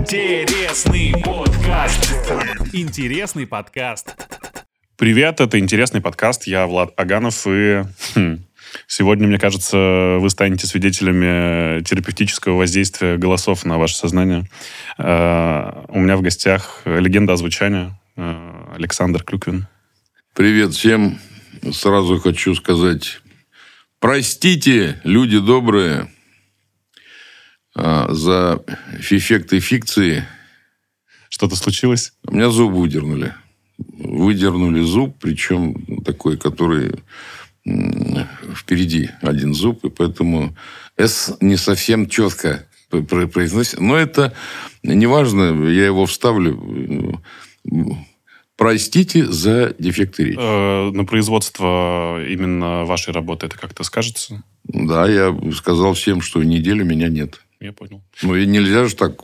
Интересный 0.00 1.12
подкаст. 1.22 2.14
Интересный 2.72 3.46
подкаст. 3.46 4.16
Привет, 4.96 5.42
это 5.42 5.58
интересный 5.58 6.00
подкаст. 6.00 6.46
Я 6.46 6.66
Влад 6.66 6.98
Аганов, 6.98 7.46
и 7.46 7.82
хм, 8.14 8.38
сегодня, 8.86 9.28
мне 9.28 9.38
кажется, 9.38 10.16
вы 10.18 10.30
станете 10.30 10.66
свидетелями 10.66 11.82
терапевтического 11.82 12.56
воздействия 12.56 13.18
голосов 13.18 13.66
на 13.66 13.76
ваше 13.76 13.94
сознание. 13.94 14.46
Э, 14.96 15.84
у 15.88 16.00
меня 16.00 16.16
в 16.16 16.22
гостях 16.22 16.80
легенда 16.86 17.34
озвучания 17.34 18.00
э, 18.16 18.74
Александр 18.74 19.22
Клюквин. 19.22 19.66
Привет 20.34 20.72
всем. 20.72 21.18
Сразу 21.72 22.18
хочу 22.20 22.54
сказать, 22.54 23.20
простите, 23.98 24.98
люди 25.04 25.38
добрые, 25.38 26.08
за 27.74 28.62
эффекты 28.98 29.60
фикции. 29.60 30.24
Что-то 31.28 31.56
случилось? 31.56 32.12
У 32.26 32.34
меня 32.34 32.50
зуб 32.50 32.72
выдернули. 32.72 33.34
Выдернули 33.78 34.82
зуб, 34.82 35.16
причем 35.20 36.02
такой, 36.04 36.36
который 36.36 36.92
впереди 38.54 39.10
один 39.22 39.54
зуб, 39.54 39.84
и 39.84 39.90
поэтому 39.90 40.56
«С» 40.96 41.36
не 41.40 41.56
совсем 41.56 42.08
четко 42.08 42.66
произносит. 42.90 43.80
Но 43.80 43.96
это 43.96 44.32
не 44.82 45.06
важно, 45.06 45.68
я 45.68 45.86
его 45.86 46.06
вставлю. 46.06 47.22
Простите 48.56 49.24
за 49.24 49.74
дефекты 49.78 50.24
речи. 50.24 50.38
Э, 50.38 50.90
на 50.90 51.04
производство 51.06 52.22
именно 52.28 52.84
вашей 52.84 53.14
работы 53.14 53.46
это 53.46 53.56
как-то 53.56 53.84
скажется? 53.84 54.42
Да, 54.64 55.08
я 55.08 55.34
сказал 55.54 55.94
всем, 55.94 56.20
что 56.20 56.42
неделю 56.42 56.84
меня 56.84 57.08
нет. 57.08 57.40
Я 57.60 57.74
понял. 57.74 58.00
Ну, 58.22 58.36
и 58.36 58.46
нельзя 58.46 58.86
же 58.86 58.96
так 58.96 59.20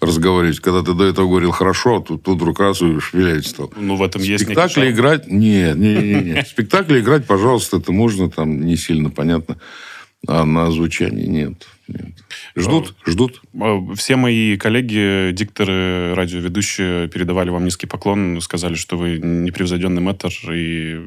разговаривать, 0.00 0.58
когда 0.58 0.82
ты 0.82 0.94
до 0.94 1.04
этого 1.04 1.28
говорил 1.28 1.52
хорошо, 1.52 1.98
а 1.98 2.02
тут, 2.02 2.24
тут 2.24 2.36
вдруг 2.36 2.58
раз 2.58 2.82
и 2.82 2.98
шпилять 2.98 3.46
стал. 3.46 3.72
Ну, 3.76 3.94
в 3.94 4.02
этом 4.02 4.20
есть 4.20 4.44
Спектакли 4.44 4.90
играть... 4.90 5.28
Нет, 5.28 5.76
нет, 5.76 6.02
нет. 6.02 6.24
нет. 6.24 6.48
Спектакли 6.48 6.98
играть, 6.98 7.24
пожалуйста, 7.24 7.76
это 7.76 7.92
можно, 7.92 8.28
там 8.28 8.66
не 8.66 8.76
сильно 8.76 9.10
понятно. 9.10 9.58
А 10.26 10.44
на 10.44 10.66
озвучании 10.66 11.26
нет. 11.26 11.66
нет. 11.86 12.12
Ждут, 12.56 12.94
а, 13.04 13.10
ждут. 13.10 13.42
Все 13.96 14.16
мои 14.16 14.56
коллеги, 14.56 15.30
дикторы, 15.32 16.14
радиоведущие 16.14 17.08
передавали 17.08 17.50
вам 17.50 17.64
низкий 17.64 17.86
поклон, 17.86 18.40
сказали, 18.40 18.74
что 18.74 18.96
вы 18.96 19.18
непревзойденный 19.18 20.02
мэтр, 20.02 20.32
и 20.52 21.06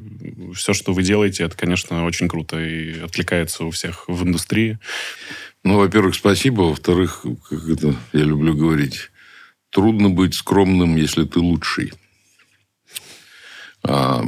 все, 0.54 0.74
что 0.74 0.94
вы 0.94 1.04
делаете, 1.04 1.44
это, 1.44 1.56
конечно, 1.58 2.06
очень 2.06 2.28
круто 2.28 2.60
и 2.60 3.00
откликается 3.00 3.66
у 3.66 3.72
всех 3.72 4.06
в 4.08 4.26
индустрии. 4.26 4.80
Ну, 5.66 5.80
во-первых, 5.80 6.14
спасибо. 6.14 6.62
Во-вторых, 6.62 7.26
как 7.50 7.68
это 7.68 7.96
я 8.14 8.22
люблю 8.22 8.54
говорить, 8.54 9.10
трудно 9.72 10.12
быть 10.12 10.36
скромным, 10.36 10.96
если 10.96 11.26
ты 11.26 11.40
лучший. 11.40 11.92
А, 13.84 14.24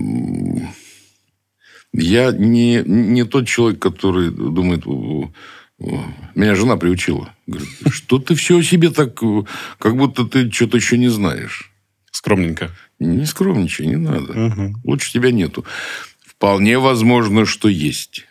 я 1.94 2.32
не, 2.32 2.82
не 2.84 3.24
тот 3.24 3.48
человек, 3.48 3.80
который 3.80 4.32
думает... 4.32 4.86
Меня 6.34 6.56
жена 6.56 6.76
приучила. 6.76 7.36
Говорит, 7.46 7.70
что 7.92 8.18
ты 8.18 8.34
все 8.34 8.58
о 8.58 8.64
себе 8.64 8.90
так... 8.90 9.20
Как 9.78 9.96
будто 9.96 10.26
ты 10.26 10.52
что-то 10.52 10.78
еще 10.78 10.98
не 10.98 11.10
знаешь. 11.10 11.72
Скромненько. 12.10 12.72
Не 12.98 13.28
скромничай, 13.28 13.86
не 13.86 13.98
надо. 13.98 14.48
Угу. 14.48 14.76
Лучше 14.86 15.14
тебя 15.14 15.32
нету. 15.32 15.66
Вполне 16.26 16.80
возможно, 16.80 17.46
что 17.46 17.68
есть. 17.68 18.27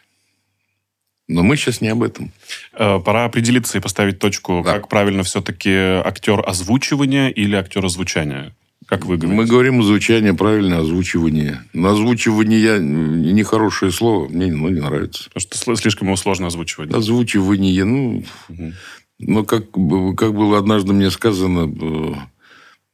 Но 1.28 1.42
мы 1.42 1.56
сейчас 1.56 1.80
не 1.80 1.88
об 1.88 2.02
этом. 2.02 2.30
Э, 2.72 3.00
пора 3.00 3.24
определиться 3.24 3.78
и 3.78 3.80
поставить 3.80 4.18
точку, 4.18 4.62
да. 4.64 4.74
как 4.74 4.88
правильно 4.88 5.22
все-таки 5.24 5.70
актер 5.70 6.42
озвучивания 6.46 7.28
или 7.28 7.56
актер 7.56 7.84
озвучания? 7.84 8.54
Как 8.86 9.04
вы 9.04 9.16
говорите? 9.16 9.36
Мы 9.36 9.46
говорим 9.46 9.80
озвучание, 9.80 10.34
правильное 10.34 10.78
озвучивание. 10.78 11.64
На 11.72 11.90
озвучивание 11.90 12.78
нехорошее 12.78 13.90
слово, 13.90 14.28
мне 14.28 14.46
ну, 14.52 14.68
не 14.68 14.80
нравится. 14.80 15.28
Потому 15.34 15.60
что 15.60 15.76
слишком 15.76 16.06
его 16.08 16.16
сложно 16.16 16.46
озвучивать. 16.46 16.94
Озвучивание, 16.94 17.84
ну... 17.84 18.24
Угу. 18.48 18.72
Ну, 19.18 19.44
как, 19.46 19.70
как 19.70 20.34
было 20.34 20.58
однажды 20.58 20.92
мне 20.92 21.10
сказано, 21.10 21.72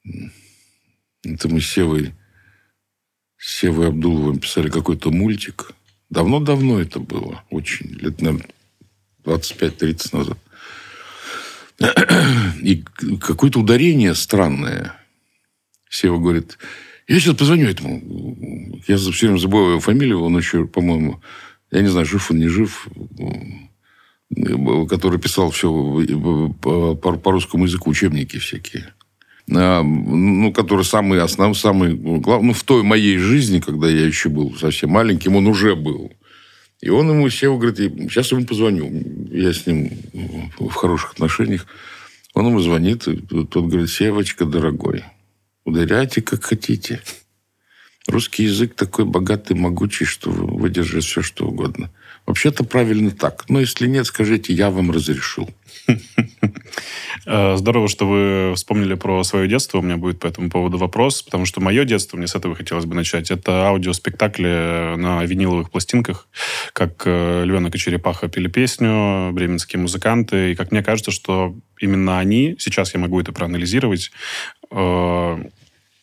э, 0.04 0.10
это 1.24 1.48
мы 1.48 1.60
с 1.60 1.68
Севой, 1.68 2.14
с 3.36 3.58
Севой 3.58 3.88
Абдуловым 3.88 4.38
писали 4.38 4.68
какой-то 4.68 5.10
мультик, 5.10 5.72
Давно-давно 6.12 6.78
это 6.78 7.00
было. 7.00 7.42
Очень. 7.48 7.86
Лет, 7.86 8.20
наверное, 8.20 8.50
25-30 9.24 10.16
назад. 10.18 10.38
И 12.62 12.84
какое-то 13.18 13.60
ударение 13.60 14.14
странное. 14.14 14.94
Сева 15.88 16.18
говорит, 16.18 16.58
я 17.08 17.18
сейчас 17.18 17.34
позвоню 17.34 17.66
этому. 17.66 18.02
Я 18.86 18.98
все 18.98 19.26
время 19.26 19.38
забываю 19.38 19.70
его 19.70 19.80
фамилию. 19.80 20.20
Он 20.20 20.36
еще, 20.36 20.66
по-моему, 20.66 21.22
я 21.70 21.80
не 21.80 21.88
знаю, 21.88 22.04
жив 22.04 22.30
он, 22.30 22.40
не 22.40 22.48
жив, 22.48 22.86
который 24.90 25.18
писал 25.18 25.50
все 25.50 25.72
по, 26.60 26.94
по 26.94 27.32
русскому 27.32 27.64
языку, 27.64 27.88
учебники 27.88 28.38
всякие. 28.38 28.92
А, 29.50 29.82
ну, 29.82 30.52
который 30.52 30.84
самый 30.84 31.20
основной, 31.20 31.56
самый 31.56 31.94
главный, 31.94 32.48
ну, 32.48 32.52
в 32.52 32.62
той 32.62 32.82
моей 32.82 33.18
жизни, 33.18 33.60
когда 33.60 33.88
я 33.88 34.06
еще 34.06 34.28
был 34.28 34.54
совсем 34.56 34.90
маленьким, 34.90 35.36
он 35.36 35.46
уже 35.46 35.74
был. 35.74 36.12
И 36.80 36.88
он 36.88 37.08
ему 37.10 37.28
сел, 37.30 37.58
говорит, 37.58 37.78
сейчас 38.10 38.32
ему 38.32 38.44
позвоню. 38.44 38.90
Я 39.30 39.52
с 39.52 39.66
ним 39.66 39.90
в 40.58 40.70
хороших 40.70 41.12
отношениях. 41.12 41.66
Он 42.34 42.46
ему 42.46 42.60
звонит, 42.60 43.06
и 43.06 43.16
тот 43.16 43.66
говорит, 43.66 43.90
Севочка, 43.90 44.46
дорогой, 44.46 45.04
ударяйте, 45.64 46.22
как 46.22 46.44
хотите. 46.44 47.00
Русский 48.08 48.44
язык 48.44 48.74
такой 48.74 49.04
богатый, 49.04 49.54
могучий, 49.54 50.06
что 50.06 50.30
выдержит 50.30 51.04
все, 51.04 51.22
что 51.22 51.46
угодно. 51.46 51.90
Вообще-то 52.26 52.64
правильно 52.64 53.10
так. 53.10 53.44
Но 53.48 53.60
если 53.60 53.86
нет, 53.86 54.06
скажите, 54.06 54.52
я 54.52 54.70
вам 54.70 54.90
разрешил. 54.90 55.48
Э, 57.26 57.56
здорово, 57.56 57.88
что 57.88 58.06
вы 58.06 58.54
вспомнили 58.54 58.94
про 58.94 59.22
свое 59.24 59.48
детство. 59.48 59.78
У 59.78 59.82
меня 59.82 59.96
будет 59.96 60.18
по 60.18 60.26
этому 60.26 60.50
поводу 60.50 60.78
вопрос, 60.78 61.22
потому 61.22 61.46
что 61.46 61.60
мое 61.60 61.84
детство, 61.84 62.16
мне 62.16 62.26
с 62.26 62.34
этого 62.34 62.54
хотелось 62.54 62.84
бы 62.84 62.94
начать, 62.94 63.30
это 63.30 63.68
аудиоспектакли 63.68 64.94
на 64.96 65.24
виниловых 65.24 65.70
пластинках, 65.70 66.28
как 66.72 67.02
э, 67.04 67.44
«Львенок 67.44 67.74
и 67.74 67.78
черепаха» 67.78 68.28
пели 68.28 68.48
песню, 68.48 69.30
бременские 69.32 69.80
музыканты. 69.80 70.52
И 70.52 70.54
как 70.54 70.72
мне 70.72 70.82
кажется, 70.82 71.10
что 71.10 71.54
именно 71.78 72.18
они, 72.18 72.56
сейчас 72.58 72.94
я 72.94 73.00
могу 73.00 73.20
это 73.20 73.32
проанализировать, 73.32 74.10
э, 74.70 75.44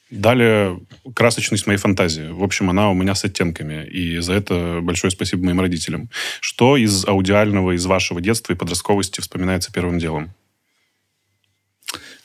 дали 0.09 0.80
красочность 1.13 1.68
моей 1.68 1.78
фантазии. 1.78 2.30
В 2.31 2.44
общем, 2.44 2.69
она 2.69 2.90
у 2.90 2.94
меня 2.94 3.13
с 3.13 3.24
оттенками. 3.25 3.86
И 3.86 4.18
за 4.19 4.34
это 4.34 4.80
большое 4.81 5.12
спасибо 5.12 5.46
моим 5.46 5.62
родителям. 5.62 6.09
Что 6.41 6.78
из 6.78 7.07
аудиального, 7.07 7.75
из 7.75 7.86
вашего 7.86 8.19
детства 8.19 8.53
и 8.53 8.56
подростковости 8.56 9.22
вспоминается 9.22 9.72
первым 9.72 10.00
делом? 10.00 10.34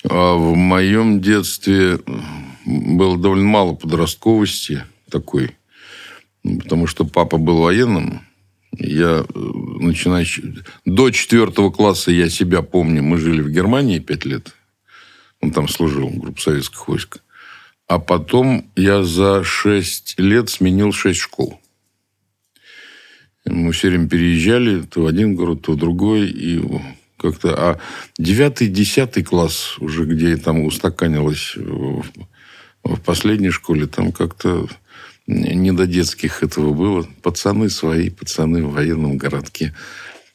А 0.08 0.34
в 0.34 0.54
моем 0.54 1.20
детстве 1.20 1.98
было 2.66 3.18
довольно 3.18 3.46
мало 3.46 3.74
подростковости 3.74 4.84
такой, 5.10 5.56
потому 6.42 6.86
что 6.86 7.04
папа 7.04 7.38
был 7.38 7.62
военным. 7.62 8.20
Я, 8.76 9.24
э, 9.24 9.38
начиная 9.80 10.26
до 10.84 11.10
четвертого 11.10 11.70
класса, 11.70 12.10
я 12.10 12.28
себя 12.28 12.60
помню, 12.62 13.02
мы 13.02 13.18
жили 13.18 13.40
в 13.40 13.50
Германии 13.50 13.98
пять 13.98 14.24
лет. 14.24 14.54
Он 15.40 15.52
там 15.52 15.68
служил, 15.68 16.08
в 16.08 16.18
группе 16.18 16.40
советских 16.40 16.88
войск. 16.88 17.22
А 17.86 17.98
потом 17.98 18.70
я 18.76 19.04
за 19.04 19.44
шесть 19.44 20.18
лет 20.18 20.48
сменил 20.50 20.92
шесть 20.92 21.20
школ. 21.20 21.60
Мы 23.44 23.72
все 23.72 23.88
время 23.88 24.08
переезжали 24.08 24.82
то 24.82 25.02
в 25.02 25.06
один 25.06 25.34
город, 25.36 25.62
то 25.62 25.72
в 25.72 25.76
другой. 25.76 26.28
И 26.30 26.60
как-то... 27.16 27.54
А 27.56 27.78
девятый, 28.18 28.68
десятый 28.68 29.22
класс 29.22 29.76
уже, 29.78 30.04
где 30.04 30.36
там 30.36 30.64
устаканилось 30.64 31.56
в, 31.56 32.04
последней 33.04 33.50
школе, 33.50 33.86
там 33.86 34.12
как-то 34.12 34.68
не 35.26 35.72
до 35.72 35.86
детских 35.86 36.42
этого 36.42 36.72
было. 36.72 37.06
Пацаны 37.22 37.70
свои, 37.70 38.10
пацаны 38.10 38.64
в 38.64 38.72
военном 38.72 39.16
городке. 39.16 39.74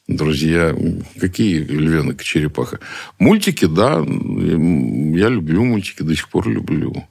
Друзья, 0.08 0.74
какие 1.20 1.58
львенок 1.58 2.20
и 2.20 2.24
черепаха? 2.24 2.80
Мультики, 3.20 3.66
да, 3.66 3.98
я 3.98 5.28
люблю 5.28 5.64
мультики, 5.64 6.02
до 6.02 6.16
сих 6.16 6.28
пор 6.28 6.48
люблю 6.48 7.06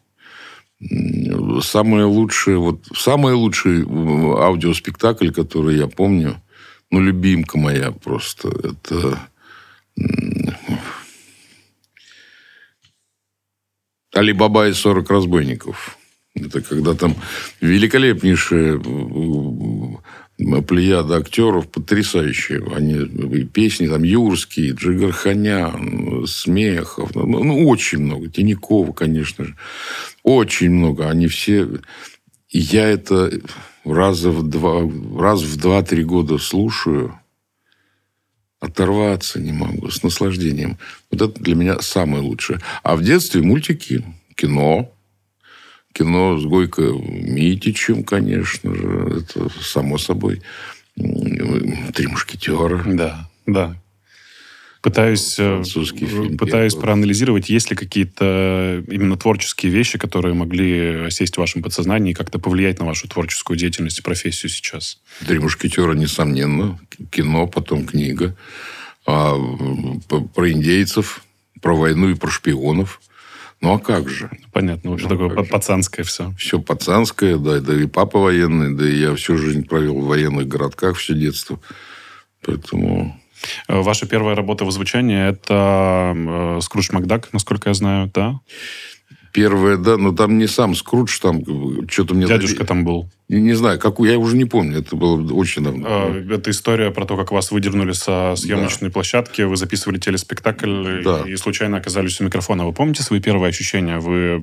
самое 1.62 2.06
лучшее, 2.06 2.58
вот 2.58 2.86
самый 2.96 3.34
лучший 3.34 3.84
аудиоспектакль, 3.84 5.32
который 5.32 5.78
я 5.78 5.88
помню, 5.88 6.42
ну, 6.90 7.02
любимка 7.02 7.58
моя 7.58 7.92
просто, 7.92 8.50
это 8.50 9.20
Али 14.14 14.34
Баба 14.34 14.68
и 14.68 14.74
40 14.74 15.10
разбойников. 15.10 15.98
Это 16.36 16.62
когда 16.62 16.94
там 16.94 17.16
великолепнейшая 17.62 18.80
плеяда 20.68 21.18
актеров 21.18 21.70
потрясающие. 21.70 22.64
Они 22.76 23.46
песни 23.46 23.88
там 23.88 24.04
Юрский, 24.04 24.72
Джигарханян, 24.72 26.26
Смехов. 26.28 27.14
Ну, 27.16 27.44
ну, 27.44 27.68
очень 27.68 28.00
много. 28.00 28.30
Тинякова, 28.30 28.94
конечно 28.94 29.46
же. 29.46 29.56
Очень 30.24 30.72
много. 30.72 31.10
Они 31.10 31.28
все... 31.28 31.68
И 32.50 32.60
я 32.60 32.90
это 32.90 33.32
раза 33.86 34.32
в 34.32 34.48
два, 34.48 34.82
раз 35.20 35.44
в 35.44 35.58
два-три 35.58 36.04
года 36.04 36.38
слушаю, 36.40 37.19
оторваться 38.60 39.40
не 39.40 39.52
могу, 39.52 39.90
с 39.90 40.04
наслаждением. 40.04 40.78
Вот 41.12 41.22
это 41.22 41.42
для 41.42 41.56
меня 41.56 41.80
самое 41.80 42.22
лучшее. 42.22 42.60
А 42.84 42.96
в 42.96 43.04
детстве 43.04 43.42
мультики, 43.42 44.04
кино, 44.36 44.92
кино 45.94 46.38
с 46.38 46.46
Гойко 46.46 46.82
Митичем, 46.82 48.04
конечно 48.04 48.76
же, 48.76 49.22
это 49.22 49.50
само 49.62 49.98
собой. 49.98 50.42
Три 50.96 52.08
мушкетера. 52.08 52.84
Да, 52.86 53.30
да. 53.46 53.76
Пытаюсь, 54.82 55.36
э, 55.38 55.62
фильм 55.66 56.38
пытаюсь 56.38 56.74
проанализировать, 56.74 57.50
есть 57.50 57.70
ли 57.70 57.76
какие-то 57.76 58.82
именно 58.88 59.18
творческие 59.18 59.74
вещи, 59.74 59.98
которые 59.98 60.34
могли 60.34 61.12
сесть 61.12 61.36
в 61.36 61.38
вашем 61.38 61.62
подсознании 61.62 62.12
и 62.12 62.14
как-то 62.14 62.40
повлиять 62.40 62.80
на 62.80 62.86
вашу 62.86 63.10
творческую 63.10 63.58
деятельность 63.58 64.00
и 64.00 64.02
профессию 64.02 64.50
сейчас. 64.50 65.00
«Три 65.28 65.40
мушкетера», 65.40 65.94
несомненно. 65.94 66.80
Кино, 67.12 67.48
потом 67.48 67.86
книга. 67.86 68.38
А, 69.06 69.36
про 70.34 70.52
индейцев, 70.52 71.24
про 71.62 71.76
войну 71.76 72.12
и 72.12 72.14
про 72.14 72.30
шпионов. 72.30 73.02
Ну, 73.60 73.74
а 73.74 73.80
как 73.80 74.08
же? 74.08 74.30
Понятно, 74.54 74.92
вообще 74.92 75.10
ну, 75.10 75.28
такое 75.28 75.44
пацанское 75.44 76.06
же? 76.06 76.10
все. 76.10 76.34
Все 76.38 76.62
пацанское, 76.62 77.38
да, 77.38 77.60
да 77.60 77.76
и 77.76 77.86
папа 77.86 78.20
военный, 78.20 78.74
да 78.74 78.90
и 78.90 78.96
я 78.96 79.14
всю 79.16 79.38
жизнь 79.38 79.66
провел 79.66 80.00
в 80.00 80.06
военных 80.06 80.48
городках, 80.48 80.96
все 80.96 81.14
детство. 81.16 81.60
Поэтому 82.46 83.20
Э, 83.29 83.29
ваша 83.68 84.06
первая 84.06 84.36
работа 84.36 84.66
в 84.66 84.72
звучании– 84.72 85.30
это 85.30 86.14
э, 86.16 86.60
Скрудж 86.62 86.90
Макдак, 86.92 87.30
насколько 87.34 87.70
я 87.70 87.74
знаю, 87.74 88.12
да? 88.14 88.40
Первая, 89.32 89.78
да, 89.78 89.98
но 89.98 90.12
там 90.12 90.38
не 90.40 90.48
сам 90.48 90.74
Скрудж, 90.74 91.20
там 91.20 91.44
что-то 91.88 92.16
мне... 92.16 92.26
Дядюшка 92.26 92.66
там 92.66 92.84
был. 92.84 93.10
Не, 93.28 93.42
не 93.42 93.54
знаю, 93.54 93.80
какую, 93.80 94.12
я 94.12 94.18
уже 94.18 94.36
не 94.36 94.46
помню, 94.46 94.80
это 94.80 94.96
было 94.96 95.22
очень 95.34 95.64
давно. 95.64 95.88
Э, 95.88 96.36
это 96.36 96.50
история 96.50 96.90
про 96.90 97.06
то, 97.06 97.16
как 97.16 97.32
вас 97.32 97.52
выдернули 97.52 97.92
со 97.92 98.34
съемочной 98.36 98.90
да. 98.90 98.94
площадки, 98.94 99.44
вы 99.44 99.56
записывали 99.56 100.00
телеспектакль 100.00 101.04
да. 101.04 101.24
и 101.28 101.36
случайно 101.36 101.78
оказались 101.78 102.20
у 102.20 102.24
микрофона. 102.24 102.66
Вы 102.66 102.74
помните 102.74 103.04
свои 103.04 103.20
первые 103.20 103.50
ощущения? 103.50 104.00
Вы 104.00 104.20
Э, 104.20 104.42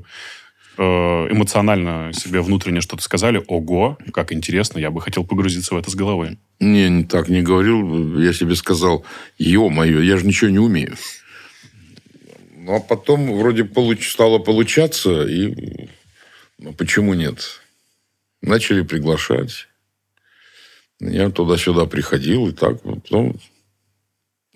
эмоционально 0.78 2.12
себе 2.12 2.40
внутренне 2.40 2.80
что-то 2.80 3.02
сказали, 3.02 3.42
ого, 3.46 3.98
как 4.12 4.32
интересно, 4.32 4.78
я 4.78 4.90
бы 4.90 5.00
хотел 5.00 5.24
погрузиться 5.24 5.74
в 5.74 5.78
это 5.78 5.90
с 5.90 5.94
головой. 5.94 6.38
Не, 6.60 6.88
не 6.88 7.04
так 7.04 7.28
не 7.28 7.42
говорил. 7.42 8.18
Я 8.18 8.32
себе 8.32 8.54
сказал, 8.56 9.04
ё-моё, 9.38 10.00
я 10.00 10.16
же 10.16 10.26
ничего 10.26 10.50
не 10.50 10.58
умею. 10.58 10.96
Ну, 12.54 12.76
а 12.76 12.80
потом 12.80 13.32
вроде 13.36 13.64
получ... 13.64 14.10
стало 14.10 14.38
получаться, 14.38 15.24
и 15.26 15.88
ну, 16.58 16.72
почему 16.72 17.14
нет? 17.14 17.60
Начали 18.42 18.82
приглашать. 18.82 19.68
Я 21.00 21.30
туда-сюда 21.30 21.86
приходил, 21.86 22.48
и 22.48 22.52
так. 22.52 22.82
Потом 22.82 23.36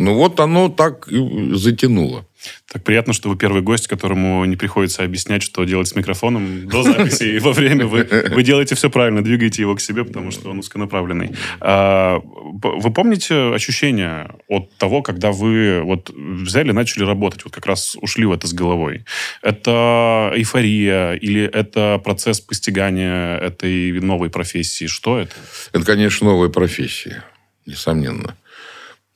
ну, 0.01 0.15
вот 0.15 0.41
оно 0.41 0.71
так 0.71 1.09
и 1.09 1.53
затянуло. 1.53 2.25
Так 2.73 2.85
приятно, 2.85 3.13
что 3.13 3.29
вы 3.29 3.37
первый 3.37 3.61
гость, 3.61 3.87
которому 3.87 4.43
не 4.47 4.57
приходится 4.57 5.05
объяснять, 5.05 5.43
что 5.43 5.65
делать 5.65 5.89
с 5.89 5.95
микрофоном 5.95 6.67
до 6.69 6.83
записи 6.83 7.25
и 7.37 7.39
во 7.39 7.53
время. 7.53 7.87
Вы, 7.87 8.09
вы 8.31 8.43
делаете 8.43 8.75
все 8.77 8.89
правильно, 8.89 9.23
двигаете 9.23 9.61
его 9.61 9.75
к 9.75 9.81
себе, 9.83 10.07
потому 10.07 10.31
что 10.31 10.49
он 10.49 10.61
узконаправленный. 10.61 11.33
А, 11.61 12.19
вы 12.25 12.91
помните 12.91 13.35
ощущение 13.55 14.31
от 14.49 14.75
того, 14.79 15.03
когда 15.03 15.33
вы 15.33 15.83
вот 15.83 16.09
взяли, 16.09 16.73
начали 16.73 17.05
работать, 17.05 17.45
вот 17.45 17.53
как 17.53 17.67
раз 17.67 17.95
ушли 18.01 18.25
в 18.25 18.33
это 18.33 18.47
с 18.47 18.55
головой? 18.55 19.05
Это 19.43 20.33
эйфория 20.35 21.13
или 21.13 21.43
это 21.43 22.01
процесс 22.03 22.41
постигания 22.41 23.37
этой 23.37 24.01
новой 24.01 24.31
профессии? 24.31 24.87
Что 24.87 25.19
это? 25.19 25.35
Это, 25.75 25.85
конечно, 25.85 26.27
новая 26.29 26.49
профессия, 26.49 27.23
несомненно. 27.67 28.35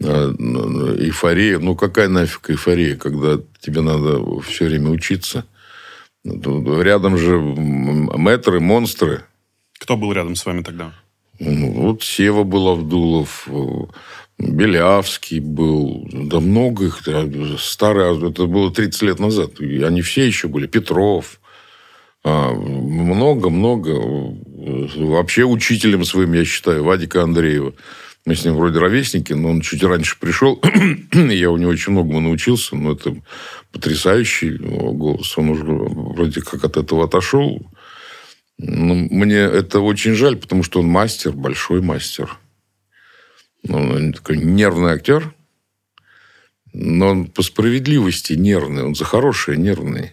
Э, 0.04 0.34
эйфория. 0.98 1.58
Ну, 1.58 1.74
какая 1.74 2.08
нафиг 2.08 2.50
эйфория, 2.50 2.96
когда 2.96 3.38
тебе 3.60 3.80
надо 3.80 4.20
все 4.40 4.66
время 4.66 4.90
учиться? 4.90 5.46
Рядом 6.24 7.18
же 7.18 7.38
метры, 7.38 8.60
монстры. 8.60 9.24
Кто 9.78 9.96
был 9.96 10.12
рядом 10.12 10.36
с 10.36 10.46
вами 10.46 10.62
тогда? 10.62 10.92
Ну, 11.38 11.72
вот 11.72 12.02
Сева 12.02 12.44
был 12.44 12.68
Авдулов, 12.68 13.48
Белявский 14.38 15.40
был, 15.40 16.08
да 16.12 16.40
много 16.40 16.86
их, 16.86 17.02
старые, 17.58 18.30
это 18.30 18.46
было 18.46 18.72
30 18.72 19.02
лет 19.02 19.18
назад, 19.18 19.60
и 19.60 19.82
они 19.82 20.00
все 20.02 20.24
еще 20.26 20.46
были, 20.48 20.66
Петров, 20.66 21.40
много-много, 22.24 23.92
а, 23.92 24.88
вообще 24.96 25.44
учителем 25.44 26.04
своим, 26.04 26.32
я 26.32 26.44
считаю, 26.44 26.84
Вадика 26.84 27.22
Андреева. 27.22 27.74
Мы 28.26 28.34
с 28.34 28.44
ним 28.44 28.54
вроде 28.56 28.78
ровесники, 28.78 29.34
но 29.34 29.50
он 29.50 29.60
чуть 29.60 29.82
раньше 29.82 30.18
пришел. 30.18 30.58
я 31.12 31.50
у 31.50 31.58
него 31.58 31.70
очень 31.70 31.92
многому 31.92 32.20
научился. 32.20 32.74
Но 32.74 32.92
это 32.92 33.14
потрясающий 33.70 34.56
голос. 34.56 35.36
Он 35.36 35.50
уже 35.50 35.64
вроде 35.64 36.40
как 36.40 36.64
от 36.64 36.78
этого 36.78 37.04
отошел. 37.04 37.70
Но 38.56 38.94
мне 38.94 39.36
это 39.36 39.80
очень 39.80 40.14
жаль, 40.14 40.36
потому 40.36 40.62
что 40.62 40.80
он 40.80 40.86
мастер, 40.86 41.32
большой 41.32 41.82
мастер. 41.82 42.38
Он 43.68 44.14
такой 44.14 44.38
нервный 44.38 44.92
актер. 44.92 45.34
Но 46.72 47.08
он 47.08 47.26
по 47.26 47.42
справедливости 47.42 48.32
нервный. 48.32 48.84
Он 48.84 48.94
за 48.94 49.04
хорошее 49.04 49.58
нервный. 49.58 50.12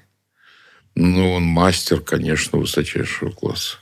Но 0.95 1.35
он 1.35 1.43
мастер, 1.43 2.01
конечно, 2.01 2.59
высочайшего 2.59 3.31
класса. 3.31 3.77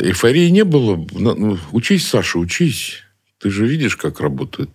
Эйфории 0.00 0.48
не 0.48 0.64
было. 0.64 1.06
Ну, 1.12 1.56
учись, 1.70 2.08
Саша, 2.08 2.40
учись. 2.40 3.04
Ты 3.38 3.50
же 3.50 3.66
видишь, 3.66 3.96
как 3.96 4.20
работает. 4.20 4.70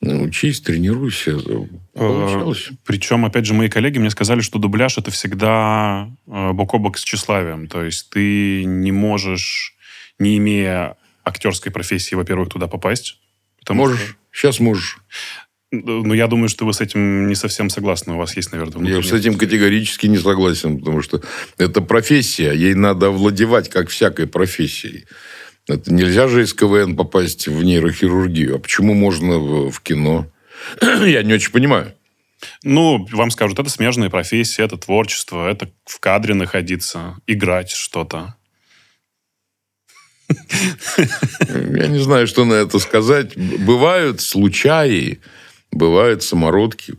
Ну, 0.00 0.24
учись, 0.24 0.60
тренируйся. 0.60 1.38
Получалось. 1.94 2.70
Причем, 2.84 3.24
опять 3.24 3.46
же, 3.46 3.54
мои 3.54 3.68
коллеги 3.68 3.98
мне 3.98 4.10
сказали, 4.10 4.40
что 4.40 4.58
дубляж 4.58 4.98
это 4.98 5.10
всегда 5.10 6.10
э, 6.26 6.52
бок 6.52 6.74
о 6.74 6.78
бок 6.78 6.98
с 6.98 7.02
тщеславием. 7.02 7.66
То 7.66 7.82
есть 7.82 8.10
ты 8.10 8.64
не 8.64 8.92
можешь, 8.92 9.74
не 10.18 10.36
имея 10.36 10.96
актерской 11.24 11.72
профессии, 11.72 12.14
во-первых, 12.14 12.50
туда 12.50 12.66
попасть. 12.68 13.18
Можешь. 13.68 14.00
Что... 14.00 14.16
Сейчас 14.32 14.60
можешь. 14.60 14.98
Ну, 15.72 16.14
я 16.14 16.28
думаю, 16.28 16.48
что 16.48 16.64
вы 16.64 16.72
с 16.72 16.80
этим 16.80 17.26
не 17.26 17.34
совсем 17.34 17.70
согласны. 17.70 18.14
У 18.14 18.18
вас 18.18 18.36
есть, 18.36 18.52
наверное, 18.52 18.88
Я 18.88 19.02
с 19.02 19.12
этим 19.12 19.36
категорически 19.36 20.06
не 20.06 20.18
согласен, 20.18 20.78
потому 20.78 21.02
что 21.02 21.22
это 21.58 21.80
профессия. 21.80 22.52
Ей 22.52 22.74
надо 22.74 23.06
овладевать, 23.06 23.68
как 23.68 23.88
всякой 23.88 24.26
профессией. 24.26 25.06
Это 25.68 25.92
нельзя 25.92 26.28
же 26.28 26.42
из 26.42 26.54
КВН 26.54 26.96
попасть 26.96 27.48
в 27.48 27.64
нейрохирургию. 27.64 28.56
А 28.56 28.58
почему 28.58 28.94
можно 28.94 29.38
в, 29.38 29.70
в 29.70 29.80
кино? 29.80 30.26
Я 30.80 31.22
не 31.22 31.34
очень 31.34 31.50
понимаю. 31.50 31.92
Ну, 32.62 33.06
вам 33.10 33.30
скажут, 33.30 33.58
это 33.58 33.70
смежная 33.70 34.10
профессия, 34.10 34.62
это 34.64 34.76
творчество, 34.76 35.48
это 35.48 35.70
в 35.84 35.98
кадре 36.00 36.34
находиться, 36.34 37.16
играть 37.26 37.70
что-то. 37.70 38.36
Я 40.28 41.86
не 41.86 41.98
знаю, 41.98 42.26
что 42.26 42.44
на 42.44 42.54
это 42.54 42.78
сказать. 42.78 43.36
Бывают 43.36 44.20
случаи, 44.20 45.20
бывают 45.72 46.22
самородки, 46.22 46.94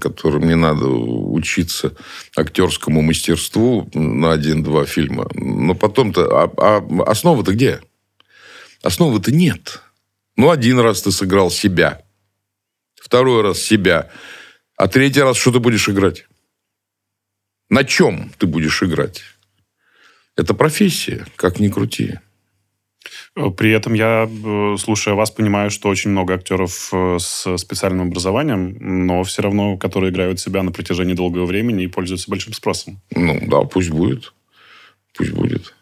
которым 0.00 0.46
не 0.46 0.56
надо 0.56 0.86
учиться 0.86 1.94
актерскому 2.36 3.02
мастерству 3.02 3.88
на 3.94 4.32
один-два 4.32 4.84
фильма. 4.84 5.28
Но 5.34 5.74
потом-то... 5.74 6.26
А, 6.26 6.50
а 6.56 7.10
основа-то 7.10 7.52
где? 7.52 7.80
Основы-то 8.82 9.32
нет. 9.32 9.80
Ну, 10.36 10.50
один 10.50 10.78
раз 10.80 11.02
ты 11.02 11.12
сыграл 11.12 11.50
себя. 11.50 12.02
Второй 12.94 13.42
раз 13.42 13.58
себя. 13.58 14.10
А 14.76 14.88
третий 14.88 15.22
раз 15.22 15.36
что 15.36 15.52
ты 15.52 15.60
будешь 15.60 15.88
играть? 15.88 16.26
На 17.68 17.84
чем 17.84 18.30
ты 18.38 18.46
будешь 18.46 18.82
играть? 18.82 19.22
Это 20.36 20.54
профессия, 20.54 21.26
как 21.36 21.60
ни 21.60 21.68
крути. 21.68 22.18
При 23.34 23.72
этом 23.72 23.94
я, 23.94 24.28
э, 24.28 24.76
слушая 24.78 25.14
вас, 25.14 25.30
понимаю, 25.30 25.70
что 25.70 25.88
очень 25.88 26.10
много 26.10 26.34
актеров 26.34 26.90
э, 26.92 27.18
с 27.18 27.56
специальным 27.56 28.08
образованием, 28.08 29.06
но 29.06 29.22
все 29.24 29.42
равно, 29.42 29.76
которые 29.76 30.12
играют 30.12 30.38
себя 30.38 30.62
на 30.62 30.70
протяжении 30.70 31.14
долгого 31.14 31.46
времени 31.46 31.84
и 31.84 31.88
пользуются 31.88 32.30
большим 32.30 32.52
спросом. 32.52 33.00
Ну, 33.14 33.40
да, 33.48 33.62
пусть 33.62 33.90
будет. 33.90 34.32
Пусть 35.14 35.32
будет. 35.32 35.74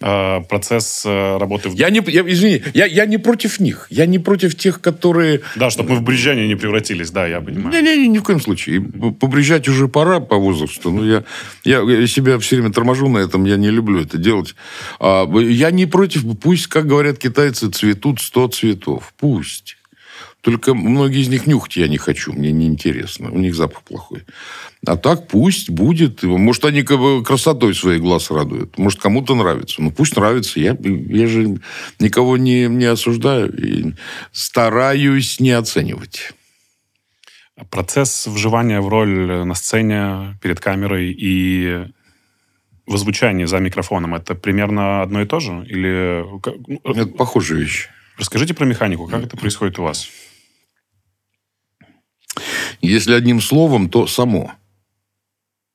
Э, 0.00 0.40
процесс 0.48 1.02
э, 1.04 1.38
работы 1.38 1.68
в... 1.68 1.74
Я 1.74 1.90
не, 1.90 2.02
я, 2.06 2.22
извини, 2.22 2.62
я, 2.74 2.86
я 2.86 3.06
не 3.06 3.18
против 3.18 3.60
них. 3.60 3.86
Я 3.90 4.06
не 4.06 4.18
против 4.18 4.54
тех, 4.54 4.80
которые... 4.80 5.40
Да, 5.56 5.70
чтобы 5.70 5.90
мы 5.90 5.96
в 5.96 6.02
брюзжане 6.02 6.48
не 6.48 6.56
превратились, 6.56 7.10
да, 7.10 7.26
я 7.26 7.40
понимаю. 7.40 7.70
Не-не-не, 7.70 8.08
ни 8.08 8.18
в 8.18 8.22
коем 8.22 8.40
случае. 8.40 8.80
Побрежать 8.80 9.68
уже 9.68 9.88
пора 9.88 10.20
по 10.20 10.36
возрасту. 10.36 10.90
Но 10.90 11.04
я, 11.04 11.24
я, 11.64 11.80
я 11.80 12.06
себя 12.06 12.38
все 12.38 12.56
время 12.56 12.72
торможу 12.72 13.08
на 13.08 13.18
этом, 13.18 13.44
я 13.44 13.56
не 13.56 13.70
люблю 13.70 14.00
это 14.00 14.18
делать. 14.18 14.54
А, 14.98 15.26
я 15.38 15.70
не 15.70 15.86
против, 15.86 16.24
пусть, 16.38 16.66
как 16.66 16.86
говорят 16.86 17.18
китайцы, 17.18 17.70
цветут 17.70 18.20
сто 18.20 18.48
цветов. 18.48 19.12
Пусть. 19.18 19.76
Только 20.40 20.74
многие 20.74 21.20
из 21.20 21.28
них 21.28 21.46
нюхать 21.46 21.76
я 21.76 21.86
не 21.86 21.98
хочу, 21.98 22.32
мне 22.32 22.50
неинтересно. 22.50 23.30
У 23.30 23.38
них 23.38 23.54
запах 23.54 23.82
плохой. 23.82 24.24
А 24.86 24.96
так 24.96 25.28
пусть 25.28 25.68
будет. 25.68 26.22
Может, 26.22 26.64
они 26.64 26.82
красотой 26.82 27.74
своих 27.74 28.00
глаз 28.00 28.30
радуют. 28.30 28.78
Может, 28.78 29.00
кому-то 29.00 29.34
нравится. 29.34 29.82
Ну, 29.82 29.90
пусть 29.90 30.16
нравится. 30.16 30.58
Я, 30.58 30.76
я 30.80 31.26
же 31.26 31.58
никого 31.98 32.38
не, 32.38 32.68
не 32.68 32.86
осуждаю. 32.86 33.52
И 33.52 33.92
стараюсь 34.32 35.40
не 35.40 35.50
оценивать. 35.50 36.32
Процесс 37.68 38.26
вживания 38.26 38.80
в 38.80 38.88
роль 38.88 39.44
на 39.44 39.54
сцене, 39.54 40.38
перед 40.40 40.60
камерой 40.60 41.12
и 41.12 41.84
в 42.86 42.96
звучании 42.96 43.44
за 43.44 43.58
микрофоном, 43.58 44.14
это 44.14 44.34
примерно 44.34 45.02
одно 45.02 45.20
и 45.20 45.26
то 45.26 45.38
же? 45.38 45.64
Или... 45.68 46.24
Ну, 46.66 46.80
это 46.84 47.06
похожая 47.06 47.58
вещь. 47.58 47.88
Расскажите 48.16 48.54
про 48.54 48.64
механику. 48.64 49.06
Как 49.06 49.24
это 49.24 49.36
происходит 49.36 49.78
у 49.78 49.82
вас? 49.82 50.08
Если 52.80 53.12
одним 53.12 53.40
словом, 53.40 53.88
то 53.88 54.06
само. 54.06 54.52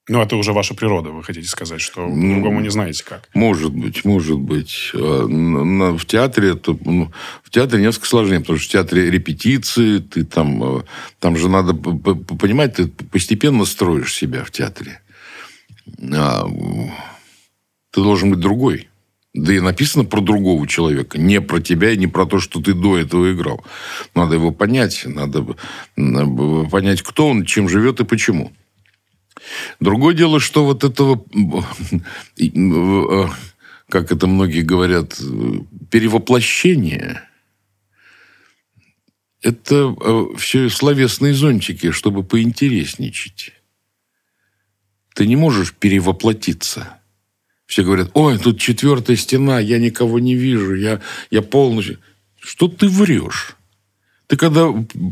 Ну, 0.07 0.21
это 0.21 0.35
уже 0.35 0.53
ваша 0.53 0.75
природа, 0.75 1.09
вы 1.09 1.23
хотите 1.23 1.47
сказать, 1.47 1.81
что 1.81 2.07
ну, 2.07 2.35
по-другому 2.35 2.61
не 2.61 2.69
знаете 2.69 3.03
как. 3.03 3.27
Может 3.33 3.73
быть, 3.73 4.05
может 4.05 4.37
быть. 4.37 4.91
А, 4.93 5.25
в 5.25 6.05
театре 6.05 6.51
это, 6.51 6.77
ну, 6.85 7.11
в 7.43 7.49
театре 7.49 7.81
несколько 7.81 8.07
сложнее, 8.07 8.39
потому 8.39 8.59
что 8.59 8.67
в 8.67 8.71
театре 8.71 9.09
репетиции, 9.09 9.97
ты 9.97 10.23
там, 10.23 10.63
а, 10.63 10.83
там 11.19 11.35
же 11.37 11.49
надо 11.49 11.73
понимать, 11.73 12.75
ты 12.75 12.87
постепенно 12.87 13.65
строишь 13.65 14.13
себя 14.13 14.43
в 14.43 14.51
театре. 14.51 15.01
А, 16.13 16.45
ты 17.89 18.01
должен 18.01 18.29
быть 18.29 18.39
другой. 18.39 18.89
Да 19.35 19.53
и 19.53 19.59
написано 19.59 20.05
про 20.05 20.21
другого 20.21 20.65
человека, 20.65 21.17
не 21.17 21.41
про 21.41 21.59
тебя 21.59 21.91
и 21.91 21.97
не 21.97 22.07
про 22.07 22.25
то, 22.25 22.39
что 22.39 22.61
ты 22.61 22.73
до 22.73 22.97
этого 22.97 23.33
играл. 23.33 23.65
Надо 24.15 24.35
его 24.35 24.51
понять, 24.51 25.03
надо 25.05 25.45
понять, 26.71 27.01
кто 27.01 27.27
он, 27.27 27.43
чем 27.43 27.67
живет 27.67 27.99
и 27.99 28.05
почему. 28.05 28.53
Другое 29.81 30.15
дело, 30.15 30.39
что 30.39 30.63
вот 30.63 30.85
этого, 30.85 31.21
как 33.89 34.13
это 34.13 34.25
многие 34.25 34.61
говорят, 34.61 35.19
перевоплощение, 35.91 37.21
это 39.41 39.93
э, 39.99 40.25
все 40.37 40.69
словесные 40.69 41.33
зонтики, 41.33 41.91
чтобы 41.91 42.23
поинтересничать. 42.23 43.51
Ты 45.13 45.27
не 45.27 45.35
можешь 45.35 45.73
перевоплотиться– 45.73 46.99
все 47.65 47.83
говорят, 47.83 48.11
ой, 48.13 48.37
тут 48.37 48.59
четвертая 48.59 49.15
стена, 49.15 49.59
я 49.59 49.79
никого 49.79 50.19
не 50.19 50.35
вижу, 50.35 50.75
я, 50.75 51.01
я 51.31 51.41
полностью... 51.41 51.99
Что 52.39 52.67
ты 52.67 52.87
врешь? 52.87 53.55
Ты 54.27 54.37
когда 54.37 54.67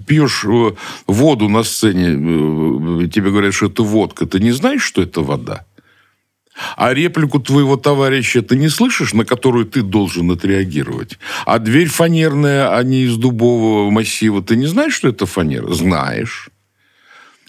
пьешь 0.08 0.46
э, 0.46 0.72
воду 1.08 1.50
на 1.50 1.64
сцене, 1.64 2.10
э, 2.10 3.08
тебе 3.08 3.32
говорят, 3.32 3.54
что 3.54 3.68
это 3.68 3.84
водка, 3.84 4.26
ты 4.26 4.40
не 4.40 4.52
знаешь, 4.52 4.84
что 4.84 5.02
это 5.02 5.22
вода? 5.22 5.66
А 6.78 6.94
реплику 6.94 7.40
твоего 7.40 7.78
товарища 7.78 8.42
ты 8.44 8.56
не 8.56 8.70
слышишь, 8.70 9.14
на 9.14 9.26
которую 9.26 9.66
ты 9.66 9.82
должен 9.82 10.30
отреагировать? 10.32 11.18
А 11.46 11.58
дверь 11.58 11.88
фанерная, 11.88 12.76
а 12.76 12.84
не 12.84 13.04
из 13.04 13.18
дубового 13.18 13.90
массива, 13.90 14.44
ты 14.44 14.56
не 14.56 14.68
знаешь, 14.68 14.94
что 14.94 15.08
это 15.10 15.26
фанера? 15.26 15.74
Знаешь. 15.74 16.50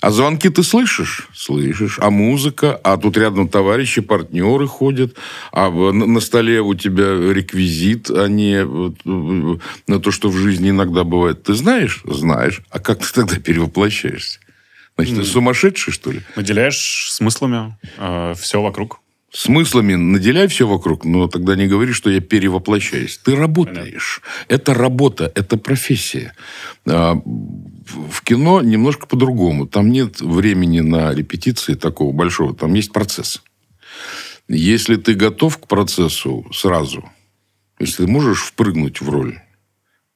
А 0.05 0.11
звонки 0.11 0.51
ты 0.51 0.63
слышишь? 0.63 1.29
Слышишь. 1.35 1.99
А 1.99 2.11
музыка? 2.11 2.79
А 2.85 2.99
тут 2.99 3.17
рядом 3.17 3.49
товарищи, 3.49 4.03
партнеры 4.03 4.67
ходят. 4.67 5.17
А 5.51 5.71
на 5.71 6.21
столе 6.21 6.61
у 6.61 6.75
тебя 6.75 7.33
реквизит, 7.33 8.11
а 8.11 8.29
не 8.29 8.67
э, 8.67 9.59
на 9.87 10.01
то, 10.01 10.11
что 10.11 10.29
в 10.29 10.37
жизни 10.37 10.69
иногда 10.69 11.05
бывает. 11.05 11.45
Ты 11.45 11.55
знаешь? 11.55 12.03
Знаешь. 12.05 12.61
А 12.69 12.81
как 12.81 12.99
ты 12.99 13.11
тогда 13.15 13.37
перевоплощаешься? 13.37 14.41
Значит, 14.99 15.17
ты 15.17 15.25
сумасшедший, 15.25 15.95
что 15.95 16.13
ли? 16.13 16.21
Наделяешь 16.37 17.09
смыслами 17.11 17.79
э, 17.97 18.35
все 18.37 18.61
вокруг. 18.61 19.01
Смыслами 19.33 19.95
наделяй 19.95 20.49
все 20.49 20.69
вокруг, 20.69 21.07
но 21.07 21.29
тогда 21.29 21.57
не 21.57 21.67
говори, 21.67 21.95
что 21.95 22.11
я 22.11 22.21
перевоплощаюсь. 22.21 23.19
Ты 23.25 23.35
работаешь. 23.35 24.21
Понятно. 24.23 24.55
Это 24.55 24.75
работа, 24.75 25.33
это 25.35 25.57
профессия. 25.57 26.35
В 27.87 28.23
кино 28.23 28.63
немножко 28.63 29.07
по-другому. 29.07 29.67
Там 29.67 29.91
нет 29.91 30.21
времени 30.21 30.81
на 30.81 31.15
репетиции 31.15 31.75
такого 31.75 32.13
большого. 32.13 32.55
Там 32.55 32.75
есть 32.75 32.93
процесс. 32.93 33.43
Если 34.49 34.97
ты 34.97 35.15
готов 35.15 35.59
к 35.59 35.67
процессу 35.67 36.47
сразу, 36.53 37.05
если 37.79 38.05
ты 38.05 38.11
можешь 38.11 38.43
впрыгнуть 38.43 39.01
в 39.01 39.09
роль, 39.09 39.41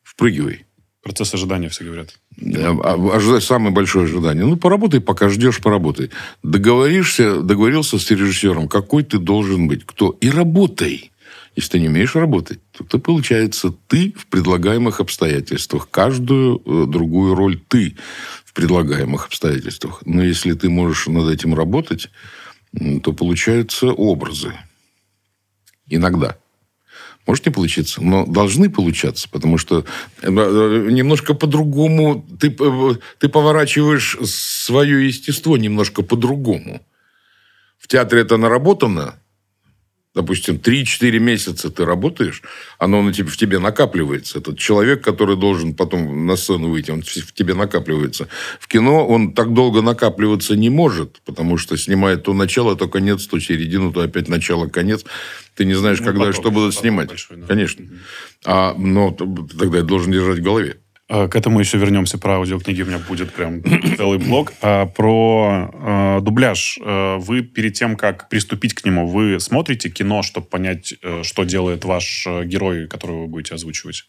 впрыгивай. 0.02 0.66
Процесс 1.02 1.32
ожидания, 1.32 1.68
все 1.68 1.84
говорят. 1.84 2.18
А, 2.40 3.14
ожидай 3.14 3.40
самое 3.40 3.72
большое 3.72 4.04
ожидание. 4.04 4.44
Ну, 4.44 4.56
поработай, 4.56 5.00
пока 5.00 5.28
ждешь, 5.28 5.60
поработай. 5.60 6.10
Договоришься, 6.42 7.40
договорился 7.40 7.98
с 7.98 8.10
режиссером, 8.10 8.68
какой 8.68 9.04
ты 9.04 9.18
должен 9.18 9.68
быть, 9.68 9.84
кто. 9.84 10.16
И 10.20 10.28
работай. 10.28 11.10
Если 11.58 11.72
ты 11.72 11.80
не 11.80 11.88
умеешь 11.88 12.14
работать, 12.14 12.60
то, 12.70 12.84
то 12.84 13.00
получается 13.00 13.74
ты 13.88 14.14
в 14.16 14.28
предлагаемых 14.28 15.00
обстоятельствах. 15.00 15.90
Каждую 15.90 16.62
э, 16.64 16.86
другую 16.86 17.34
роль 17.34 17.58
ты 17.58 17.96
в 18.44 18.52
предлагаемых 18.52 19.26
обстоятельствах. 19.26 20.02
Но 20.06 20.22
если 20.22 20.52
ты 20.52 20.70
можешь 20.70 21.08
над 21.08 21.28
этим 21.28 21.54
работать, 21.54 22.10
то 23.02 23.12
получаются 23.12 23.88
образы. 23.88 24.52
Иногда. 25.88 26.38
Может 27.26 27.46
не 27.46 27.52
получиться, 27.52 28.04
но 28.04 28.24
должны 28.24 28.70
получаться, 28.70 29.28
потому 29.28 29.58
что 29.58 29.84
э, 30.22 30.28
э, 30.28 30.88
немножко 30.92 31.34
по-другому 31.34 32.24
ты, 32.38 32.56
ты 33.18 33.28
поворачиваешь 33.28 34.16
свое 34.22 35.08
естество 35.08 35.56
немножко 35.56 36.04
по-другому. 36.04 36.86
В 37.80 37.88
театре 37.88 38.22
это 38.22 38.36
наработано, 38.36 39.16
допустим, 40.18 40.56
3-4 40.56 41.20
месяца 41.20 41.70
ты 41.70 41.84
работаешь, 41.84 42.42
оно 42.78 43.02
на 43.02 43.12
тебе, 43.12 43.28
в 43.28 43.36
тебе 43.36 43.60
накапливается. 43.60 44.40
Этот 44.40 44.58
человек, 44.58 45.00
который 45.00 45.36
должен 45.36 45.74
потом 45.74 46.26
на 46.26 46.34
сцену 46.34 46.70
выйти, 46.70 46.90
он 46.90 47.02
в 47.02 47.32
тебе 47.32 47.54
накапливается. 47.54 48.26
В 48.58 48.66
кино 48.66 49.06
он 49.06 49.32
так 49.32 49.54
долго 49.54 49.80
накапливаться 49.80 50.56
не 50.56 50.70
может, 50.70 51.20
потому 51.24 51.56
что 51.56 51.76
снимает 51.76 52.24
то 52.24 52.34
начало, 52.34 52.74
то 52.74 52.88
конец, 52.88 53.26
то 53.28 53.38
середину, 53.38 53.92
то 53.92 54.00
опять 54.00 54.28
начало, 54.28 54.66
конец. 54.66 55.04
Ты 55.54 55.64
не 55.64 55.74
знаешь, 55.74 56.00
ну, 56.00 56.06
когда 56.06 56.26
потом, 56.26 56.40
что 56.40 56.50
будут 56.50 56.74
снимать. 56.74 57.08
Большой, 57.08 57.36
да. 57.36 57.46
Конечно. 57.46 57.86
А, 58.44 58.74
но 58.74 59.12
тогда 59.12 59.78
я 59.78 59.84
должен 59.84 60.10
держать 60.10 60.40
в 60.40 60.42
голове. 60.42 60.78
А, 61.08 61.26
к 61.28 61.36
этому 61.36 61.58
еще 61.58 61.78
вернемся. 61.78 62.18
Про 62.18 62.36
аудиокниги 62.36 62.82
у 62.82 62.86
меня 62.86 62.98
будет 62.98 63.32
прям 63.32 63.62
целый 63.96 64.18
блог. 64.18 64.52
А 64.60 64.86
про 64.86 65.70
э, 65.72 66.20
дубляж. 66.20 66.78
Вы 66.82 67.42
перед 67.42 67.74
тем, 67.74 67.96
как 67.96 68.28
приступить 68.28 68.74
к 68.74 68.84
нему, 68.84 69.06
вы 69.06 69.40
смотрите 69.40 69.88
кино, 69.88 70.22
чтобы 70.22 70.46
понять, 70.46 70.94
э, 71.02 71.22
что 71.22 71.44
делает 71.44 71.84
ваш 71.84 72.26
э, 72.26 72.44
герой, 72.44 72.86
которого 72.88 73.22
вы 73.22 73.26
будете 73.28 73.54
озвучивать? 73.54 74.04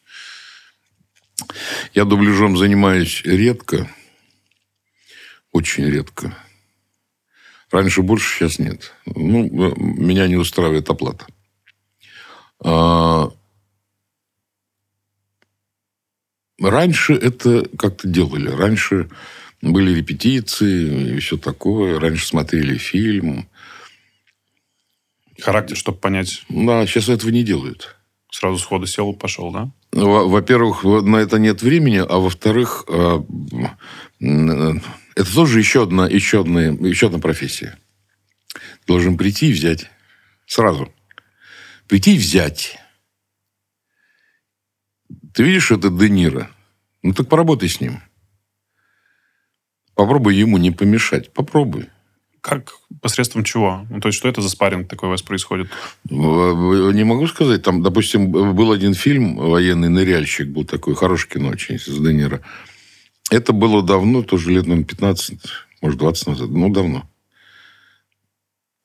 Я 1.93 2.05
дубляжом 2.05 2.57
занимаюсь 2.57 3.21
редко. 3.23 3.89
Очень 5.51 5.85
редко. 5.85 6.35
Раньше 7.71 8.01
больше, 8.01 8.35
сейчас 8.35 8.59
нет. 8.59 8.93
Ну, 9.05 9.47
меня 9.77 10.27
не 10.27 10.35
устраивает 10.35 10.89
оплата. 10.89 11.25
А, 12.63 13.31
Раньше 16.61 17.13
это 17.13 17.67
как-то 17.77 18.07
делали. 18.07 18.49
Раньше 18.49 19.09
были 19.61 19.93
репетиции 19.93 21.15
и 21.15 21.19
все 21.19 21.37
такое. 21.37 21.99
Раньше 21.99 22.27
смотрели 22.27 22.77
фильм. 22.77 23.47
Характер, 25.39 25.77
чтобы 25.77 25.97
понять. 25.97 26.43
Да, 26.49 26.85
сейчас 26.85 27.09
этого 27.09 27.31
не 27.31 27.43
делают. 27.43 27.95
Сразу 28.31 28.57
сходу 28.57 28.85
сел, 28.85 29.13
пошел, 29.13 29.51
да? 29.51 29.71
Во-первых, 29.91 30.83
на 30.83 31.17
это 31.17 31.39
нет 31.39 31.61
времени, 31.63 31.97
а 31.97 32.19
во-вторых, 32.19 32.85
а, 32.87 33.25
это 34.19 35.33
тоже 35.33 35.59
еще 35.59 35.83
одна, 35.83 36.07
еще 36.07 36.41
одна, 36.41 36.61
еще 36.61 37.07
одна 37.07 37.19
профессия. 37.19 37.77
Должен 38.85 39.17
прийти 39.17 39.49
и 39.49 39.53
взять. 39.53 39.89
Сразу. 40.45 40.93
Прийти 41.87 42.15
и 42.15 42.19
взять. 42.19 42.77
Ты 45.39 45.45
видишь, 45.45 45.71
это 45.71 45.89
Де 45.89 46.09
Ниро? 46.09 46.49
Ну, 47.01 47.13
так 47.13 47.29
поработай 47.29 47.69
с 47.69 47.79
ним. 47.79 48.01
Попробуй 49.95 50.35
ему 50.35 50.57
не 50.57 50.71
помешать. 50.71 51.31
Попробуй. 51.31 51.85
Как? 52.41 52.73
Посредством 53.01 53.45
чего? 53.45 53.85
Ну, 53.89 54.01
то 54.01 54.09
есть, 54.09 54.17
что 54.17 54.27
это 54.27 54.41
за 54.41 54.49
спарринг 54.49 54.89
такой 54.89 55.07
у 55.07 55.11
вас 55.11 55.21
происходит? 55.21 55.69
Не 56.09 57.05
могу 57.05 57.25
сказать. 57.27 57.63
Там, 57.63 57.81
допустим, 57.81 58.29
был 58.29 58.73
один 58.73 58.93
фильм 58.93 59.37
«Военный 59.37 59.87
ныряльщик», 59.87 60.49
был 60.49 60.65
такой, 60.65 60.93
хороший 60.93 61.29
кино 61.29 61.51
очень, 61.51 61.79
с 61.79 61.85
Де 61.85 62.13
Ниро. 62.13 62.41
Это 63.31 63.53
было 63.53 63.81
давно, 63.81 64.23
тоже 64.23 64.51
лет, 64.51 64.63
наверное, 64.63 64.87
15, 64.87 65.39
может, 65.81 65.99
20 65.99 66.27
назад. 66.27 66.49
Ну, 66.49 66.67
давно. 66.67 67.09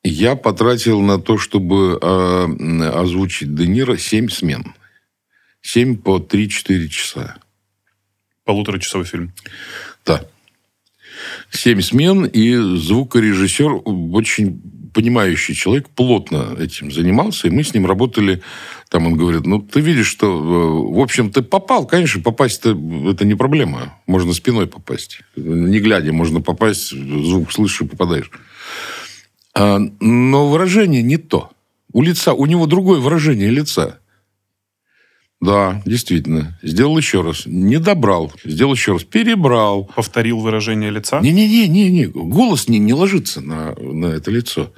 Я 0.05 0.37
потратил 0.37 1.01
на 1.01 1.19
то, 1.19 1.37
чтобы 1.37 1.99
э, 2.01 2.91
озвучить 2.95 3.57
Де 3.57 3.67
Ниро 3.67 3.97
7 3.97 4.29
смен. 4.29 4.73
7 5.65 5.97
по 5.97 6.19
3-4 6.19 6.89
часа. 6.89 7.37
Полуторачасовой 8.45 9.07
фильм. 9.07 9.33
Да. 10.05 10.25
Семь 11.51 11.81
смен, 11.81 12.27
и 12.27 12.55
звукорежиссер 12.55 13.83
очень 14.13 14.61
понимающий 14.93 15.55
человек, 15.55 15.89
плотно 15.89 16.55
этим 16.59 16.93
занимался, 16.93 17.49
и 17.49 17.51
мы 17.51 17.65
с 17.65 17.73
ним 17.73 17.87
работали. 17.87 18.43
Там 18.91 19.07
он 19.07 19.17
говорит, 19.17 19.47
ну, 19.47 19.61
ты 19.61 19.81
видишь, 19.81 20.07
что, 20.07 20.27
э, 20.27 20.95
в 20.95 21.01
общем, 21.01 21.33
ты 21.33 21.43
попал. 21.43 21.87
Конечно, 21.87 22.23
попасть-то 22.23 22.79
это 23.11 23.25
не 23.25 23.35
проблема. 23.35 23.99
Можно 24.07 24.35
спиной 24.35 24.67
попасть. 24.67 25.21
Не 25.35 25.81
глядя, 25.81 26.13
можно 26.13 26.41
попасть, 26.41 26.91
звук 26.91 27.51
слышишь 27.53 27.81
и 27.81 27.87
попадаешь. 27.87 28.31
А, 29.55 29.79
но 30.01 30.49
выражение 30.49 31.03
не 31.03 31.17
то. 31.17 31.51
У 31.93 32.03
лица, 32.03 32.35
у 32.35 32.45
него 32.47 32.67
другое 32.67 33.01
выражение 33.01 33.51
лица. 33.51 33.99
Да, 35.45 35.83
действительно. 35.85 36.59
Сделал 36.63 36.97
еще 36.97 37.21
раз. 37.21 37.45
Не 37.45 37.79
добрал. 37.79 38.33
Сделал 38.45 38.73
еще 38.73 38.93
раз. 38.93 39.05
Перебрал. 39.05 39.85
Повторил 39.85 40.41
выражение 40.41 40.91
лица? 40.91 41.21
Не-не-не, 41.21 41.91
не, 41.91 42.07
голос 42.07 42.67
не, 42.67 42.79
не 42.79 42.95
ложится 42.95 43.43
на, 43.43 43.75
на 43.75 44.07
это 44.07 44.31
лицо. 44.31 44.73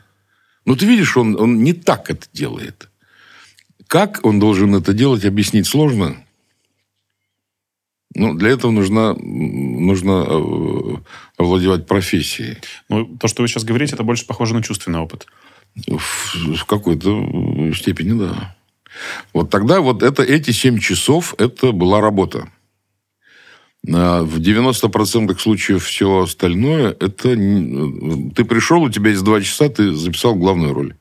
Ну, 0.65 0.75
ты 0.75 0.85
видишь, 0.87 1.17
он, 1.17 1.41
он 1.41 1.63
не 1.63 1.73
так 1.73 2.11
это 2.11 2.27
делает. 2.33 2.89
Как 3.87 4.25
он 4.25 4.41
должен 4.41 4.75
это 4.75 4.93
делать, 4.93 5.25
объяснить 5.25 5.69
сложно. 5.69 6.17
Ну, 8.17 8.35
для 8.35 8.51
этого 8.51 8.73
нужно, 8.73 9.15
нужно 9.15 10.27
э, 10.29 10.97
овладевать 11.37 11.87
профессией. 11.87 12.57
Ну, 12.89 13.05
то, 13.05 13.29
что 13.29 13.43
вы 13.43 13.49
сейчас 13.49 13.63
говорите, 13.63 13.95
это 13.95 14.03
больше 14.03 14.27
похоже 14.27 14.55
на 14.55 14.65
чувственный 14.65 14.99
опыт. 14.99 15.29
В, 15.87 16.57
в 16.57 16.65
какой-то 16.65 17.73
степени, 17.73 18.19
да. 18.19 18.57
Вот 19.33 19.51
тогда 19.51 19.81
вот 19.81 20.03
это, 20.03 20.23
эти 20.23 20.51
7 20.51 20.79
часов, 20.79 21.35
это 21.39 21.73
была 21.73 22.01
работа. 22.01 22.49
А 23.89 24.23
в 24.23 24.39
90% 24.39 25.39
случаев 25.39 25.85
все 25.85 26.23
остальное, 26.23 26.91
это... 26.91 27.35
Ты 28.35 28.45
пришел, 28.45 28.83
у 28.83 28.91
тебя 28.91 29.11
есть 29.11 29.25
2 29.25 29.41
часа, 29.43 29.69
ты 29.69 29.93
записал 29.93 30.35
главную 30.35 30.73
роль. 30.73 30.97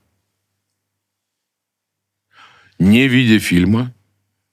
Не 2.78 3.08
видя 3.08 3.40
фильма, 3.40 3.94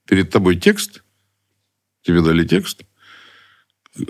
перед 0.07 0.29
тобой 0.29 0.55
текст, 0.55 1.03
тебе 2.03 2.21
дали 2.21 2.45
текст, 2.47 2.83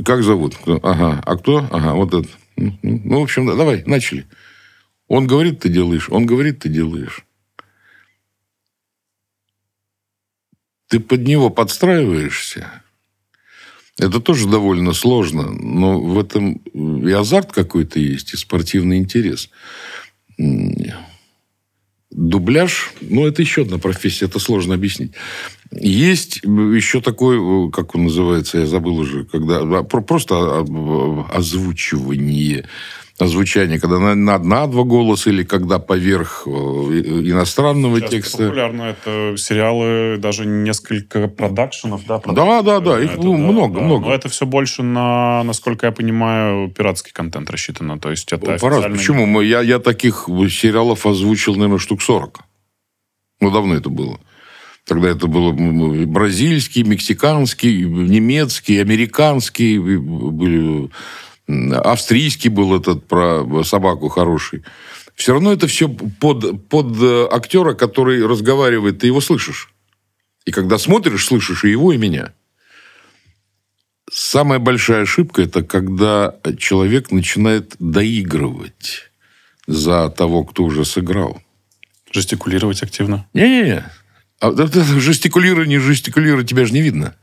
как 0.05 0.23
зовут? 0.23 0.55
Ага. 0.65 1.21
А 1.25 1.37
кто? 1.37 1.67
Ага, 1.71 1.93
вот 1.93 2.13
этот. 2.13 2.31
Ну, 2.55 2.77
ну 2.81 3.19
в 3.19 3.23
общем, 3.23 3.45
да, 3.45 3.55
давай, 3.55 3.83
начали. 3.85 4.25
Он 5.07 5.27
говорит, 5.27 5.59
ты 5.59 5.69
делаешь. 5.69 6.09
Он 6.09 6.25
говорит, 6.25 6.59
ты 6.59 6.69
делаешь. 6.69 7.25
Ты 10.93 10.99
под 10.99 11.27
него 11.27 11.49
подстраиваешься. 11.49 12.83
Это 13.97 14.19
тоже 14.19 14.47
довольно 14.47 14.93
сложно, 14.93 15.49
но 15.51 15.99
в 15.99 16.19
этом 16.19 16.61
и 16.71 17.11
азарт 17.11 17.51
какой-то 17.51 17.99
есть, 17.99 18.35
и 18.35 18.37
спортивный 18.37 18.97
интерес. 18.97 19.49
Дубляж, 22.11 22.91
ну, 23.01 23.25
это 23.25 23.41
еще 23.41 23.63
одна 23.63 23.79
профессия, 23.79 24.25
это 24.25 24.37
сложно 24.37 24.75
объяснить. 24.75 25.13
Есть 25.71 26.43
еще 26.43 27.01
такой, 27.01 27.71
как 27.71 27.95
он 27.95 28.03
называется, 28.03 28.59
я 28.59 28.67
забыл 28.67 28.97
уже, 28.97 29.25
когда 29.25 29.61
а, 29.61 29.81
просто 29.81 30.59
озвучивание 31.33 32.67
звучание, 33.19 33.79
когда 33.79 33.99
на, 33.99 34.15
на, 34.15 34.39
на 34.39 34.67
два 34.67 34.83
голоса 34.83 35.29
или 35.29 35.43
когда 35.43 35.79
поверх 35.79 36.43
э, 36.45 36.49
иностранного 36.49 37.99
Сейчас 37.99 38.09
текста. 38.09 38.37
популярно. 38.43 38.81
Это 38.83 39.35
сериалы, 39.37 40.17
даже 40.17 40.45
несколько 40.45 41.27
продакшенов, 41.27 42.05
да? 42.07 42.19
Да, 42.25 42.61
да, 42.63 42.79
да. 42.79 42.99
Их 42.99 43.11
это, 43.11 43.21
ну, 43.21 43.33
да, 43.33 43.37
много, 43.37 43.79
да. 43.79 43.85
много. 43.85 44.05
Но 44.07 44.13
это 44.13 44.29
все 44.29 44.45
больше 44.45 44.81
на, 44.81 45.43
насколько 45.43 45.85
я 45.85 45.91
понимаю, 45.91 46.69
пиратский 46.69 47.11
контент 47.13 47.49
рассчитано. 47.51 47.99
То 47.99 48.09
есть 48.09 48.31
это 48.33 48.55
официальный... 48.55 48.97
Почему? 48.97 49.25
Мы, 49.25 49.45
я, 49.45 49.61
я 49.61 49.79
таких 49.79 50.25
сериалов 50.27 51.05
озвучил, 51.05 51.53
наверное, 51.53 51.79
штук 51.79 52.01
40. 52.01 52.39
Ну, 53.41 53.51
давно 53.51 53.75
это 53.75 53.89
было. 53.89 54.19
Тогда 54.85 55.09
это 55.09 55.27
было 55.27 55.53
бразильский, 55.53 56.83
мексиканский, 56.83 57.83
немецкий, 57.83 58.79
американский. 58.79 59.77
Были 59.77 60.89
австрийский 61.47 62.49
был 62.49 62.75
этот 62.75 63.07
про 63.07 63.63
собаку 63.63 64.09
хороший. 64.09 64.63
Все 65.15 65.33
равно 65.33 65.53
это 65.53 65.67
все 65.67 65.87
под, 65.89 66.67
под 66.69 66.97
э, 67.01 67.27
актера, 67.31 67.73
который 67.73 68.25
разговаривает, 68.25 68.99
ты 68.99 69.07
его 69.07 69.21
слышишь. 69.21 69.71
И 70.45 70.51
когда 70.51 70.77
смотришь, 70.77 71.25
слышишь 71.25 71.63
и 71.63 71.69
его, 71.69 71.93
и 71.93 71.97
меня. 71.97 72.33
Самая 74.11 74.59
большая 74.59 75.03
ошибка– 75.03 75.41
это 75.43 75.63
когда 75.63 76.35
человек 76.57 77.11
начинает 77.11 77.75
доигрывать 77.79 79.11
за 79.67 80.09
того, 80.09 80.43
кто 80.43 80.63
уже 80.63 80.85
сыграл. 80.85 81.41
Жестикулировать 82.11 82.83
активно? 82.83 83.27
Не-не-не. 83.33 83.85
А, 84.39 84.51
жестикулирование, 84.99 85.79
жестикулировать 85.79 86.49
тебя 86.49 86.65
же 86.65 86.73
не 86.73 86.81
видно. 86.81 87.15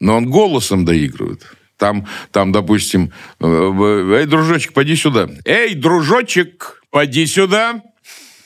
Но 0.00 0.16
он 0.16 0.30
голосом 0.30 0.84
доигрывает. 0.84 1.44
Там, 1.76 2.06
там, 2.30 2.52
допустим, 2.52 3.12
э, 3.40 3.46
эй, 3.46 4.26
дружочек, 4.26 4.72
поди 4.72 4.96
сюда. 4.96 5.28
Эй, 5.44 5.74
дружочек, 5.74 6.82
поди 6.90 7.26
сюда. 7.26 7.82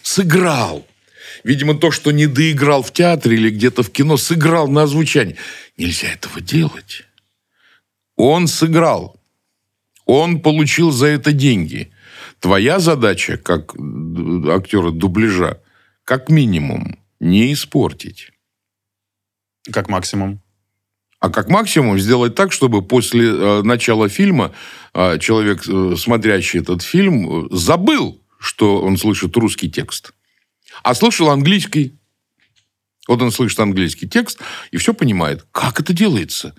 Сыграл. 0.03 0.87
Видимо, 1.45 1.75
то, 1.75 1.91
что 1.91 2.11
не 2.11 2.27
доиграл 2.27 2.83
в 2.83 2.93
театре 2.93 3.37
или 3.37 3.51
где-то 3.51 3.83
в 3.83 3.91
кино, 3.91 4.17
сыграл 4.17 4.69
на 4.69 4.83
озвучание. 4.83 5.37
Нельзя 5.77 6.09
этого 6.09 6.41
делать. 6.41 7.05
Он 8.17 8.49
сыграл. 8.49 9.21
Он 10.07 10.41
получил 10.41 10.91
за 10.91 11.07
это 11.07 11.33
деньги. 11.33 11.93
Твоя 12.41 12.79
задача, 12.79 13.37
как 13.37 13.75
актера 13.75 14.91
дубляжа, 14.91 15.61
как 16.05 16.31
минимум, 16.31 16.99
не 17.21 17.53
испортить. 17.53 18.31
Как 19.71 19.89
максимум? 19.89 20.41
А 21.21 21.31
как 21.31 21.49
максимум 21.49 21.99
сделать 21.99 22.35
так, 22.35 22.53
чтобы 22.53 22.83
после 22.83 23.29
э, 23.29 23.63
начала 23.63 24.09
фильма 24.09 24.53
э, 24.95 25.19
человек, 25.19 25.69
э, 25.69 25.97
смотрящий 25.97 26.61
этот 26.61 26.83
фильм, 26.83 27.49
забыл, 27.51 28.23
что 28.39 28.81
он 28.81 28.97
слышит 28.97 29.37
русский 29.37 29.69
текст, 29.69 30.13
а 30.85 30.95
слышал 30.95 31.31
английский. 31.31 31.99
Вот 33.09 33.21
он 33.21 33.33
слышит 33.33 33.59
английский 33.59 34.09
текст 34.09 34.39
и 34.71 34.77
все 34.77 34.95
понимает. 34.95 35.45
Как 35.51 35.81
это 35.81 35.93
делается? 35.93 36.55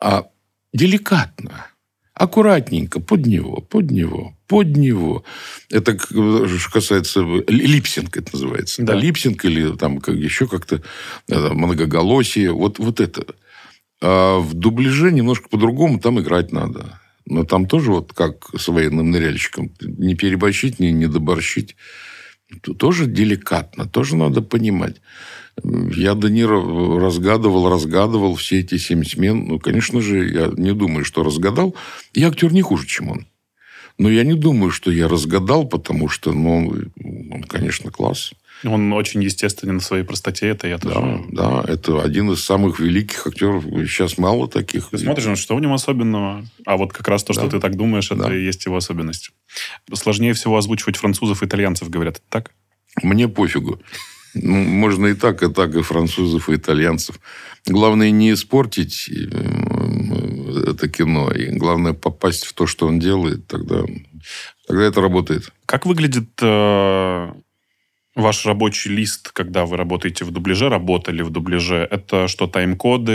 А 0.00 0.24
деликатно, 0.72 1.66
аккуратненько, 2.16 2.98
под 2.98 3.26
него, 3.26 3.60
под 3.60 3.90
него, 3.90 4.34
под 4.48 4.76
него. 4.76 5.22
Это 5.70 5.98
что 5.98 6.70
касается 6.72 7.20
липсинг, 7.46 8.16
это 8.16 8.30
называется. 8.32 8.82
Да. 8.82 8.94
Да, 8.94 8.98
липсинг 8.98 9.44
или 9.44 9.76
там 9.76 10.00
как, 10.00 10.14
еще 10.14 10.48
как-то 10.48 10.82
э, 11.28 11.48
многоголосие. 11.52 12.52
Вот, 12.52 12.78
вот 12.78 13.00
это. 13.00 13.26
А 14.00 14.38
в 14.38 14.54
дубляже 14.54 15.12
немножко 15.12 15.48
по-другому 15.48 16.00
там 16.00 16.18
играть 16.18 16.52
надо. 16.52 17.00
Но 17.26 17.44
там 17.44 17.66
тоже 17.66 17.92
вот 17.92 18.14
как 18.14 18.48
с 18.56 18.68
военным 18.68 19.10
ныряльщиком. 19.10 19.70
Не 19.80 20.14
переборщить, 20.14 20.78
не, 20.78 20.92
не 20.92 21.06
доборщить. 21.08 21.76
Тоже 22.78 23.06
деликатно, 23.06 23.86
тоже 23.86 24.16
надо 24.16 24.40
понимать. 24.40 25.02
Я 25.64 26.14
Данира 26.14 26.60
разгадывал, 27.00 27.68
разгадывал 27.68 28.34
все 28.34 28.60
эти 28.60 28.76
семь 28.76 29.04
смен. 29.04 29.46
Ну, 29.46 29.58
конечно 29.58 30.00
же, 30.00 30.28
я 30.28 30.50
не 30.56 30.72
думаю, 30.72 31.04
что 31.04 31.22
разгадал. 31.22 31.74
Я 32.14 32.28
актер 32.28 32.52
не 32.52 32.62
хуже, 32.62 32.86
чем 32.86 33.10
он. 33.10 33.26
Но 33.98 34.10
я 34.10 34.24
не 34.24 34.34
думаю, 34.34 34.70
что 34.70 34.90
я 34.90 35.08
разгадал, 35.08 35.66
потому 35.66 36.08
что, 36.08 36.32
ну, 36.32 36.74
он, 37.30 37.42
конечно, 37.44 37.90
класс. 37.90 38.32
Он 38.64 38.92
очень 38.92 39.22
естественен 39.22 39.80
в 39.80 39.84
своей 39.84 40.02
простоте, 40.02 40.48
это 40.48 40.66
я 40.66 40.78
тоже... 40.78 41.24
Да, 41.30 41.62
да, 41.62 41.72
это 41.72 42.02
один 42.02 42.30
из 42.32 42.42
самых 42.42 42.80
великих 42.80 43.26
актеров. 43.26 43.64
Сейчас 43.64 44.18
мало 44.18 44.48
таких. 44.48 44.88
Ты 44.90 44.98
смотришь, 44.98 45.26
ну, 45.26 45.36
что 45.36 45.56
в 45.56 45.60
нем 45.60 45.72
особенного? 45.72 46.44
А 46.64 46.76
вот 46.76 46.92
как 46.92 47.06
раз 47.08 47.22
то, 47.24 47.32
что 47.32 47.44
да. 47.44 47.50
ты 47.50 47.60
так 47.60 47.76
думаешь, 47.76 48.10
это 48.10 48.24
да. 48.24 48.34
и 48.34 48.42
есть 48.42 48.64
его 48.64 48.76
особенность. 48.76 49.30
Сложнее 49.92 50.32
всего 50.32 50.56
озвучивать 50.56 50.96
французов 50.96 51.42
и 51.42 51.46
итальянцев, 51.46 51.90
говорят. 51.90 52.22
Так? 52.28 52.52
Мне 53.02 53.28
пофигу. 53.28 53.80
Ну, 54.42 54.54
можно 54.54 55.06
и 55.06 55.14
так, 55.14 55.42
и 55.42 55.52
так, 55.52 55.74
и 55.74 55.82
французов, 55.82 56.48
и 56.48 56.54
итальянцев. 56.54 57.18
Главное 57.66 58.10
не 58.10 58.32
испортить 58.32 59.10
это 60.66 60.88
кино, 60.88 61.30
и 61.30 61.50
главное 61.56 61.92
попасть 61.92 62.44
в 62.44 62.52
то, 62.52 62.66
что 62.66 62.86
он 62.86 62.98
делает, 62.98 63.46
тогда, 63.46 63.82
тогда 64.66 64.84
это 64.84 65.00
работает. 65.00 65.52
Как 65.66 65.86
выглядит 65.86 66.28
э, 66.42 67.32
ваш 68.14 68.46
рабочий 68.46 68.90
лист, 68.90 69.30
когда 69.30 69.64
вы 69.66 69.76
работаете 69.76 70.24
в 70.24 70.30
дубляже, 70.30 70.68
работали 70.68 71.22
в 71.22 71.30
дубляже? 71.30 71.86
Это 71.90 72.28
что, 72.28 72.46
тайм-коды? 72.46 73.12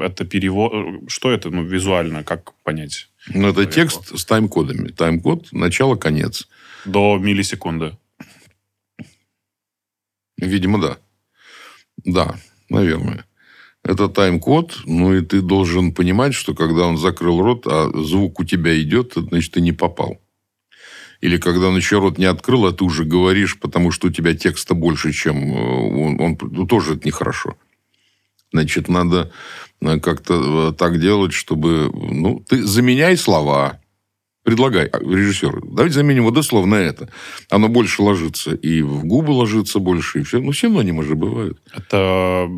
Это 0.00 0.24
перевод? 0.24 0.72
Что 1.08 1.30
это 1.30 1.50
ну, 1.50 1.62
визуально? 1.62 2.24
Как 2.24 2.52
понять? 2.62 3.08
Ну, 3.34 3.48
это 3.48 3.66
текст 3.66 4.18
с 4.18 4.24
тайм-кодами. 4.24 4.88
Тайм-код– 4.88 5.48
начало-конец. 5.52 6.48
До 6.84 7.18
миллисекунды? 7.18 7.96
Видимо, 10.38 10.80
да. 10.80 10.98
Да, 12.04 12.36
наверное. 12.68 13.26
Это 13.84 14.08
тайм-код, 14.08 14.82
ну 14.86 15.14
и 15.14 15.22
ты 15.22 15.40
должен 15.40 15.92
понимать, 15.92 16.34
что 16.34 16.54
когда 16.54 16.86
он 16.86 16.98
закрыл 16.98 17.42
рот, 17.42 17.66
а 17.66 17.90
звук 17.94 18.38
у 18.38 18.44
тебя 18.44 18.80
идет, 18.80 19.14
значит, 19.16 19.52
ты 19.52 19.60
не 19.60 19.72
попал. 19.72 20.20
Или 21.20 21.36
когда 21.36 21.68
он 21.68 21.76
еще 21.76 21.98
рот 21.98 22.18
не 22.18 22.24
открыл, 22.24 22.66
а 22.66 22.72
ты 22.72 22.84
уже 22.84 23.04
говоришь, 23.04 23.58
потому 23.58 23.90
что 23.90 24.08
у 24.08 24.10
тебя 24.10 24.34
текста 24.34 24.74
больше, 24.74 25.12
чем 25.12 25.36
э, 25.36 25.56
он, 25.56 26.20
он 26.20 26.38
ну, 26.40 26.66
тоже 26.66 26.94
это 26.94 27.06
нехорошо. 27.06 27.56
Значит, 28.52 28.88
надо 28.88 29.32
э, 29.80 29.98
как-то 30.00 30.70
э, 30.70 30.72
так 30.72 31.00
делать, 31.00 31.32
чтобы... 31.32 31.90
Ну, 31.92 32.44
ты 32.48 32.64
заменяй 32.64 33.16
слова, 33.16 33.80
Предлагай, 34.44 34.86
а, 34.86 34.98
режиссер, 34.98 35.60
давайте 35.64 35.94
заменим 35.94 36.24
вот 36.24 36.32
это 36.32 36.42
слово 36.42 36.66
на 36.66 36.74
это. 36.74 37.08
Оно 37.48 37.68
больше 37.68 38.02
ложится, 38.02 38.52
и 38.52 38.82
в 38.82 39.04
губы 39.04 39.30
ложится 39.30 39.78
больше, 39.78 40.20
и 40.20 40.22
все. 40.24 40.40
Ну, 40.40 40.52
синонимы 40.52 41.04
же 41.04 41.14
бывают. 41.14 41.58
Это, 41.72 42.48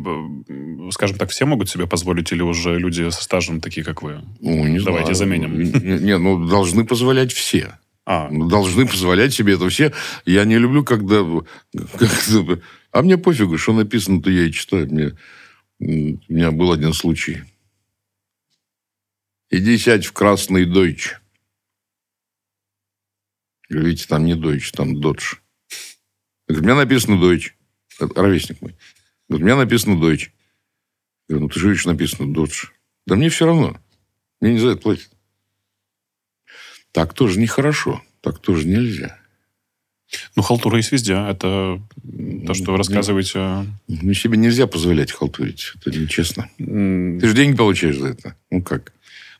скажем 0.91 1.17
так, 1.17 1.29
все 1.29 1.45
могут 1.45 1.69
себе 1.69 1.85
позволить, 1.85 2.31
или 2.31 2.41
уже 2.41 2.79
люди 2.79 3.07
со 3.11 3.21
стажем 3.23 3.61
такие, 3.61 3.83
как 3.83 4.01
вы? 4.01 4.21
Ну, 4.41 4.65
не 4.67 4.79
Давайте 4.79 5.13
знаю. 5.13 5.39
заменим. 5.39 6.03
Не, 6.03 6.17
ну, 6.17 6.47
должны 6.47 6.85
позволять 6.85 7.31
все. 7.31 7.77
А, 8.07 8.29
Ну, 8.31 8.47
Должны 8.47 8.87
позволять 8.87 9.33
себе 9.33 9.53
это 9.53 9.67
все. 9.69 9.91
Я 10.25 10.45
не 10.45 10.57
люблю, 10.57 10.83
когда... 10.83 11.23
а 12.91 13.01
мне 13.01 13.17
пофигу, 13.17 13.57
что 13.57 13.73
написано, 13.73 14.21
то 14.21 14.29
я 14.31 14.45
и 14.45 14.51
читаю. 14.51 14.87
Мне, 14.91 15.11
у 15.79 16.33
меня 16.33 16.51
был 16.51 16.71
один 16.71 16.93
случай. 16.93 17.43
Иди 19.51 19.77
сядь 19.77 20.05
в 20.05 20.13
красный 20.13 20.65
дойч. 20.65 21.15
Видите, 23.69 24.07
там 24.07 24.25
не 24.25 24.35
дойч, 24.35 24.71
там 24.71 24.99
додж. 24.99 25.35
Я 26.47 26.55
говорю, 26.55 26.61
у 26.61 26.65
меня 26.65 26.75
написано 26.75 27.19
дойч. 27.19 27.55
Ровесник 27.99 28.61
мой. 28.61 28.75
Говорит, 29.27 29.43
у 29.43 29.45
меня 29.45 29.55
написано 29.55 29.99
дойч. 29.99 30.31
Я 31.27 31.35
говорю, 31.35 31.45
ну 31.45 31.49
ты 31.49 31.59
же 31.59 31.69
видишь, 31.69 31.85
написано 31.85 32.31
додж. 32.33 32.67
Да 33.07 33.15
мне 33.15 33.29
все 33.29 33.45
равно. 33.45 33.79
Мне 34.41 34.53
не 34.53 34.59
за 34.59 34.69
это 34.69 34.81
платят. 34.81 35.09
Так 36.91 37.13
тоже 37.13 37.39
нехорошо. 37.39 38.01
Так 38.21 38.39
тоже 38.39 38.67
нельзя. 38.67 39.19
ну, 40.35 40.43
халтура 40.43 40.77
есть 40.77 40.91
везде. 40.91 41.13
Это 41.13 41.81
то, 42.45 42.53
что 42.53 42.71
вы 42.71 42.77
рассказываете. 42.77 43.67
Ну, 43.87 44.13
себе 44.13 44.37
нельзя 44.37 44.67
позволять 44.67 45.11
халтурить. 45.11 45.73
Это 45.75 45.91
нечестно. 45.91 46.49
Ты 46.57 47.27
же 47.27 47.33
деньги 47.33 47.57
получаешь 47.57 47.97
за 47.97 48.07
это. 48.09 48.35
Ну, 48.49 48.61
как? 48.61 48.93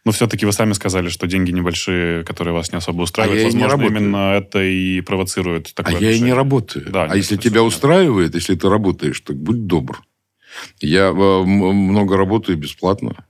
Но 0.05 0.11
все-таки 0.11 0.45
вы 0.45 0.53
сами 0.53 0.73
сказали, 0.73 1.09
что 1.09 1.25
деньги 1.25 1.51
небольшие, 1.51 2.23
которые 2.23 2.53
вас 2.53 2.71
не 2.71 2.77
особо 2.77 3.01
устраивают. 3.01 3.39
А 3.39 3.47
я 3.47 3.51
не 3.51 3.63
Возможно, 3.63 3.77
работаю. 3.77 4.01
именно 4.01 4.33
это 4.33 4.63
и 4.63 5.01
провоцирует 5.01 5.71
А 5.75 5.83
такое 5.83 5.99
я 5.99 6.11
и 6.11 6.19
не 6.19 6.33
работаю. 6.33 6.85
Да, 6.91 7.03
а 7.03 7.07
нет, 7.07 7.17
если 7.17 7.37
тебя 7.37 7.63
устраивает, 7.63 8.35
если 8.35 8.55
ты 8.55 8.69
работаешь, 8.69 9.19
так 9.21 9.35
будь 9.35 9.65
добр. 9.65 10.03
Я 10.79 11.07
э, 11.09 11.43
много 11.43 12.17
работаю 12.17 12.57
бесплатно. 12.57 13.25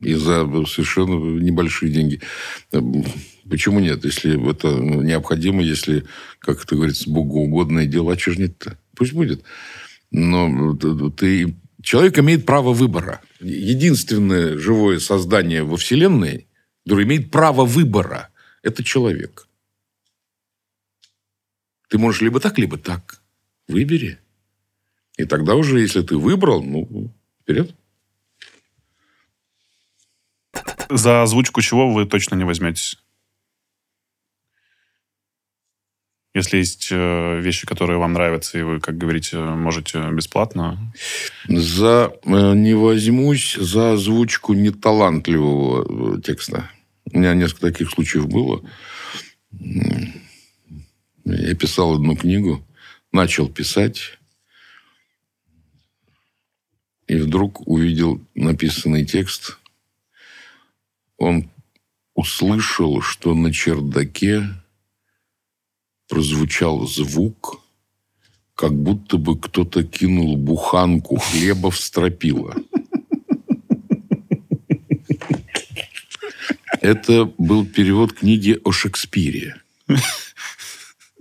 И 0.00 0.14
за 0.14 0.44
совершенно 0.66 1.14
небольшие 1.40 1.92
деньги. 1.92 2.20
Э, 2.72 2.80
Почему 3.48 3.80
нет? 3.80 4.04
Если 4.04 4.50
это 4.50 4.68
ну, 4.68 5.02
необходимо, 5.02 5.62
если, 5.62 6.04
как 6.38 6.62
это 6.62 6.76
говорится, 6.76 7.10
богоугодное 7.10 7.86
дело, 7.86 8.12
а 8.12 8.16
чего 8.16 8.34
нет-то? 8.34 8.78
Пусть 8.94 9.12
будет. 9.12 9.42
Но 10.10 10.76
т- 10.76 11.10
ты... 11.16 11.56
Человек 11.82 12.18
имеет 12.18 12.44
право 12.44 12.72
выбора. 12.72 13.20
Единственное 13.40 14.58
живое 14.58 14.98
создание 14.98 15.62
во 15.62 15.76
Вселенной, 15.76 16.48
которое 16.84 17.04
имеет 17.04 17.30
право 17.30 17.64
выбора, 17.64 18.30
это 18.62 18.82
человек. 18.82 19.46
Ты 21.88 21.98
можешь 21.98 22.20
либо 22.20 22.40
так, 22.40 22.58
либо 22.58 22.78
так. 22.78 23.22
Выбери. 23.68 24.18
И 25.16 25.24
тогда 25.24 25.54
уже, 25.54 25.80
если 25.80 26.02
ты 26.02 26.16
выбрал, 26.16 26.62
ну, 26.62 27.12
вперед. 27.42 27.74
За 30.90 31.22
озвучку 31.22 31.60
чего 31.60 31.92
вы 31.92 32.06
точно 32.06 32.34
не 32.34 32.44
возьметесь? 32.44 32.98
Если 36.34 36.58
есть 36.58 36.88
э, 36.90 37.40
вещи, 37.40 37.66
которые 37.66 37.98
вам 37.98 38.12
нравятся, 38.12 38.58
и 38.58 38.62
вы, 38.62 38.80
как 38.80 38.98
говорите, 38.98 39.38
можете 39.38 40.10
бесплатно. 40.12 40.92
За 41.48 42.12
э, 42.24 42.54
не 42.54 42.74
возьмусь 42.74 43.54
за 43.54 43.94
озвучку 43.94 44.52
неталантливого 44.52 46.16
э, 46.18 46.20
текста. 46.20 46.70
У 47.12 47.18
меня 47.18 47.34
несколько 47.34 47.72
таких 47.72 47.90
случаев 47.90 48.28
было. 48.28 48.62
Я 51.24 51.54
писал 51.54 51.94
одну 51.94 52.14
книгу, 52.14 52.62
начал 53.10 53.48
писать, 53.48 54.18
и 57.06 57.16
вдруг 57.16 57.66
увидел 57.66 58.20
написанный 58.34 59.06
текст. 59.06 59.58
Он 61.16 61.50
услышал, 62.14 63.00
что 63.00 63.34
на 63.34 63.52
чердаке 63.52 64.42
прозвучал 66.08 66.86
звук, 66.86 67.60
как 68.54 68.72
будто 68.74 69.18
бы 69.18 69.38
кто-то 69.38 69.84
кинул 69.84 70.36
буханку 70.36 71.16
хлеба 71.16 71.70
в 71.70 71.78
стропила. 71.78 72.54
Это 76.80 77.24
был 77.38 77.66
перевод 77.66 78.12
книги 78.12 78.58
о 78.64 78.72
Шекспире. 78.72 79.56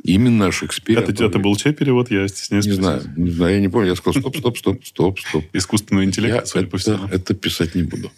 Именно 0.04 0.48
о 0.48 0.52
Шекспире. 0.52 1.02
Это, 1.02 1.26
это 1.26 1.40
был 1.40 1.56
чей 1.58 1.74
перевод? 1.74 2.10
Я 2.12 2.28
стесняюсь. 2.28 2.66
Не 2.66 2.74
знаю, 2.74 3.02
не 3.18 3.32
знаю, 3.32 3.56
я 3.56 3.62
не 3.62 3.68
помню. 3.68 3.90
Я 3.90 3.96
сказал, 3.96 4.22
стоп, 4.22 4.38
стоп, 4.38 4.58
стоп, 4.58 4.86
стоп, 4.86 5.20
стоп. 5.20 5.46
Искусственный 5.54 6.06
интеллект, 6.06 6.36
Я 6.36 6.46
судя 6.46 6.68
по 6.68 6.78
всему. 6.78 7.06
это, 7.08 7.16
это 7.16 7.34
писать 7.34 7.76
не 7.76 7.84
буду. 7.84 8.12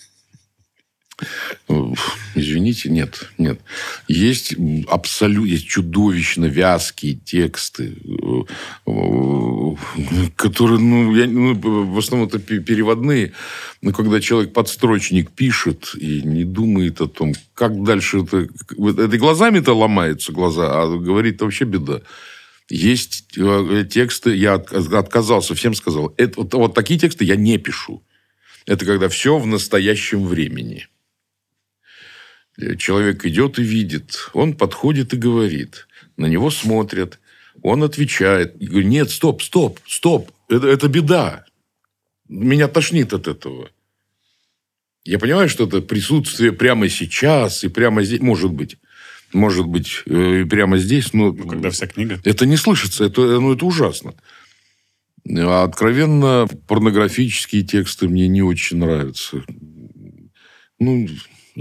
Уф, 1.67 2.17
Извините, 2.35 2.89
нет, 2.89 3.29
нет. 3.37 3.59
Есть 4.07 4.55
абсолютно, 4.87 5.57
чудовищно 5.57 6.45
вязкие 6.45 7.15
тексты, 7.15 7.95
э, 8.05 8.91
э, 8.91 9.75
которые, 10.35 10.79
ну, 10.79 11.15
я, 11.15 11.27
ну, 11.27 11.53
в 11.55 11.97
основном 11.97 12.27
это 12.29 12.39
пе- 12.39 12.59
переводные, 12.59 13.33
но 13.81 13.91
когда 13.91 14.21
человек 14.21 14.53
подстрочник 14.53 15.31
пишет 15.31 15.93
и 15.95 16.21
не 16.21 16.43
думает 16.43 17.01
о 17.01 17.07
том, 17.07 17.33
как 17.53 17.83
дальше 17.83 18.19
это... 18.19 18.47
Это 18.77 19.17
глазами-то 19.17 19.73
ломаются 19.73 20.31
глаза, 20.31 20.81
а 20.81 20.87
говорит 20.97 21.41
вообще 21.41 21.65
беда. 21.65 22.01
Есть 22.69 23.25
э, 23.37 23.85
тексты, 23.89 24.35
я 24.35 24.55
от- 24.55 24.71
отказался, 24.71 25.55
всем 25.55 25.73
сказал, 25.73 26.13
это, 26.17 26.41
вот, 26.41 26.53
вот 26.53 26.73
такие 26.73 26.99
тексты 26.99 27.25
я 27.25 27.35
не 27.35 27.57
пишу. 27.57 28.03
Это 28.65 28.85
когда 28.85 29.09
все 29.09 29.37
в 29.39 29.47
настоящем 29.47 30.25
времени. 30.25 30.87
Человек 32.77 33.25
идет 33.25 33.57
и 33.59 33.63
видит. 33.63 34.29
Он 34.33 34.53
подходит 34.53 35.13
и 35.13 35.17
говорит. 35.17 35.87
На 36.17 36.25
него 36.25 36.49
смотрят. 36.49 37.19
Он 37.61 37.83
отвечает. 37.83 38.55
И 38.61 38.67
говорит, 38.67 38.89
нет, 38.89 39.09
стоп, 39.11 39.41
стоп, 39.41 39.79
стоп. 39.87 40.31
Это, 40.49 40.67
это 40.67 40.87
беда. 40.87 41.45
Меня 42.27 42.67
тошнит 42.67 43.13
от 43.13 43.27
этого. 43.27 43.69
Я 45.05 45.19
понимаю, 45.19 45.47
что 45.49 45.65
это 45.65 45.81
присутствие 45.81 46.51
прямо 46.51 46.89
сейчас 46.89 47.63
и 47.63 47.69
прямо 47.69 48.03
здесь. 48.03 48.19
Может 48.19 48.51
быть. 48.51 48.77
Может 49.31 49.67
быть, 49.67 50.03
э, 50.07 50.41
и 50.41 50.43
прямо 50.43 50.77
здесь. 50.77 51.13
Но 51.13 51.31
Ну, 51.31 51.47
когда 51.47 51.69
вся 51.69 51.87
книга. 51.87 52.19
это 52.23 52.45
не 52.45 52.57
слышится, 52.57 53.05
это, 53.05 53.21
ну, 53.21 53.53
это 53.53 53.65
ужасно. 53.65 54.15
А 55.27 55.63
откровенно 55.63 56.47
порнографические 56.67 57.63
тексты 57.63 58.07
мне 58.07 58.27
не 58.27 58.41
очень 58.41 58.77
нравятся. 58.77 59.43
Ну, 60.79 61.07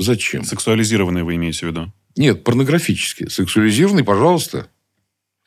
зачем? 0.02 0.44
Сексуализированные 0.44 1.24
вы 1.24 1.36
имеете 1.36 1.66
в 1.66 1.68
виду? 1.70 1.92
Нет, 2.16 2.44
порнографические. 2.44 3.30
Сексуализированный, 3.30 4.04
пожалуйста. 4.04 4.68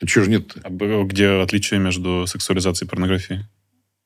А 0.00 0.06
чего 0.06 0.24
же 0.24 0.30
нет-то? 0.30 0.60
А 0.64 0.70
б- 0.70 1.04
где 1.04 1.28
отличие 1.28 1.78
между 1.80 2.24
сексуализацией 2.26 2.86
и 2.86 2.90
порнографией? 2.90 3.40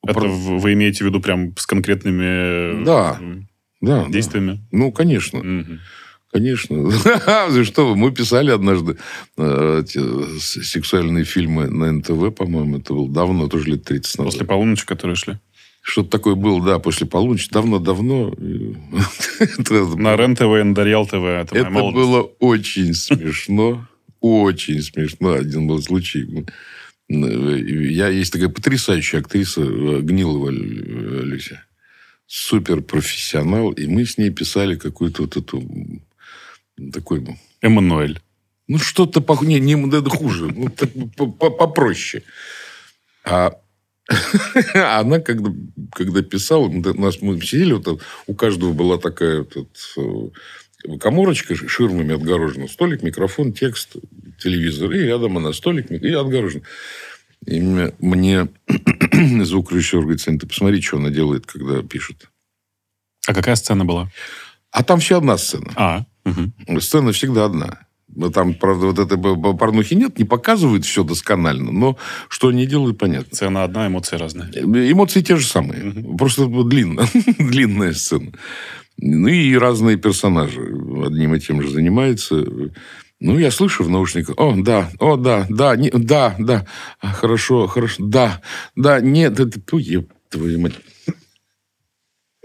Это 0.05 0.15
Пор- 0.21 0.29
в- 0.29 0.59
вы 0.61 0.73
имеете 0.75 1.05
в 1.05 1.07
виду 1.07 1.21
прям 1.21 1.57
с 1.57 1.67
конкретными 1.67 2.85
Да. 2.85 3.17
м, 3.21 3.49
Да, 3.81 4.07
действиями? 4.09 4.61
Ну, 4.73 4.93
конечно. 4.93 5.39
Мгм. 5.43 5.81
Конечно. 6.33 6.91
Что 7.65 7.89
вы? 7.89 7.97
Мы 7.97 8.13
писали 8.13 8.51
однажды 8.51 8.99
э, 9.39 9.85
сексуальные 10.41 11.25
фильмы 11.25 11.69
на 11.69 11.93
НТВ, 11.93 12.35
по-моему. 12.35 12.79
Это 12.79 12.93
было 12.93 13.09
давно, 13.09 13.49
тоже 13.49 13.71
лет 13.71 13.85
30 13.85 14.19
назад. 14.19 14.33
После 14.33 14.47
полуночи, 14.47 14.85
которые 14.85 15.17
шли. 15.17 15.39
Что-то 15.87 16.11
такое 16.11 16.35
было, 16.35 16.61
да, 16.65 16.81
после 16.81 17.07
полуночи. 17.07 17.49
Давно-давно. 17.49 18.35
На 18.37 20.17
РЕН-ТВ, 20.17 20.65
на 20.65 20.75
ТВ. 21.05 21.15
Это, 21.15 21.71
было 21.71 22.23
очень 22.41 22.93
смешно. 22.93 23.87
очень 24.21 24.83
смешно. 24.83 25.35
Один 25.35 25.69
был 25.69 25.81
случай. 25.81 26.45
Я, 27.09 28.09
есть 28.09 28.33
такая 28.33 28.49
потрясающая 28.49 29.21
актриса 29.21 29.63
Гнилова 29.63 30.51
Люся. 30.51 31.63
Супер 32.27 32.81
профессионал. 32.81 33.71
И 33.71 33.87
мы 33.87 34.07
с 34.07 34.19
ней 34.19 34.31
писали 34.31 34.75
какую-то 34.75 35.23
вот 35.23 35.37
эту... 35.37 35.63
Такой... 36.93 37.25
Эммануэль. 37.61 38.21
Ну, 38.67 38.79
что-то 38.79 39.21
пох... 39.21 39.43
не, 39.43 39.61
не, 39.61 39.75
это 39.97 40.11
хуже. 40.11 40.53
Ну, 40.53 40.69
попроще. 41.31 42.25
А 43.25 43.53
она, 44.75 45.19
когда, 45.21 45.51
когда 45.93 46.23
писала, 46.23 46.69
нас 46.69 47.21
мы 47.23 47.41
сидели, 47.41 47.73
вот, 47.73 48.01
у 48.27 48.35
каждого 48.35 48.73
была 48.73 48.99
такая 48.99 49.39
вот, 49.39 49.69
вот, 49.97 51.01
коморочка 51.01 51.55
ширмами 51.55 52.15
отгорожена. 52.15 52.69
Столик, 52.69 53.03
микрофон, 53.03 53.53
текст, 53.53 53.97
телевизор. 54.39 54.93
И 54.93 55.01
рядом 55.01 55.37
она 55.39 55.53
столик, 55.53 55.91
и 55.91 56.13
отгорожен. 56.13 56.63
И 57.47 57.61
мне 57.61 58.49
звукорежиссер 59.45 60.01
говорит, 60.01 60.21
Сань, 60.21 60.39
ты 60.39 60.47
посмотри, 60.47 60.81
что 60.81 60.99
она 60.99 61.11
делает, 61.11 61.47
когда 61.47 61.83
пишет. 61.83 62.29
А 63.27 63.35
какая 63.35 63.57
сцена 63.57 63.85
была? 63.85 64.11
А 64.71 64.85
там 64.85 65.01
все 65.01 65.19
одна 65.19 65.37
сцена. 65.37 65.73
А, 65.75 66.07
угу. 66.25 66.81
Сцена 66.81 67.13
всегда 67.13 67.47
одна. 67.47 67.86
Ну, 68.15 68.31
там, 68.31 68.55
правда, 68.55 68.87
вот 68.87 68.99
этой 68.99 69.19
порнухи 69.19 69.95
нет, 69.95 70.19
не 70.19 70.25
показывают 70.25 70.85
все 70.85 71.03
досконально, 71.03 71.73
но 71.73 71.99
что 72.29 72.49
они 72.49 72.65
делают, 72.67 72.99
понятно. 72.99 73.35
Сцена 73.35 73.65
одна, 73.65 73.89
эмоции 73.89 74.17
разные. 74.17 74.49
Эмоции 74.55 75.23
те 75.23 75.37
же 75.37 75.47
самые. 75.47 75.89
Угу. 75.89 76.17
Просто 76.17 76.47
длинно, 76.47 77.07
длинная 77.39 77.93
сцена. 77.93 78.33
Ну, 78.99 79.29
и 79.29 79.55
разные 79.57 79.97
персонажи 79.97 80.61
одним 80.61 81.35
и 81.35 81.41
тем 81.41 81.61
же 81.61 81.69
занимаются. 81.69 82.47
Ну, 83.19 83.39
я 83.39 83.51
слышу 83.51 83.83
в 83.83 83.91
наушниках, 83.91 84.37
о, 84.39 84.55
да, 84.57 84.91
о, 84.99 85.17
да, 85.17 85.47
да, 85.49 85.75
не, 85.77 85.91
да, 85.91 86.37
да, 86.39 86.67
а, 87.01 87.13
хорошо, 87.13 87.67
хорошо, 87.67 88.05
да, 88.05 88.43
да, 88.75 89.01
нет, 89.01 89.41
это, 89.41 89.59
ой, 89.73 90.07
твою 90.29 90.61
мать. 90.61 90.75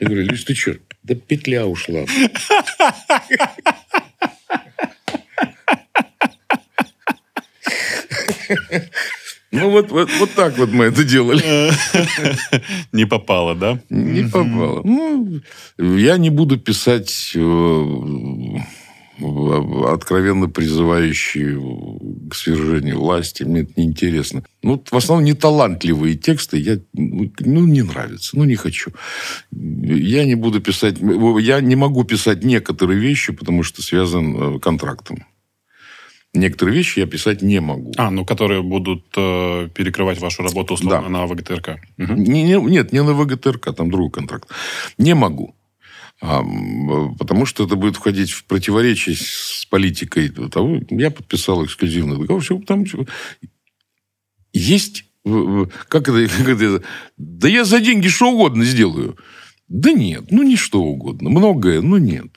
Я 0.00 0.06
говорю, 0.06 0.24
Люсь, 0.24 0.44
ты 0.44 0.54
что? 0.54 0.76
Да 1.02 1.14
петля 1.14 1.66
ушла. 1.66 2.04
Ну, 9.54 9.70
вот, 9.70 9.92
вот, 9.92 10.10
вот 10.18 10.30
так 10.34 10.58
вот 10.58 10.72
мы 10.72 10.86
это 10.86 11.04
делали. 11.04 11.70
Не 12.92 13.06
попало, 13.06 13.54
да? 13.54 13.78
Не 13.88 14.24
попало. 14.24 14.82
Ну, 14.82 15.40
я 15.78 16.16
не 16.16 16.30
буду 16.30 16.58
писать 16.58 17.32
э, 17.36 17.84
откровенно 19.86 20.48
призывающие 20.48 21.60
к 22.28 22.34
свержению 22.34 22.98
власти. 22.98 23.44
Мне 23.44 23.60
это 23.60 23.72
неинтересно. 23.76 24.42
Ну, 24.62 24.82
в 24.90 24.96
основном 24.96 25.24
неталантливые 25.24 26.16
тексты 26.16 26.58
я, 26.58 26.78
ну, 26.92 27.66
не 27.66 27.82
нравятся. 27.82 28.36
Ну, 28.36 28.44
не 28.44 28.56
хочу. 28.56 28.90
Я 29.52 30.24
не 30.24 30.34
буду 30.34 30.60
писать... 30.60 30.96
Я 31.00 31.60
не 31.60 31.76
могу 31.76 32.02
писать 32.02 32.42
некоторые 32.42 32.98
вещи, 32.98 33.32
потому 33.32 33.62
что 33.62 33.82
связан 33.82 34.56
э, 34.56 34.58
контрактом. 34.58 35.24
Некоторые 36.34 36.76
вещи 36.76 36.98
я 36.98 37.06
писать 37.06 37.42
не 37.42 37.60
могу. 37.60 37.92
А, 37.96 38.10
ну, 38.10 38.24
которые 38.24 38.62
будут 38.62 39.04
э, 39.16 39.68
перекрывать 39.72 40.18
вашу 40.18 40.42
работу, 40.42 40.74
условно, 40.74 41.02
да. 41.02 41.08
на 41.08 41.26
ВГТРК. 41.26 41.78
Угу. 41.96 42.12
Не, 42.14 42.42
не, 42.42 42.60
нет, 42.60 42.92
не 42.92 43.02
на 43.02 43.14
ВГТРК, 43.14 43.72
там 43.72 43.88
другой 43.88 44.10
контракт. 44.10 44.48
Не 44.98 45.14
могу. 45.14 45.54
А, 46.20 46.42
потому 47.18 47.46
что 47.46 47.64
это 47.64 47.76
будет 47.76 47.96
входить 47.96 48.32
в 48.32 48.44
противоречие 48.44 49.14
с 49.14 49.64
политикой 49.70 50.28
того. 50.28 50.80
Я 50.90 51.12
подписал 51.12 51.64
эксклюзивный 51.64 52.18
договор. 52.18 52.42
Все, 52.42 52.58
там 52.58 52.84
есть... 54.52 55.04
Как 55.24 56.08
это, 56.08 56.28
как 56.44 56.60
это? 56.60 56.82
Да 57.16 57.48
я 57.48 57.64
за 57.64 57.78
деньги 57.80 58.08
что 58.08 58.30
угодно 58.30 58.64
сделаю. 58.64 59.16
Да 59.68 59.92
нет, 59.92 60.30
ну 60.30 60.42
не 60.42 60.56
что 60.56 60.82
угодно. 60.82 61.30
Многое, 61.30 61.80
но 61.80 61.98
нет. 61.98 62.30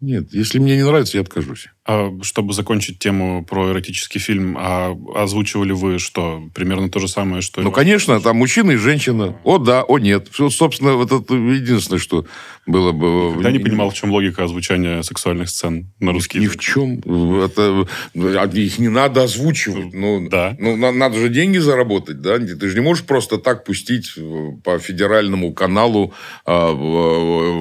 Нет, 0.00 0.32
если 0.32 0.58
мне 0.58 0.76
не 0.76 0.84
нравится, 0.84 1.18
я 1.18 1.22
откажусь. 1.22 1.66
А, 1.92 2.12
чтобы 2.22 2.52
закончить 2.52 3.00
тему 3.00 3.44
про 3.44 3.72
эротический 3.72 4.20
фильм, 4.20 4.56
а 4.56 4.96
озвучивали 5.16 5.72
вы 5.72 5.98
что? 5.98 6.40
Примерно 6.54 6.88
то 6.88 7.00
же 7.00 7.08
самое, 7.08 7.42
что... 7.42 7.62
Ну, 7.62 7.72
конечно, 7.72 8.20
там 8.20 8.36
мужчина 8.36 8.70
и 8.70 8.76
женщина. 8.76 9.36
О, 9.42 9.58
да, 9.58 9.82
о, 9.82 9.98
нет. 9.98 10.28
Все, 10.30 10.50
собственно, 10.50 10.92
вот 10.92 11.10
это 11.10 11.34
единственное, 11.34 11.98
что 11.98 12.26
было 12.64 12.92
бы... 12.92 13.42
Я 13.42 13.50
не 13.50 13.58
понимал, 13.58 13.90
в 13.90 13.94
чем 13.94 14.12
логика 14.12 14.44
озвучания 14.44 15.02
сексуальных 15.02 15.50
сцен 15.50 15.88
на 15.98 16.12
русский 16.12 16.38
Ни 16.38 16.44
язык. 16.44 16.60
в 16.60 16.64
чем. 16.64 16.98
Это, 17.42 17.88
а 18.14 18.46
их 18.46 18.78
не 18.78 18.88
надо 18.88 19.24
озвучивать. 19.24 19.92
Ну, 19.92 20.28
да. 20.30 20.56
ну, 20.60 20.76
надо 20.92 21.18
же 21.18 21.28
деньги 21.28 21.58
заработать, 21.58 22.20
да? 22.20 22.38
Ты 22.38 22.68
же 22.68 22.74
не 22.76 22.82
можешь 22.82 23.04
просто 23.04 23.38
так 23.38 23.64
пустить 23.64 24.14
по 24.62 24.78
федеральному 24.78 25.52
каналу 25.52 26.14
а, 26.46 26.70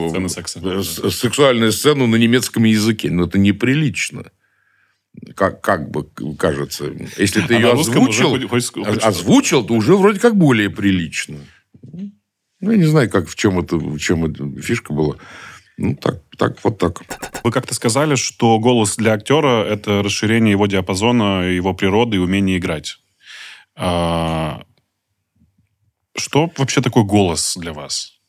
Сцены 0.09 0.29
секса. 0.29 0.83
сексуальную 1.09 1.71
сцену 1.71 2.05
на 2.05 2.17
немецком 2.17 2.65
языке. 2.65 3.09
Ну, 3.09 3.25
это 3.25 3.39
неприлично 3.39 4.18
как, 5.35 5.61
как 5.61 5.91
бы 5.91 6.07
кажется. 6.37 6.85
Если 7.17 7.41
ты 7.41 7.55
а 7.55 7.59
ее 7.59 7.71
озвучил, 7.71 8.47
хоть 8.47 9.03
озвучил, 9.03 9.65
то 9.65 9.73
уже 9.73 9.95
вроде 9.95 10.19
как 10.19 10.35
более 10.35 10.69
прилично. 10.69 11.37
Ну, 12.61 12.71
я 12.71 12.77
не 12.77 12.85
знаю, 12.85 13.09
как, 13.09 13.27
в 13.29 13.35
чем 13.35 13.59
это, 13.59 13.77
в 13.77 13.97
чем 13.99 14.25
эта 14.25 14.61
фишка 14.61 14.93
была. 14.93 15.15
Ну, 15.77 15.95
так, 15.95 16.21
так, 16.37 16.61
вот 16.63 16.77
так. 16.77 17.01
Вы 17.43 17.51
как-то 17.51 17.73
сказали, 17.73 18.15
что 18.15 18.59
голос 18.59 18.97
для 18.97 19.13
актера– 19.13 19.63
это 19.69 20.03
расширение 20.03 20.51
его 20.51 20.67
диапазона, 20.67 21.43
его 21.43 21.73
природы 21.73 22.17
и 22.17 22.19
умение 22.19 22.57
играть. 22.57 22.97
А... 23.75 24.63
Что 26.17 26.51
вообще 26.57 26.81
такое 26.81 27.05
голос 27.05 27.55
для 27.55 27.71
вас? 27.71 28.19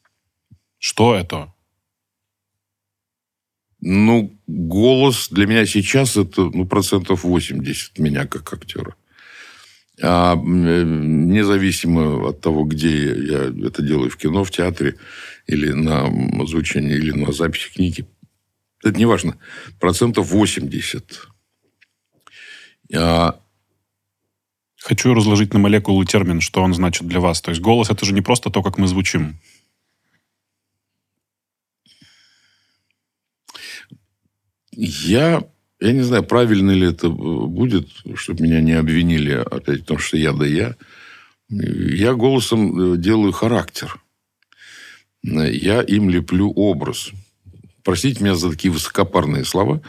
Что 0.78 1.16
это? 1.16 1.52
Ну, 3.80 4.38
голос 4.46 5.28
для 5.30 5.46
меня 5.46 5.64
сейчас 5.64 6.16
это 6.16 6.42
ну, 6.42 6.66
процентов 6.66 7.24
80 7.24 7.98
меня 7.98 8.26
как 8.26 8.52
актера. 8.52 8.94
А 10.02 10.34
независимо 10.36 12.28
от 12.28 12.40
того, 12.40 12.64
где 12.64 13.12
я 13.12 13.66
это 13.66 13.82
делаю, 13.82 14.10
в 14.10 14.16
кино, 14.16 14.44
в 14.44 14.50
театре, 14.50 14.96
или 15.46 15.72
на 15.72 16.06
озвучении, 16.42 16.94
или 16.94 17.12
на 17.12 17.32
записи 17.32 17.70
книги, 17.72 18.06
это 18.82 18.98
не 18.98 19.06
важно. 19.06 19.36
Процентов 19.78 20.30
80. 20.30 21.28
А... 22.94 23.40
Хочу 24.82 25.12
разложить 25.12 25.52
на 25.52 25.58
молекулы 25.58 26.06
термин, 26.06 26.40
что 26.40 26.62
он 26.62 26.72
значит 26.72 27.06
для 27.06 27.20
вас. 27.20 27.42
То 27.42 27.50
есть 27.50 27.60
голос– 27.60 27.90
это 27.90 28.06
же 28.06 28.14
не 28.14 28.22
просто 28.22 28.48
то, 28.48 28.62
как 28.62 28.78
мы 28.78 28.88
звучим. 28.88 29.38
Я, 34.82 35.44
я 35.78 35.92
не 35.92 36.00
знаю, 36.00 36.22
правильно 36.22 36.70
ли 36.70 36.88
это 36.88 37.10
будет, 37.10 37.88
чтобы 38.14 38.44
меня 38.44 38.62
не 38.62 38.72
обвинили 38.72 39.32
опять 39.32 39.82
в 39.82 39.84
том, 39.84 39.98
что 39.98 40.16
я 40.16 40.32
да 40.32 40.46
я. 40.46 40.74
Я 41.50 42.14
голосом 42.14 42.94
э, 42.94 42.96
делаю 42.96 43.32
характер. 43.32 44.00
Я 45.22 45.82
им 45.82 46.08
леплю 46.08 46.50
образ. 46.52 47.10
Простите 47.84 48.24
меня 48.24 48.34
за 48.36 48.50
такие 48.50 48.72
высокопарные 48.72 49.44
слова, 49.44 49.82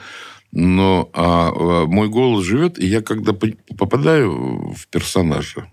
но 0.52 1.10
а, 1.14 1.52
а, 1.54 1.86
мой 1.86 2.10
голос 2.10 2.44
живет, 2.44 2.78
и 2.78 2.86
я 2.86 3.02
когда 3.02 3.32
попадаю 3.32 4.74
в 4.74 4.88
персонажа, 4.90 5.72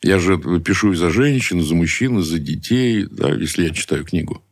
я 0.00 0.20
же 0.20 0.38
пишу 0.60 0.92
и 0.92 0.96
за 0.96 1.10
женщин, 1.10 1.58
и 1.58 1.64
за 1.64 1.74
мужчин, 1.74 2.20
и 2.20 2.22
за 2.22 2.38
детей, 2.38 3.06
да, 3.10 3.34
если 3.34 3.64
я 3.64 3.70
читаю 3.70 4.04
книгу. 4.04 4.44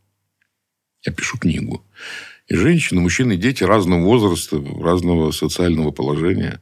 Я 1.07 1.13
пишу 1.13 1.39
книгу. 1.39 1.85
И 2.49 2.55
женщины, 2.55 3.01
мужчины, 3.01 3.37
дети 3.37 3.65
разного 3.65 4.03
возраста, 4.03 4.63
разного 4.81 5.31
социального 5.31 5.91
положения, 5.91 6.61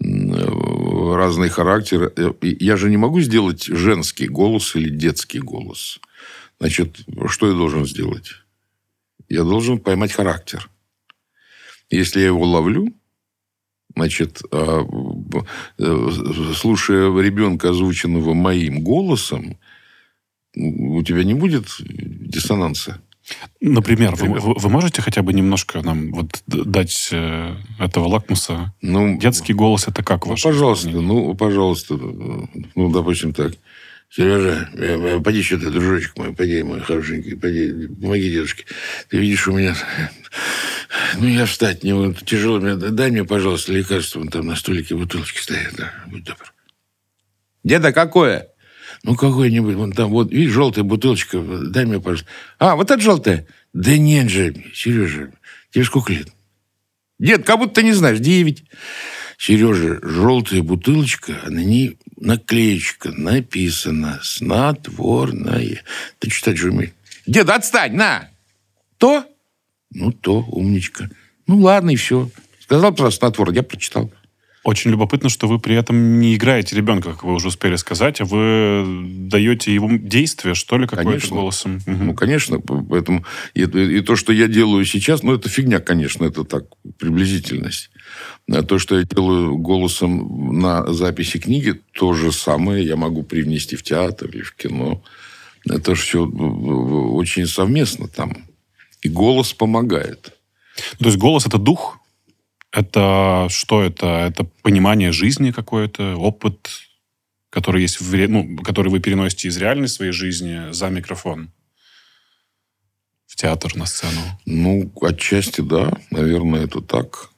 разный 0.00 1.48
характер. 1.48 2.12
Я 2.42 2.76
же 2.76 2.90
не 2.90 2.96
могу 2.96 3.20
сделать 3.20 3.64
женский 3.64 4.28
голос 4.28 4.76
или 4.76 4.88
детский 4.88 5.40
голос. 5.40 6.00
Значит, 6.60 7.00
что 7.28 7.48
я 7.48 7.54
должен 7.54 7.86
сделать? 7.86 8.30
Я 9.28 9.44
должен 9.44 9.78
поймать 9.78 10.12
характер. 10.12 10.68
Если 11.90 12.20
я 12.20 12.26
его 12.26 12.44
ловлю, 12.44 12.92
значит, 13.94 14.42
а, 14.52 14.86
э, 15.78 16.10
слушая 16.54 17.10
ребенка, 17.20 17.70
озвученного 17.70 18.34
моим 18.34 18.82
голосом, 18.82 19.58
у 20.54 21.02
тебя 21.02 21.24
не 21.24 21.34
будет 21.34 21.66
диссонанса. 21.78 23.00
Например, 23.60 24.12
Например. 24.12 24.40
Вы, 24.40 24.54
вы 24.54 24.70
можете 24.70 25.02
хотя 25.02 25.22
бы 25.22 25.32
немножко 25.32 25.82
нам 25.82 26.12
вот 26.12 26.42
дать 26.46 27.08
э, 27.12 27.54
этого 27.78 28.06
лакмуса? 28.08 28.72
Ну, 28.80 29.18
Детский 29.18 29.52
голос 29.52 29.88
это 29.88 30.02
как 30.02 30.24
ну, 30.24 30.32
ваш? 30.32 30.42
Пожалуйста, 30.42 30.90
ну, 30.90 31.34
пожалуйста. 31.34 31.94
Ну, 31.94 32.90
допустим, 32.90 33.32
так. 33.32 33.54
Сережа, 34.10 34.70
э, 34.74 35.20
поди 35.20 35.42
сюда, 35.42 35.70
дружочек 35.70 36.16
мой, 36.16 36.32
поди, 36.32 36.62
мой 36.62 36.80
хорошенький, 36.80 37.34
поди, 37.34 37.88
помоги 37.88 38.30
дедушке. 38.30 38.64
Ты 39.10 39.18
видишь, 39.18 39.46
у 39.48 39.52
меня 39.52 39.76
Ну, 41.18 41.26
я 41.26 41.44
встать 41.44 41.84
не 41.84 41.92
могу. 41.92 42.14
Тяжело 42.14 42.60
мне. 42.60 42.74
Дай 42.74 43.10
мне, 43.10 43.24
пожалуйста, 43.24 43.72
лекарство. 43.72 44.20
Вон 44.20 44.28
там 44.28 44.46
на 44.46 44.56
столике 44.56 44.94
бутылочки 44.94 45.40
стоят. 45.40 45.74
Да, 45.76 45.92
будь 46.06 46.24
добр. 46.24 46.52
Деда, 47.64 47.92
какое? 47.92 48.48
Ну, 49.02 49.14
какое-нибудь. 49.14 49.74
Вон 49.74 49.92
там, 49.92 50.10
вот, 50.10 50.30
видишь, 50.30 50.52
желтая 50.52 50.84
бутылочка. 50.84 51.40
Дай 51.40 51.84
мне, 51.84 52.00
пожалуйста. 52.00 52.28
А, 52.58 52.76
вот 52.76 52.90
это 52.90 53.00
желтая? 53.00 53.46
Да 53.72 53.96
нет 53.96 54.30
же, 54.30 54.54
Сережа. 54.74 55.32
Тебе 55.72 55.84
сколько 55.84 56.12
лет? 56.12 56.28
Дед, 57.18 57.44
как 57.44 57.58
будто 57.58 57.74
ты 57.74 57.82
не 57.82 57.92
знаешь. 57.92 58.18
Девять. 58.18 58.64
Сережа, 59.38 60.00
желтая 60.02 60.62
бутылочка, 60.62 61.40
а 61.44 61.50
на 61.50 61.64
ней 61.64 61.98
наклеечка 62.16 63.12
написано 63.12 64.18
«Снотворное». 64.22 65.82
Ты 66.18 66.30
читать 66.30 66.56
же 66.56 66.70
умеешь. 66.70 66.92
Дед, 67.26 67.48
отстань, 67.48 67.94
на! 67.94 68.28
То? 68.96 69.24
Ну, 69.90 70.12
то, 70.12 70.40
умничка. 70.40 71.08
Ну, 71.46 71.58
ладно, 71.58 71.90
и 71.90 71.96
все. 71.96 72.30
Сказал 72.60 72.92
про 72.92 73.10
снотворное, 73.10 73.56
я 73.56 73.62
прочитал. 73.62 74.10
Очень 74.68 74.90
любопытно, 74.90 75.30
что 75.30 75.48
вы 75.48 75.58
при 75.58 75.76
этом 75.76 76.20
не 76.20 76.36
играете 76.36 76.76
ребенка, 76.76 77.12
как 77.12 77.24
вы 77.24 77.32
уже 77.32 77.48
успели 77.48 77.76
сказать, 77.76 78.20
а 78.20 78.26
вы 78.26 78.84
даете 79.30 79.72
его 79.72 79.88
действие, 79.90 80.54
что 80.54 80.76
ли, 80.76 80.86
какое-то 80.86 81.26
голосом. 81.28 81.80
Ну, 81.86 82.12
конечно, 82.12 82.60
поэтому 82.60 83.24
и, 83.54 83.62
и 83.62 84.00
то, 84.02 84.14
что 84.14 84.30
я 84.30 84.46
делаю 84.46 84.84
сейчас, 84.84 85.22
ну, 85.22 85.32
это 85.32 85.48
фигня, 85.48 85.80
конечно, 85.80 86.26
это 86.26 86.44
так, 86.44 86.64
приблизительность. 86.98 87.88
А 88.52 88.62
то, 88.62 88.78
что 88.78 88.98
я 88.98 89.04
делаю 89.04 89.56
голосом 89.56 90.60
на 90.60 90.92
записи 90.92 91.38
книги, 91.38 91.80
то 91.92 92.12
же 92.12 92.30
самое 92.30 92.84
я 92.84 92.96
могу 92.96 93.22
привнести 93.22 93.74
в 93.74 93.82
театр 93.82 94.28
или 94.28 94.42
в 94.42 94.54
кино. 94.54 95.02
Это 95.66 95.94
все 95.94 96.26
очень 96.26 97.46
совместно 97.46 98.06
там. 98.06 98.36
И 99.00 99.08
голос 99.08 99.54
помогает. 99.54 100.36
То 100.98 101.06
есть 101.06 101.16
голос 101.16 101.46
это 101.46 101.56
дух? 101.56 101.97
Это 102.72 103.46
что 103.50 103.82
это? 103.82 104.06
Это 104.06 104.44
понимание 104.62 105.12
жизни 105.12 105.50
какое-то, 105.50 106.16
опыт, 106.16 106.68
который 107.50 107.82
есть 107.82 108.00
в 108.00 108.28
ну, 108.28 108.56
который 108.58 108.88
вы 108.90 109.00
переносите 109.00 109.48
из 109.48 109.56
реальной 109.56 109.88
своей 109.88 110.12
жизни 110.12 110.72
за 110.72 110.88
микрофон 110.88 111.50
в 113.26 113.36
театр, 113.36 113.74
на 113.76 113.86
сцену. 113.86 114.20
Ну, 114.46 114.92
отчасти 115.02 115.60
да, 115.60 115.92
наверное, 116.10 116.64
это 116.64 116.80
так. 116.80 117.30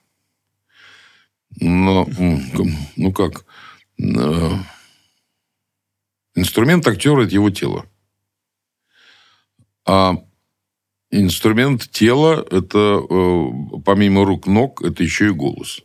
Но, 1.61 2.09
м, 2.19 2.51
ком- 2.53 2.77
ну 2.97 3.13
как, 3.13 3.45
э, 3.99 4.51
инструмент 6.35 6.87
актера– 6.87 7.23
это 7.25 7.35
его 7.35 7.51
тело. 7.51 7.87
А 9.85 10.15
инструмент 11.11 11.91
тела– 11.91 12.45
это, 12.51 13.01
э, 13.09 13.47
помимо 13.85 14.25
рук, 14.25 14.47
ног, 14.47 14.83
это 14.83 15.03
еще 15.03 15.27
и 15.27 15.31
голос. 15.31 15.81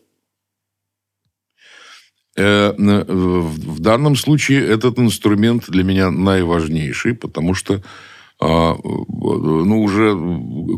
Э, 2.37 2.73
В 2.77 3.79
данном 3.79 4.15
случае 4.15 4.67
этот 4.67 4.99
инструмент 4.99 5.69
для 5.69 5.83
меня 5.83 6.11
наиважнейший, 6.11 7.13
потому 7.13 7.53
что 7.53 7.81
а, 8.37 8.75
ну, 8.83 9.81
уже 9.81 10.13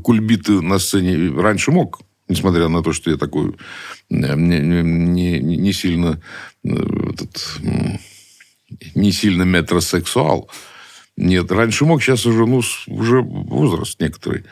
кульбиты 0.04 0.62
на 0.62 0.78
сцене 0.78 1.32
раньше 1.42 1.72
мог, 1.72 2.02
несмотря 2.28 2.68
на 2.68 2.84
то, 2.84 2.94
что 2.94 3.10
я 3.10 3.18
такой 3.18 3.56
не, 4.10 4.36
не- 4.36 5.40
не- 5.40 5.74
сильно 5.74 6.22
э, 6.64 6.70
этот, 6.70 7.60
не 8.94 9.12
сильно 9.12 9.42
метросексуал. 9.42 10.52
Нет, 11.18 11.52
раньше 11.52 11.86
мог, 11.86 12.02
сейчас 12.02 12.26
уже, 12.26 12.46
ну, 12.46 12.62
уже 12.88 13.22
возраст 13.22 14.00
некоторый. 14.00 14.44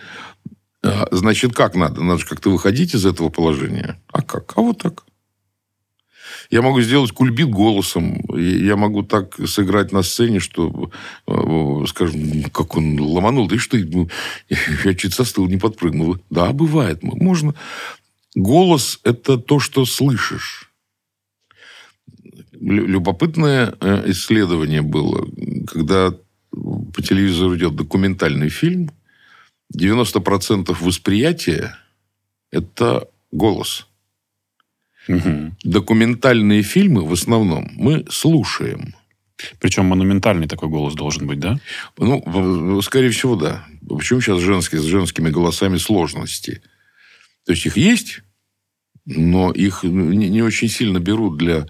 А, 0.84 1.08
Значит, 1.12 1.54
как 1.54 1.76
надо? 1.76 2.04
Надо 2.04 2.20
же 2.20 2.26
как-то 2.26 2.50
выходить 2.50 2.96
из 2.96 3.06
этого 3.06 3.30
положения. 3.30 4.00
А 4.12 4.22
как? 4.22 4.54
А 4.58 4.62
вот 4.62 4.80
так. 4.80 5.06
Я 6.50 6.62
могу 6.62 6.82
сделать 6.82 7.12
кульбит 7.12 7.50
голосом. 7.50 8.20
Я 8.36 8.76
могу 8.76 9.04
так 9.04 9.36
сыграть 9.48 9.92
на 9.92 10.02
сцене, 10.04 10.40
что, 10.40 10.92
э, 11.28 11.86
скажем, 11.88 12.44
как 12.52 12.76
он 12.76 13.00
ломанул. 13.00 13.50
И 13.52 13.58
что, 13.58 13.78
ну, 13.78 14.10
я 14.84 14.94
чуть 14.96 15.14
застыл, 15.14 15.48
не 15.48 15.58
подпрыгнул. 15.58 16.18
Да, 16.30 16.52
бывает. 16.52 17.04
Можно. 17.04 17.54
Голос– 18.36 19.00
это 19.04 19.38
то, 19.38 19.60
что 19.60 19.86
слышишь. 19.86 20.72
Лю- 22.52 22.86
Любопытное 22.86 23.74
э, 23.80 24.12
исследование 24.12 24.82
было, 24.82 25.28
когда 25.68 26.14
по 26.94 27.02
телевизору 27.02 27.56
идет 27.58 27.76
документальный 27.76 28.50
фильм, 28.50 28.92
90% 29.76 30.76
восприятия– 30.80 31.78
это 32.52 33.08
голос. 33.32 33.88
Мгм. 35.08 35.56
Документальные 35.64 36.64
фильмы 36.64 37.06
в 37.06 37.14
основном 37.14 37.70
мы 37.74 38.06
слушаем. 38.10 38.96
Причем 39.60 39.86
монументальный 39.86 40.48
такой 40.48 40.70
голос 40.70 40.94
должен 40.94 41.28
быть, 41.28 41.40
да? 41.40 41.60
Ну, 41.98 42.82
скорее 42.82 43.10
всего, 43.10 43.36
да. 43.36 43.66
Почему 43.88 44.22
сейчас 44.22 44.40
женские, 44.40 44.82
с 44.82 44.86
женскими 44.86 45.30
голосами 45.30 45.78
сложности? 45.78 46.62
То 47.46 47.52
есть 47.52 47.66
их 47.66 47.78
есть, 47.78 48.22
но 49.06 49.52
их 49.52 49.84
не, 49.84 50.30
не 50.30 50.42
очень 50.42 50.70
сильно 50.70 51.00
берут 51.00 51.38
для 51.38 51.68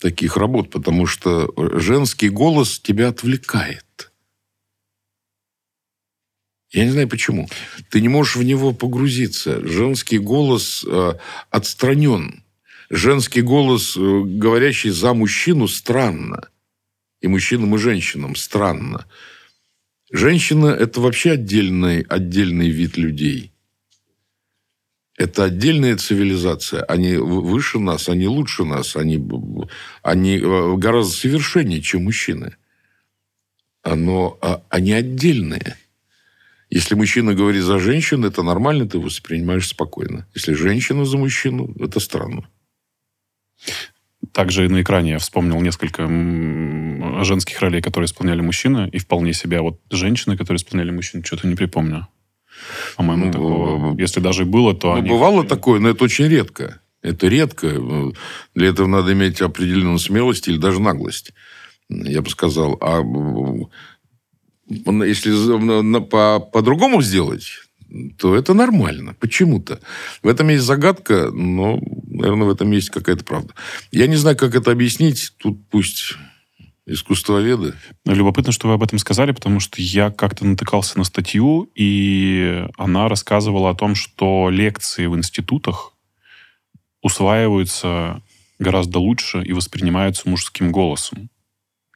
таких 0.00 0.36
работ, 0.36 0.70
потому 0.70 1.06
что 1.06 1.50
женский 1.78 2.28
голос 2.28 2.80
тебя 2.80 3.08
отвлекает. 3.08 4.12
Я 6.74 6.86
не 6.86 6.90
знаю 6.90 7.08
почему. 7.08 7.48
Ты 7.88 8.00
не 8.00 8.08
можешь 8.08 8.34
в 8.34 8.42
него 8.42 8.72
погрузиться. 8.72 9.64
Женский 9.64 10.18
голос 10.18 10.84
э, 10.84 11.12
отстранен. 11.48 12.42
Женский 12.90 13.42
голос, 13.42 13.96
э, 13.96 14.22
говорящий 14.24 14.90
за 14.90 15.14
мужчину, 15.14 15.68
странно. 15.68 16.48
И 17.20 17.28
мужчинам, 17.28 17.76
и 17.76 17.78
женщинам 17.78 18.34
странно. 18.34 19.06
Женщина– 20.10 20.66
это 20.80 21.00
вообще 21.00 21.32
отдельный, 21.32 22.00
отдельный 22.00 22.70
вид 22.70 22.96
людей. 22.96 23.52
Это 25.16 25.44
отдельная 25.44 25.96
цивилизация. 25.96 26.82
Они 26.82 27.14
выше 27.16 27.78
нас, 27.78 28.08
они 28.08 28.26
лучше 28.26 28.64
нас, 28.64 28.96
они, 28.96 29.24
они 30.02 30.38
э, 30.38 30.76
гораздо 30.76 31.14
совершеннее, 31.14 31.80
чем 31.80 32.02
мужчины. 32.02 32.56
Но 33.84 34.38
а, 34.42 34.64
они 34.70 34.92
отдельные. 34.92 35.76
Если 36.74 36.96
мужчина 36.96 37.34
говорит 37.34 37.62
за 37.62 37.78
женщину, 37.78 38.26
это 38.26 38.42
нормально, 38.42 38.88
ты 38.88 38.98
воспринимаешь 38.98 39.68
спокойно. 39.68 40.26
Если 40.34 40.54
женщина 40.54 41.04
за 41.04 41.16
мужчину, 41.16 41.72
это 41.78 42.00
странно. 42.00 42.48
Также 44.32 44.68
на 44.68 44.82
экране 44.82 45.12
я 45.12 45.18
вспомнил 45.20 45.60
несколько 45.60 46.02
женских 47.24 47.60
ролей, 47.60 47.80
которые 47.80 48.06
исполняли 48.06 48.40
мужчины, 48.40 48.88
и 48.90 48.98
вполне 48.98 49.32
себя 49.34 49.62
вот 49.62 49.78
женщины, 49.88 50.36
которые 50.36 50.56
исполняли 50.56 50.90
мужчин, 50.90 51.22
что-то 51.22 51.46
не 51.46 51.54
припомню. 51.54 52.08
По-моему, 52.96 53.26
Ну, 53.26 53.32
такого, 53.32 53.96
если 54.00 54.18
даже 54.18 54.42
и 54.42 54.46
было, 54.46 54.74
то 54.74 54.88
Ну, 54.94 54.94
они- 54.98 55.10
бывало 55.10 55.44
такое, 55.44 55.78
но 55.78 55.90
это 55.90 56.02
очень 56.02 56.26
редко. 56.26 56.80
Это 57.02 57.28
редко. 57.28 57.68
Для 58.56 58.66
этого 58.68 58.88
надо 58.88 59.12
иметь 59.12 59.40
определенную 59.42 60.00
смелость 60.00 60.48
или 60.48 60.56
даже 60.56 60.80
наглость. 60.80 61.34
Я 61.88 62.20
бы 62.20 62.30
сказал. 62.30 62.78
А 62.80 62.98
м, 63.00 63.68
если 64.68 65.30
на- 65.30 65.82
на- 65.82 66.00
по- 66.00 66.40
по-другому 66.40 67.02
сделать, 67.02 67.48
то 68.18 68.34
это 68.34 68.54
нормально. 68.54 69.14
Почему-то. 69.20 69.80
В 70.22 70.28
этом 70.28 70.48
есть 70.48 70.64
загадка, 70.64 71.30
но, 71.30 71.80
наверное, 72.06 72.46
в 72.46 72.50
этом 72.50 72.70
есть 72.72 72.90
какая-то 72.90 73.24
правда. 73.24 73.54
Я 73.92 74.06
не 74.06 74.16
знаю, 74.16 74.36
как 74.36 74.54
это 74.54 74.70
объяснить. 74.72 75.32
Тут 75.38 75.68
пусть 75.68 76.14
искусствоведы. 76.86 77.74
Любопытно, 78.04 78.52
что 78.52 78.68
вы 78.68 78.74
об 78.74 78.82
этом 78.82 78.98
сказали, 78.98 79.32
потому 79.32 79.60
что 79.60 79.80
я 79.80 80.10
как-то 80.10 80.44
натыкался 80.44 80.98
на 80.98 81.04
статью, 81.04 81.70
и 81.74 82.66
она 82.76 83.08
рассказывала 83.08 83.70
о 83.70 83.74
том, 83.74 83.94
что 83.94 84.50
лекции 84.50 85.06
в 85.06 85.16
институтах 85.16 85.92
усваиваются 87.02 88.22
гораздо 88.58 88.98
лучше 88.98 89.42
и 89.42 89.52
воспринимаются 89.52 90.28
мужским 90.28 90.72
голосом, 90.72 91.30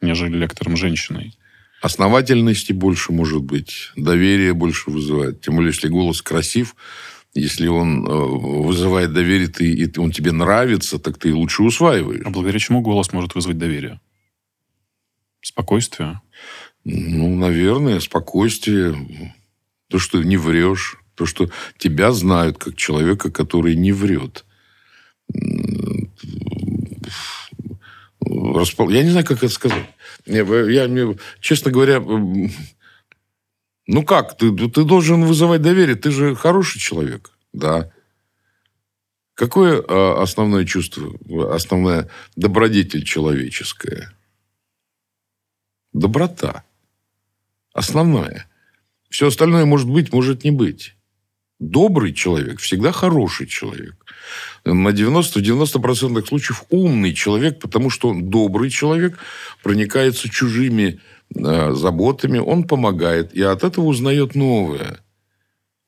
нежели 0.00 0.36
лектором 0.36 0.76
женщиной. 0.76 1.34
Основательности 1.80 2.72
больше 2.72 3.12
может 3.12 3.42
быть, 3.42 3.92
доверие 3.94 4.52
больше 4.52 4.90
вызывает. 4.90 5.40
Тем 5.40 5.56
более, 5.56 5.70
если 5.70 5.88
голос 5.88 6.22
красив, 6.22 6.74
если 7.34 7.68
он 7.68 8.04
э, 8.04 8.10
вызывает 8.10 9.12
доверие, 9.12 9.48
ты, 9.48 9.72
и 9.72 9.98
он 9.98 10.10
тебе 10.10 10.32
нравится, 10.32 10.98
так 10.98 11.18
ты 11.18 11.32
лучше 11.32 11.62
усваиваешь. 11.62 12.22
А 12.24 12.30
благодаря 12.30 12.58
чему 12.58 12.80
голос 12.80 13.12
может 13.12 13.34
вызвать 13.34 13.58
доверие? 13.58 14.00
Спокойствие? 15.40 16.20
Ну, 16.84 17.36
наверное, 17.36 18.00
спокойствие. 18.00 18.96
То, 19.88 19.98
что 19.98 20.22
не 20.22 20.36
врешь. 20.36 20.96
То, 21.14 21.26
что 21.26 21.48
тебя 21.76 22.12
знают 22.12 22.58
как 22.58 22.76
человека, 22.76 23.30
который 23.30 23.76
не 23.76 23.92
врет. 23.92 24.44
Я 28.20 29.02
не 29.02 29.10
знаю, 29.10 29.26
как 29.26 29.38
это 29.38 29.48
сказать. 29.48 29.86
Не, 30.28 30.72
Я, 30.72 31.16
честно 31.40 31.70
говоря, 31.70 31.96
м, 31.96 32.50
ну 33.86 34.04
как, 34.04 34.36
ты, 34.36 34.54
ты 34.54 34.84
должен 34.84 35.24
вызывать 35.24 35.62
доверие. 35.62 35.96
Ты 35.96 36.10
же 36.10 36.34
хороший 36.34 36.78
человек. 36.78 37.30
Да. 37.52 37.90
Какое 39.34 39.82
а, 39.88 40.22
основное 40.22 40.64
чувство, 40.64 41.14
основная 41.54 42.10
добродетель 42.36 43.04
человеческая? 43.04 44.12
Доброта. 45.92 46.64
Основное. 47.72 48.48
Все 49.08 49.28
остальное 49.28 49.64
может 49.64 49.88
быть, 49.88 50.12
может 50.12 50.44
не 50.44 50.50
быть. 50.50 50.94
Добрый 51.58 52.12
человек 52.12 52.60
всегда 52.60 52.92
хороший 52.92 53.46
человек. 53.46 54.04
На 54.64 54.88
90-90% 54.88 56.26
случаев 56.26 56.64
умный 56.70 57.14
человек, 57.14 57.60
потому 57.60 57.90
что 57.90 58.08
он 58.08 58.30
добрый 58.30 58.70
человек, 58.70 59.18
проникается 59.62 60.28
чужими 60.28 61.00
э, 61.34 61.72
заботами, 61.74 62.38
он 62.38 62.64
помогает, 62.64 63.34
и 63.34 63.42
от 63.42 63.64
этого 63.64 63.86
узнает 63.86 64.34
новое. 64.34 65.00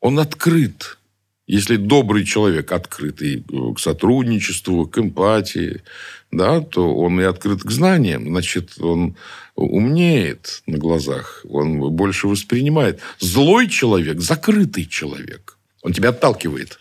Он 0.01 0.19
открыт. 0.19 0.99
Если 1.47 1.77
добрый 1.77 2.25
человек 2.25 2.71
открытый 2.71 3.45
к 3.75 3.81
сотрудничеству, 3.81 4.87
к 4.87 4.99
эмпатии, 4.99 5.83
да, 6.31 6.61
то 6.61 6.95
он 6.95 7.21
и 7.21 7.25
открыт 7.25 7.63
к 7.63 7.71
знаниям. 7.71 8.27
Значит, 8.29 8.81
он 8.81 9.17
умнеет 9.57 10.63
на 10.67 10.79
глазах, 10.79 11.45
он 11.49 11.79
больше 11.91 12.29
воспринимает. 12.29 13.01
Злой 13.19 13.69
человек, 13.69 14.21
закрытый 14.21 14.87
человек, 14.87 15.59
он 15.83 15.93
тебя 15.93 16.11
отталкивает. 16.11 16.80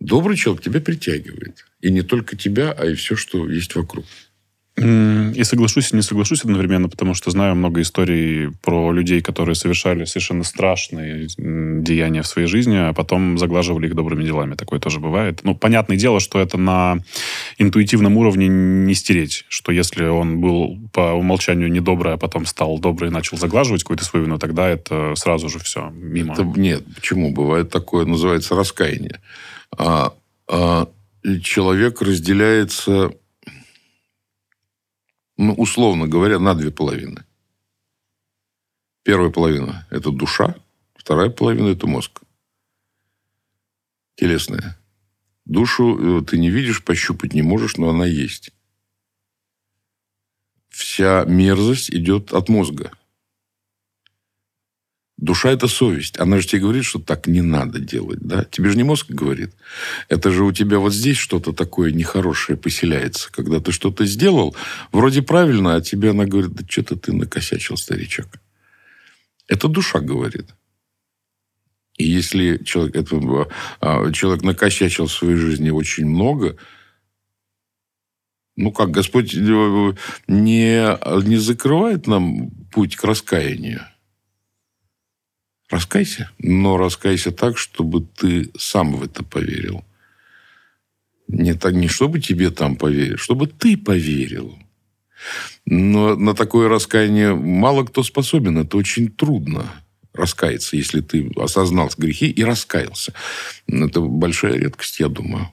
Добрый 0.00 0.36
человек 0.36 0.62
тебя 0.62 0.80
притягивает. 0.80 1.66
И 1.82 1.90
не 1.90 2.02
только 2.02 2.34
тебя, 2.34 2.72
а 2.72 2.86
и 2.86 2.94
все, 2.94 3.16
что 3.16 3.48
есть 3.48 3.74
вокруг. 3.74 4.06
И 4.80 5.44
соглашусь, 5.44 5.92
и 5.92 5.96
не 5.96 6.02
соглашусь 6.02 6.42
одновременно, 6.42 6.88
потому 6.88 7.14
что 7.14 7.30
знаю 7.30 7.54
много 7.54 7.82
историй 7.82 8.50
про 8.62 8.92
людей, 8.92 9.20
которые 9.20 9.54
совершали 9.54 10.04
совершенно 10.04 10.42
страшные 10.42 11.28
деяния 11.36 12.22
в 12.22 12.26
своей 12.26 12.48
жизни, 12.48 12.76
а 12.76 12.92
потом 12.94 13.36
заглаживали 13.36 13.86
их 13.86 13.94
добрыми 13.94 14.24
делами. 14.24 14.54
Такое 14.54 14.80
тоже 14.80 14.98
бывает. 14.98 15.40
Ну, 15.42 15.54
понятное 15.54 15.96
дело, 15.96 16.18
что 16.18 16.40
это 16.40 16.56
на 16.56 16.98
интуитивном 17.58 18.16
уровне 18.16 18.48
не 18.48 18.94
стереть, 18.94 19.44
что 19.48 19.70
если 19.70 20.04
он 20.04 20.40
был 20.40 20.78
по 20.92 21.12
умолчанию 21.12 21.70
недобрый, 21.70 22.14
а 22.14 22.16
потом 22.16 22.46
стал 22.46 22.78
добрый 22.78 23.10
и 23.10 23.12
начал 23.12 23.36
заглаживать 23.36 23.82
какую-то 23.82 24.04
свою 24.04 24.24
вину, 24.24 24.38
тогда 24.38 24.68
это 24.68 25.14
сразу 25.16 25.48
же 25.48 25.58
все 25.58 25.90
мимо. 25.90 26.32
Это, 26.32 26.44
нет, 26.44 26.84
почему? 26.94 27.32
Бывает 27.32 27.70
такое, 27.70 28.06
называется 28.06 28.54
раскаяние. 28.54 29.20
А, 29.76 30.14
а, 30.48 30.88
человек 31.42 32.00
разделяется 32.00 33.12
ну, 35.40 35.54
условно 35.54 36.06
говоря, 36.06 36.38
на 36.38 36.54
две 36.54 36.70
половины. 36.70 37.24
Первая 39.02 39.30
половина– 39.30 39.86
это 39.90 40.10
душа, 40.10 40.54
вторая 40.94 41.30
половина– 41.30 41.68
это 41.68 41.86
мозг. 41.86 42.20
Телесная. 44.16 44.78
Душу 45.46 46.20
э, 46.20 46.24
ты 46.26 46.36
не 46.38 46.50
видишь, 46.50 46.84
пощупать 46.84 47.32
не 47.32 47.40
можешь, 47.40 47.78
но 47.78 47.88
она 47.88 48.04
есть. 48.04 48.52
Вся 50.68 51.24
мерзость 51.24 51.90
идет 51.90 52.34
от 52.34 52.50
мозга. 52.50 52.92
Душа– 55.20 55.50
это 55.52 55.68
совесть. 55.68 56.18
Она 56.18 56.40
же 56.40 56.46
тебе 56.46 56.62
говорит, 56.62 56.84
что 56.84 56.98
так 56.98 57.26
не 57.26 57.42
надо 57.42 57.78
делать. 57.78 58.20
Да? 58.20 58.44
Тебе 58.44 58.70
же 58.70 58.76
не 58.78 58.84
мозг 58.84 59.10
говорит. 59.10 59.52
Это 60.08 60.30
же 60.30 60.44
у 60.44 60.52
тебя 60.52 60.78
вот 60.78 60.94
здесь 60.94 61.18
что-то 61.18 61.52
такое 61.52 61.92
нехорошее 61.92 62.56
поселяется. 62.56 63.30
Когда 63.30 63.60
ты 63.60 63.70
что-то 63.70 64.06
сделал, 64.06 64.56
вроде 64.92 65.20
правильно, 65.20 65.76
а 65.76 65.82
тебе 65.82 66.10
она 66.10 66.24
говорит, 66.24 66.52
да 66.52 66.64
что-то 66.66 66.96
ты 66.96 67.12
накосячил, 67.12 67.76
старичок. 67.76 68.28
Это 69.46 69.68
душа 69.68 70.00
говорит. 70.00 70.46
И 71.98 72.04
если 72.04 72.56
человек, 72.64 72.96
это, 72.96 73.48
а, 73.82 74.10
человек 74.12 74.42
накосячил 74.42 75.06
в 75.06 75.12
своей 75.12 75.36
жизни 75.36 75.68
очень 75.68 76.06
много, 76.06 76.56
ну 78.56 78.72
как, 78.72 78.90
Господь 78.90 79.34
э, 79.34 79.38
не, 80.28 81.26
не 81.26 81.36
закрывает 81.36 82.06
нам 82.06 82.50
путь 82.72 82.96
к 82.96 83.04
раскаянию. 83.04 83.89
Раскайся, 85.70 86.30
но 86.38 86.76
раскайся 86.76 87.30
так, 87.30 87.56
чтобы 87.56 88.00
ты 88.00 88.50
сам 88.58 88.92
в 88.96 89.04
это 89.04 89.22
поверил. 89.22 89.84
Не, 91.28 91.54
так, 91.54 91.74
не 91.74 91.86
чтобы 91.86 92.18
тебе 92.18 92.50
там 92.50 92.74
поверили, 92.74 93.16
чтобы 93.16 93.46
ты 93.46 93.76
поверил. 93.76 94.58
Но 95.64 96.16
на 96.16 96.34
такое 96.34 96.68
раскаяние 96.68 97.34
мало 97.36 97.84
кто 97.84 98.02
способен. 98.02 98.58
Это 98.58 98.76
очень 98.76 99.08
трудно 99.10 99.64
раскаяться, 100.12 100.76
если 100.76 101.02
ты 101.02 101.30
осознал 101.36 101.88
грехи 101.96 102.28
и 102.28 102.42
раскаялся. 102.42 103.12
Это 103.68 104.00
большая 104.00 104.54
редкость, 104.54 104.98
я 104.98 105.08
думаю. 105.08 105.52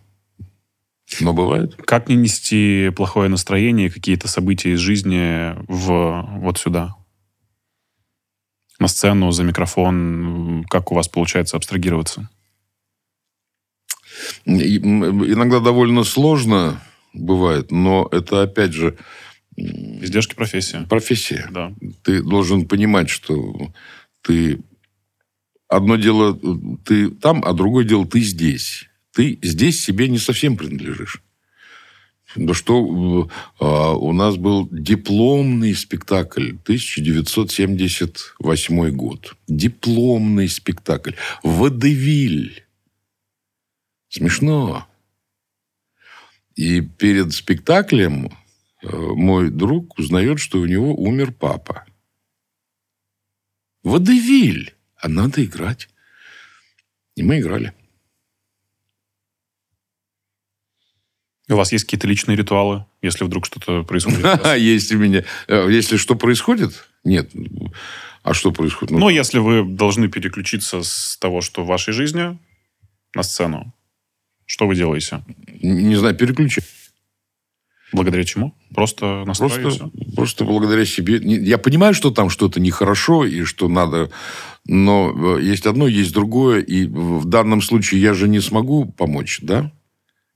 Но 1.21 1.33
бывает. 1.33 1.75
Как 1.75 2.09
не 2.09 2.15
нести 2.15 2.89
плохое 2.95 3.29
настроение, 3.29 3.91
какие-то 3.91 4.27
события 4.27 4.71
из 4.71 4.79
жизни 4.79 5.53
в 5.67 6.27
вот 6.39 6.57
сюда? 6.57 6.95
На 8.79 8.87
сцену, 8.87 9.31
за 9.31 9.43
микрофон? 9.43 10.65
Как 10.69 10.91
у 10.91 10.95
вас 10.95 11.07
получается 11.07 11.57
абстрагироваться? 11.57 12.29
Иногда 14.45 15.59
довольно 15.59 16.03
сложно 16.03 16.81
бывает, 17.13 17.71
но 17.71 18.07
это 18.11 18.43
опять 18.43 18.73
же... 18.73 18.97
Издержки 19.55 20.35
профессии. 20.35 20.85
Профессия. 20.87 21.47
Да. 21.49 21.73
Ты 22.03 22.21
должен 22.21 22.67
понимать, 22.67 23.09
что 23.09 23.71
ты... 24.21 24.59
Одно 25.67 25.95
дело 25.95 26.39
ты 26.85 27.09
там, 27.09 27.43
а 27.43 27.53
другое 27.53 27.83
дело 27.83 28.07
ты 28.07 28.21
здесь. 28.21 28.87
Ты 29.13 29.39
здесь 29.41 29.83
себе 29.83 30.07
не 30.07 30.19
совсем 30.19 30.57
принадлежишь. 30.57 31.23
Да 32.35 32.53
что 32.53 33.29
а, 33.59 33.93
у 33.93 34.11
нас 34.11 34.35
был 34.35 34.67
дипломный 34.69 35.73
спектакль 35.73 36.49
1978 36.49 38.89
год. 38.91 39.37
Дипломный 39.47 40.49
спектакль. 40.49 41.13
Водевиль. 41.43 42.65
Смешно. 44.09 44.85
И 46.55 46.81
перед 46.81 47.31
спектаклем 47.33 48.37
а, 48.83 49.13
мой 49.13 49.49
друг 49.49 49.97
узнает, 49.97 50.39
что 50.39 50.59
у 50.59 50.65
него 50.65 50.93
умер 50.95 51.31
папа. 51.31 51.85
Водевиль. 53.83 54.75
А 54.97 55.07
надо 55.07 55.45
играть. 55.45 55.87
И 57.15 57.23
мы 57.23 57.39
играли. 57.39 57.73
У 61.49 61.55
вас 61.55 61.71
есть 61.71 61.85
какие-то 61.85 62.07
личные 62.07 62.35
ритуалы, 62.35 62.85
если 63.01 63.23
вдруг 63.23 63.45
что-то 63.45 63.83
происходит? 63.83 64.45
Есть 64.57 64.91
у 64.91 64.97
меня. 64.97 65.23
Э, 65.47 65.67
если 65.69 65.95
что 65.95 66.15
происходит? 66.15 66.87
Нет. 67.05 67.31
А 68.23 68.33
что 68.33 68.51
происходит? 68.51 68.91
Ну, 68.91 69.07
если 69.07 69.39
вы 69.39 69.63
должны 69.63 70.09
переключиться 70.09 70.83
с 70.83 71.17
того, 71.17 71.39
что 71.39 71.63
в 71.63 71.67
вашей 71.67 71.93
жизни, 71.93 72.37
на 73.15 73.23
сцену, 73.23 73.73
что 74.45 74.67
вы 74.67 74.75
делаете? 74.75 75.23
Не 75.61 75.95
знаю, 75.95 76.15
переключить. 76.15 76.65
Благодаря 77.93 78.25
чему? 78.25 78.53
Просто 78.75 79.23
настраиваете? 79.25 79.61
Просто, 79.61 79.91
просто 80.15 80.43
благодаря 80.43 80.85
себе. 80.85 81.17
Я 81.17 81.57
понимаю, 81.57 81.93
что 81.93 82.11
там 82.11 82.29
что-то 82.29 82.59
нехорошо 82.59 83.25
и 83.25 83.43
что 83.43 83.69
надо... 83.69 84.11
Но 84.65 85.37
э, 85.37 85.43
есть 85.43 85.65
одно, 85.65 85.87
есть 85.87 86.11
другое. 86.11 86.59
И 86.59 86.85
в 86.85 87.23
данном 87.23 87.61
случае 87.61 88.01
я 88.01 88.13
же 88.13 88.27
не 88.27 88.41
смогу 88.41 88.85
помочь, 88.85 89.39
да? 89.41 89.71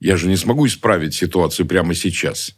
Я 0.02 0.16
же 0.16 0.26
не 0.26 0.36
смогу 0.36 0.66
исправить 0.66 1.14
ситуацию 1.14 1.64
прямо 1.64 1.94
сейчас. 1.94 2.56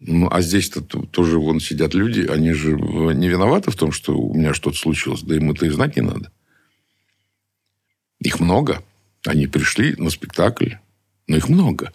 Ну, 0.00 0.26
а 0.30 0.40
здесь-то 0.40 0.80
тоже 0.80 1.38
вон 1.38 1.60
сидят 1.60 1.92
люди, 1.92 2.20
они 2.26 2.54
же 2.54 2.70
не 2.72 3.28
виноваты 3.28 3.70
в 3.70 3.76
том, 3.76 3.92
что 3.92 4.16
у 4.16 4.32
меня 4.32 4.54
что-то 4.54 4.78
случилось. 4.78 5.20
Да 5.20 5.36
им 5.36 5.50
это 5.50 5.66
и 5.66 5.68
знать 5.68 5.96
не 5.96 6.02
надо. 6.02 6.32
Их 8.20 8.40
много. 8.40 8.82
Они 9.26 9.46
пришли 9.46 9.96
на 9.96 10.08
спектакль, 10.08 10.76
но 11.26 11.36
их 11.36 11.50
много. 11.50 11.92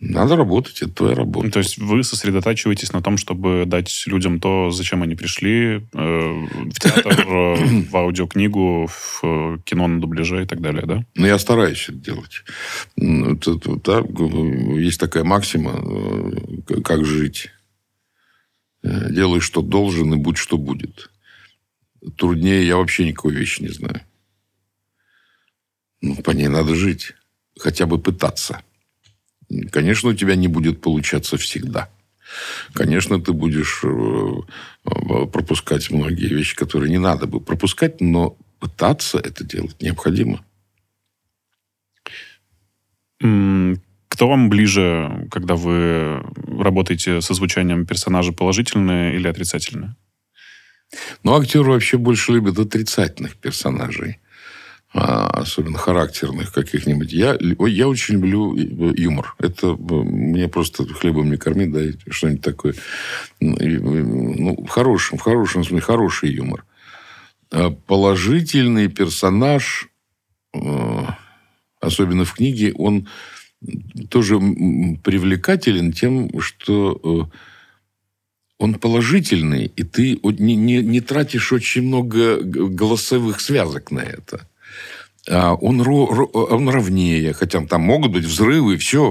Надо 0.00 0.36
работать, 0.36 0.82
это 0.82 0.92
твоя 0.92 1.14
работа. 1.14 1.50
То 1.50 1.58
есть 1.60 1.78
вы 1.78 2.02
сосредотачиваетесь 2.02 2.92
на 2.92 3.00
том, 3.00 3.16
чтобы 3.16 3.64
дать 3.64 4.04
людям 4.06 4.40
то, 4.40 4.70
зачем 4.70 5.02
они 5.02 5.14
пришли, 5.14 5.76
э, 5.76 5.80
в 5.92 6.80
театр, 6.80 7.26
э, 7.26 7.54
в 7.90 7.96
аудиокнигу, 7.96 8.86
в 8.88 9.20
э, 9.22 9.58
кино 9.64 9.86
на 9.86 10.00
дубляже 10.00 10.42
и 10.42 10.46
так 10.46 10.60
далее, 10.60 10.84
да? 10.84 11.06
Ну, 11.14 11.26
я 11.26 11.38
стараюсь 11.38 11.84
это 11.88 11.98
делать. 11.98 12.42
Это, 12.96 13.56
да, 13.76 14.04
есть 14.76 15.00
такая 15.00 15.24
максима, 15.24 15.72
э, 15.72 16.80
как 16.82 17.04
жить. 17.04 17.50
Делай, 18.82 19.40
что 19.40 19.62
должен, 19.62 20.12
и 20.12 20.16
будь, 20.18 20.36
что 20.36 20.58
будет. 20.58 21.10
Труднее 22.18 22.66
я 22.66 22.76
вообще 22.76 23.06
никакой 23.06 23.34
вещи 23.34 23.62
не 23.62 23.68
знаю. 23.68 24.02
Ну, 26.02 26.16
по 26.16 26.32
ней 26.32 26.48
надо 26.48 26.74
жить. 26.74 27.14
Хотя 27.58 27.86
бы 27.86 27.98
пытаться. 27.98 28.60
Конечно, 29.70 30.10
у 30.10 30.14
тебя 30.14 30.36
не 30.36 30.48
будет 30.48 30.80
получаться 30.80 31.36
всегда. 31.36 31.88
Конечно, 32.72 33.20
ты 33.20 33.32
будешь 33.32 33.80
э, 33.84 34.32
э, 34.86 35.26
пропускать 35.26 35.90
многие 35.90 36.28
вещи, 36.28 36.56
которые 36.56 36.90
не 36.90 36.98
надо 36.98 37.26
бы 37.26 37.40
пропускать, 37.40 38.00
но 38.00 38.36
пытаться 38.58 39.18
это 39.18 39.44
делать 39.44 39.80
необходимо. 39.80 40.44
Кто 44.08 44.28
вам 44.28 44.48
ближе, 44.48 45.26
когда 45.30 45.56
вы 45.56 46.22
работаете 46.46 47.20
со 47.20 47.34
звучанием 47.34 47.84
персонажа, 47.84 48.32
положительное 48.32 49.14
или 49.14 49.26
отрицательное? 49.26 49.96
Ну, 51.24 51.34
актеры 51.34 51.70
вообще 51.70 51.98
больше 51.98 52.32
любят 52.32 52.58
отрицательных 52.58 53.36
персонажей. 53.36 54.20
А, 54.96 55.26
особенно 55.40 55.76
характерных 55.76 56.52
каких-нибудь. 56.52 57.12
Я, 57.12 57.36
я 57.40 57.88
очень 57.88 58.14
люблю 58.14 58.54
юмор. 58.54 59.34
Это 59.40 59.66
э, 59.70 59.74
мне 59.76 60.46
просто 60.46 60.86
хлебом 60.86 61.32
не 61.32 61.36
корми, 61.36 61.66
да, 61.66 61.80
что-нибудь 62.08 62.42
такое. 62.42 62.74
Ну, 63.40 64.64
в 64.64 64.68
хорошем, 64.68 65.18
в 65.18 65.20
хорошем 65.20 65.64
смысле, 65.64 65.80
хороший 65.80 66.30
юмор. 66.32 66.64
А 67.50 67.70
положительный 67.70 68.86
персонаж, 68.86 69.88
э, 70.54 71.06
особенно 71.80 72.24
в 72.24 72.34
книге, 72.34 72.72
он 72.74 73.08
тоже 74.10 74.38
привлекателен 75.02 75.92
тем, 75.92 76.30
что 76.40 77.00
э, 77.02 77.36
он 78.58 78.74
положительный, 78.74 79.72
и 79.74 79.82
ты 79.82 80.20
не, 80.22 80.54
не, 80.54 80.84
не 80.84 81.00
тратишь 81.00 81.52
очень 81.52 81.82
много 81.82 82.40
голосовых 82.40 83.40
связок 83.40 83.90
на 83.90 83.98
это. 83.98 84.48
А 85.28 85.54
он, 85.54 85.80
он 85.80 86.68
ровнее, 86.68 87.32
хотя 87.32 87.64
там 87.66 87.82
могут 87.82 88.12
быть 88.12 88.24
взрывы, 88.24 88.76
все, 88.76 89.10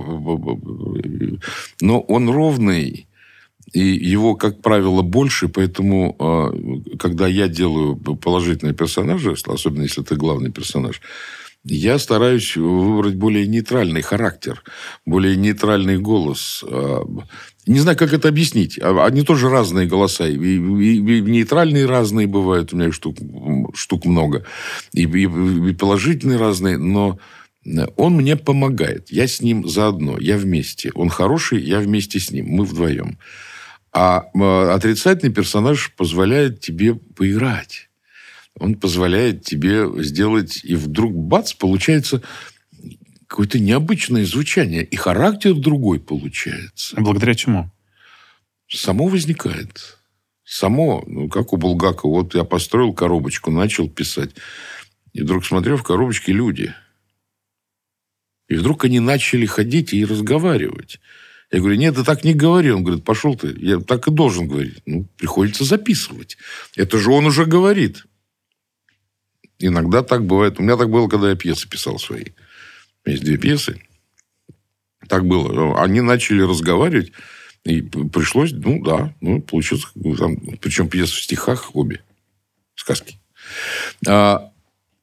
но 1.81 2.01
он 2.01 2.29
ровный, 2.29 3.07
и 3.71 3.79
его, 3.79 4.35
как 4.35 4.61
правило, 4.61 5.01
больше, 5.01 5.47
поэтому, 5.47 6.15
а, 6.19 6.51
когда 6.99 7.27
я 7.27 7.47
делаю 7.47 7.95
положительные 7.95 8.75
персонажи, 8.75 9.35
особенно 9.47 9.83
если 9.83 10.03
это 10.03 10.15
главный 10.15 10.51
персонаж, 10.51 11.01
я 11.63 11.97
стараюсь 11.97 12.55
выбрать 12.57 13.15
более 13.15 13.47
нейтральный 13.47 14.01
характер, 14.01 14.61
более 15.05 15.35
нейтральный 15.37 15.97
голос. 15.97 16.63
Не 17.65 17.79
знаю, 17.79 17.97
как 17.97 18.13
это 18.13 18.27
объяснить. 18.27 18.79
А, 18.81 19.05
они 19.05 19.23
тоже 19.23 19.49
разные 19.49 19.87
голоса. 19.87 20.27
И, 20.27 20.35
и, 20.35 20.57
и 20.57 21.21
нейтральные 21.21 21.85
разные 21.85 22.27
бывают. 22.27 22.73
У 22.73 22.75
меня 22.75 22.87
их 22.87 22.93
штук, 22.93 23.17
штук 23.73 24.05
много. 24.05 24.45
И, 24.93 25.03
и, 25.03 25.23
и 25.23 25.73
положительные 25.73 26.37
разные. 26.37 26.77
Но 26.77 27.19
он 27.95 28.15
мне 28.15 28.35
помогает. 28.35 29.11
Я 29.11 29.27
с 29.27 29.41
ним 29.41 29.67
заодно. 29.67 30.17
Я 30.19 30.37
вместе. 30.37 30.91
Он 30.95 31.09
хороший, 31.09 31.61
я 31.61 31.79
вместе 31.79 32.19
с 32.19 32.31
ним. 32.31 32.47
Мы 32.47 32.65
вдвоем. 32.65 33.17
А 33.93 34.25
отрицательный 34.73 35.31
персонаж 35.31 35.93
позволяет 35.95 36.59
тебе 36.59 36.95
поиграть 36.95 37.89
он 38.59 38.75
позволяет 38.75 39.43
тебе 39.43 39.87
сделать, 40.03 40.61
и 40.63 40.75
вдруг, 40.75 41.13
бац, 41.13 41.53
получается 41.53 42.21
какое-то 43.33 43.57
необычное 43.57 44.27
звучание, 44.27 44.83
и 44.83 44.95
характер 44.95 45.55
другой 45.55 45.99
получается. 45.99 46.95
Благодаря 47.01 47.33
чему? 47.33 47.71
Само 48.69 49.07
возникает. 49.07 49.97
Само, 50.45 51.03
ну, 51.07 51.27
как 51.29 51.51
у 51.51 51.57
Булгакова. 51.57 52.21
Вот 52.21 52.35
я 52.35 52.43
построил 52.43 52.93
коробочку, 52.93 53.49
начал 53.49 53.89
писать. 53.89 54.35
И 55.13 55.23
вдруг 55.23 55.47
смотрю, 55.47 55.77
в 55.77 55.83
коробочке 55.83 56.31
люди. 56.31 56.75
И 58.49 58.53
вдруг 58.53 58.85
они 58.85 58.99
начали 58.99 59.47
ходить 59.47 59.93
и 59.93 60.05
разговаривать. 60.05 60.99
Я 61.51 61.57
говорю, 61.57 61.77
нет, 61.77 61.95
ты 61.95 62.03
так 62.03 62.23
не 62.23 62.35
говори. 62.35 62.71
Он 62.71 62.83
говорит, 62.83 63.03
пошел 63.03 63.35
ты. 63.35 63.55
Я 63.57 63.79
так 63.79 64.07
и 64.07 64.11
должен 64.11 64.47
говорить. 64.47 64.83
Ну, 64.85 65.07
приходится 65.17 65.63
записывать. 65.63 66.37
Это 66.75 66.99
же 66.99 67.09
он 67.09 67.25
уже 67.25 67.45
говорит. 67.45 68.05
Иногда 69.57 70.03
так 70.03 70.23
бывает. 70.23 70.59
У 70.59 70.61
меня 70.61 70.77
так 70.77 70.91
было, 70.91 71.07
когда 71.07 71.31
я 71.31 71.35
пьесы 71.35 71.67
писал 71.67 71.97
свои. 71.97 72.25
Есть 73.05 73.23
две 73.23 73.37
пьесы. 73.37 73.81
Так 75.07 75.25
было. 75.25 75.81
Они 75.81 76.01
начали 76.01 76.41
разговаривать, 76.41 77.11
и 77.65 77.81
пришлось, 77.81 78.51
ну 78.51 78.81
да, 78.83 79.13
ну, 79.21 79.41
получилось, 79.41 79.85
там, 80.17 80.37
причем 80.61 80.89
пьесы 80.89 81.15
в 81.15 81.23
стихах 81.23 81.75
обе, 81.75 82.03
сказки. 82.75 83.17
А, 84.07 84.51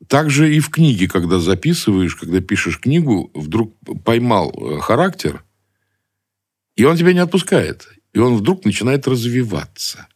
также 0.09 0.55
и 0.55 0.61
в 0.61 0.71
книге, 0.71 1.09
когда 1.09 1.39
записываешь, 1.39 2.17
когда 2.17 2.41
пишешь 2.41 2.79
книгу, 2.79 3.31
вдруг 3.35 3.77
поймал 4.05 4.51
э, 4.51 4.81
характер, 4.81 5.45
и 6.77 6.85
он 6.85 6.97
тебя 6.97 7.13
не 7.13 7.21
отпускает. 7.21 7.89
И 8.13 8.19
он 8.19 8.37
вдруг 8.37 8.65
начинает 8.65 9.07
развиваться. 9.07 10.09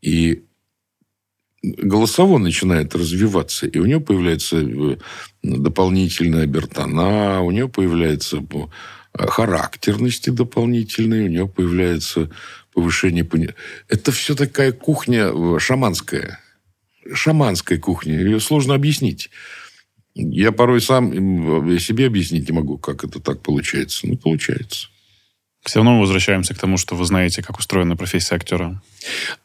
И 0.00 0.45
голосово 1.76 2.38
начинает 2.38 2.94
развиваться, 2.94 3.66
и 3.66 3.78
у 3.78 3.86
нее 3.86 4.00
появляется 4.00 4.58
э, 4.58 4.96
дополнительная 5.42 6.46
бертона, 6.46 7.40
у 7.42 7.50
нее 7.50 7.68
появляется 7.68 8.38
э, 8.38 9.26
характерности 9.26 10.30
дополнительные, 10.30 11.24
у 11.24 11.28
нее 11.28 11.48
появляется 11.48 12.30
повышение... 12.72 13.26
Это 13.88 14.12
все 14.12 14.34
такая 14.34 14.72
кухня 14.72 15.30
э, 15.32 15.58
шаманская. 15.58 16.40
Шаманская 17.12 17.78
кухня. 17.78 18.18
Ее 18.20 18.40
сложно 18.40 18.74
объяснить. 18.74 19.30
Я 20.14 20.50
порой 20.50 20.80
сам 20.80 21.78
себе 21.78 22.06
объяснить 22.06 22.48
не 22.48 22.54
могу, 22.54 22.78
как 22.78 23.04
это 23.04 23.20
так 23.20 23.42
получается. 23.42 24.06
Ну, 24.06 24.16
получается. 24.16 24.88
Все 25.66 25.80
равно 25.80 25.98
возвращаемся 25.98 26.54
к 26.54 26.58
тому, 26.58 26.76
что 26.76 26.94
вы 26.94 27.04
знаете, 27.04 27.42
как 27.42 27.58
устроена 27.58 27.96
профессия 27.96 28.36
актера. 28.36 28.80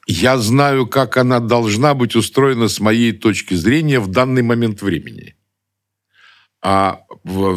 Я 0.05 0.37
знаю, 0.37 0.85
как 0.85 1.17
она 1.17 1.39
должна 1.39 1.95
быть 1.95 2.15
устроена 2.15 2.67
с 2.67 2.79
моей 2.79 3.11
точки 3.11 3.55
зрения 3.55 3.99
в 3.99 4.07
данный 4.07 4.43
момент 4.43 4.83
времени. 4.83 5.35
А 6.61 6.99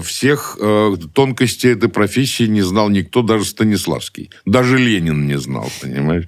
всех 0.03 0.57
э, 0.59 0.97
тонкостей 1.15 1.73
этой 1.73 1.91
профессии 1.91 2.45
не 2.45 2.63
знал 2.63 2.89
никто, 2.89 3.21
даже 3.21 3.45
Станиславский. 3.45 4.31
Даже 4.47 4.79
Ленин 4.79 5.27
не 5.27 5.39
знал, 5.39 5.71
понимаешь? 5.83 6.27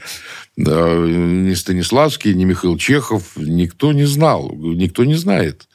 Да, 0.59 0.95
ни 0.95 1.55
Станиславский, 1.55 2.35
ни 2.35 2.45
Михаил 2.45 2.77
Чехов, 2.77 3.33
никто 3.37 3.95
не 3.95 4.05
знал, 4.05 4.55
никто 4.55 5.07
не 5.07 5.15
знает. 5.15 5.69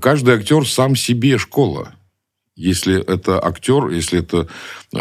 Каждый 0.00 0.34
актер 0.34 0.66
сам 0.66 0.96
себе 0.96 1.38
школа 1.38 1.94
если 2.58 3.00
это 3.00 3.42
актер, 3.42 3.88
если 3.88 4.18
это 4.18 4.48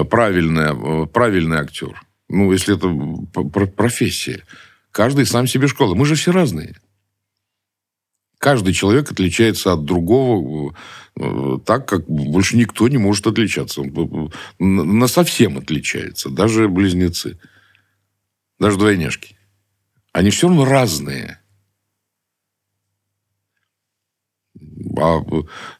правильный, 0.05 1.07
правильный 1.07 1.57
актер, 1.57 1.99
ну, 2.29 2.51
если 2.51 2.75
это 2.75 3.69
профессия. 3.69 4.43
Каждый 4.91 5.25
сам 5.25 5.47
себе 5.47 5.67
школа. 5.67 5.95
Мы 5.95 6.05
же 6.05 6.15
все 6.15 6.31
разные. 6.31 6.75
Каждый 8.37 8.73
человек 8.73 9.11
отличается 9.11 9.73
от 9.73 9.85
другого 9.85 10.75
э, 11.15 11.57
так, 11.65 11.87
как 11.87 12.07
больше 12.07 12.55
никто 12.55 12.87
не 12.87 12.97
может 12.97 13.25
отличаться. 13.25 13.81
На 14.59 15.07
совсем 15.07 15.57
отличается. 15.57 16.29
Даже 16.29 16.67
близнецы. 16.67 17.39
Даже 18.59 18.77
двойняшки. 18.77 19.35
Они 20.11 20.29
все 20.29 20.47
равно 20.47 20.65
разные. 20.65 21.39
А 24.95 25.21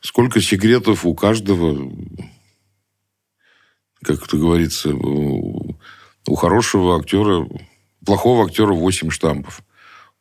сколько 0.01 0.41
секретов 0.41 1.05
у 1.05 1.14
каждого, 1.16 1.91
как 4.01 4.24
это 4.24 4.38
говорится, 4.38 4.93
у 4.93 6.36
хорошего 6.36 6.97
актера, 6.99 7.47
плохого 8.05 8.45
актера 8.45 8.74
8 8.74 9.10
штампов, 9.10 9.62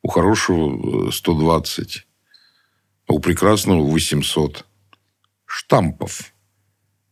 у 0.03 0.09
хорошего 0.09 1.11
120, 1.11 2.07
а 3.09 3.13
у 3.13 3.19
прекрасного 3.19 3.83
800 3.83 4.65
штампов. 5.47 6.33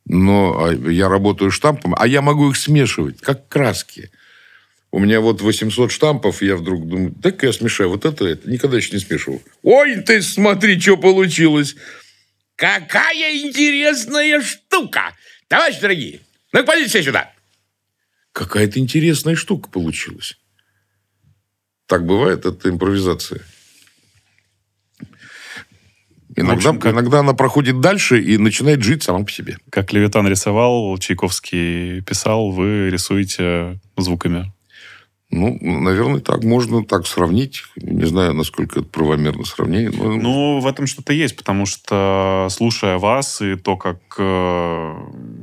Но 0.07 0.67
а 0.67 0.75
я 0.75 1.09
работаю 1.09 1.51
штампом, 1.51 1.95
а 1.97 2.07
я 2.07 2.21
могу 2.21 2.51
их 2.51 2.57
смешивать, 2.57 3.21
как 3.21 3.49
краски– 3.49 4.11
у 4.95 5.01
меня 5.01 5.21
вот 5.21 5.41
800 5.41 5.91
штампов, 5.91 6.41
и 6.41 6.47
я 6.47 6.55
вдруг 6.55 6.87
думаю, 6.87 7.13
так 7.21 7.43
я 7.43 7.53
смешаю 7.53 7.91
вот 7.91 8.05
это, 8.05 8.27
это. 8.27 8.49
Никогда 8.49 8.77
еще 8.77 8.93
не 8.93 9.01
смешивал. 9.01 9.43
Ой, 9.65 9.97
ты 10.03 10.23
смотри, 10.23 10.79
что 10.79 10.97
получилось. 10.97 11.75
Какая 12.55 13.37
интересная 13.43 14.41
штука. 14.41 15.13
Товарищи 15.49 15.81
дорогие, 15.81 16.21
ну 16.53 16.65
подите 16.65 16.89
все 16.89 17.03
сюда. 17.03 17.33
Какая-то 18.31 18.79
интересная 18.79 19.35
штука 19.35 19.69
получилась. 19.69 20.39
Так 21.87 22.07
бывает, 22.07 22.47
это 22.47 22.69
импровизация. 22.69 23.41
Иногда, 26.37 26.69
общем, 26.69 26.81
как... 26.81 26.93
иногда 26.93 27.19
она 27.19 27.35
проходит 27.35 27.81
дальше 27.81 28.23
и 28.23 28.39
начинает 28.39 28.81
жить 28.85 29.03
сама 29.03 29.25
по 29.25 29.31
себе. 29.33 29.59
Как 29.71 29.93
Левитан 29.93 30.29
рисовал, 30.29 30.97
Чайковский 30.99 32.01
писал, 32.03 32.53
вы 32.53 32.91
рисуете 32.91 33.81
звуками. 33.97 34.53
Ну, 35.37 35.59
наверное, 35.61 36.21
так 36.21 36.45
можно 36.45 36.85
так 36.85 37.09
сравнить. 37.09 37.65
Не 37.77 38.05
знаю, 38.05 38.35
насколько 38.35 38.81
это 38.81 38.89
правомерно 38.89 39.45
сравнение. 39.45 39.91
Но... 39.91 40.15
Ну, 40.15 40.61
в 40.61 40.67
этом 40.67 40.87
что-то 40.87 41.13
есть, 41.13 41.37
потому 41.37 41.67
что, 41.67 42.47
слушая 42.51 42.99
вас 42.99 43.43
и 43.43 43.57
то, 43.57 43.77
как 43.77 43.99
э, 44.17 44.95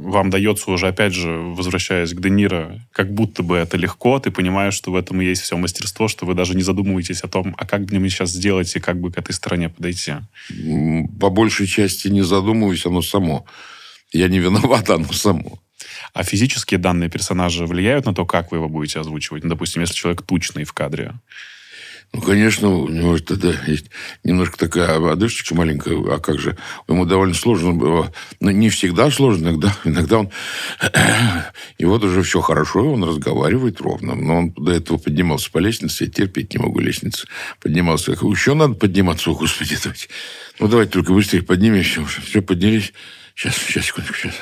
вам 0.01 0.29
дается 0.29 0.71
уже, 0.71 0.87
опять 0.87 1.13
же, 1.13 1.31
возвращаясь 1.31 2.13
к 2.13 2.21
Де 2.21 2.29
Ниро, 2.29 2.79
как 2.93 3.13
будто 3.13 3.43
бы 3.43 3.57
это 3.57 3.75
легко, 3.75 4.17
ты 4.19 4.31
понимаешь, 4.31 4.75
что 4.75 4.91
в 4.91 4.95
этом 4.95 5.21
и 5.21 5.25
есть 5.25 5.41
все 5.41 5.57
мастерство, 5.57 6.07
что 6.07 6.25
вы 6.25 6.35
даже 6.35 6.55
не 6.55 6.63
задумываетесь 6.63 7.21
о 7.21 7.27
том, 7.27 7.53
а 7.57 7.65
как 7.65 7.83
бы 7.83 7.99
мне 7.99 8.09
сейчас 8.09 8.29
сделать 8.29 8.73
и 8.73 8.79
как 8.79 8.97
бы 8.97 9.11
к 9.11 9.17
этой 9.17 9.33
стороне 9.33 9.67
подойти. 9.67 10.13
По 11.19 11.29
большей 11.29 11.67
части 11.67 12.07
не 12.07 12.21
задумываюсь, 12.21 12.85
оно 12.85 13.01
само. 13.01 13.45
Я 14.13 14.29
не 14.29 14.39
виноват, 14.39 14.89
оно 14.89 15.11
само. 15.11 15.59
А 16.13 16.23
физические 16.23 16.79
данные 16.79 17.09
персонажа 17.09 17.65
влияют 17.65 18.05
на 18.05 18.13
то, 18.13 18.25
как 18.25 18.51
вы 18.51 18.57
его 18.57 18.69
будете 18.69 18.99
озвучивать? 18.99 19.43
Ну, 19.43 19.49
допустим, 19.49 19.81
если 19.81 19.95
человек 19.95 20.21
тучный 20.23 20.63
в 20.63 20.73
кадре. 20.73 21.13
Ну, 22.13 22.21
конечно, 22.21 22.67
у 22.67 22.89
него 22.89 23.17
тогда 23.19 23.53
есть 23.67 23.85
немножко 24.25 24.57
такая 24.57 25.11
одышечка 25.11 25.55
маленькая, 25.55 25.95
а 26.13 26.19
как 26.19 26.39
же? 26.39 26.57
Ему 26.89 27.05
довольно 27.05 27.33
сложно 27.33 27.71
было. 27.71 28.11
Ну, 28.41 28.49
не 28.49 28.69
всегда 28.69 29.09
сложно, 29.09 29.49
иногда, 29.49 29.73
иногда 29.85 30.19
он... 30.19 30.29
И 31.77 31.85
вот 31.85 32.03
уже 32.03 32.23
все 32.23 32.41
хорошо, 32.41 32.91
он 32.91 33.05
разговаривает 33.05 33.79
ровно. 33.79 34.15
Но 34.15 34.39
он 34.39 34.51
до 34.51 34.73
этого 34.73 34.97
поднимался 34.97 35.49
по 35.51 35.59
лестнице, 35.59 36.03
я 36.03 36.09
терпеть 36.09 36.53
не 36.53 36.59
могу 36.59 36.79
лестницу. 36.79 37.27
Поднимался. 37.61 38.11
Еще 38.11 38.55
надо 38.55 38.73
подниматься, 38.73 39.31
о, 39.31 39.35
господи, 39.35 39.77
давайте. 39.81 40.09
Ну, 40.59 40.67
давайте 40.67 40.91
только 40.91 41.13
быстрее 41.13 41.43
поднимемся. 41.43 42.05
Все, 42.25 42.41
поднялись. 42.41 42.91
Сейчас, 43.35 43.55
сейчас, 43.55 43.85
секундочку, 43.85 44.17
сейчас. 44.17 44.35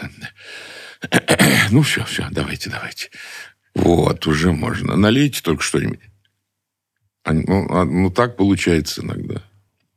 Ну, 1.72 1.82
все, 1.84 2.04
все, 2.06 2.28
давайте, 2.32 2.70
давайте. 2.70 3.10
Вот, 3.76 4.26
уже 4.28 4.52
можно. 4.52 4.96
Налейте 4.96 5.42
только 5.42 5.64
что-нибудь. 5.64 6.00
А, 7.24 7.34
Ну, 7.34 7.68
а, 7.70 7.86
ну, 7.86 8.10
так 8.10 8.38
получается 8.38 9.02
иногда. 9.02 9.44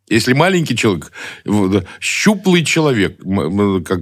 Если 0.08 0.34
маленький 0.34 0.76
человек, 0.76 1.10
щуплый 1.98 2.64
человек, 2.64 3.18
как 3.86 4.00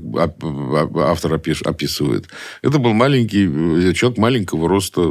автор 0.96 1.34
описывает, 1.34 2.28
это 2.62 2.78
был 2.78 2.94
маленький 2.94 3.44
э, 3.46 3.92
человек 3.92 4.18
маленького 4.18 4.68
роста, 4.68 5.02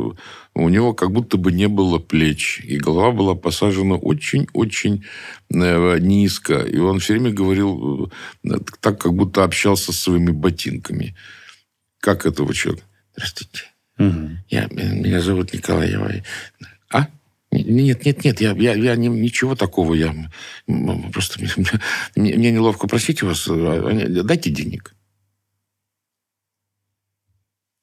у 0.56 0.70
него 0.70 0.94
как 0.94 1.12
будто 1.12 1.38
бы 1.38 1.54
не 1.54 1.70
было 1.70 2.00
плеч, 2.00 2.60
и 2.66 2.76
голова 2.76 3.12
была 3.12 3.36
посажена 3.36 3.96
очень-очень 3.96 5.06
э, 5.54 6.00
низко, 6.00 6.56
и 6.64 6.78
он 6.80 7.00
все 7.00 7.14
время 7.14 7.32
говорил 7.32 8.12
э, 8.44 8.58
так, 8.82 9.00
как 9.00 9.14
будто 9.14 9.46
общался 9.46 9.94
с 9.94 10.00
своими 10.02 10.32
ботинками. 10.32 11.16
Как 12.00 12.26
этого 12.26 12.54
человека? 12.54 12.86
Здравствуйте. 13.14 13.64
Я, 14.48 14.68
меня 14.72 15.20
зовут 15.22 15.54
Николай. 15.54 15.92
Я- 15.92 16.24
А? 16.90 17.08
Нет, 17.52 18.06
нет, 18.06 18.24
нет, 18.24 18.40
я, 18.42 18.52
я, 18.54 18.74
я 18.76 18.96
не- 18.96 19.08
ничего 19.10 19.56
такого. 19.56 19.94
Я 19.96 20.14
просто 21.12 21.42
мне, 22.16 22.34
мне- 22.38 22.52
неловко 22.52 22.88
просить 22.88 23.22
вас. 23.24 23.48
а, 23.50 23.54
а, 23.54 24.24
Дайте 24.24 24.52
денег. 24.52 24.94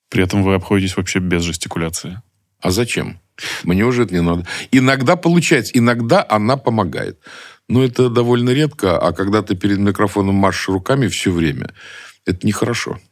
При 0.09 0.23
этом 0.23 0.43
вы 0.43 0.55
обходитесь 0.55 0.97
вообще 0.97 1.19
без 1.19 1.43
жестикуляции. 1.43 2.23
А 2.61 2.71
зачем? 2.71 3.21
Мне 3.65 3.85
уже 3.85 4.05
это 4.05 4.15
не 4.15 4.23
надо. 4.23 4.47
Иногда 4.71 5.17
получается, 5.17 5.73
иногда 5.75 6.25
она 6.27 6.57
помогает. 6.57 7.19
Но 7.69 7.85
это 7.85 8.09
довольно 8.09 8.51
редко, 8.51 8.97
а 8.99 9.13
когда 9.13 9.43
ты 9.43 9.57
перед 9.57 9.79
микрофоном 9.79 10.37
машешь 10.37 10.69
руками 10.69 11.09
все 11.09 11.33
время, 11.33 11.75
это 12.25 12.47
нехорошо. 12.47 12.93
Это, 12.93 13.03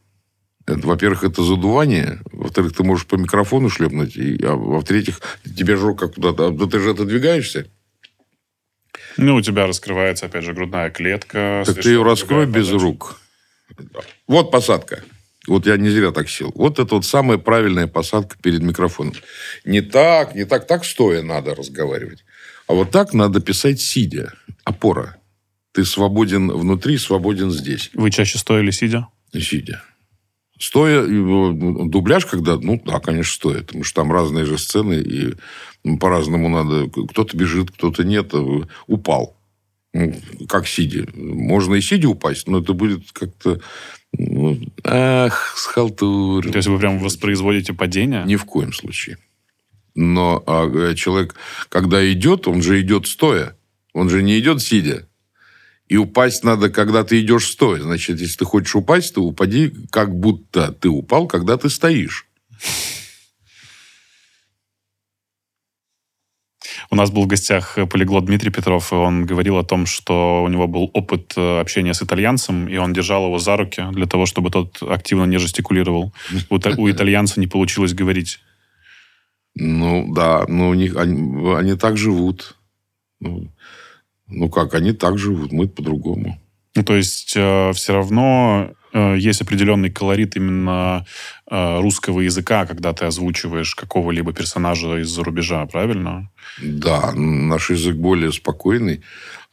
во-первых, 0.66 1.24
это 1.24 1.42
задувание. 1.42 2.20
Во-вторых, 2.32 2.74
ты 2.74 2.82
можешь 2.82 3.06
по 3.06 3.16
микрофону 3.16 3.68
шлепнуть. 3.68 4.16
И, 4.16 4.42
а 4.42 4.54
во-третьих, 4.54 5.20
тебе 5.44 5.76
же 5.76 5.86
рука 5.86 6.08
куда-то... 6.08 6.50
Да 6.50 6.66
ты 6.66 6.80
же 6.80 6.90
отодвигаешься. 6.90 7.66
Ну, 9.16 9.36
у 9.36 9.40
тебя 9.42 9.66
раскрывается, 9.66 10.26
опять 10.26 10.44
же, 10.44 10.54
грудная 10.54 10.90
клетка. 10.90 11.62
Так 11.66 11.80
ты 11.80 11.90
ее 11.90 12.02
раскрой 12.02 12.46
без 12.46 12.66
подача. 12.66 12.82
рук. 12.82 13.20
Вот 14.26 14.50
посадка. 14.50 15.04
Вот 15.46 15.66
я 15.66 15.76
не 15.76 15.90
зря 15.90 16.10
так 16.10 16.28
сел. 16.30 16.52
Вот 16.54 16.78
это 16.78 16.94
вот 16.94 17.04
самая 17.04 17.38
правильная 17.38 17.86
посадка 17.86 18.36
перед 18.42 18.62
микрофоном. 18.62 19.14
Не 19.64 19.82
так, 19.82 20.34
не 20.34 20.44
так. 20.44 20.66
Так 20.66 20.84
стоя 20.84 21.22
надо 21.22 21.54
разговаривать. 21.54 22.24
А 22.66 22.72
вот 22.72 22.90
так 22.90 23.12
надо 23.12 23.40
писать 23.40 23.80
сидя. 23.80 24.32
Опора. 24.64 25.18
Ты 25.72 25.84
свободен 25.84 26.50
внутри, 26.50 26.96
свободен 26.98 27.50
здесь. 27.50 27.90
Вы 27.94 28.10
чаще 28.10 28.38
стоя 28.38 28.62
или 28.62 28.70
сидя? 28.70 29.08
Сидя. 29.32 29.82
Стоя, 30.58 31.02
э, 31.02 31.52
дубляж, 31.88 32.26
когда, 32.26 32.56
ну, 32.56 32.80
да, 32.84 33.00
конечно, 33.00 33.32
стоя, 33.34 33.62
потому 33.62 33.84
что 33.84 34.02
там 34.02 34.12
разные 34.12 34.44
же 34.44 34.56
сцены, 34.58 34.94
и 34.94 35.34
ну, 35.82 35.98
по-разному 35.98 36.48
надо. 36.48 36.88
Кто-то 36.88 37.36
бежит, 37.36 37.70
кто-то 37.70 38.04
нет. 38.04 38.30
э, 38.32 38.60
Упал. 38.86 39.36
Ну, 39.92 40.14
Как 40.48 40.66
сидя. 40.66 41.06
Можно 41.14 41.74
и 41.74 41.80
сидя 41.80 42.08
упасть, 42.08 42.48
но 42.48 42.58
это 42.58 42.72
будет 42.72 43.12
как-то... 43.12 43.60
ну, 44.16 44.58
ах, 44.84 45.54
схалтурил. 45.56 46.50
То 46.52 46.58
есть 46.58 46.68
вы 46.68 46.78
прям 46.78 46.98
воспроизводите 46.98 47.72
падение? 47.74 48.24
Ни 48.24 48.36
в 48.36 48.44
коем 48.44 48.72
случае. 48.72 49.18
Но 49.94 50.42
а, 50.46 50.68
э, 50.68 50.94
человек, 50.94 51.36
когда 51.68 52.10
идет, 52.12 52.48
он 52.48 52.62
же 52.62 52.80
идет 52.80 53.06
стоя. 53.06 53.56
Он 53.92 54.08
же 54.08 54.22
не 54.22 54.38
идет 54.40 54.60
сидя. 54.60 55.06
И 55.88 55.96
упасть 55.96 56.44
надо, 56.44 56.70
когда 56.70 57.04
ты 57.04 57.20
идешь 57.20 57.46
стоя. 57.46 57.82
Значит, 57.82 58.20
если 58.20 58.38
ты 58.38 58.44
хочешь 58.44 58.74
упасть, 58.74 59.14
то 59.14 59.22
упади, 59.22 59.72
как 59.90 60.14
будто 60.14 60.72
ты 60.72 60.88
упал, 60.88 61.26
когда 61.26 61.56
ты 61.56 61.68
стоишь. 61.68 62.26
У 66.90 66.96
нас 66.96 67.10
был 67.10 67.24
в 67.24 67.26
гостях 67.26 67.76
полиглот 67.90 68.24
Дмитрий 68.26 68.50
Петров, 68.50 68.92
и 68.92 68.94
он 68.94 69.26
говорил 69.26 69.58
о 69.58 69.64
том, 69.64 69.84
что 69.84 70.42
у 70.44 70.48
него 70.48 70.68
был 70.68 70.90
опыт 70.92 71.32
э, 71.36 71.60
общения 71.60 71.92
с 71.92 72.02
итальянцем, 72.02 72.68
и 72.68 72.76
он 72.76 72.92
держал 72.92 73.26
его 73.26 73.38
за 73.38 73.56
руки 73.56 73.82
для 73.92 74.06
того, 74.06 74.26
чтобы 74.26 74.50
тот 74.50 74.82
активно 74.82 75.24
не 75.24 75.38
жестикулировал. 75.38 76.12
У, 76.50 76.58
итальянца 76.90 77.40
не 77.40 77.46
получилось 77.46 77.94
говорить. 77.94 78.38
Ну, 79.54 80.12
да, 80.14 80.44
но 80.46 80.68
у 80.68 80.74
них, 80.74 80.96
они, 80.96 81.54
они 81.54 81.74
так 81.74 81.96
живут. 81.96 82.56
Ну, 83.20 83.48
ну, 84.28 84.48
как, 84.48 84.74
они 84.74 84.92
так 84.92 85.18
живут, 85.18 85.52
мы 85.52 85.68
по-другому. 85.68 86.38
Ну, 86.74 86.82
то 86.82 86.96
есть 86.96 87.28
все 87.28 87.72
равно 87.88 88.74
э, 88.92 89.16
есть 89.18 89.42
определенный 89.42 89.90
колорит 89.90 90.36
именно 90.36 91.06
э, 91.50 91.80
русского 91.80 92.20
языка, 92.20 92.66
когда 92.66 92.92
ты 92.92 93.04
озвучиваешь 93.04 93.74
какого-либо 93.74 94.32
персонажа 94.32 94.96
из-за 95.02 95.22
рубежа, 95.22 95.66
правильно? 95.66 96.30
Да, 96.62 97.12
наш 97.12 97.70
язык 97.70 97.96
более 97.96 98.32
спокойный, 98.32 99.02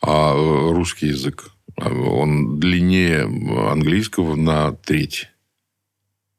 а 0.01 0.33
э, 0.33 0.71
русский 0.71 1.07
язык, 1.07 1.51
а, 1.75 1.89
он 1.89 2.59
длиннее 2.59 3.23
английского 3.71 4.35
на 4.35 4.71
треть. 4.71 5.27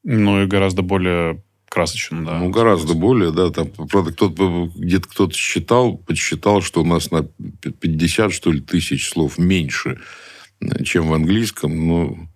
Ну 0.05 0.43
и 0.43 0.47
гораздо 0.47 0.83
более 0.83 1.43
красочен, 1.73 2.25
да. 2.25 2.39
Ну, 2.39 2.51
гораздо 2.51 2.93
более, 2.93 3.33
да. 3.33 3.51
Там, 3.51 3.69
правда, 3.69 4.13
кто-то, 4.13 4.71
где-то 4.77 5.09
кто-то 5.09 5.35
считал, 5.35 5.97
подсчитал, 5.97 6.61
что 6.61 6.83
у 6.83 6.85
нас 6.85 7.11
на 7.11 7.23
50, 7.23 8.33
что 8.33 8.53
ли, 8.53 8.61
тысяч 8.61 9.09
слов 9.09 9.39
меньше, 9.39 9.99
э, 10.61 10.85
чем 10.85 11.09
в 11.09 11.15
английском. 11.15 11.89
Ну, 11.89 12.29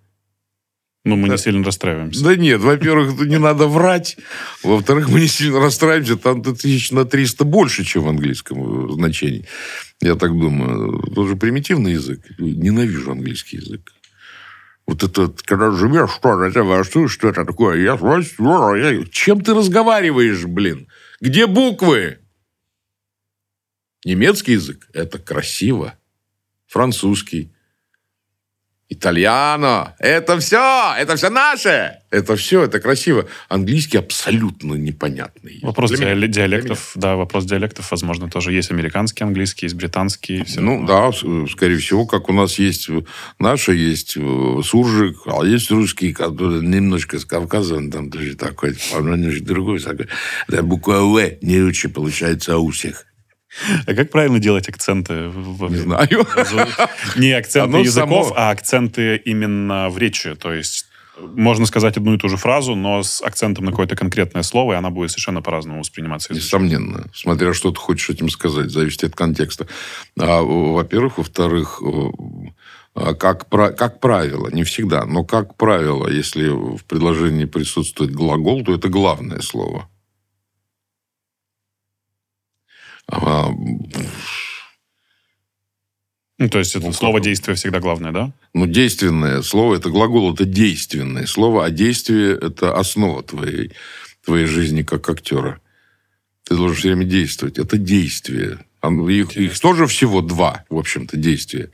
Ну, 1.05 1.17
мы 1.17 1.29
не 1.29 1.37
сильно 1.37 1.63
расстраиваемся. 1.65 2.25
да 2.25 2.35
нет, 2.35 2.63
во-первых, 2.63 3.21
не 3.27 3.39
надо 3.39 3.67
врать. 3.67 4.17
Во-вторых, 4.63 5.11
мы 5.11 5.21
не 5.21 5.29
сильно 5.29 5.61
расстраиваемся. 5.61 6.17
Там 6.17 6.43
тысяч 6.43 6.91
на 6.91 7.05
300 7.05 7.45
больше, 7.45 7.85
чем 7.85 8.05
в 8.05 8.09
английском 8.09 8.89
э, 8.89 8.93
значении. 8.95 9.45
Я 10.01 10.15
так 10.15 10.31
думаю. 10.33 11.13
Тоже 11.15 11.37
примитивный 11.37 11.93
язык. 11.93 12.21
Ненавижу 12.39 13.13
английский 13.13 13.59
язык. 13.59 13.93
Вот 14.87 15.03
это, 15.03 15.35
когда 15.45 15.73
живешь, 15.73 16.11
что 16.11 16.43
это, 16.45 16.85
что, 16.85 17.09
что 17.09 17.29
это 17.29 17.45
такое? 17.45 17.79
Я, 17.81 17.95
я- 17.95 19.05
чем 19.11 19.41
ты 19.41 19.53
разговариваешь, 19.53 20.45
блин? 20.45 20.89
Где 21.21 21.47
буквы? 21.47 22.21
Немецкий 24.05 24.53
язык– 24.53 24.89
это 24.93 25.19
красиво. 25.19 25.99
Французский. 26.69 27.53
Итальяно. 28.89 29.95
Это 29.99 30.39
все. 30.39 30.95
Это 30.97 31.17
все 31.17 31.29
наше. 31.31 31.99
Это 32.11 32.37
все. 32.37 32.63
Это 32.65 32.79
красиво. 32.81 33.27
Английский 33.49 33.99
абсолютно 33.99 34.75
непонятный. 34.75 35.59
Вопрос 35.63 35.91
Для 35.91 35.99
меня. 35.99 36.15
диале- 36.15 36.29
диалектов, 36.29 36.93
да, 36.95 37.17
вопрос 37.17 37.45
диалектов, 37.47 37.91
возможно, 37.91 38.31
тоже 38.31 38.53
есть 38.53 38.71
американский 38.71 39.25
английский, 39.25 39.67
есть 39.67 39.75
британский. 39.75 40.45
всё 40.45 40.61
Ну 40.61 40.87
равно. 40.87 41.13
да, 41.13 41.49
скорее 41.51 41.79
всего, 41.79 42.07
как 42.07 42.29
у 42.29 42.33
нас 42.33 42.59
есть 42.61 42.89
наше, 43.39 43.73
есть 43.75 44.17
э, 44.17 44.61
суржик, 44.65 45.17
а 45.27 45.45
есть 45.45 45.71
русский, 45.71 46.13
который 46.13 46.61
немножко 46.65 47.19
с 47.19 47.25
Кавказа, 47.25 47.77
он 47.77 47.91
там 47.91 48.11
тоже 48.11 48.37
такой, 48.37 48.77
он 48.95 49.11
немножко 49.21 49.45
другой. 49.45 49.81
такой. 49.81 50.07
Да, 50.49 50.63
буква 50.63 51.01
В 51.01 51.39
не 51.43 51.61
очень 51.61 51.91
получается 51.91 52.57
у 52.59 52.71
всех. 52.71 53.06
А 53.87 53.95
как 53.95 54.11
правильно 54.11 54.39
делать 54.39 54.69
акценты? 54.69 55.29
в- 55.29 55.71
Не 55.71 55.77
знаю. 55.79 56.09
Не 57.17 57.33
акценты 57.33 57.69
Оно 57.69 57.79
языков, 57.79 58.29
само. 58.29 58.35
а 58.39 58.51
акценты 58.51 59.17
именно 59.17 59.89
в 59.89 59.99
речи. 59.99 60.35
То 60.35 60.53
есть 60.53 60.87
можно 61.19 61.65
сказать 61.65 61.97
одну 61.97 62.15
и 62.15 62.19
ту 62.19 62.29
же 62.29 62.37
фразу, 62.37 62.75
но 62.75 63.03
с 63.03 63.23
акцентом 63.23 63.65
на 63.65 63.71
какое-то 63.71 63.97
конкретное 63.97 64.43
слово, 64.43 64.75
и 64.75 64.77
она 64.77 64.91
будет 64.91 65.11
совершенно 65.11 65.41
по-разному 65.41 65.81
восприниматься. 65.81 66.35
Несомненно. 66.35 67.07
Смотря 67.15 67.55
что 67.55 67.71
ты 67.71 67.79
хочешь 67.81 68.11
этим 68.11 68.29
сказать, 68.29 68.71
зависит 68.71 69.05
от 69.05 69.15
контекста. 69.17 69.67
А, 70.19 70.43
во-первых. 70.43 71.17
Во-вторых, 71.19 71.81
а, 72.95 73.15
как, 73.15 73.49
как 73.49 74.01
правило, 74.01 74.49
не 74.51 74.65
всегда, 74.65 75.05
но 75.07 75.25
как 75.25 75.57
правило, 75.57 76.09
если 76.09 76.49
в 76.49 76.85
предложении 76.85 77.45
присутствует 77.47 78.13
глагол, 78.13 78.65
то 78.65 78.75
это 78.75 78.89
главное 78.89 79.41
слово. 79.41 79.89
А, 83.09 83.51
ну, 86.39 86.51
то 86.51 86.59
есть 86.59 86.77
это 86.77 86.87
ну, 86.87 86.93
слово 86.93 87.21
действие 87.21 87.55
всегда 87.55 87.81
главное, 87.81 88.13
да? 88.13 88.33
Ну, 88.53 88.67
действенное 88.67 89.41
слово, 89.43 89.77
это 89.77 89.89
глагол, 89.89 90.35
это 90.35 90.45
действенное 90.45 91.27
слово, 91.27 91.65
а 91.65 91.71
действие– 91.71 92.39
это 92.41 92.77
основа 92.77 93.23
твоей, 93.23 93.73
твоей 94.25 94.45
жизни 94.45 94.83
как 94.83 95.09
актера. 95.09 95.61
Ты 96.45 96.57
должен 96.57 96.77
все 96.77 96.89
время 96.89 97.05
действовать. 97.05 97.59
Это 97.59 97.79
действие. 97.79 98.59
Их, 98.85 99.37
их 99.37 99.59
тоже 99.59 99.87
всего 99.87 100.21
два, 100.21 100.65
в 100.69 100.77
общем-то, 100.77 101.17
действия. 101.17 101.71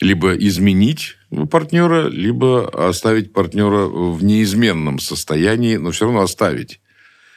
Либо 0.00 0.34
изменить 0.34 1.16
партнера, 1.50 2.08
либо 2.08 2.88
оставить 2.88 3.32
партнера 3.32 3.86
в 3.86 4.24
неизменном 4.24 4.98
состоянии, 4.98 5.76
но 5.76 5.90
все 5.90 6.06
равно 6.06 6.22
оставить. 6.22 6.80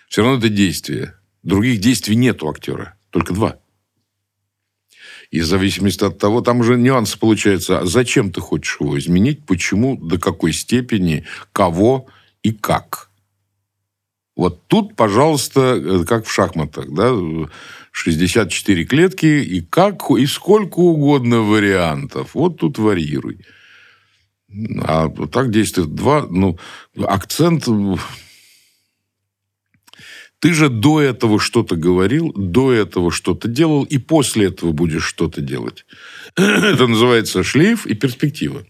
Все 0.07 0.23
равно 0.23 0.39
это 0.39 0.49
действие. 0.49 1.15
Других 1.43 1.79
действий 1.81 2.15
нет 2.15 2.41
у 2.41 2.49
актера. 2.49 2.95
Только 3.15 3.33
два. 3.33 3.55
И 5.31 5.39
в 5.39 5.45
зависимости 5.45 6.03
от 6.03 6.17
того, 6.17 6.41
там 6.41 6.59
уже 6.59 6.75
нюансы 6.75 7.17
получаются. 7.17 7.79
А 7.79 7.85
зачем 7.85 8.29
ты 8.29 8.41
хочешь 8.41 8.75
его 8.81 8.99
изменить? 8.99 9.45
Почему? 9.45 9.95
До 9.95 10.19
какой 10.19 10.51
степени? 10.51 11.23
Кого? 11.53 12.07
И 12.43 12.51
как? 12.51 13.09
Вот 14.35 14.67
тут, 14.67 14.97
пожалуйста, 14.97 15.77
э, 15.77 16.03
как 16.03 16.25
в 16.25 16.33
шахматах, 16.33 16.89
да, 16.89 17.13
64 17.93 18.83
клетки, 18.83 19.25
и 19.25 19.61
как, 19.61 20.11
и 20.11 20.25
сколько 20.25 20.79
угодно 20.79 21.39
вариантов. 21.39 22.31
Вот 22.33 22.57
тут 22.57 22.77
варьируй. 22.77 23.45
А 24.81 25.07
так 25.31 25.51
действует 25.51 25.95
два, 25.95 26.27
ну, 26.29 26.59
акцент 26.97 27.65
ты 30.45 30.53
же 30.53 30.69
до 30.69 31.01
этого 31.01 31.39
что-то 31.39 31.75
говорил, 31.75 32.31
до 32.35 32.71
этого 32.71 33.09
что-то 33.11 33.47
делал, 33.47 33.83
и 33.83 33.97
после 33.97 34.49
этого 34.49 34.73
будешь 34.73 35.03
что-то 35.03 35.41
делать. 35.41 35.87
Это 36.35 36.85
называется 36.85 37.41
шлейф 37.41 37.87
и 37.87 37.95
перспектива. 37.95 38.63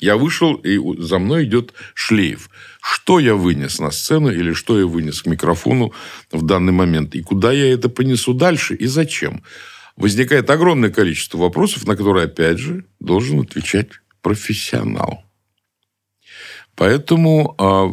Я 0.00 0.16
вышел, 0.16 0.54
и 0.54 0.78
за 1.02 1.18
мной 1.18 1.42
идет 1.42 1.74
шлейф. 1.94 2.50
Что 2.80 3.18
я 3.18 3.34
вынес 3.34 3.80
на 3.80 3.90
сцену 3.90 4.30
или 4.30 4.52
что 4.52 4.78
я 4.78 4.86
вынес 4.86 5.22
к 5.22 5.26
микрофону 5.26 5.92
в 6.30 6.46
данный 6.46 6.72
момент? 6.72 7.16
И 7.16 7.22
куда 7.22 7.50
я 7.50 7.72
это 7.72 7.88
понесу 7.88 8.32
дальше 8.32 8.76
и 8.76 8.86
зачем? 8.86 9.42
Возникает 9.96 10.50
огромное 10.50 10.90
количество 10.90 11.38
вопросов, 11.38 11.84
на 11.84 11.96
которые, 11.96 12.26
опять 12.26 12.58
же, 12.58 12.84
должен 13.00 13.40
отвечать 13.40 13.88
профессионал. 14.22 15.24
Поэтому 16.76 17.56
а, 17.58 17.88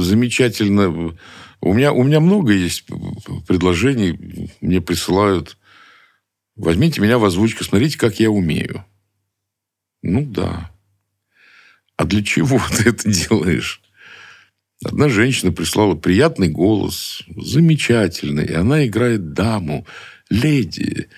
замечательно 0.00 1.14
у 1.62 1.74
меня, 1.74 1.92
у 1.92 2.02
меня 2.02 2.18
много 2.18 2.52
есть 2.52 2.84
предложений. 3.46 4.50
Мне 4.60 4.80
присылают. 4.80 5.56
Возьмите 6.56 7.00
меня 7.00 7.18
в 7.18 7.24
озвучку, 7.24 7.62
смотрите, 7.62 7.96
как 7.96 8.18
я 8.18 8.30
умею. 8.30 8.84
Ну 10.02 10.26
да. 10.26 10.72
А 11.96 12.04
для 12.04 12.24
чего 12.24 12.60
ты 12.76 12.90
это 12.90 13.08
делаешь? 13.08 13.80
Одна 14.84 15.08
женщина 15.08 15.52
прислала 15.52 15.94
приятный 15.94 16.48
голос, 16.48 17.22
замечательный, 17.36 18.46
и 18.46 18.52
она 18.52 18.84
играет 18.84 19.32
даму, 19.32 19.86
леди. 20.28 21.08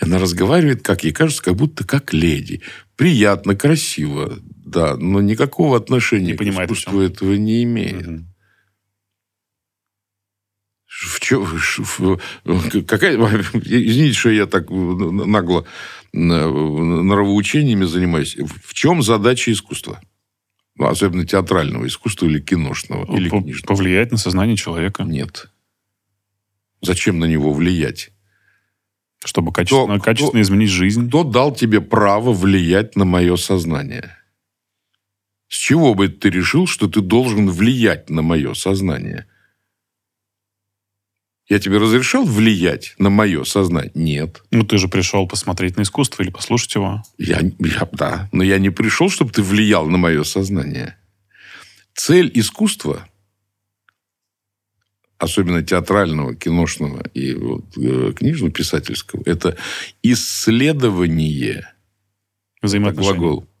И 0.00 0.04
она 0.04 0.18
разговаривает, 0.18 0.82
как 0.82 1.04
ей 1.04 1.12
кажется, 1.12 1.44
как 1.44 1.54
будто 1.54 1.86
как 1.86 2.12
леди. 2.12 2.60
Приятно, 2.96 3.54
красиво, 3.54 4.36
да, 4.42 4.96
но 4.96 5.20
никакого 5.20 5.76
отношения 5.76 6.32
не 6.32 6.36
к 6.36 6.42
искусству 6.42 7.00
этого 7.00 7.34
не 7.34 7.62
имеет. 7.62 8.08
Угу. 8.08 8.31
В 11.02 11.20
чем, 11.20 11.44
в, 11.44 12.18
какая, 12.86 13.16
извините, 13.54 14.16
что 14.16 14.30
я 14.30 14.46
так 14.46 14.70
нагло 14.70 15.66
нравоучениями 16.12 17.84
занимаюсь. 17.84 18.36
В 18.36 18.72
чем 18.72 19.02
задача 19.02 19.50
искусства? 19.50 20.00
Ну, 20.76 20.86
особенно 20.86 21.26
театрального 21.26 21.86
искусства 21.86 22.26
или 22.26 22.40
киношного, 22.40 23.16
или 23.16 23.28
По 23.28 23.40
книжного. 23.40 23.66
Повлиять 23.66 24.12
на 24.12 24.16
сознание 24.16 24.56
человека? 24.56 25.02
Нет. 25.02 25.50
Зачем 26.80 27.18
на 27.18 27.24
него 27.24 27.52
влиять? 27.52 28.10
Чтобы 29.24 29.52
качественно, 29.52 29.96
кто, 29.96 30.04
качественно 30.04 30.30
кто, 30.30 30.42
изменить 30.42 30.70
жизнь? 30.70 31.08
Кто 31.08 31.24
дал 31.24 31.54
тебе 31.54 31.80
право 31.80 32.32
влиять 32.32 32.96
на 32.96 33.04
мое 33.04 33.36
сознание? 33.36 34.16
С 35.48 35.56
чего 35.56 35.94
бы 35.94 36.08
ты 36.08 36.30
решил, 36.30 36.66
что 36.66 36.88
ты 36.88 37.00
должен 37.00 37.50
влиять 37.50 38.08
на 38.08 38.22
мое 38.22 38.54
сознание? 38.54 39.26
Я 41.52 41.58
тебе 41.58 41.76
разрешал 41.76 42.24
влиять 42.24 42.94
на 42.96 43.10
мое 43.10 43.44
сознание? 43.44 43.92
Нет. 43.94 44.42
Ну, 44.50 44.64
ты 44.64 44.78
же 44.78 44.88
пришел 44.88 45.28
посмотреть 45.28 45.76
на 45.76 45.82
искусство 45.82 46.22
или 46.22 46.30
послушать 46.30 46.74
его. 46.76 47.02
Я, 47.18 47.42
я, 47.58 47.86
да, 47.92 48.30
но 48.32 48.42
я 48.42 48.58
не 48.58 48.70
пришел, 48.70 49.10
чтобы 49.10 49.32
ты 49.32 49.42
влиял 49.42 49.86
на 49.86 49.98
мое 49.98 50.22
сознание. 50.22 50.96
Цель 51.92 52.32
искусства, 52.32 53.06
особенно 55.18 55.62
театрального, 55.62 56.34
киношного 56.34 57.02
и 57.12 57.34
вот, 57.34 57.76
э, 57.76 58.14
книжно-писательского, 58.16 59.22
это 59.26 59.58
исследование. 60.02 61.70
Взаимоотношений. 62.62 63.18
глагол 63.18 63.51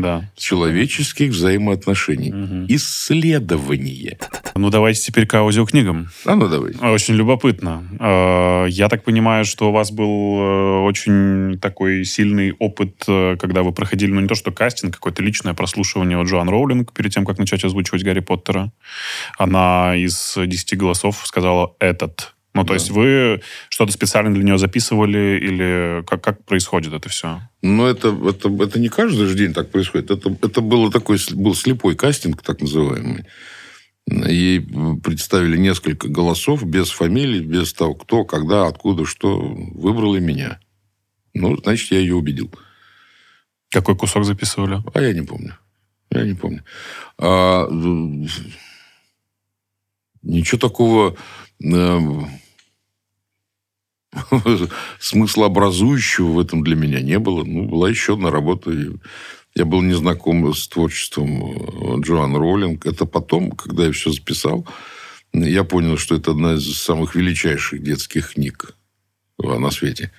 да. 0.00 0.30
человеческих 0.36 1.30
взаимоотношений. 1.30 2.32
Угу. 2.32 2.66
Исследование. 2.68 4.18
Ну, 4.54 4.70
давайте 4.70 5.00
теперь 5.00 5.26
к 5.26 5.34
аудиокнигам. 5.34 6.08
А 6.24 6.34
ну, 6.34 6.48
давай. 6.48 6.74
Очень 6.80 7.14
любопытно. 7.14 7.88
А, 7.98 8.66
я 8.66 8.88
так 8.88 9.04
понимаю, 9.04 9.44
что 9.44 9.68
у 9.68 9.72
вас 9.72 9.90
был 9.90 10.38
э, 10.40 10.80
очень 10.82 11.58
такой 11.60 12.04
сильный 12.04 12.52
опыт, 12.52 13.04
э, 13.08 13.36
когда 13.38 13.62
вы 13.62 13.72
проходили, 13.72 14.12
ну, 14.12 14.20
не 14.20 14.28
то 14.28 14.34
что 14.34 14.52
кастинг, 14.52 14.94
какое-то 14.94 15.22
личное 15.22 15.54
прослушивание 15.54 16.18
от 16.18 16.28
Джоан 16.28 16.48
Роулинг 16.48 16.92
перед 16.92 17.12
тем, 17.12 17.24
как 17.24 17.38
начать 17.38 17.64
озвучивать 17.64 18.04
Гарри 18.04 18.20
Поттера. 18.20 18.72
Она 19.38 19.96
из 19.96 20.34
десяти 20.46 20.76
голосов 20.76 21.22
сказала 21.24 21.74
«этот». 21.78 22.35
Ну, 22.56 22.62
то 22.64 22.68
да. 22.68 22.74
есть 22.74 22.90
вы 22.90 23.42
что-то 23.68 23.92
специально 23.92 24.32
для 24.32 24.42
нее 24.42 24.58
записывали 24.58 25.38
или 25.40 26.04
как, 26.06 26.22
как 26.22 26.44
происходит 26.44 26.92
это 26.92 27.08
все? 27.08 27.40
Ну, 27.62 27.86
это, 27.86 28.08
это, 28.08 28.48
это 28.48 28.80
не 28.80 28.88
каждый 28.88 29.26
же 29.26 29.36
день 29.36 29.52
так 29.52 29.70
происходит. 29.70 30.10
Это, 30.10 30.36
это 30.42 30.60
было 30.60 30.90
такой, 30.90 31.18
был 31.32 31.54
слепой 31.54 31.94
кастинг, 31.96 32.42
так 32.42 32.60
называемый. 32.60 33.26
Ей 34.08 34.60
представили 35.02 35.56
несколько 35.56 36.08
голосов 36.08 36.64
без 36.64 36.90
фамилий, 36.90 37.40
без 37.40 37.72
того, 37.72 37.94
кто, 37.94 38.24
когда, 38.24 38.66
откуда, 38.66 39.04
что. 39.04 39.38
Выбрали 39.38 40.20
меня. 40.20 40.60
Ну, 41.34 41.56
значит, 41.56 41.90
я 41.90 41.98
ее 41.98 42.14
убедил. 42.14 42.50
Какой 43.70 43.96
кусок 43.96 44.24
записывали? 44.24 44.82
А 44.94 45.02
я 45.02 45.12
не 45.12 45.22
помню. 45.22 45.58
Я 46.10 46.24
не 46.24 46.34
помню. 46.34 46.62
А, 47.18 47.68
ничего 50.22 50.58
такого 50.58 51.16
э, 51.62 51.98
смыслообразующего 55.00 56.32
в 56.32 56.40
этом 56.40 56.62
для 56.62 56.76
меня 56.76 57.00
не 57.00 57.18
было. 57.18 57.44
Ну, 57.44 57.66
была 57.66 57.88
еще 57.88 58.14
одна 58.14 58.30
работа. 58.30 58.70
Я 59.54 59.64
был 59.64 59.82
не 59.82 59.94
знаком 59.94 60.52
с 60.54 60.68
творчеством 60.68 61.98
э, 61.98 62.00
Джоан 62.00 62.36
Роулинг. 62.36 62.86
Это 62.86 63.06
потом, 63.06 63.52
когда 63.52 63.86
я 63.86 63.92
все 63.92 64.10
записал, 64.10 64.66
я 65.32 65.64
понял, 65.64 65.96
что 65.96 66.14
это 66.14 66.32
одна 66.32 66.54
из 66.54 66.78
самых 66.78 67.14
величайших 67.14 67.82
детских 67.82 68.34
книг 68.34 68.74
на 69.38 69.70
свете. 69.70 70.12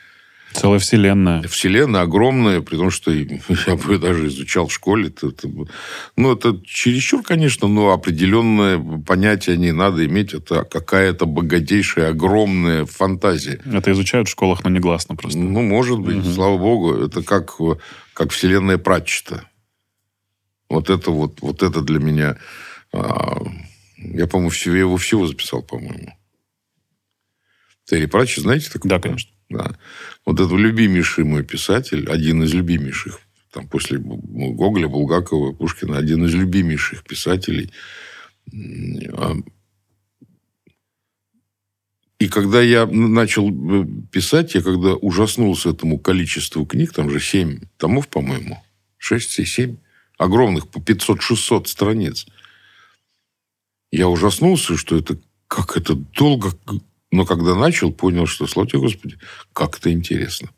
Целая 0.53 0.79
вселенная. 0.79 1.43
Вселенная 1.43 2.01
огромная, 2.01 2.61
при 2.61 2.77
том, 2.77 2.89
что 2.89 3.11
я 3.67 3.75
бы 3.75 3.97
даже 3.97 4.27
изучал 4.27 4.67
в 4.67 4.73
школе. 4.73 5.09
Это, 5.09 5.27
это, 5.27 5.47
ну, 6.15 6.33
это 6.33 6.59
чересчур, 6.65 7.21
конечно, 7.23 7.67
но 7.67 7.91
определенное 7.91 8.79
понятие 9.05 9.57
не 9.57 9.71
надо 9.71 10.05
иметь. 10.05 10.33
Это 10.33 10.63
какая-то 10.63 11.25
богатейшая, 11.25 12.09
огромная 12.09 12.85
фантазия. 12.85 13.61
Это 13.65 13.91
изучают 13.91 14.27
в 14.27 14.31
школах, 14.31 14.63
но 14.63 14.69
негласно 14.69 15.15
просто. 15.15 15.37
Ну, 15.39 15.61
может 15.61 15.99
быть, 15.99 16.17
угу. 16.17 16.33
слава 16.33 16.57
богу. 16.57 16.93
Это 16.93 17.23
как, 17.23 17.55
как 18.13 18.31
вселенная 18.31 18.77
Пратчета. 18.77 19.43
Вот 20.69 20.89
это 20.89 21.11
вот, 21.11 21.41
вот 21.41 21.63
это 21.63 21.81
для 21.81 21.99
меня... 21.99 22.37
А, 22.93 23.37
я, 23.97 24.27
по-моему, 24.27 24.51
я 24.65 24.79
его 24.79 24.97
всего 24.97 25.27
записал, 25.27 25.61
по-моему. 25.61 26.17
Терри 27.85 28.05
Пратчет, 28.05 28.43
знаете 28.43 28.69
такой? 28.69 28.89
Да, 28.89 28.99
конечно. 28.99 29.31
Да. 29.49 29.75
Вот 30.25 30.39
это 30.39 30.55
любимейший 30.55 31.23
мой 31.23 31.43
писатель, 31.43 32.09
один 32.09 32.43
из 32.43 32.53
любимейших 32.53 33.19
там, 33.51 33.67
после 33.67 33.97
Гоголя, 33.97 34.87
Булгакова, 34.87 35.53
Пушкина, 35.53 35.97
один 35.97 36.25
из 36.25 36.33
любимейших 36.33 37.03
писателей. 37.03 37.71
А, 39.13 39.33
и 42.19 42.27
когда 42.29 42.61
я 42.61 42.85
начал 42.85 43.49
э, 43.49 43.87
писать, 44.11 44.55
я 44.55 44.61
когда 44.61 44.93
ужаснулся 44.93 45.69
этому 45.69 45.99
количеству 45.99 46.65
книг, 46.65 46.93
там 46.93 47.09
же 47.09 47.19
7 47.19 47.61
томов, 47.77 48.07
по-моему, 48.09 48.63
6-7, 49.01 49.77
огромных, 50.17 50.67
по 50.67 50.79
500-600 50.79 51.67
страниц. 51.67 52.27
Я 53.91 54.07
ужаснулся, 54.07 54.77
что 54.77 54.97
это 54.97 55.17
как 55.47 55.77
это 55.77 55.95
долго... 55.95 56.51
Но 57.11 57.25
когда 57.25 57.55
начал, 57.55 57.91
понял, 57.91 58.25
что, 58.25 58.47
слава 58.47 58.69
тебе, 58.69 58.79
Господи, 58.79 59.17
как 59.53 59.77
это 59.77 59.91
интересно. 59.91 60.49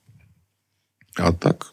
А 1.15 1.33
так, 1.33 1.71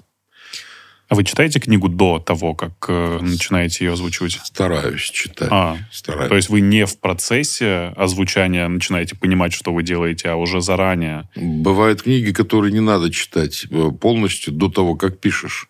а 1.09 1.14
вы 1.14 1.22
читаете 1.22 1.61
книгу 1.61 1.89
до 1.89 2.18
того, 2.18 2.55
как 2.55 2.72
э, 2.89 3.18
начинаете 3.20 3.85
ее 3.85 3.93
озвучивать? 3.93 4.41
Стараюсь 4.43 5.03
читать. 5.03 5.49
А, 5.53 5.79
Стараюсь. 5.93 6.29
то 6.29 6.35
есть 6.35 6.49
вы 6.49 6.61
не 6.61 6.85
в 6.85 6.99
процессе 6.99 7.93
озвучания 7.97 8.66
начинаете 8.66 9.14
понимать, 9.14 9.53
что 9.53 9.72
вы 9.72 9.85
делаете, 9.85 10.31
а 10.31 10.37
уже 10.37 10.61
заранее? 10.61 11.29
Бывают 11.37 12.03
книги, 12.03 12.33
которые 12.33 12.72
не 12.72 12.81
надо 12.81 13.12
читать 13.12 13.66
э, 13.70 13.91
полностью 14.01 14.53
до 14.53 14.68
того, 14.68 14.97
как 14.97 15.20
пишешь. 15.20 15.68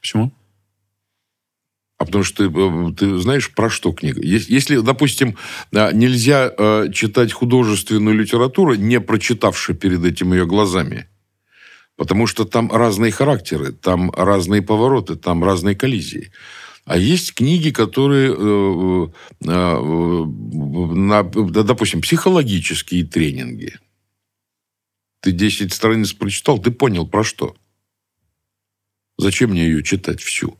Почему? 0.00 0.32
А 1.98 2.04
потому 2.04 2.22
что 2.24 2.48
ты, 2.48 2.58
э, 2.58 2.92
ты 2.96 3.18
знаешь, 3.18 3.52
про 3.52 3.68
что 3.68 3.92
книга. 3.92 4.20
Ес- 4.22 4.48
Если, 4.48 4.78
допустим, 4.78 5.36
а, 5.74 5.92
нельзя 5.92 6.52
э, 6.56 6.92
читать 6.92 7.32
художественную 7.32 8.16
литературу, 8.16 8.74
не 8.74 9.00
прочитавши 9.00 9.74
перед 9.74 10.04
этим 10.04 10.32
ее 10.32 10.46
глазами, 10.46 11.08
потому 11.96 12.28
что 12.28 12.44
там 12.44 12.70
разные 12.70 13.10
характеры, 13.10 13.72
там 13.72 14.10
разные 14.12 14.62
повороты, 14.62 15.16
там 15.16 15.42
разные 15.44 15.74
коллизии. 15.74 16.30
А 16.84 16.96
есть 16.96 17.34
книги, 17.34 17.70
которые, 17.70 18.32
э, 18.32 19.08
э, 19.44 19.50
э, 19.50 20.24
на, 20.94 21.22
допустим, 21.24 22.00
психологические 22.00 23.04
тренинги. 23.04 23.74
Ты 25.20 25.32
10 25.32 25.72
страниц 25.74 26.12
прочитал, 26.12 26.58
ты 26.60 26.70
понял 26.70 27.06
про 27.08 27.24
что. 27.24 27.56
Зачем 29.18 29.50
мне 29.50 29.64
ее 29.64 29.82
читать 29.82 30.22
всю? 30.22 30.56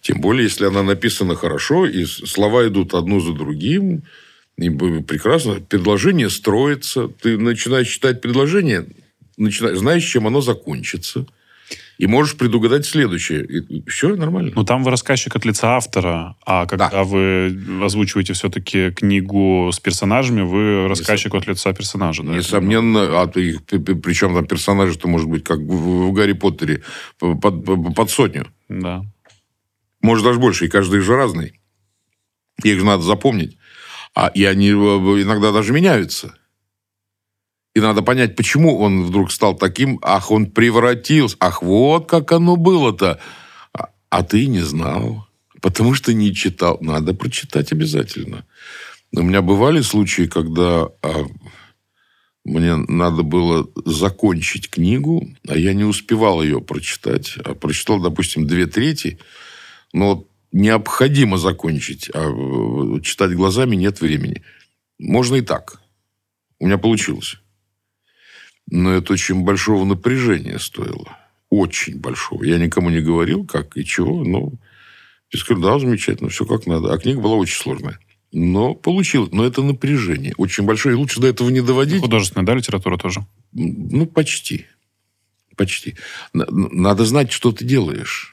Тем 0.00 0.20
более, 0.20 0.44
если 0.44 0.66
она 0.66 0.82
написана 0.82 1.34
хорошо, 1.34 1.86
и 1.86 2.04
слова 2.04 2.66
идут 2.66 2.94
одно 2.94 3.20
за 3.20 3.32
другим, 3.32 4.02
и 4.58 4.68
прекрасно, 4.70 5.54
предложение 5.54 6.28
строится, 6.30 7.08
ты 7.08 7.38
начинаешь 7.38 7.88
читать 7.88 8.20
предложение, 8.20 8.86
начинаешь, 9.36 9.78
знаешь, 9.78 10.04
чем 10.04 10.26
оно 10.26 10.40
закончится, 10.40 11.26
и 11.98 12.06
можешь 12.06 12.36
предугадать 12.36 12.84
следующее. 12.84 13.44
И 13.44 13.88
все 13.88 14.16
нормально. 14.16 14.52
Ну, 14.54 14.64
там 14.64 14.82
вы 14.82 14.90
рассказчик 14.90 15.36
от 15.36 15.44
лица 15.44 15.76
автора, 15.76 16.36
а 16.44 16.66
когда 16.66 16.90
Да. 16.90 17.04
вы 17.04 17.56
озвучиваете 17.82 18.32
все-таки 18.32 18.90
книгу 18.90 19.70
с 19.72 19.78
персонажами, 19.78 20.42
вы 20.42 20.88
рассказчик 20.88 21.34
от 21.34 21.46
лица 21.46 21.72
персонажа. 21.72 22.22
да? 22.22 22.32
Несомненно, 22.34 23.22
а 23.22 23.26
ты 23.28 23.58
причем 23.68 24.34
там 24.34 24.46
персонажи-то, 24.46 25.06
может 25.08 25.28
быть, 25.28 25.44
как 25.44 25.58
в, 25.60 26.08
в 26.08 26.12
Гарри 26.12 26.32
Поттере, 26.32 26.82
под- 27.18 27.94
под 27.94 28.10
сотню. 28.10 28.46
Да. 28.68 29.04
Может, 30.02 30.24
даже 30.24 30.38
больше, 30.38 30.66
и 30.66 30.68
каждый 30.68 31.00
же 31.00 31.16
разный. 31.16 31.60
Их 32.62 32.78
же 32.78 32.84
надо 32.84 33.02
запомнить. 33.02 33.56
А, 34.14 34.28
и 34.28 34.44
они 34.44 34.68
э, 34.68 34.72
иногда 34.72 35.52
даже 35.52 35.72
меняются. 35.72 36.34
И 37.74 37.80
надо 37.80 38.02
понять, 38.02 38.36
почему 38.36 38.78
он 38.78 39.04
вдруг 39.04 39.32
стал 39.32 39.56
таким. 39.56 39.98
Ах, 40.02 40.30
он 40.30 40.50
превратился. 40.50 41.36
Ах, 41.40 41.62
вот 41.62 42.08
как 42.08 42.32
оно 42.32 42.56
было-то. 42.56 43.20
А, 43.72 43.88
а 44.10 44.22
ты 44.22 44.46
не 44.46 44.60
знал. 44.60 45.26
Потому 45.62 45.94
что 45.94 46.12
не 46.12 46.34
читал. 46.34 46.78
Надо 46.80 47.14
прочитать 47.14 47.72
обязательно. 47.72 48.44
У 49.14 49.22
меня 49.22 49.40
бывали 49.40 49.80
случаи, 49.80 50.26
когда 50.26 50.88
а, 51.02 51.26
мне 52.44 52.76
надо 52.76 53.22
было 53.22 53.68
закончить 53.84 54.68
книгу, 54.68 55.28
а 55.46 55.56
я 55.56 55.74
не 55.74 55.84
успевал 55.84 56.42
ее 56.42 56.60
прочитать. 56.60 57.36
А 57.44 57.54
прочитал, 57.54 58.00
допустим, 58.00 58.46
две 58.46 58.66
трети, 58.66 59.18
но 59.92 60.14
вот 60.14 60.28
необходимо 60.52 61.38
закончить, 61.38 62.10
а 62.14 62.30
э, 62.30 63.00
читать 63.02 63.34
глазами 63.34 63.76
нет 63.76 64.00
времени. 64.00 64.42
Можно 64.98 65.36
и 65.36 65.40
так. 65.40 65.80
У 66.58 66.66
меня 66.66 66.78
получилось. 66.78 67.38
Но 68.70 68.92
это 68.92 69.12
очень 69.12 69.42
большого 69.42 69.84
напряжения 69.84 70.58
стоило. 70.58 71.18
Очень 71.50 71.98
большого. 71.98 72.44
Я 72.44 72.58
никому 72.58 72.90
не 72.90 73.00
говорил, 73.00 73.44
как 73.44 73.76
и 73.76 73.84
чего, 73.84 74.24
но 74.24 74.52
я 75.32 75.38
сказал, 75.38 75.62
да, 75.62 75.78
замечательно, 75.78 76.30
все 76.30 76.46
как 76.46 76.66
надо. 76.66 76.92
А 76.92 76.98
книга 76.98 77.20
была 77.20 77.34
очень 77.36 77.56
сложная. 77.56 77.98
Но 78.32 78.74
получилось. 78.74 79.30
Но 79.32 79.44
это 79.44 79.62
напряжение 79.62 80.34
очень 80.36 80.64
большое. 80.64 80.94
И 80.94 80.98
лучше 80.98 81.20
до 81.20 81.26
этого 81.26 81.50
не 81.50 81.60
доводить. 81.60 82.00
Художественная, 82.00 82.46
да, 82.46 82.54
литература 82.54 82.96
тоже? 82.96 83.26
Ну, 83.52 84.06
почти. 84.06 84.66
Почти. 85.56 85.96
Надо 86.32 87.04
знать, 87.04 87.30
что 87.32 87.52
ты 87.52 87.64
делаешь. 87.64 88.31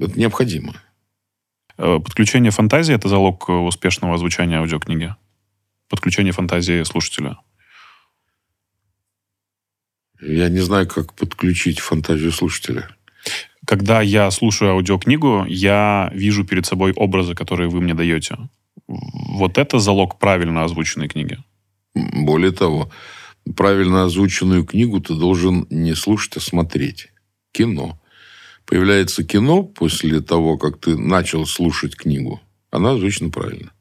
Это 0.00 0.18
необходимо. 0.18 0.74
Э, 1.76 1.98
Подключение 1.98 2.50
фантазии– 2.50 2.94
это 2.94 3.08
залог 3.08 3.48
э, 3.48 3.52
успешного 3.52 4.14
озвучания 4.14 4.58
аудиокниги? 4.58 5.14
Подключение 5.88 6.32
фантазии 6.32 6.82
слушателя? 6.84 7.38
Я 10.20 10.48
не 10.48 10.60
знаю, 10.60 10.86
как 10.88 11.14
подключить 11.14 11.80
фантазию 11.80 12.32
слушателя. 12.32 12.88
Когда 13.64 14.00
я 14.00 14.30
слушаю 14.30 14.72
аудиокнигу, 14.72 15.44
я 15.48 16.10
вижу 16.12 16.44
перед 16.44 16.66
собой 16.66 16.92
образы, 16.92 17.34
которые 17.34 17.68
вы 17.68 17.80
мне 17.80 17.94
даете. 17.94 18.36
Вот 18.86 19.58
это 19.58 19.78
залог 19.78 20.18
правильно 20.18 20.64
озвученной 20.64 21.08
книги. 21.08 21.38
Более 21.94 22.52
того, 22.52 22.90
правильно 23.56 24.04
озвученную 24.04 24.64
книгу 24.64 25.00
ты 25.00 25.14
должен 25.14 25.66
не 25.70 25.94
слушать, 25.94 26.36
а 26.36 26.40
смотреть. 26.40 27.08
Кино. 27.52 28.00
Появляется 28.68 29.24
кино 29.24 29.62
после 29.62 30.20
того, 30.20 30.58
как 30.58 30.78
ты 30.78 30.94
начал 30.94 31.46
слушать 31.46 31.96
книгу. 31.96 32.42
Она 32.70 32.92
озвучена 32.92 33.30
правильно. 33.30 33.72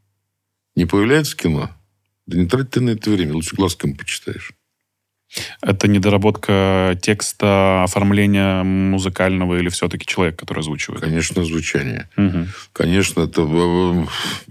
Не 0.78 0.86
появляется 0.86 1.36
кино, 1.36 1.72
да 2.26 2.38
не 2.38 2.46
трать 2.46 2.70
ты 2.70 2.80
на 2.80 2.92
это 2.92 3.10
время. 3.10 3.34
Лучше 3.34 3.58
глазком 3.58 3.98
почитаешь. 3.98 4.54
Это 5.62 5.90
недоработка 5.90 6.98
текста, 7.02 7.84
оформления 7.84 8.64
музыкального 8.64 9.60
или 9.60 9.68
все-таки 9.68 10.06
человек, 10.06 10.40
который 10.40 10.60
озвучивает? 10.60 11.02
Конечно, 11.02 11.44
звучание. 11.44 12.10
Мгм. 12.16 12.48
Конечно, 12.72 13.24
это 13.24 13.42
э, 13.42 14.06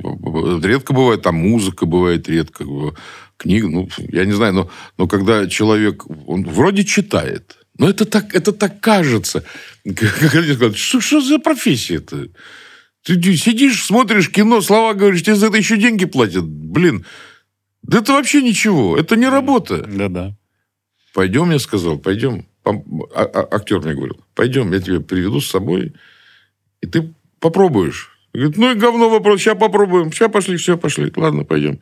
э, 0.05 0.61
редко 0.62 0.93
бывает, 0.93 1.22
там 1.22 1.37
музыка 1.37 1.87
бывает 1.87 2.28
редко, 2.28 2.66
книга, 3.39 3.70
ну, 3.70 3.89
я 3.97 4.26
не 4.26 4.32
знаю, 4.32 4.53
но, 4.53 4.70
но 4.99 5.09
когда 5.09 5.49
человек, 5.49 6.05
он 6.26 6.45
вроде 6.45 6.84
читает, 6.84 7.57
но 7.78 7.90
это 7.90 8.04
так, 8.04 8.34
это 8.34 8.52
так 8.52 8.80
кажется. 8.80 9.44
Как 9.84 10.34
люди 10.34 10.52
говорят, 10.52 10.76
что, 10.76 11.00
что 11.00 11.20
за 11.20 11.38
профессия-то? 11.38 12.28
Ты, 13.02 13.16
ты 13.20 13.36
сидишь, 13.36 13.84
смотришь 13.84 14.30
кино, 14.30 14.60
слова 14.60 14.94
говоришь, 14.94 15.22
тебе 15.22 15.36
за 15.36 15.46
это 15.46 15.56
еще 15.56 15.76
деньги 15.76 16.06
платят. 16.06 16.44
Блин, 16.44 17.04
да 17.82 17.98
это 17.98 18.12
вообще 18.12 18.42
ничего, 18.42 18.96
это 18.96 19.16
не 19.16 19.28
работа. 19.28 19.82
Да-да. 19.82 20.36
Пойдем, 21.14 21.50
я 21.50 21.58
сказал, 21.58 21.98
пойдем. 21.98 22.46
А- 22.64 22.72
а- 23.14 23.48
Актер 23.54 23.80
мне 23.80 23.94
говорил, 23.94 24.20
пойдем, 24.34 24.72
я 24.72 24.80
тебя 24.80 25.00
приведу 25.00 25.40
с 25.40 25.48
собой, 25.48 25.94
и 26.80 26.86
ты 26.86 27.14
попробуешь. 27.38 28.10
Говорит, 28.32 28.56
ну 28.56 28.72
и 28.72 28.74
говно 28.74 29.08
вопрос, 29.08 29.40
сейчас 29.40 29.56
попробуем. 29.56 30.12
Сейчас 30.12 30.30
пошли, 30.30 30.56
все, 30.56 30.76
пошли. 30.76 31.10
Ладно, 31.14 31.44
пойдем. 31.44 31.80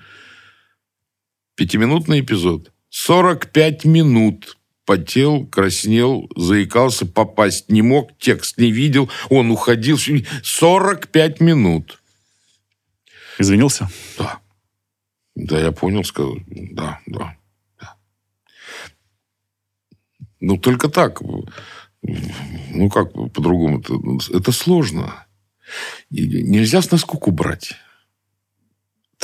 Пятиминутный 1.56 2.20
эпизод. 2.20 2.70
45 2.90 3.84
минут. 3.86 4.56
Потел, 4.84 5.46
краснел, 5.46 6.30
заикался, 6.36 7.06
попасть 7.06 7.70
не 7.70 7.80
мог, 7.80 8.10
текст 8.18 8.58
не 8.58 8.70
видел, 8.70 9.10
он 9.30 9.50
уходил. 9.50 9.98
45 9.98 11.40
минут. 11.40 12.02
Извинился? 13.38 13.88
Да. 14.18 14.40
Да, 15.34 15.58
я 15.58 15.72
понял, 15.72 16.04
сказал. 16.04 16.36
Да, 16.46 17.00
да. 17.06 17.36
да. 17.80 17.96
Ну, 20.40 20.58
только 20.58 20.88
так. 20.88 21.20
Ну, 22.02 22.90
как 22.90 23.12
по-другому? 23.12 23.80
Это, 23.80 23.94
это 24.36 24.52
сложно. 24.52 25.26
Нельзя 26.10 26.82
с 26.82 26.90
наскуку 26.90 27.30
брать. 27.30 27.74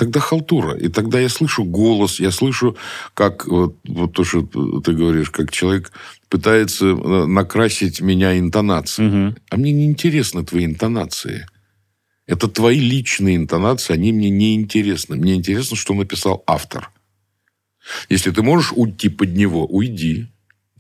Тогда 0.00 0.18
халтура. 0.18 0.78
И 0.78 0.88
тогда 0.88 1.20
я 1.20 1.28
слышу 1.28 1.62
голос, 1.62 2.20
я 2.20 2.30
слышу, 2.30 2.74
как 3.12 3.46
вот, 3.46 3.76
вот 3.86 4.14
то, 4.14 4.24
что 4.24 4.40
ты 4.80 4.94
говоришь, 4.94 5.28
как 5.28 5.52
человек 5.52 5.92
пытается 6.30 6.86
э, 6.86 7.26
накрасить 7.26 8.00
меня 8.00 8.38
интонацией. 8.38 9.08
Мгм. 9.08 9.36
А 9.50 9.56
мне 9.58 9.72
не 9.72 9.84
интересны 9.84 10.42
твои 10.42 10.64
интонации. 10.64 11.46
Это 12.26 12.48
твои 12.48 12.80
личные 12.80 13.36
интонации, 13.36 13.92
они 13.92 14.14
мне 14.14 14.30
не 14.30 14.54
интересны. 14.54 15.16
Мне 15.16 15.34
интересно, 15.34 15.76
что 15.76 15.92
написал 15.92 16.44
автор. 16.46 16.90
Если 18.08 18.30
ты 18.30 18.40
можешь 18.40 18.72
уйти 18.74 19.10
под 19.10 19.36
него, 19.36 19.66
уйди. 19.66 20.28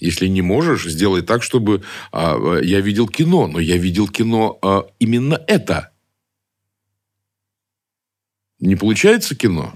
Если 0.00 0.28
не 0.28 0.40
можешь, 0.40 0.86
сделай 0.86 1.20
так, 1.20 1.42
чтобы 1.42 1.82
а, 2.10 2.58
я 2.62 2.80
видел 2.80 3.06
кино, 3.06 3.48
но 3.48 3.60
я 3.60 3.76
видел 3.76 4.08
кино 4.08 4.58
а, 4.62 4.86
именно 4.98 5.38
это. 5.46 5.90
Не 8.60 8.76
получается 8.76 9.34
кино? 9.34 9.72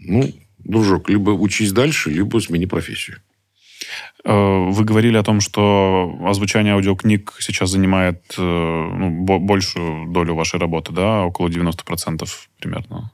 Ну, 0.00 0.30
дружок, 0.58 1.08
либо 1.08 1.30
учись 1.30 1.72
дальше, 1.72 2.10
либо 2.10 2.38
смени 2.40 2.66
профессию. 2.66 3.18
Э, 4.24 4.32
вы 4.70 4.84
говорили 4.84 5.16
о 5.16 5.22
том, 5.22 5.40
что 5.40 6.18
озвучание 6.24 6.74
аудиокниг 6.74 7.34
сейчас 7.40 7.70
занимает 7.70 8.34
э, 8.38 8.42
ну, 8.42 9.38
большую 9.38 10.08
долю 10.12 10.34
вашей 10.34 10.58
работы, 10.58 10.92
да, 10.92 11.24
около 11.24 11.48
90% 11.48 12.26
примерно. 12.58 13.12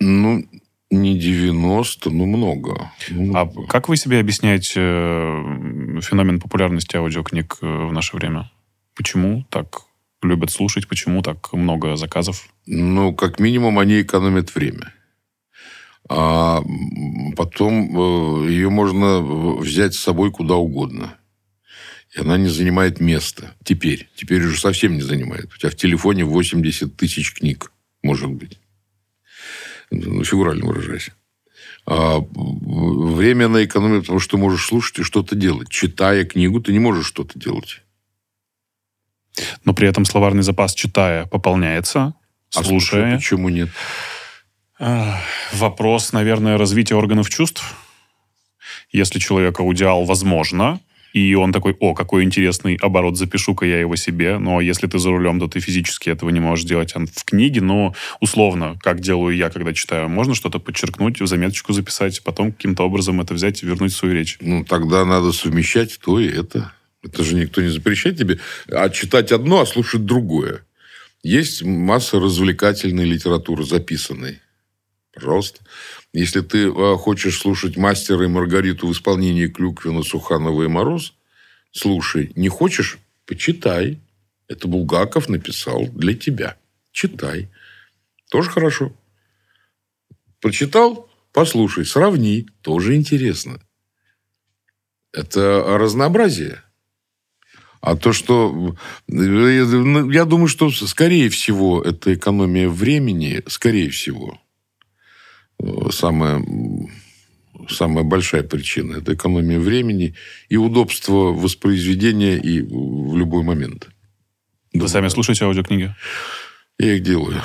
Ну, 0.00 0.44
не 0.90 1.18
90, 1.18 2.10
но 2.10 2.26
много. 2.26 2.92
Ну, 3.10 3.36
а 3.36 3.50
как 3.68 3.88
вы 3.88 3.96
себе 3.96 4.20
объясняете 4.20 4.80
э, 4.80 6.00
феномен 6.02 6.40
популярности 6.40 6.96
аудиокниг 6.96 7.58
в 7.60 7.92
наше 7.92 8.16
время? 8.16 8.50
Почему 8.94 9.44
так 9.50 9.85
любят 10.22 10.50
слушать? 10.50 10.88
Почему 10.88 11.22
так 11.22 11.52
много 11.52 11.96
заказов? 11.96 12.48
Ну, 12.66 13.14
как 13.14 13.38
минимум, 13.38 13.78
они 13.78 14.02
экономят 14.02 14.54
время. 14.54 14.92
А 16.08 16.62
потом 17.36 18.44
э, 18.44 18.50
ее 18.50 18.70
можно 18.70 19.20
взять 19.20 19.94
с 19.94 20.00
собой 20.00 20.30
куда 20.30 20.54
угодно. 20.54 21.16
И 22.14 22.20
она 22.20 22.38
не 22.38 22.48
занимает 22.48 23.00
места. 23.00 23.54
Теперь. 23.64 24.08
Теперь 24.14 24.44
уже 24.44 24.58
совсем 24.58 24.94
не 24.94 25.02
занимает. 25.02 25.52
У 25.52 25.58
тебя 25.58 25.70
в 25.70 25.76
телефоне 25.76 26.24
80 26.24 26.96
тысяч 26.96 27.34
книг, 27.34 27.72
может 28.02 28.30
быть. 28.30 28.58
Ну, 29.90 30.22
фигурально 30.24 30.66
выражаясь. 30.66 31.10
А 31.86 32.18
время 32.20 33.48
на 33.48 33.64
экономию, 33.64 34.00
потому 34.00 34.18
что 34.18 34.32
ты 34.32 34.36
можешь 34.36 34.66
слушать 34.66 35.00
и 35.00 35.02
что-то 35.02 35.36
делать. 35.36 35.68
Читая 35.68 36.24
книгу, 36.24 36.60
ты 36.60 36.72
не 36.72 36.78
можешь 36.78 37.06
что-то 37.06 37.38
делать. 37.38 37.82
Но 39.64 39.74
при 39.74 39.88
этом 39.88 40.04
словарный 40.04 40.42
запас, 40.42 40.74
читая, 40.74 41.26
пополняется, 41.26 42.14
а 42.54 42.62
слушая. 42.64 43.16
Почему 43.16 43.48
нет? 43.48 43.68
Вопрос, 45.52 46.12
наверное, 46.12 46.58
развития 46.58 46.94
органов 46.94 47.30
чувств. 47.30 47.74
Если 48.92 49.18
человек 49.18 49.58
аудиал, 49.60 50.04
возможно, 50.04 50.80
и 51.12 51.34
он 51.34 51.50
такой, 51.50 51.74
о, 51.80 51.94
какой 51.94 52.24
интересный 52.24 52.76
оборот, 52.76 53.16
запишу-ка 53.16 53.64
я 53.64 53.80
его 53.80 53.96
себе. 53.96 54.36
Но 54.36 54.60
если 54.60 54.86
ты 54.86 54.98
за 54.98 55.08
рулем, 55.10 55.40
то 55.40 55.48
ты 55.48 55.60
физически 55.60 56.10
этого 56.10 56.28
не 56.28 56.40
можешь 56.40 56.66
делать 56.66 56.92
в 56.94 57.24
книге. 57.24 57.62
Но 57.62 57.94
условно, 58.20 58.78
как 58.82 59.00
делаю 59.00 59.34
я, 59.34 59.48
когда 59.48 59.72
читаю, 59.72 60.10
можно 60.10 60.34
что-то 60.34 60.58
подчеркнуть, 60.58 61.22
в 61.22 61.26
заметочку 61.26 61.72
записать, 61.72 62.22
потом 62.22 62.52
каким-то 62.52 62.82
образом 62.82 63.22
это 63.22 63.32
взять 63.32 63.62
и 63.62 63.66
вернуть 63.66 63.92
в 63.92 63.96
свою 63.96 64.14
речь. 64.14 64.36
Ну, 64.40 64.62
тогда 64.64 65.06
надо 65.06 65.32
совмещать 65.32 65.98
то 66.04 66.20
и 66.20 66.28
это. 66.28 66.72
Это 67.06 67.22
же 67.22 67.36
никто 67.36 67.62
не 67.62 67.68
запрещает 67.68 68.18
тебе. 68.18 68.40
А 68.68 68.90
читать 68.90 69.30
одно, 69.30 69.60
а 69.60 69.66
слушать 69.66 70.04
другое. 70.04 70.64
Есть 71.22 71.62
масса 71.62 72.18
развлекательной 72.18 73.04
литературы 73.04 73.64
записанной. 73.64 74.40
Пожалуйста. 75.12 75.60
Если 76.12 76.40
ты 76.40 76.68
а, 76.68 76.96
хочешь 76.96 77.38
слушать 77.38 77.76
«Мастера 77.76 78.24
и 78.24 78.28
Маргариту» 78.28 78.88
в 78.88 78.92
исполнении 78.92 79.46
Клюквина, 79.46 80.02
Суханова 80.02 80.64
и 80.64 80.68
Мороз, 80.68 81.14
слушай. 81.70 82.32
Не 82.34 82.48
хочешь– 82.48 82.98
почитай. 83.26 84.00
Это 84.48 84.68
Булгаков 84.68 85.28
написал 85.28 85.86
для 85.86 86.14
тебя. 86.14 86.56
Читай. 86.92 87.48
Тоже 88.30 88.50
хорошо. 88.50 88.92
Прочитал– 90.40 91.08
послушай, 91.32 91.84
сравни. 91.84 92.48
Тоже 92.62 92.96
интересно. 92.96 93.60
Это 95.12 95.62
разнообразие. 95.78 96.62
А 97.86 97.94
то, 97.94 98.12
что... 98.12 98.74
Я 99.06 100.24
думаю, 100.24 100.48
что, 100.48 100.70
скорее 100.72 101.28
всего, 101.28 101.80
это 101.80 102.12
экономия 102.14 102.68
времени, 102.68 103.44
скорее 103.46 103.90
всего 103.90 104.40
самая, 105.92 106.44
самая 107.68 108.02
большая 108.02 108.42
причина. 108.42 108.96
Это 108.96 109.14
экономия 109.14 109.60
времени 109.60 110.16
и 110.48 110.56
удобство 110.56 111.32
воспроизведения 111.32 112.36
и 112.36 112.60
в 112.60 113.16
любой 113.16 113.44
момент. 113.44 113.88
Вы 114.72 114.80
да. 114.80 114.88
сами 114.88 115.06
слушаете 115.06 115.44
аудиокниги? 115.44 115.94
Я 116.80 116.96
их 116.96 117.04
делаю. 117.04 117.40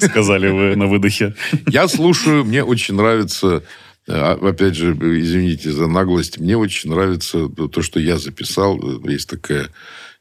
Сказали 0.00 0.48
вы 0.48 0.74
на 0.74 0.88
выдохе. 0.88 1.36
Я 1.68 1.86
слушаю, 1.86 2.44
мне 2.44 2.64
очень 2.64 2.96
нравится 2.96 3.62
Опять 4.06 4.74
же, 4.74 4.92
извините 4.92 5.70
за 5.70 5.86
наглость. 5.86 6.38
Мне 6.38 6.56
очень 6.56 6.90
нравится 6.90 7.48
то, 7.48 7.82
что 7.82 8.00
я 8.00 8.18
записал. 8.18 9.00
Есть 9.08 9.28
такая 9.28 9.70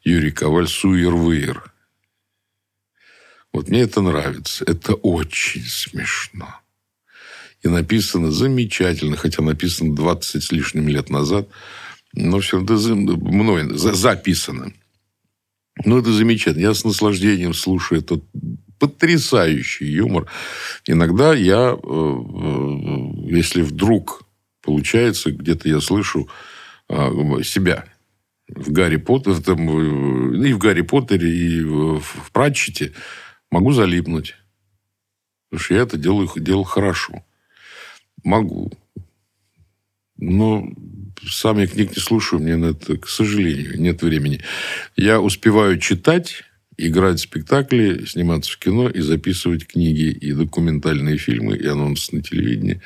Юрий 0.03 0.31
Коваль 0.31 0.67
«Суер-выер». 0.67 1.71
Вот 3.53 3.69
мне 3.69 3.81
это 3.81 4.01
нравится. 4.01 4.63
Это 4.65 4.93
очень 4.93 5.63
смешно. 5.63 6.55
И 7.63 7.67
написано 7.67 8.31
замечательно, 8.31 9.17
хотя 9.17 9.43
написано 9.43 9.95
20 9.95 10.43
с 10.43 10.51
лишним 10.51 10.87
лет 10.87 11.09
назад. 11.09 11.49
Но 12.13 12.39
все 12.39 12.63
это 12.63 12.73
мной 12.73 13.77
записано. 13.77 14.73
Ну, 15.85 15.99
это 15.99 16.11
замечательно. 16.11 16.61
Я 16.61 16.73
с 16.73 16.83
наслаждением 16.83 17.53
слушаю 17.53 18.01
этот 18.01 18.23
потрясающий 18.81 19.85
юмор. 19.85 20.27
Иногда 20.87 21.33
я, 21.33 21.71
э, 21.71 21.77
э, 21.77 23.29
если 23.29 23.61
вдруг 23.61 24.23
получается, 24.61 25.31
где-то 25.31 25.69
я 25.69 25.79
слышу 25.79 26.29
а, 26.87 27.09
себя 27.43 27.85
в 28.47 28.71
Гарри 28.71 28.97
Поттере, 28.97 29.41
там, 29.41 30.35
и 30.43 30.53
в 30.53 30.57
Гарри 30.59 30.81
Поттере, 30.81 31.29
и 31.29 31.63
в 31.63 32.31
Пратчете, 32.31 32.93
Могу 33.51 33.73
залипнуть. 33.73 34.35
Потому 35.49 35.63
что 35.63 35.73
я 35.73 35.81
это 35.81 35.97
делаю, 35.97 36.29
делал 36.37 36.63
хорошо. 36.63 37.23
Могу. 38.23 38.71
Но 40.17 40.69
сам 41.27 41.59
я 41.59 41.67
книг 41.67 41.95
не 41.95 42.01
слушаю, 42.01 42.41
мне 42.41 42.55
на 42.55 42.67
это, 42.67 42.97
к 42.97 43.09
сожалению, 43.09 43.79
нет 43.79 44.01
времени. 44.01 44.41
Я 44.95 45.19
успеваю 45.19 45.79
читать, 45.79 46.43
играть 46.87 47.19
в 47.19 47.23
спектакли, 47.23 48.05
сниматься 48.05 48.51
в 48.51 48.57
кино 48.57 48.89
и 48.89 48.99
записывать 49.01 49.67
книги 49.67 50.09
и 50.09 50.33
документальные 50.33 51.17
фильмы, 51.17 51.55
и 51.55 51.65
анонсы 51.67 52.15
на 52.15 52.23
телевидении. 52.23 52.81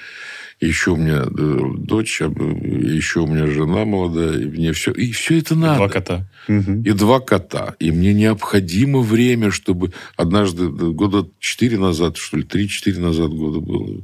Еще 0.61 0.91
у 0.91 0.95
меня 0.95 1.25
э, 1.25 1.59
дочь, 1.77 2.21
а, 2.21 2.25
еще 2.25 3.21
у 3.21 3.27
меня 3.27 3.47
жена 3.47 3.85
молодая, 3.85 4.39
и 4.39 4.45
мне 4.45 4.71
все... 4.73 4.91
И 4.91 5.11
все 5.11 5.39
это 5.39 5.55
надо. 5.55 5.75
И 5.75 5.77
два 5.77 5.89
кота. 5.89 6.31
И 6.47 6.91
два 6.91 7.19
кота. 7.19 7.75
И 7.79 7.91
мне 7.91 8.13
необходимо 8.13 9.01
время, 9.01 9.51
чтобы... 9.51 9.91
Однажды, 10.15 10.69
года 10.69 11.29
четыре 11.39 11.77
назад, 11.77 12.17
что 12.17 12.37
ли, 12.37 12.43
три-четыре 12.43 12.99
назад 12.99 13.31
года 13.31 13.59
было, 13.59 14.03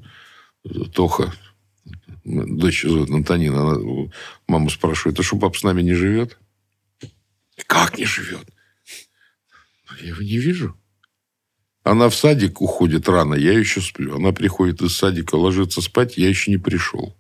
Тоха, 0.94 1.34
дочь 2.24 2.84
зовут 2.84 3.10
Антонина, 3.10 3.62
она 3.62 4.10
маму 4.48 4.70
спрашивает, 4.70 5.20
а 5.20 5.24
что 5.24 5.38
папа 5.38 5.58
с 5.58 5.64
нами 5.64 5.82
не 5.82 5.94
живет? 5.94 6.38
Как 7.66 7.98
не 7.98 8.06
живет? 8.06 8.51
Я 10.00 10.10
его 10.10 10.22
не 10.22 10.38
вижу. 10.38 10.78
Она 11.84 12.10
в 12.10 12.16
садик 12.16 12.62
уходит 12.62 13.10
рано, 13.10 13.34
я 13.34 13.58
еще 13.58 13.82
сплю. 13.82 14.16
Она 14.16 14.32
приходит 14.32 14.82
из 14.82 14.96
садика, 14.96 15.36
ложится 15.36 15.82
спать, 15.82 16.18
я 16.18 16.30
еще 16.30 16.52
не 16.52 16.58
пришел. 16.58 17.18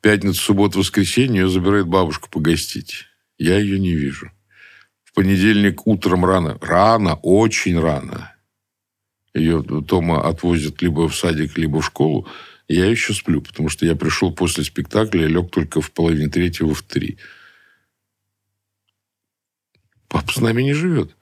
Пятница, 0.00 0.40
суббота, 0.42 0.78
воскресенье 0.78 1.42
ее 1.42 1.48
забирает 1.48 1.86
бабушка 1.86 2.28
погостить. 2.28 3.04
Я 3.38 3.58
ее 3.58 3.78
не 3.78 3.94
вижу. 3.94 4.32
В 5.04 5.12
понедельник 5.14 5.86
утром 5.86 6.24
рано. 6.24 6.58
Рано, 6.60 7.14
очень 7.22 7.78
рано. 7.78 8.34
Ее 9.34 9.62
Тома 9.62 10.28
отвозят 10.28 10.82
либо 10.82 11.08
в 11.08 11.16
садик, 11.16 11.56
либо 11.56 11.80
в 11.80 11.86
школу. 11.86 12.26
Я 12.66 12.86
еще 12.86 13.14
сплю, 13.14 13.40
потому 13.40 13.68
что 13.68 13.86
я 13.86 13.94
пришел 13.94 14.34
после 14.34 14.64
спектакля, 14.64 15.26
лег 15.26 15.50
только 15.50 15.80
в 15.80 15.92
половине 15.92 16.28
третьего 16.28 16.74
в 16.74 16.82
три. 16.82 17.18
Папа 20.08 20.32
с 20.32 20.38
нами 20.38 20.62
не 20.62 20.72
живет. 20.72 21.16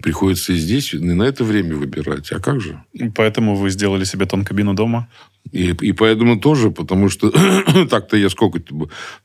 Приходится 0.00 0.54
и 0.54 0.56
здесь, 0.56 0.94
и 0.94 0.98
на 0.98 1.24
это 1.24 1.44
время 1.44 1.76
выбирать. 1.76 2.32
А 2.32 2.40
как 2.40 2.62
же? 2.62 2.82
Поэтому 3.14 3.56
вы 3.56 3.68
сделали 3.68 4.04
себе 4.04 4.24
тонкабину 4.24 4.72
дома? 4.72 5.08
И, 5.50 5.70
и 5.70 5.92
поэтому 5.92 6.40
тоже, 6.40 6.70
потому 6.70 7.10
что 7.10 7.30
так-то 7.90 8.16
я 8.16 8.30
сколько 8.30 8.62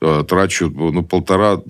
э, 0.01 0.23
трачу, 0.27 0.69
ну, 0.69 1.03
полтора 1.03 1.61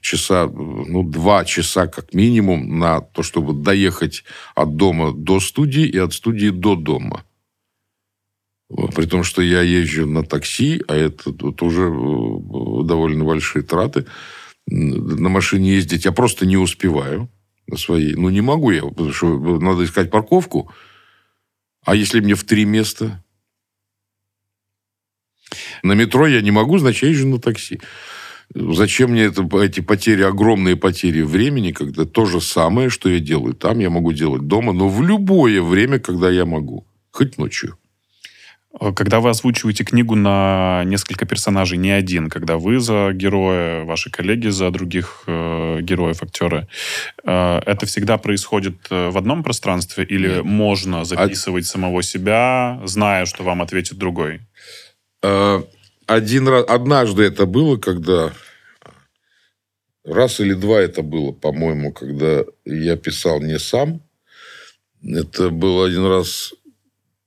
часа, 0.00 0.46
ну, 0.46 1.02
два 1.02 1.44
часа 1.44 1.88
как 1.88 2.14
минимум 2.14 2.78
на 2.78 3.00
то, 3.00 3.24
чтобы 3.24 3.54
доехать 3.54 4.22
от 4.54 4.76
дома 4.76 5.12
до 5.12 5.40
студии 5.40 5.84
и 5.84 5.98
от 5.98 6.12
студии 6.12 6.50
до 6.50 6.76
дома. 6.76 7.24
При 8.94 9.06
том, 9.06 9.24
что 9.24 9.42
я 9.42 9.62
езжу 9.62 10.06
на 10.06 10.22
такси, 10.22 10.80
а 10.86 10.94
это 10.94 11.32
тоже 11.32 11.82
э, 11.82 12.84
довольно 12.84 13.24
большие 13.24 13.64
траты. 13.64 14.06
На 14.68 15.28
машине 15.28 15.74
ездить 15.74 16.04
я 16.04 16.12
просто 16.12 16.46
не 16.46 16.56
успеваю 16.56 17.28
своей. 17.76 18.14
Ну, 18.14 18.28
не 18.30 18.40
могу 18.40 18.70
я, 18.70 18.82
потому 18.82 19.12
что 19.12 19.38
надо 19.58 19.84
искать 19.84 20.10
парковку. 20.10 20.70
А 21.84 21.94
если 21.94 22.20
мне 22.20 22.34
в 22.34 22.44
три 22.44 22.64
места? 22.64 23.22
На 25.82 25.92
метро 25.92 26.26
я 26.26 26.40
не 26.40 26.50
могу, 26.50 26.78
значит, 26.78 27.02
езжу 27.10 27.28
на 27.28 27.38
такси. 27.38 27.80
Зачем 28.54 29.10
мне 29.10 29.24
это, 29.24 29.48
эти 29.58 29.80
потери, 29.80 30.22
огромные 30.22 30.76
потери 30.76 31.22
времени, 31.22 31.72
когда 31.72 32.04
то 32.04 32.24
же 32.26 32.40
самое, 32.40 32.88
что 32.88 33.08
я 33.08 33.18
делаю 33.18 33.54
там, 33.54 33.78
я 33.78 33.90
могу 33.90 34.12
делать 34.12 34.46
дома, 34.46 34.72
но 34.72 34.88
в 34.88 35.02
любое 35.02 35.62
время, 35.62 35.98
когда 35.98 36.30
я 36.30 36.44
могу. 36.44 36.86
Хоть 37.10 37.38
ночью. 37.38 37.78
Когда 38.96 39.20
вы 39.20 39.30
озвучиваете 39.30 39.84
книгу 39.84 40.16
на 40.16 40.82
несколько 40.84 41.26
персонажей, 41.26 41.78
не 41.78 41.92
один, 41.92 42.28
когда 42.28 42.56
вы 42.58 42.80
за 42.80 43.12
героя, 43.12 43.84
ваши 43.84 44.10
коллеги 44.10 44.48
за 44.48 44.70
других 44.70 45.22
э, 45.28 45.78
героев, 45.80 46.22
актеры, 46.22 46.66
э, 47.24 47.60
это 47.66 47.86
всегда 47.86 48.18
происходит 48.18 48.74
э, 48.90 49.10
в 49.10 49.16
одном 49.16 49.44
пространстве 49.44 50.04
или 50.04 50.28
Нет. 50.28 50.44
можно 50.44 51.04
записывать 51.04 51.66
самого 51.66 52.02
себя, 52.02 52.80
зная, 52.84 53.26
что 53.26 53.44
вам 53.44 53.62
ответит 53.62 53.96
другой? 53.96 54.40
Э, 55.22 55.62
Один 56.06 56.48
раз, 56.48 56.64
однажды 56.68 57.22
это 57.22 57.46
было, 57.46 57.76
когда 57.76 58.32
раз 60.04 60.40
или 60.40 60.54
два 60.54 60.80
это 60.80 61.02
было, 61.02 61.30
по-моему, 61.30 61.92
когда 61.92 62.42
я 62.64 62.96
писал 62.96 63.40
не 63.40 63.58
сам. 63.58 64.02
Это 65.00 65.50
был 65.50 65.82
один 65.84 66.06
раз 66.06 66.54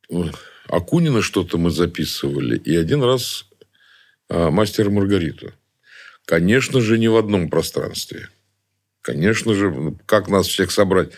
э, 0.09 0.23
Акунина 0.69 1.21
что-то 1.21 1.57
мы 1.57 1.71
записывали, 1.71 2.57
и 2.57 2.75
один 2.75 3.03
раз 3.03 3.45
э, 4.29 4.49
Мастер 4.49 4.89
Маргариту. 4.89 5.51
Конечно 6.25 6.81
же, 6.81 6.97
не 6.97 7.07
в 7.07 7.15
одном 7.15 7.49
пространстве. 7.49 8.29
Конечно 9.01 9.53
же, 9.53 9.71
ну, 9.71 9.97
как 10.05 10.27
нас 10.27 10.47
всех 10.47 10.71
собрать? 10.71 11.11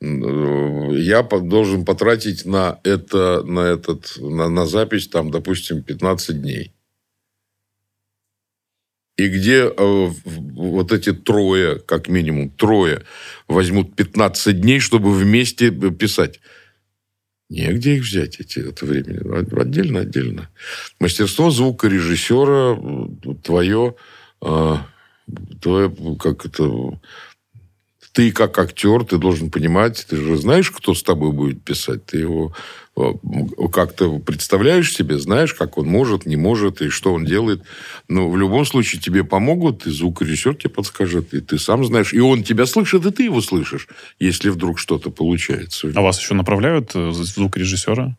Э, 0.00 0.90
Я 0.94 1.22
должен 1.22 1.84
потратить 1.84 2.44
на 2.44 2.80
это, 2.82 3.42
на 3.44 3.60
этот, 3.60 4.16
на, 4.18 4.48
на 4.48 4.66
запись, 4.66 5.08
там, 5.08 5.30
допустим, 5.30 5.82
15 5.82 6.42
дней. 6.42 6.72
И 9.16 9.28
где 9.28 9.64
э, 9.64 10.10
вот 10.24 10.92
эти 10.92 11.12
трое, 11.12 11.78
как 11.78 12.08
минимум 12.08 12.50
трое, 12.50 13.04
возьмут 13.48 13.96
15 13.96 14.60
дней, 14.60 14.80
чтобы 14.80 15.12
вместе 15.12 15.68
э, 15.68 15.90
писать. 15.90 16.40
Негде 17.48 17.96
их 17.96 18.02
взять, 18.02 18.40
эти, 18.40 18.58
это 18.58 18.84
время. 18.84 19.20
Отдельно, 19.60 20.00
отдельно. 20.00 20.48
Мастерство 20.98 21.50
звукорежиссера 21.50 22.76
твое, 23.42 23.94
э, 24.42 24.74
твое, 25.60 25.94
как 26.18 26.44
это... 26.46 26.98
Ты 28.16 28.32
как 28.32 28.58
актер, 28.58 29.04
ты 29.04 29.18
должен 29.18 29.50
понимать, 29.50 30.06
ты 30.08 30.16
же 30.16 30.38
знаешь, 30.38 30.70
кто 30.70 30.94
с 30.94 31.02
тобой 31.02 31.32
будет 31.32 31.62
писать. 31.62 32.06
Ты 32.06 32.16
его 32.16 32.54
э, 32.96 33.12
как-то 33.70 34.20
представляешь 34.20 34.94
себе, 34.94 35.18
знаешь, 35.18 35.52
как 35.52 35.76
он 35.76 35.86
может, 35.86 36.24
не 36.24 36.36
может, 36.36 36.80
и 36.80 36.88
что 36.88 37.12
он 37.12 37.26
делает. 37.26 37.62
Но 38.08 38.30
в 38.30 38.38
любом 38.38 38.64
случае 38.64 39.02
тебе 39.02 39.22
помогут, 39.22 39.86
и 39.86 39.90
звукорежиссер 39.90 40.54
тебе 40.54 40.70
подскажет, 40.70 41.34
и 41.34 41.42
ты 41.42 41.58
сам 41.58 41.84
знаешь. 41.84 42.14
И 42.14 42.18
он 42.18 42.42
тебя 42.42 42.64
слышит, 42.64 43.04
и 43.04 43.10
ты 43.10 43.24
его 43.24 43.42
слышишь, 43.42 43.86
если 44.18 44.48
вдруг 44.48 44.78
что-то 44.78 45.10
получается. 45.10 45.92
А 45.94 46.00
вас 46.00 46.18
еще 46.18 46.32
направляют 46.32 46.92
э, 46.94 47.12
звукорежиссера? 47.12 48.16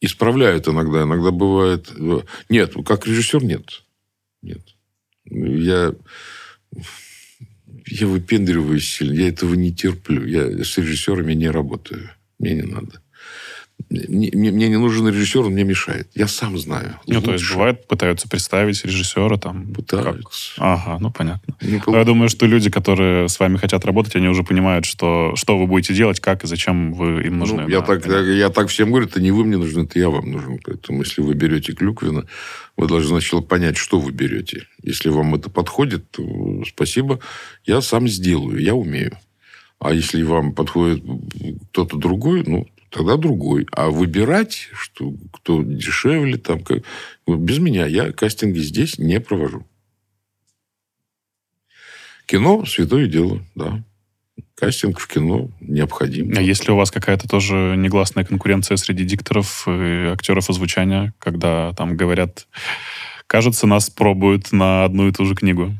Исправляют 0.00 0.68
иногда. 0.68 1.02
Иногда 1.02 1.32
бывает... 1.32 1.90
э, 1.98 2.20
Нет, 2.48 2.74
как 2.86 3.08
режиссер 3.08 3.42
нет. 3.42 3.82
Нет. 4.40 4.62
Я... 5.24 5.94
Я 7.86 8.06
выпендриваюсь 8.06 8.88
сильно. 8.88 9.14
Я 9.14 9.28
этого 9.28 9.54
не 9.54 9.72
терплю. 9.72 10.24
Я 10.24 10.64
с 10.64 10.76
режиссерами 10.78 11.34
не 11.34 11.48
работаю. 11.48 12.10
Мне 12.38 12.54
не 12.54 12.62
надо. 12.62 13.00
Мне, 13.90 14.30
мне- 14.32 14.68
не 14.68 14.78
нужен 14.78 15.06
режиссер, 15.06 15.42
он 15.42 15.52
мне 15.52 15.62
мешает. 15.62 16.08
Я 16.14 16.26
сам 16.28 16.58
знаю. 16.58 16.98
Ну, 17.06 17.20
то 17.20 17.32
есть, 17.34 17.48
бывает, 17.52 17.86
пытаются 17.86 18.26
представить 18.28 18.84
режиссера 18.84 19.36
там. 19.36 19.66
как- 19.66 19.76
Пытаются. 19.76 20.52
Ага, 20.56 20.96
ну, 20.98 21.10
понятно. 21.12 21.54
Не 21.60 21.80
Но 21.86 21.96
я 21.98 22.04
думаю, 22.04 22.28
что 22.28 22.46
люди, 22.46 22.70
которые 22.70 23.28
с 23.28 23.38
вами 23.38 23.58
хотят 23.58 23.84
работать, 23.84 24.16
они 24.16 24.28
уже 24.28 24.42
понимают, 24.42 24.86
что, 24.86 25.36
что 25.36 25.58
вы 25.58 25.66
будете 25.66 25.94
делать, 25.94 26.20
как 26.20 26.42
и 26.42 26.46
зачем 26.46 26.94
вы 26.94 27.22
им 27.26 27.38
нужны. 27.38 27.62
Ну, 27.62 27.68
я, 27.68 27.80
Да, 27.80 27.86
так, 27.86 28.02
понятно. 28.02 28.30
я 28.30 28.48
так 28.48 28.68
всем 28.68 28.88
говорю, 28.90 29.06
это 29.06 29.20
не 29.20 29.30
вы 29.30 29.44
мне 29.44 29.58
нужны, 29.58 29.82
это 29.82 29.98
я 29.98 30.08
вам 30.08 30.32
нужен. 30.32 30.58
Поэтому, 30.64 31.02
если 31.02 31.20
вы 31.20 31.34
берете 31.34 31.72
Клюквина, 31.74 32.24
вы 32.76 32.88
должны 32.88 33.20
сначала 33.20 33.42
понять, 33.42 33.76
что 33.76 34.00
вы 34.00 34.10
берете. 34.10 34.66
Если 34.82 35.10
вам 35.10 35.34
это 35.34 35.48
подходит, 35.50 36.10
то 36.10 36.62
спасибо, 36.66 37.20
я 37.66 37.80
сам 37.82 38.08
сделаю, 38.08 38.58
я 38.58 38.74
умею. 38.74 39.16
А 39.78 39.92
если 39.92 40.22
вам 40.22 40.54
подходит 40.54 41.04
кто-то 41.70 41.98
другой, 41.98 42.42
ну, 42.46 42.66
тогда 42.96 43.16
другой. 43.16 43.66
А 43.72 43.90
выбирать, 43.90 44.70
что, 44.72 45.12
кто 45.32 45.62
дешевле, 45.62 46.38
там, 46.38 46.62
как... 46.62 46.82
без 47.26 47.58
меня 47.58 47.86
я 47.86 48.10
кастинги 48.12 48.58
здесь 48.58 48.98
не 48.98 49.20
провожу. 49.20 49.66
Кино– 52.24 52.64
святое 52.66 53.06
дело, 53.06 53.44
да. 53.54 53.84
Кастинг 54.54 54.98
в 54.98 55.06
кино 55.08 55.50
необходим. 55.60 56.32
А 56.36 56.40
есть 56.40 56.66
ли 56.66 56.72
у 56.72 56.76
вас 56.76 56.90
какая-то 56.90 57.28
тоже 57.28 57.74
негласная 57.76 58.24
конкуренция 58.24 58.78
среди 58.78 59.04
дикторов 59.04 59.68
и 59.68 60.08
актеров 60.10 60.48
озвучания, 60.48 61.12
когда 61.18 61.74
там 61.74 61.96
говорят, 61.96 62.48
кажется, 63.26 63.66
нас 63.66 63.90
пробуют 63.90 64.52
на 64.52 64.84
одну 64.84 65.08
и 65.08 65.12
ту 65.12 65.26
же 65.26 65.34
книгу? 65.34 65.74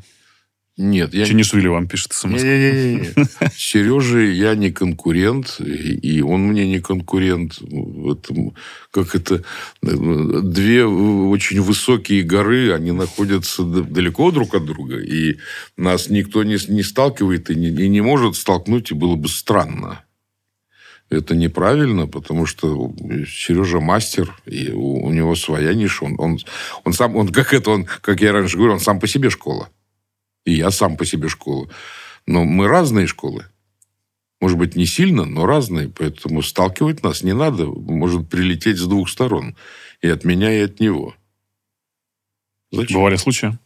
Нет, 0.77 1.15
я 1.15 1.25
Чинишвили 1.25 1.67
вам 1.67 1.87
пишет 1.87 2.13
смс. 2.13 2.43
Не-не-не. 2.43 3.25
С 3.49 3.57
Сережей 3.57 4.35
я 4.35 4.53
не 4.53 4.69
конкурент, 4.69 5.59
и 5.59 6.21
он 6.21 6.41
мне 6.41 6.67
не 6.67 6.79
конкурент. 6.79 7.57
В 7.59 8.11
этом, 8.11 8.53
как 8.91 9.15
это, 9.15 9.43
две 9.81 10.85
очень 10.85 11.61
высокие 11.61 12.21
горы, 12.21 12.73
они 12.73 12.91
находятся 12.91 13.63
далеко 13.63 14.29
друг 14.29 14.53
от 14.53 14.65
друга, 14.65 14.99
и 14.99 15.37
нас 15.77 16.09
никто 16.09 16.43
не, 16.43 16.57
не 16.71 16.83
сталкивает 16.83 17.49
и 17.49 17.55
не, 17.55 17.69
и 17.69 17.89
не 17.89 18.01
может 18.01 18.35
столкнуть, 18.35 18.91
и 18.91 18.93
было 18.93 19.15
бы 19.15 19.29
странно. 19.29 20.03
Это 21.09 21.35
неправильно, 21.35 22.05
потому 22.05 22.45
что 22.45 22.93
Сережа 23.27 23.79
мастер, 23.79 24.35
и 24.45 24.71
у, 24.71 25.05
у 25.05 25.11
него 25.11 25.35
своя 25.35 25.73
ниша. 25.73 26.05
Он, 26.05 26.15
он, 26.19 26.39
он 26.83 26.93
сам, 26.93 27.15
он 27.15 27.29
как 27.29 27.55
это, 27.55 27.71
он, 27.71 27.87
как 28.01 28.21
я 28.21 28.31
раньше 28.31 28.57
говорил, 28.57 28.75
он 28.75 28.79
сам 28.79 28.99
по 28.99 29.07
себе 29.07 29.31
школа. 29.31 29.69
И 30.47 30.53
я 30.53 30.71
сам 30.71 30.95
по 30.95 31.05
себе 31.05 31.27
школа. 31.27 31.67
Но 32.25 32.45
мы 32.45 32.69
разные 32.69 33.05
школы. 33.05 33.47
Может 34.39 34.57
быть, 34.57 34.77
не 34.77 34.85
сильно, 34.85 35.25
но 35.25 35.45
разные. 35.45 35.89
Поэтому 35.89 36.41
сталкивать 36.41 37.03
нас 37.03 37.21
не 37.21 37.33
надо. 37.33 37.65
Может 37.65 38.29
прилететь 38.29 38.77
с 38.77 38.85
двух 38.85 39.09
сторон. 39.09 39.57
И 40.01 40.07
от 40.07 40.23
меня, 40.23 40.53
и 40.53 40.61
от 40.61 40.79
него. 40.79 41.15
Зачем? 42.71 42.95
Бывали 42.95 43.17
случаи? 43.17 43.57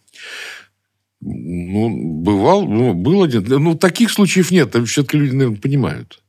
Ну, 1.19 2.23
бывал, 2.23 2.65
ну, 2.65 2.95
был 2.95 3.21
один. 3.21 3.43
Ну, 3.43 3.75
таких 3.75 4.09
случаев 4.09 4.49
нет. 4.49 4.71
Там 4.71 4.85
все-таки 4.85 5.19
люди, 5.19 5.35
наверное, 5.35 5.61
понимают. 5.61 6.23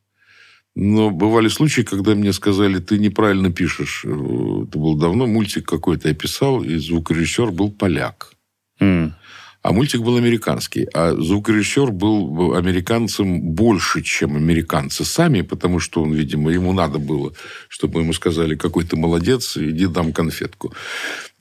Но 0.74 1.10
бывали 1.10 1.48
случаи, 1.48 1.80
когда 1.80 2.14
мне 2.14 2.34
сказали, 2.34 2.78
ты 2.78 2.98
неправильно 2.98 3.50
пишешь. 3.50 4.04
Э, 4.04 4.08
Это 4.08 4.78
было 4.78 4.98
давно, 4.98 5.26
мультик 5.26 5.66
какой-то 5.66 6.08
я 6.08 6.14
писал, 6.14 6.62
и 6.62 6.76
звукорежиссер 6.76 7.52
был 7.52 7.70
поляк. 7.70 8.34
М. 8.80 9.14
А 9.62 9.72
мультик 9.72 10.00
был 10.00 10.16
американский. 10.16 10.88
А 10.92 11.14
звукорежиссер 11.14 11.92
был 11.92 12.54
американцем 12.54 13.40
больше, 13.40 14.02
чем 14.02 14.36
американцы 14.36 15.04
сами, 15.04 15.42
потому 15.42 15.78
что 15.78 16.02
он, 16.02 16.12
видимо, 16.12 16.50
ему 16.50 16.72
надо 16.72 16.98
было, 16.98 17.32
чтобы 17.68 18.00
ему 18.00 18.12
сказали, 18.12 18.56
какой 18.56 18.84
ты 18.84 18.96
молодец, 18.96 19.56
иди 19.56 19.86
дам 19.86 20.12
конфетку. 20.12 20.72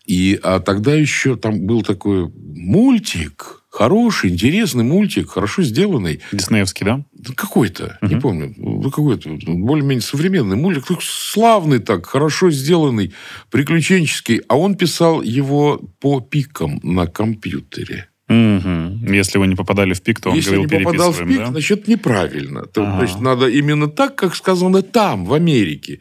И, 0.05 0.39
а 0.43 0.59
тогда 0.59 0.93
еще 0.93 1.35
там 1.35 1.61
был 1.65 1.83
такой 1.83 2.31
мультик, 2.35 3.63
хороший, 3.69 4.29
интересный 4.29 4.83
мультик, 4.83 5.29
хорошо 5.29 5.63
сделанный. 5.63 6.21
Диснеевский, 6.31 6.85
да? 6.85 7.05
Какой-то, 7.35 7.97
не 8.01 8.15
Мгм. 8.15 8.21
помню. 8.21 8.53
Ну, 8.57 8.81
какой-то 8.91 9.29
более-менее 9.47 10.01
современный 10.01 10.57
мультик. 10.57 10.85
Славный 11.01 11.79
так, 11.79 12.05
хорошо 12.05 12.51
сделанный, 12.51 13.13
приключенческий. 13.49 14.41
А 14.47 14.57
он 14.57 14.75
писал 14.75 15.21
его 15.21 15.77
по 15.99 16.19
пикам 16.19 16.79
на 16.83 17.07
компьютере. 17.07 18.07
Мгм. 18.31 19.13
Если 19.13 19.37
вы 19.39 19.47
не 19.47 19.55
попадали 19.55 19.93
в 19.93 20.01
пик, 20.01 20.19
то 20.21 20.29
он 20.29 20.35
Если 20.35 20.55
говорил, 20.55 20.79
не 20.79 20.85
попадал 20.85 21.11
в 21.11 21.27
пик, 21.27 21.37
да? 21.37 21.45
значит, 21.47 21.87
неправильно. 21.87 22.65
То, 22.65 22.83
Ага. 22.83 22.97
Значит, 22.97 23.21
надо 23.21 23.47
именно 23.47 23.87
так, 23.87 24.15
как 24.15 24.35
сказано 24.35 24.81
там, 24.81 25.25
в 25.25 25.33
Америке. 25.33 25.99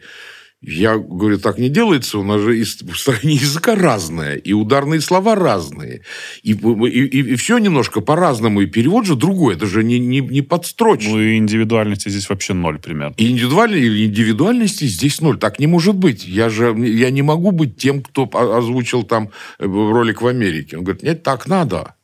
Я 0.63 0.95
говорю, 0.97 1.39
так 1.39 1.57
не 1.57 1.69
делается, 1.69 2.19
у 2.19 2.23
нас 2.23 2.39
же 2.39 2.51
в 2.53 2.95
стране 2.95 3.33
языка 3.33 3.73
разное, 3.75 4.35
и 4.35 4.53
ударные 4.53 5.01
слова 5.01 5.33
разные. 5.33 6.01
И, 6.43 6.51
и, 6.51 7.19
и, 7.33 7.35
все 7.35 7.57
немножко 7.57 7.99
по-разному, 7.99 8.61
и 8.61 8.67
перевод 8.67 9.07
же 9.07 9.15
другой, 9.15 9.55
это 9.55 9.65
же 9.65 9.83
не, 9.83 9.97
не, 9.97 10.19
не 10.19 10.43
подстрочно. 10.43 11.13
Ну 11.13 11.19
и 11.19 11.37
индивидуальности 11.37 12.09
здесь 12.09 12.29
вообще 12.29 12.53
ноль 12.53 12.77
примерно. 12.77 13.15
И 13.17 13.31
индивидуальной 13.31 13.81
и 13.81 14.05
индивидуальности 14.05 14.85
здесь 14.85 15.19
ноль. 15.19 15.39
Так 15.39 15.57
не 15.57 15.65
может 15.65 15.95
быть. 15.95 16.27
Я 16.27 16.49
же 16.49 16.75
я 16.77 17.09
не 17.09 17.23
могу 17.23 17.49
быть 17.51 17.77
тем, 17.77 18.03
кто 18.03 18.29
о- 18.31 18.57
озвучил 18.59 19.01
там 19.01 19.31
э, 19.57 19.65
ролик 19.65 20.21
в 20.21 20.27
Америке. 20.27 20.77
Он 20.77 20.83
говорит, 20.83 21.01
нет, 21.01 21.23
так 21.23 21.47
надо. 21.47 21.95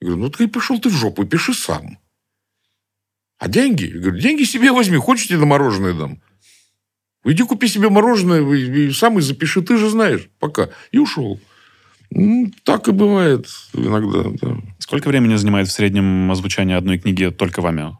Я 0.00 0.08
говорю, 0.08 0.24
ну 0.24 0.30
ты 0.30 0.48
пошел 0.48 0.78
ты 0.78 0.88
в 0.88 0.92
жопу, 0.92 1.24
пиши 1.24 1.54
сам. 1.54 1.98
А 3.38 3.48
деньги? 3.48 3.84
Я 3.84 4.00
говорю, 4.00 4.18
деньги 4.18 4.44
себе 4.44 4.72
возьми, 4.72 4.96
хочешь 4.98 5.28
тебе 5.28 5.38
на 5.38 5.46
мороженое 5.46 5.94
дам? 5.94 6.22
Иди 7.24 7.42
купи 7.42 7.66
себе 7.66 7.88
мороженое 7.88 8.40
и, 8.54 8.92
сам 8.92 9.18
и 9.18 9.22
запиши, 9.22 9.60
ты 9.60 9.76
же 9.78 9.90
знаешь, 9.90 10.28
пока. 10.38 10.68
И 10.92 10.98
ушел. 10.98 11.40
Ну, 12.10 12.52
так 12.62 12.86
и 12.88 12.92
бывает 12.92 13.48
иногда, 13.72 14.30
да. 14.40 14.56
Сколько 14.78 15.08
времени 15.08 15.34
занимает 15.34 15.68
в 15.68 15.72
среднем 15.72 16.30
озвучание 16.30 16.76
одной 16.76 16.98
книги 16.98 17.30
только 17.30 17.62
вами? 17.62 17.96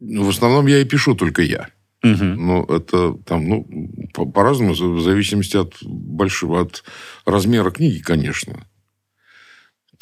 В 0.00 0.28
основном 0.28 0.66
я 0.66 0.78
и 0.78 0.84
пишу 0.84 1.14
только 1.14 1.42
я. 1.42 1.68
Угу. 2.02 2.24
Но 2.24 2.64
это 2.64 3.14
там, 3.24 3.48
ну, 3.48 3.66
по- 4.14 4.26
по-разному, 4.26 4.72
в 4.72 5.00
зависимости 5.02 5.56
от 5.56 5.76
большого, 5.82 6.62
от 6.62 6.82
размера 7.24 7.70
книги, 7.70 8.00
конечно. 8.00 8.66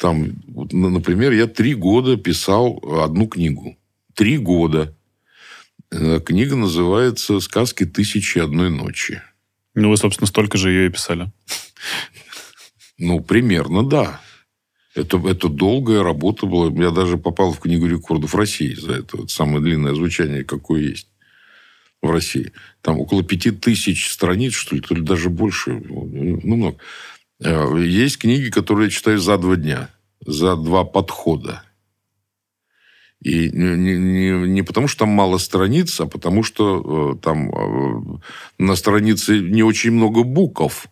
Там, 0.01 0.31
например, 0.47 1.31
я 1.31 1.45
три 1.45 1.75
года 1.75 2.17
писал 2.17 2.83
одну 3.03 3.27
книгу. 3.27 3.77
Три 4.15 4.39
года. 4.39 4.97
Э, 5.91 6.19
Книга 6.19 6.55
называется 6.55 7.39
«Сказки 7.39 7.85
тысячи 7.85 8.39
одной 8.39 8.71
ночи». 8.71 9.21
Ну, 9.75 9.91
вы, 9.91 9.97
собственно, 9.97 10.25
столько 10.25 10.57
же 10.57 10.71
ее 10.71 10.87
и 10.87 10.89
писали. 10.89 11.31
Ну, 12.97 13.19
примерно, 13.19 13.87
да. 13.87 14.19
Это, 14.95 15.17
это 15.19 15.49
долгая 15.49 16.01
работа 16.01 16.47
была. 16.47 16.71
Я 16.83 16.89
даже 16.89 17.17
попал 17.17 17.53
в 17.53 17.59
Книгу 17.59 17.85
рекордов 17.85 18.33
России 18.33 18.73
за 18.73 18.93
это. 18.93 19.17
Вот 19.17 19.29
самое 19.29 19.61
длинное 19.61 19.93
звучание, 19.93 20.43
какое 20.43 20.81
есть 20.81 21.09
в 22.01 22.09
России. 22.09 22.51
Там 22.81 22.99
около 22.99 23.23
пяти 23.23 23.51
тысяч 23.51 24.09
страниц, 24.09 24.53
что 24.53 24.75
ли, 24.75 24.81
то 24.81 24.95
ли 24.95 25.01
даже 25.01 25.29
больше. 25.29 25.79
Ну, 25.87 26.41
много. 26.43 26.77
Э, 27.43 27.75
Есть 27.79 28.17
книги, 28.19 28.49
которые 28.49 28.85
я 28.85 28.91
читаю 28.91 29.19
за 29.19 29.37
два 29.37 29.55
дня. 29.55 29.89
За 30.25 30.55
два 30.55 30.83
подхода. 30.83 31.63
И 33.21 33.49
не, 33.51 33.75
не- 33.75 34.47
не- 34.47 34.63
потому, 34.63 34.87
что 34.87 34.99
там 35.05 35.09
мало 35.09 35.37
страниц, 35.37 35.99
а 36.01 36.07
потому, 36.07 36.43
что 36.43 37.13
э, 37.15 37.21
там 37.21 37.49
э, 37.49 38.19
на 38.57 38.75
странице 38.75 39.39
не 39.39 39.63
очень 39.63 39.91
много 39.91 40.23
букв. 40.23 40.87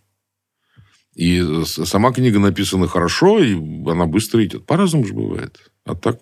И 1.15 1.43
сама 1.65 2.11
книга 2.13 2.39
написана 2.39 2.87
хорошо, 2.87 3.39
и 3.43 3.55
она 3.89 4.05
быстро 4.05 4.45
идет. 4.45 4.65
По-разному 4.65 5.05
же 5.05 5.13
бывает. 5.13 5.71
А 5.85 5.95
так 5.95 6.19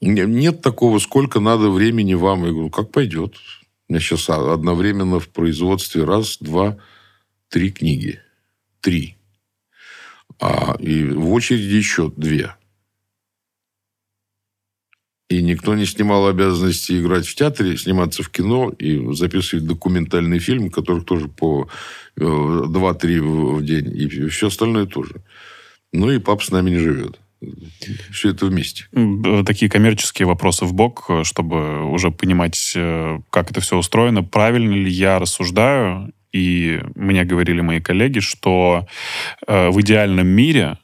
нет 0.00 0.60
такого, 0.60 0.98
сколько 0.98 1.40
надо 1.40 1.70
времени 1.70 2.14
вам. 2.14 2.44
Я 2.44 2.50
говорю, 2.52 2.70
как 2.70 2.90
пойдет. 2.90 3.36
У 3.88 3.92
меня 3.92 4.00
сейчас 4.00 4.28
одновременно 4.28 5.18
в 5.20 5.28
производстве 5.28 6.04
раз, 6.04 6.38
два, 6.40 6.76
три 7.48 7.70
книги. 7.70 8.20
Три. 8.80 9.15
А, 10.40 10.76
и 10.78 11.04
в 11.04 11.30
очереди 11.30 11.74
еще 11.74 12.12
две. 12.16 12.54
И 15.28 15.42
никто 15.42 15.74
не 15.74 15.86
снимал 15.86 16.28
обязанности 16.28 17.00
играть 17.00 17.26
в 17.26 17.34
театре, 17.34 17.76
сниматься 17.76 18.22
в 18.22 18.30
кино 18.30 18.70
и 18.70 19.12
записывать 19.12 19.66
документальный 19.66 20.38
фильм, 20.38 20.70
которых 20.70 21.04
тоже 21.04 21.26
по 21.26 21.68
э, 22.16 22.20
2-3 22.20 23.20
в 23.20 23.56
в 23.56 23.64
день. 23.64 23.96
И 23.96 24.28
все 24.28 24.46
остальное 24.46 24.86
тоже. 24.86 25.22
Ну 25.92 26.10
и 26.10 26.20
пап 26.20 26.42
с 26.42 26.50
нами 26.50 26.70
не 26.70 26.78
живет. 26.78 27.18
Все 28.12 28.30
это 28.30 28.46
вместе. 28.46 28.86
Такие 29.44 29.70
коммерческие 29.70 30.26
вопросы 30.26 30.64
в 30.64 30.72
бок, 30.72 31.06
э, 31.08 31.24
чтобы 31.24 31.90
уже 31.90 32.12
понимать, 32.12 32.72
э, 32.76 33.18
как 33.30 33.50
это 33.50 33.60
все 33.60 33.76
устроено. 33.76 34.22
Правильно 34.22 34.74
ли 34.74 34.90
я 34.90 35.18
рассуждаю? 35.18 36.12
И 36.36 36.82
мне 36.94 37.24
говорили 37.24 37.62
мои 37.62 37.80
коллеги, 37.80 38.18
что 38.18 38.86
э, 39.46 39.70
в 39.70 39.80
идеальном 39.80 40.26
мире 40.26 40.76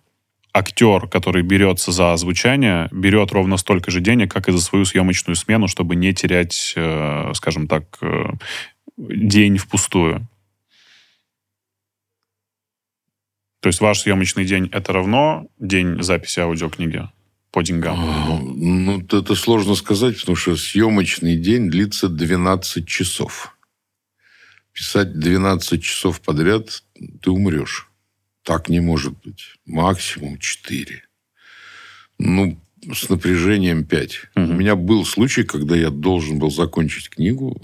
актер, 0.55 1.09
который 1.09 1.43
берется 1.43 1.93
за 1.93 2.15
озвучание, 2.15 2.89
берет 2.91 3.33
ровно 3.33 3.59
столько 3.59 3.91
же 3.91 4.01
денег, 4.01 4.33
как 4.33 4.49
и 4.49 4.53
за 4.53 4.63
свою 4.63 4.87
съемочную 4.87 5.37
смену, 5.37 5.69
чтобы 5.69 5.95
не 5.95 6.15
терять, 6.15 6.73
э, 6.75 7.33
скажем 7.35 7.69
так, 7.69 7.85
э, 8.01 8.31
день 8.97 9.59
впустую. 9.59 10.27
То 13.61 13.69
есть 13.69 13.81
ваш 13.81 14.01
съемочный 14.01 14.47
день 14.47 14.71
это 14.73 14.95
равно 14.95 15.47
день 15.59 16.03
записи 16.03 16.41
аудиокниги 16.41 17.09
по 17.51 17.63
деньгам? 17.63 17.97
А, 17.99 18.41
Ну, 18.41 19.01
это 19.01 19.35
сложно 19.35 19.75
сказать, 19.75 20.19
потому 20.19 20.37
что 20.37 20.57
съемочный 20.57 21.37
день 21.37 21.69
длится 21.69 22.09
12 22.09 22.89
часов. 22.89 23.52
Писать 24.73 25.19
12 25.19 25.83
часов 25.83 26.21
подряд 26.21 26.83
ты 27.21 27.31
умрешь. 27.31 27.89
Так 28.43 28.69
не 28.69 28.81
может 28.81 29.15
быть. 29.23 29.57
Максимум 29.67 30.39
4. 30.39 31.03
Ну, 32.19 32.59
с 32.93 33.09
напряжением 33.09 33.85
5. 33.85 34.21
Мгм. 34.35 34.51
У 34.51 34.53
меня 34.55 34.77
был 34.77 35.05
случай, 35.05 35.45
когда 35.45 35.77
я 35.77 35.91
должен 35.91 36.39
был 36.39 36.51
закончить 36.51 37.11
книгу, 37.11 37.61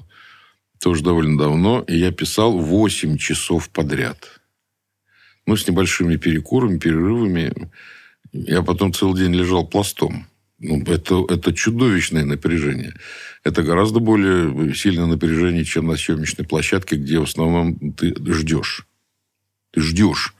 тоже 0.80 1.02
довольно 1.02 1.38
давно, 1.38 1.84
и 1.88 1.98
я 1.98 2.12
писал 2.12 2.58
8 2.58 3.16
часов 3.16 3.70
подряд. 3.70 4.40
Ну, 5.46 5.56
с 5.56 5.66
небольшими 5.66 6.16
перекурами, 6.16 6.78
перерывами. 6.78 7.52
Я 8.32 8.62
потом 8.62 8.92
целый 8.92 9.18
день 9.18 9.34
лежал 9.34 9.66
пластом. 9.66 10.26
Ну, 10.60 10.82
это, 10.82 11.24
это 11.28 11.52
чудовищное 11.52 12.24
напряжение. 12.24 12.94
Это 13.44 13.62
гораздо 13.62 14.00
более 14.00 14.74
сильное 14.74 15.06
напряжение, 15.06 15.64
чем 15.64 15.86
на 15.86 15.96
съемочной 15.96 16.44
площадке, 16.44 16.96
где 16.96 17.20
в 17.20 17.24
основном 17.24 17.92
ты 17.92 18.14
ждешь. 18.32 18.86
Ты 19.72 19.80
ждешь. 19.80 20.34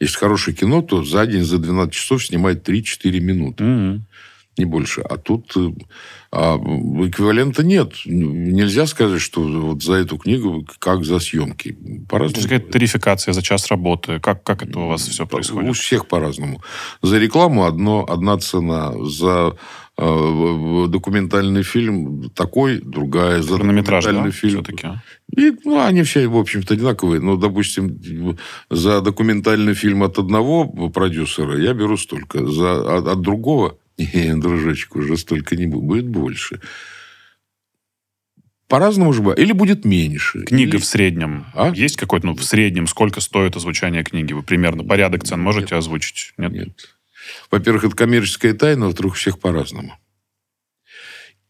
Если 0.00 0.16
хорошее 0.16 0.56
кино, 0.56 0.82
то 0.82 1.04
за 1.04 1.26
день, 1.26 1.44
за 1.44 1.58
12 1.58 1.92
часов 1.92 2.24
снимает 2.24 2.68
3-4 2.68 3.20
минуты 3.20 3.64
Мгм. 3.64 4.06
Не 4.58 4.64
больше. 4.64 5.00
А 5.00 5.16
тут 5.16 5.56
э, 5.56 5.70
а, 6.30 6.56
эквивалента 6.56 7.62
нет. 7.64 7.92
Нельзя 8.04 8.86
сказать, 8.86 9.20
что 9.20 9.40
вот 9.42 9.82
за 9.82 9.94
эту 9.94 10.18
книгу 10.18 10.66
как 10.78 11.04
за 11.04 11.18
съемки. 11.20 11.76
По-разному. 12.08 12.42
какая-то 12.42 12.70
тарификация 12.70 13.32
за 13.32 13.42
час 13.42 13.68
работы. 13.68 14.20
Как, 14.20 14.42
как 14.42 14.62
это 14.62 14.78
у 14.80 14.88
вас 14.88 15.08
все 15.08 15.24
У 15.24 15.26
происходит? 15.26 15.76
всех 15.76 16.06
по-разному. 16.06 16.60
За 17.02 17.18
рекламу 17.18 17.64
одно, 17.64 18.04
одна 18.06 18.38
цена. 18.38 18.92
За 19.04 19.56
э, 19.96 20.86
документальный 20.88 21.62
фильм 21.62 22.30
такой, 22.34 22.80
другая. 22.80 23.40
За 23.40 23.56
Хронометраж, 23.56 24.04
да, 24.04 24.10
документальный 24.10 24.32
фильм. 24.32 24.64
все-таки? 24.64 24.88
И, 25.36 25.52
ну, 25.64 25.80
они 25.80 26.02
все, 26.02 26.26
в 26.26 26.36
общем-то, 26.36 26.74
одинаковые. 26.74 27.20
Но, 27.20 27.36
допустим, 27.36 27.98
за 28.70 29.00
документальный 29.00 29.74
фильм 29.74 30.02
от 30.02 30.18
одного 30.18 30.66
продюсера 30.90 31.58
я 31.58 31.72
беру 31.72 31.96
столько. 31.96 32.46
За, 32.46 32.98
от, 32.98 33.06
от 33.06 33.20
другого, 33.20 33.76
не, 34.14 34.34
дружочек, 34.36 34.96
уже 34.96 35.16
столько 35.16 35.56
не 35.56 35.66
будет. 35.66 35.84
Будет 35.84 36.08
больше. 36.08 36.60
По-разному 38.68 39.12
же 39.12 39.22
бывает. 39.22 39.38
Или 39.40 39.52
будет 39.52 39.84
меньше. 39.84 40.44
Книга 40.44 40.76
Или- 40.76 40.82
в 40.82 40.84
среднем. 40.84 41.46
А? 41.54 41.72
Есть 41.74 41.96
какой-то, 41.96 42.26
ну, 42.26 42.34
в 42.34 42.44
среднем, 42.44 42.86
сколько 42.86 43.20
стоит 43.20 43.56
озвучание 43.56 44.04
книги? 44.04 44.32
Вы 44.34 44.42
примерно 44.42 44.84
порядок 44.84 45.24
цен 45.24 45.40
можете 45.40 45.74
озвучить? 45.74 46.34
Нет? 46.36 46.52
Нет. 46.52 46.94
Во-первых, 47.50 47.84
это 47.84 47.96
коммерческая 47.96 48.54
тайна, 48.54 48.86
во-вторых, 48.86 49.16
всех 49.16 49.40
по-разному. 49.40 49.98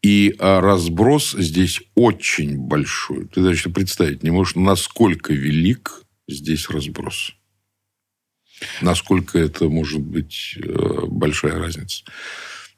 И 0.01 0.33
а, 0.39 0.61
разброс 0.61 1.33
здесь 1.33 1.81
очень 1.93 2.57
большой. 2.57 3.27
Ты 3.27 3.41
даже 3.41 3.69
представить 3.69 4.23
не 4.23 4.31
можешь, 4.31 4.55
насколько 4.55 5.33
велик 5.33 6.03
здесь 6.27 6.69
разброс. 6.69 7.35
Насколько 8.81 9.39
это 9.39 9.69
может 9.69 10.01
быть 10.01 10.57
э, 10.61 11.01
большая 11.07 11.59
разница. 11.59 12.03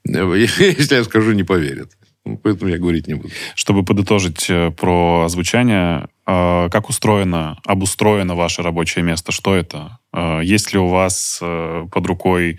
Э, 0.07 0.33
Если 0.37 0.95
я 0.95 1.03
скажу, 1.03 1.31
не 1.33 1.43
поверят. 1.43 1.91
Ну, 2.23 2.37
Поэтому 2.37 2.69
я 2.69 2.77
говорить 2.77 3.07
не 3.07 3.15
буду. 3.15 3.29
Чтобы 3.55 3.83
подытожить 3.83 4.47
э, 4.49 4.71
про 4.71 5.23
озвучание, 5.25 6.07
как 6.23 6.87
устроено, 6.87 7.59
обустроено 7.65 8.35
ваше 8.35 8.61
рабочее 8.61 9.03
место? 9.03 9.33
Что 9.33 9.53
это? 9.53 9.97
Есть 10.41 10.71
ли 10.71 10.79
у 10.79 10.87
вас 10.87 11.39
под 11.41 12.05
рукой 12.05 12.57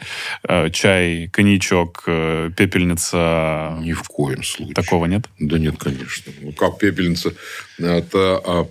чай, 0.73 1.31
коньячок, 1.33 2.03
пепельница? 2.05 3.79
Ни 3.81 3.95
в 3.95 4.03
коем 4.03 4.43
случае. 4.43 4.75
Такого 4.75 5.07
нет? 5.07 5.23
Да 5.39 5.59
нет, 5.59 5.77
конечно. 5.79 6.33
Ну, 6.43 6.53
как 6.53 6.79
пепельница? 6.79 7.33
Это... 7.79 8.69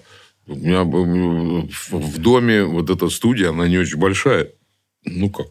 у 0.51 0.55
меня 0.55 0.81
м, 0.81 1.69
в 1.89 2.17
доме 2.19 2.63
вот 2.63 2.89
эта 2.89 3.09
студия, 3.09 3.49
она 3.49 3.67
не 3.67 3.77
очень 3.77 3.97
большая. 3.97 4.51
Ну, 5.05 5.29
как? 5.29 5.47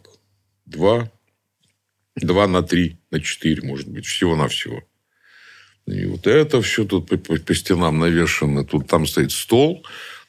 Два, 0.67 1.11
два 2.17 2.47
на 2.47 2.63
три, 2.63 2.99
на 3.11 3.21
четыре, 3.21 3.63
может 3.67 3.89
быть. 3.89 4.07
Всего-навсего. 4.07 4.83
И 5.87 6.05
вот 6.07 6.27
это 6.27 6.61
все 6.63 6.85
тут 6.85 7.09
по, 7.09 7.17
по- 7.17 7.39
по 7.41 7.55
стенам 7.55 7.99
навешано. 7.99 8.65
Тут 8.65 8.87
там 8.87 9.07
стоит 9.07 9.33
стол, 9.33 9.85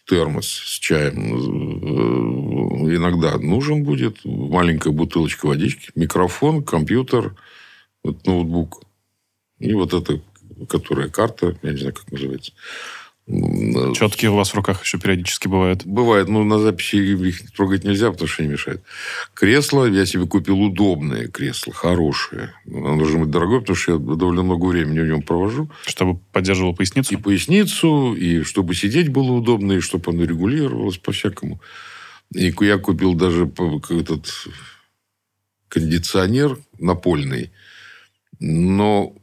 термос 0.05 0.47
с 0.47 0.79
чаем. 0.79 1.35
Э, 1.35 2.95
Иногда 2.95 3.37
нужен 3.37 3.83
будет. 3.83 4.23
Маленькая 4.25 4.91
бутылочка 4.91 5.45
водички, 5.45 5.91
микрофон, 5.95 6.63
компьютер, 6.63 7.35
вот 8.03 8.25
ноутбук. 8.25 8.83
И 9.59 9.73
вот 9.73 9.93
эта, 9.93 10.21
которая 10.67 11.09
карта, 11.09 11.57
я 11.61 11.71
не 11.71 11.77
знаю, 11.77 11.93
как 11.93 12.11
называется. 12.11 12.53
Четкие 13.27 14.31
у 14.31 14.35
вас 14.35 14.49
в 14.49 14.55
руках 14.55 14.83
еще 14.83 14.97
периодически 14.99 15.47
бывают. 15.47 15.85
Бывает, 15.85 16.27
но 16.27 16.43
на 16.43 16.59
записи 16.59 16.95
их 16.95 17.51
трогать 17.51 17.83
нельзя, 17.83 18.11
потому 18.11 18.27
что 18.27 18.41
они 18.41 18.51
мешают. 18.51 18.81
Кресло, 19.33 19.85
я 19.85 20.05
себе 20.05 20.25
купил 20.25 20.59
удобное 20.59 21.27
кресло, 21.27 21.71
хорошее. 21.71 22.53
Оно 22.65 22.97
должно 22.97 23.19
быть 23.19 23.29
дорогое, 23.29 23.59
потому 23.59 23.75
что 23.75 23.93
я 23.93 23.97
довольно 23.99 24.43
много 24.43 24.65
времени 24.65 24.99
в 24.99 25.07
нем 25.07 25.21
провожу. 25.21 25.69
Чтобы 25.85 26.19
поддерживал 26.31 26.75
поясницу? 26.75 27.13
И 27.13 27.17
поясницу, 27.17 28.15
и 28.15 28.41
чтобы 28.41 28.73
сидеть 28.73 29.09
было 29.09 29.31
удобно, 29.31 29.73
и 29.73 29.79
чтобы 29.81 30.11
оно 30.11 30.23
регулировалось 30.23 30.97
по-всякому. 30.97 31.61
И 32.33 32.53
я 32.61 32.77
купил 32.79 33.13
даже 33.13 33.45
этот 33.89 34.25
кондиционер 35.69 36.57
напольный. 36.79 37.51
Но, 38.39 39.15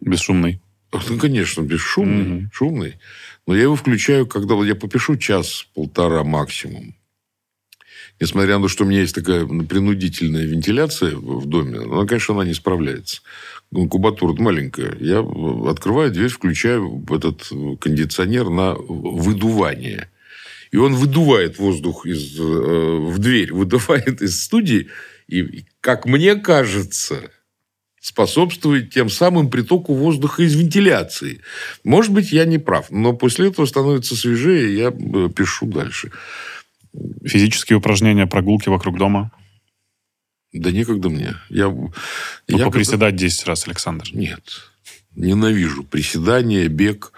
Бесшумный. 0.00 0.60
Ну, 1.08 1.18
конечно, 1.18 1.62
бесшумный, 1.62 2.24
Мгм. 2.24 2.50
шумный. 2.52 2.94
Но 3.46 3.54
я 3.54 3.62
его 3.62 3.76
включаю, 3.76 4.26
когда 4.26 4.54
вот 4.54 4.64
я 4.64 4.74
попишу 4.74 5.16
час-полтора 5.16 6.24
максимум. 6.24 6.94
Несмотря 8.20 8.56
на 8.58 8.62
то, 8.64 8.68
что 8.68 8.84
у 8.84 8.86
меня 8.86 9.00
есть 9.00 9.14
такая 9.14 9.44
принудительная 9.44 10.44
вентиляция 10.44 11.16
в 11.16 11.46
доме, 11.46 11.78
она, 11.80 12.06
конечно, 12.06 12.34
она 12.34 12.44
не 12.44 12.54
справляется. 12.54 13.22
Ну, 13.72 13.88
Кубатура 13.88 14.32
маленькая. 14.40 14.96
Я 15.00 15.18
открываю 15.68 16.12
дверь, 16.12 16.28
включаю 16.28 17.04
этот 17.10 17.48
кондиционер 17.80 18.50
на 18.50 18.74
выдувание. 18.74 20.08
И 20.70 20.76
он 20.76 20.94
выдувает 20.94 21.58
воздух 21.58 22.06
из, 22.06 22.38
э, 22.38 22.42
в 22.42 23.18
дверь, 23.18 23.52
выдувает 23.52 24.22
из 24.22 24.42
студии. 24.42 24.88
И, 25.26 25.64
как 25.80 26.06
мне 26.06 26.36
кажется, 26.36 27.30
способствует 28.04 28.92
тем 28.92 29.08
самым 29.08 29.48
притоку 29.48 29.94
воздуха 29.94 30.42
из 30.42 30.54
вентиляции. 30.54 31.40
Может 31.84 32.12
быть, 32.12 32.32
я 32.32 32.44
не 32.44 32.58
прав, 32.58 32.90
но 32.90 33.14
после 33.14 33.48
этого 33.48 33.64
становится 33.64 34.14
свежее, 34.14 34.70
и 34.70 34.76
я 34.76 34.88
э, 34.88 35.30
пишу 35.34 35.64
дальше. 35.64 36.10
Физические 37.24 37.78
упражнения, 37.78 38.26
прогулки 38.26 38.68
вокруг 38.68 38.98
дома. 38.98 39.32
Да 40.52 40.70
некогда 40.70 41.08
мне. 41.08 41.36
Я, 41.48 41.68
Ну, 41.68 41.92
я 42.46 42.66
поприседать 42.66 43.16
10 43.16 43.46
раз, 43.46 43.66
Александр. 43.66 44.04
Нет. 44.12 44.42
Ненавижу. 45.16 45.82
Приседания, 45.82 46.68
бег. 46.68 47.10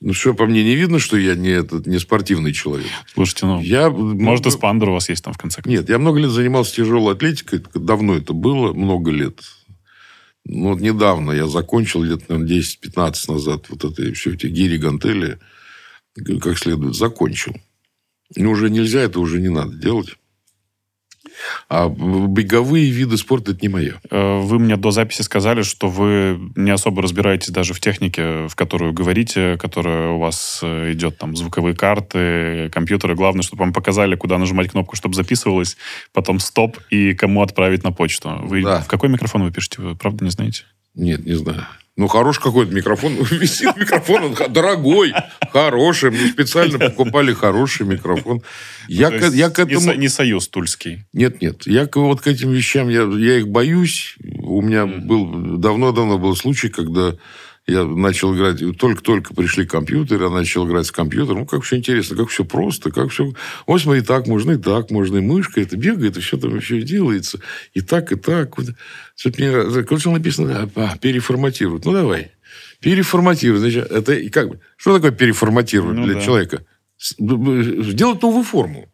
Ну, 0.00 0.14
что, 0.14 0.32
по 0.32 0.46
мне 0.46 0.64
не 0.64 0.76
видно, 0.76 0.98
что 0.98 1.18
я 1.18 1.34
не, 1.34 1.50
этот, 1.50 1.86
не 1.86 1.98
спортивный 1.98 2.54
человек? 2.54 2.88
Слушайте, 3.12 3.44
ну, 3.44 3.60
Я, 3.60 3.90
может, 3.90 4.46
ну, 4.46 4.50
эспандер 4.50 4.88
у 4.88 4.92
вас 4.94 5.10
есть 5.10 5.22
там 5.22 5.34
в 5.34 5.38
конце 5.38 5.60
концов. 5.60 5.78
Нет, 5.78 5.90
я 5.90 5.98
много 5.98 6.20
лет 6.20 6.30
занимался 6.30 6.74
тяжелой 6.74 7.14
атлетикой. 7.14 7.62
Давно 7.74 8.14
это 8.14 8.32
было, 8.32 8.72
много 8.72 9.10
лет. 9.10 9.42
Ну, 10.48 10.70
вот 10.70 10.80
недавно 10.80 11.32
я 11.32 11.48
закончил, 11.48 12.04
лет, 12.04 12.28
наверное, 12.28 12.60
10-15 12.60 13.32
назад, 13.32 13.66
вот 13.68 13.84
это 13.84 14.12
все 14.14 14.34
эти 14.34 14.46
гири, 14.46 14.76
гантели, 14.76 15.40
как 16.40 16.56
следует, 16.56 16.94
закончил. 16.94 17.56
Ну, 18.36 18.52
уже 18.52 18.70
нельзя, 18.70 19.00
это 19.00 19.18
уже 19.18 19.40
не 19.40 19.48
надо 19.48 19.74
делать. 19.74 20.16
А 21.68 21.88
беговые 21.88 22.90
виды 22.90 23.16
спорта– 23.16 23.50
это 23.52 23.60
не 23.62 23.68
мое. 23.68 23.94
Э, 24.10 24.40
Вы 24.40 24.58
мне 24.58 24.76
до 24.76 24.90
записи 24.90 25.22
сказали, 25.22 25.62
что 25.62 25.88
вы 25.88 26.38
не 26.56 26.70
особо 26.70 27.02
разбираетесь 27.02 27.48
даже 27.50 27.74
в 27.74 27.80
технике, 27.80 28.46
в 28.48 28.54
которую 28.54 28.92
говорите, 28.92 29.56
которая 29.58 30.10
у 30.10 30.18
вас 30.18 30.60
э, 30.62 30.92
идет, 30.92 31.18
там, 31.18 31.36
звуковые 31.36 31.74
карты, 31.74 32.70
компьютеры. 32.72 33.14
Главное, 33.14 33.42
чтобы 33.42 33.60
вам 33.60 33.72
показали, 33.72 34.16
куда 34.16 34.38
нажимать 34.38 34.70
кнопку, 34.70 34.96
чтобы 34.96 35.14
записывалось, 35.14 35.76
потом 36.12 36.38
стоп 36.38 36.78
и 36.90 37.14
кому 37.14 37.42
отправить 37.42 37.82
на 37.84 37.92
почту. 37.92 38.38
Вы 38.42 38.62
Да. 38.62 38.80
в 38.80 38.86
какой 38.86 39.08
микрофон 39.08 39.42
вы 39.44 39.50
пишете? 39.50 39.82
Вы 39.82 39.94
правда 39.96 40.24
не 40.24 40.30
знаете? 40.30 40.64
Нет, 40.94 41.24
не 41.26 41.34
знаю. 41.34 41.66
Ну, 41.96 42.08
хороший 42.08 42.42
какой-то 42.42 42.74
микрофон. 42.74 43.14
Висит 43.30 43.74
микрофон, 43.76 44.24
он 44.24 44.52
дорогой, 44.52 45.14
хороший. 45.50 46.10
Мы 46.10 46.28
специально 46.28 46.78
покупали 46.78 47.32
хороший 47.32 47.86
микрофон. 47.86 48.42
Я, 48.86 49.10
То 49.10 49.30
к, 49.30 49.34
я 49.34 49.48
к 49.48 49.58
не 49.58 49.64
этому... 49.64 49.80
со- 49.80 49.96
Не 49.96 50.08
союз 50.08 50.48
тульский. 50.48 51.06
Нет, 51.14 51.40
нет. 51.40 51.66
Я 51.66 51.86
к, 51.86 51.96
вот 51.96 52.20
к 52.20 52.26
этим 52.26 52.50
вещам, 52.52 52.90
я, 52.90 53.02
я 53.04 53.38
их 53.38 53.48
боюсь. 53.48 54.16
У 54.42 54.60
меня 54.60 54.84
был 54.84 55.56
давно-давно 55.58 56.18
был 56.18 56.36
случай, 56.36 56.68
когда 56.68 57.16
я 57.66 57.84
начал 57.84 58.34
играть, 58.34 58.60
только-только 58.78 59.34
пришли 59.34 59.66
компьютеры, 59.66 60.24
я 60.24 60.30
начал 60.30 60.66
играть 60.66 60.86
с 60.86 60.92
компьютером. 60.92 61.40
Ну, 61.40 61.46
как 61.46 61.62
все 61.62 61.76
интересно, 61.76 62.16
как 62.16 62.28
все 62.28 62.44
просто, 62.44 62.92
как 62.92 63.10
все... 63.10 63.32
Вот 63.66 63.80
смотри, 63.80 64.02
так 64.02 64.28
можно, 64.28 64.52
и 64.52 64.56
так 64.56 64.90
можно, 64.90 65.16
и 65.16 65.20
мышка 65.20 65.60
это 65.60 65.76
бегает, 65.76 66.16
и 66.16 66.20
все 66.20 66.36
там 66.36 66.60
все 66.60 66.80
делается, 66.82 67.40
и 67.74 67.80
так, 67.80 68.12
и 68.12 68.16
так. 68.16 68.54
Что-то 69.16 69.42
мне... 69.42 69.84
Короче, 69.84 70.10
написано, 70.10 70.70
а, 70.76 70.96
переформатировать. 70.98 71.84
Ну, 71.84 71.92
давай. 71.92 72.30
Переформатировать. 72.80 73.60
Значит, 73.60 73.90
это 73.90 74.30
как 74.30 74.48
бы... 74.48 74.60
Что 74.76 74.94
такое 74.94 75.10
переформатировать 75.10 75.96
Ну, 75.96 76.04
для 76.04 76.14
да. 76.14 76.20
человека? 76.20 76.64
Сделать 76.98 78.22
новую 78.22 78.44
форму. 78.44 78.88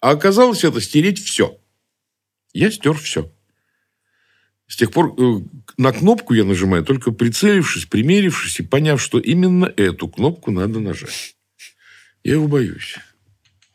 А 0.00 0.12
оказалось 0.12 0.64
это 0.64 0.80
стереть 0.80 1.22
все. 1.22 1.58
Я 2.54 2.70
стер 2.70 2.94
все. 2.94 3.30
С 4.70 4.76
тех 4.76 4.92
пор 4.92 5.14
э, 5.18 5.40
на 5.78 5.92
кнопку 5.92 6.32
я 6.32 6.44
нажимаю, 6.44 6.84
только 6.84 7.10
прицелившись, 7.10 7.86
примерившись 7.86 8.60
и 8.60 8.62
поняв, 8.62 9.02
что 9.02 9.18
именно 9.18 9.64
эту 9.76 10.06
кнопку 10.06 10.52
надо 10.52 10.78
нажать. 10.78 11.34
Я 12.22 12.34
его 12.34 12.46
боюсь. 12.46 12.96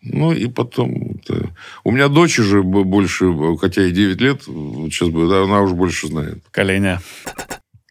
Ну, 0.02 0.32
и 0.32 0.48
потом... 0.48 1.20
это- 1.22 1.54
У 1.84 1.92
меня 1.92 2.08
дочь 2.08 2.40
уже 2.40 2.64
больше, 2.64 3.26
э, 3.26 3.58
хотя 3.60 3.86
и 3.86 3.92
9 3.92 4.22
лет, 4.22 4.48
вот 4.48 4.94
сейчас 4.94 5.10
да, 5.10 5.44
она 5.44 5.62
уже 5.64 5.76
больше 5.76 6.08
знает. 6.08 6.42
Поколение. 6.44 7.02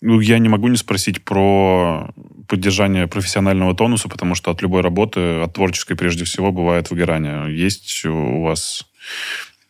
Ну, 0.00 0.20
я 0.20 0.38
не 0.38 0.48
могу 0.48 0.68
не 0.68 0.78
спросить 0.78 1.22
про 1.24 2.10
поддержание 2.48 3.06
профессионального 3.06 3.76
тонуса, 3.76 4.08
потому 4.08 4.34
что 4.34 4.50
от 4.50 4.62
любой 4.62 4.80
работы, 4.80 5.42
от 5.42 5.52
творческой 5.52 5.94
прежде 5.96 6.24
всего, 6.24 6.52
бывает 6.52 6.90
выгорание. 6.90 7.54
Есть 7.54 8.06
у 8.06 8.40
вас 8.40 8.86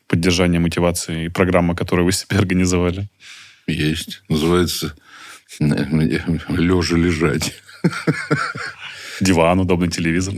поддержание 0.09 0.61
мотивации 0.61 1.27
и 1.27 1.29
программа, 1.29 1.75
которую 1.75 2.07
вы 2.07 2.13
себе 2.13 2.39
организовали? 2.39 3.09
Есть. 3.67 4.23
Называется 4.29 4.95
лежа 5.61 6.97
лежать. 6.97 7.55
Диван, 9.21 9.61
удобный 9.61 9.89
телевизор. 9.89 10.35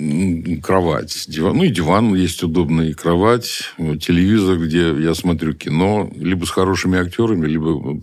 Кровать. 0.63 1.25
Диван. 1.29 1.57
Ну, 1.57 1.65
и 1.65 1.71
диван 1.71 2.15
есть 2.15 2.43
удобный, 2.43 2.91
и 2.91 2.95
кровать. 2.95 3.73
Телевизор, 3.79 4.59
где 4.59 4.91
я 5.03 5.15
смотрю 5.15 5.55
кино. 5.55 6.11
Либо 6.15 6.45
с 6.45 6.51
хорошими 6.51 6.99
актерами, 6.99 7.47
либо 7.47 7.99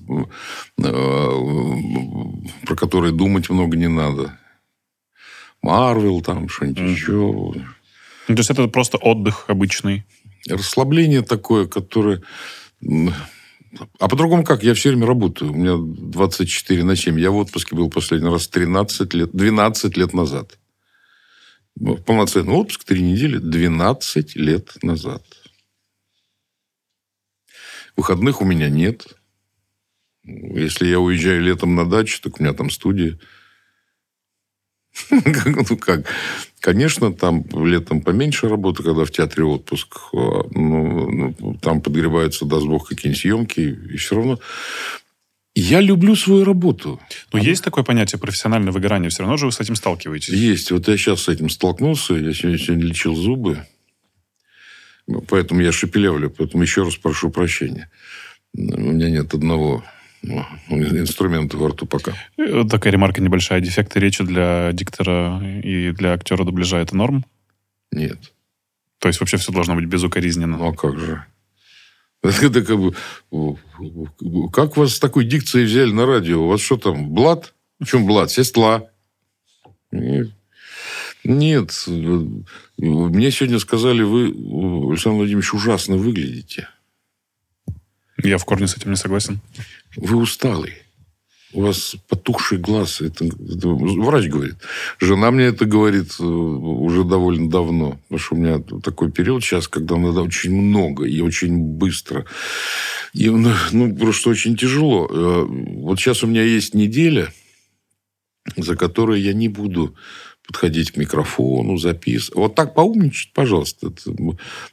э, 0.79 0.83
э, 0.83 2.65
про 2.65 2.75
которые 2.75 3.13
думать 3.13 3.51
много 3.51 3.77
не 3.77 3.87
надо. 3.87 4.37
Марвел 5.61 6.21
там, 6.21 6.49
что-нибудь 6.49 6.79
Мгм. 6.81 6.91
еще. 6.93 7.11
Ну, 7.11 7.53
то 8.27 8.33
есть 8.39 8.49
это 8.49 8.67
просто 8.67 8.97
отдых 8.97 9.45
обычный. 9.49 10.05
Расслабление 10.47 11.21
такое, 11.21 11.67
которое... 11.67 12.21
А 13.99 14.07
по-другому 14.07 14.43
как? 14.43 14.63
Я 14.63 14.73
все 14.75 14.89
время 14.89 15.07
работаю. 15.07 15.51
У 15.51 15.55
меня 15.55 15.75
24 15.77 16.83
на 16.83 16.95
7. 16.95 17.19
Я 17.19 17.31
в 17.31 17.37
отпуске 17.37 17.75
был 17.75 17.89
последний 17.89 18.29
раз 18.29 18.47
13 18.47 19.13
лет, 19.13 19.31
12 19.33 19.97
лет 19.97 20.13
назад. 20.13 20.59
Ну, 21.75 21.97
Полноценный 21.97 22.53
отпуск, 22.53 22.83
три 22.83 23.01
недели, 23.01 23.37
12 23.37 24.35
лет 24.35 24.77
назад. 24.83 25.23
Выходных 27.95 28.41
у 28.41 28.45
меня 28.45 28.69
нет. 28.69 29.07
Если 30.23 30.87
я 30.87 30.99
уезжаю 30.99 31.41
летом 31.41 31.75
на 31.75 31.89
дачу, 31.89 32.21
так 32.21 32.39
у 32.39 32.43
меня 32.43 32.53
там 32.53 32.69
студия. 32.69 33.19
Ну 35.11 35.77
как? 35.77 36.05
Конечно, 36.59 37.13
там 37.13 37.43
летом 37.65 38.01
поменьше 38.01 38.47
работы, 38.47 38.83
когда 38.83 39.05
в 39.05 39.11
театре 39.11 39.43
отпуск. 39.43 39.97
А, 40.13 40.47
Ну, 40.51 41.33
ну, 41.39 41.57
там 41.61 41.81
подгребаются, 41.81 42.45
даст 42.45 42.65
бог, 42.65 42.87
какие-нибудь 42.87 43.21
съемки. 43.21 43.77
И 43.93 43.97
все 43.97 44.15
равно... 44.15 44.39
Я 45.55 45.81
люблю 45.81 46.15
свою 46.15 46.45
работу. 46.45 46.99
Но 47.31 47.37
есть 47.37 47.63
такое 47.63 47.83
понятие 47.83 48.19
профессиональное 48.19 48.71
выгорание, 48.71 49.11
все 49.11 49.21
равно 49.21 49.37
же 49.37 49.45
вы 49.45 49.51
с 49.51 49.59
этим 49.59 49.75
сталкиваетесь. 49.75 50.33
Есть. 50.33 50.71
Вот 50.71 50.87
я 50.87 50.97
сейчас 50.97 51.23
с 51.23 51.29
этим 51.29 51.49
столкнулся. 51.49 52.15
Я 52.15 52.33
сегодня, 52.33 52.57
сегодня 52.57 52.85
лечил 52.85 53.15
зубы. 53.15 53.63
Ну, 55.05 55.21
Поэтому 55.21 55.61
я 55.61 55.71
шепелявлю. 55.71 56.31
Поэтому 56.31 56.63
еще 56.63 56.83
раз 56.83 56.95
прошу 56.95 57.29
прощения. 57.29 57.89
У 58.55 58.61
меня 58.61 59.11
нет 59.11 59.33
одного 59.33 59.83
ну, 59.83 59.83
инструмента 60.23 61.57
во 61.57 61.69
рту 61.69 61.85
пока. 61.85 62.13
Э, 62.37 62.63
Такая 62.69 62.93
ремарка 62.93 63.21
небольшая. 63.21 63.61
Дефекты 63.61 63.99
речи 63.99 64.23
для 64.23 64.71
диктора 64.73 65.41
и 65.63 65.91
для 65.91 66.13
актера 66.13 66.43
дубляжа 66.43 66.77
это 66.77 66.95
норм? 66.95 67.25
Нет. 67.91 68.33
То 68.99 69.09
есть 69.09 69.19
вообще 69.19 69.37
все 69.37 69.51
должно 69.51 69.75
быть 69.75 69.85
безукоризненно? 69.85 70.57
Ну, 70.57 70.69
а 70.69 70.73
как 70.73 70.97
же? 70.97 71.25
Это 72.23 72.63
как 72.63 72.77
бы... 72.79 72.95
Как 74.51 74.77
вас 74.77 74.95
с 74.95 74.99
такой 74.99 75.25
дикцией 75.25 75.65
взяли 75.65 75.91
на 75.91 76.05
радио? 76.05 76.43
У 76.43 76.47
вас 76.47 76.61
что 76.61 76.77
там, 76.77 77.09
блат? 77.09 77.53
В 77.79 77.85
чем 77.85 78.05
блат? 78.05 78.31
Сестла? 78.31 78.87
Нет. 79.91 80.29
Нет. 81.25 81.71
Мне 82.77 83.31
сегодня 83.31 83.59
сказали, 83.59 84.03
вы, 84.03 84.27
Александр 84.89 85.17
Владимирович, 85.17 85.53
ужасно 85.53 85.97
выглядите. 85.97 86.69
Я 88.23 88.37
в 88.37 88.45
корне 88.45 88.67
с 88.67 88.77
этим 88.77 88.91
не 88.91 88.97
согласен. 88.97 89.39
Вы 89.97 90.17
усталый. 90.17 90.73
У 91.51 91.61
вас 91.61 91.95
потухший 92.09 92.57
глаз. 92.57 93.01
Это, 93.01 93.25
это 93.25 93.67
врач 93.67 94.27
говорит. 94.27 94.55
Жена 94.99 95.29
мне 95.29 95.45
это 95.45 95.65
говорит 95.65 96.15
э, 96.19 96.23
уже 96.23 97.03
довольно 97.03 97.49
давно. 97.49 97.99
Потому 98.03 98.19
что 98.19 98.35
у 98.35 98.37
меня 98.39 98.59
такой 98.81 99.11
период 99.11 99.43
сейчас, 99.43 99.67
когда 99.67 99.97
надо 99.97 100.21
очень 100.21 100.55
много 100.55 101.05
и 101.05 101.21
очень 101.21 101.57
быстро. 101.57 102.25
И, 103.13 103.29
ну, 103.29 103.51
ну, 103.71 103.95
просто 103.95 104.31
очень 104.31 104.57
тяжело. 104.57 105.07
Э, 105.11 105.45
Вот 105.45 105.99
сейчас 105.99 106.23
у 106.23 106.27
меня 106.27 106.43
есть 106.43 106.73
неделя, 106.73 107.31
за 108.57 108.75
которые 108.75 109.23
я 109.23 109.33
не 109.33 109.49
буду 109.49 109.95
подходить 110.45 110.91
к 110.91 110.97
микрофону, 110.97 111.77
записывать. 111.77 112.35
Вот 112.35 112.55
так 112.55 112.73
поумничать, 112.73 113.31
пожалуйста. 113.33 113.87
Это 113.87 114.13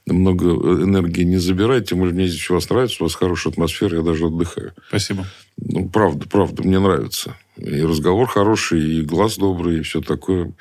много 0.07 0.51
энергии 0.83 1.23
не 1.23 1.37
забирайте. 1.37 1.95
Может, 1.95 2.15
мне 2.15 2.27
здесь 2.27 2.51
у 2.51 2.55
вас 2.55 2.69
нравится, 2.69 2.97
у 3.01 3.05
вас 3.05 3.15
хорошая 3.15 3.53
атмосфера, 3.53 3.99
я 3.99 4.03
даже 4.03 4.27
отдыхаю. 4.27 4.75
Спасибо. 4.89 5.27
Ну, 5.57 5.89
правда, 5.89 6.29
правда, 6.29 6.63
мне 6.63 6.81
нравится. 6.81 7.37
И 7.57 7.83
разговор 7.83 8.27
хороший, 8.27 8.99
и 8.99 9.03
глаз 9.03 9.37
добрый, 9.37 9.79
и 9.79 9.83
все 9.83 10.01
такое. 10.01 10.53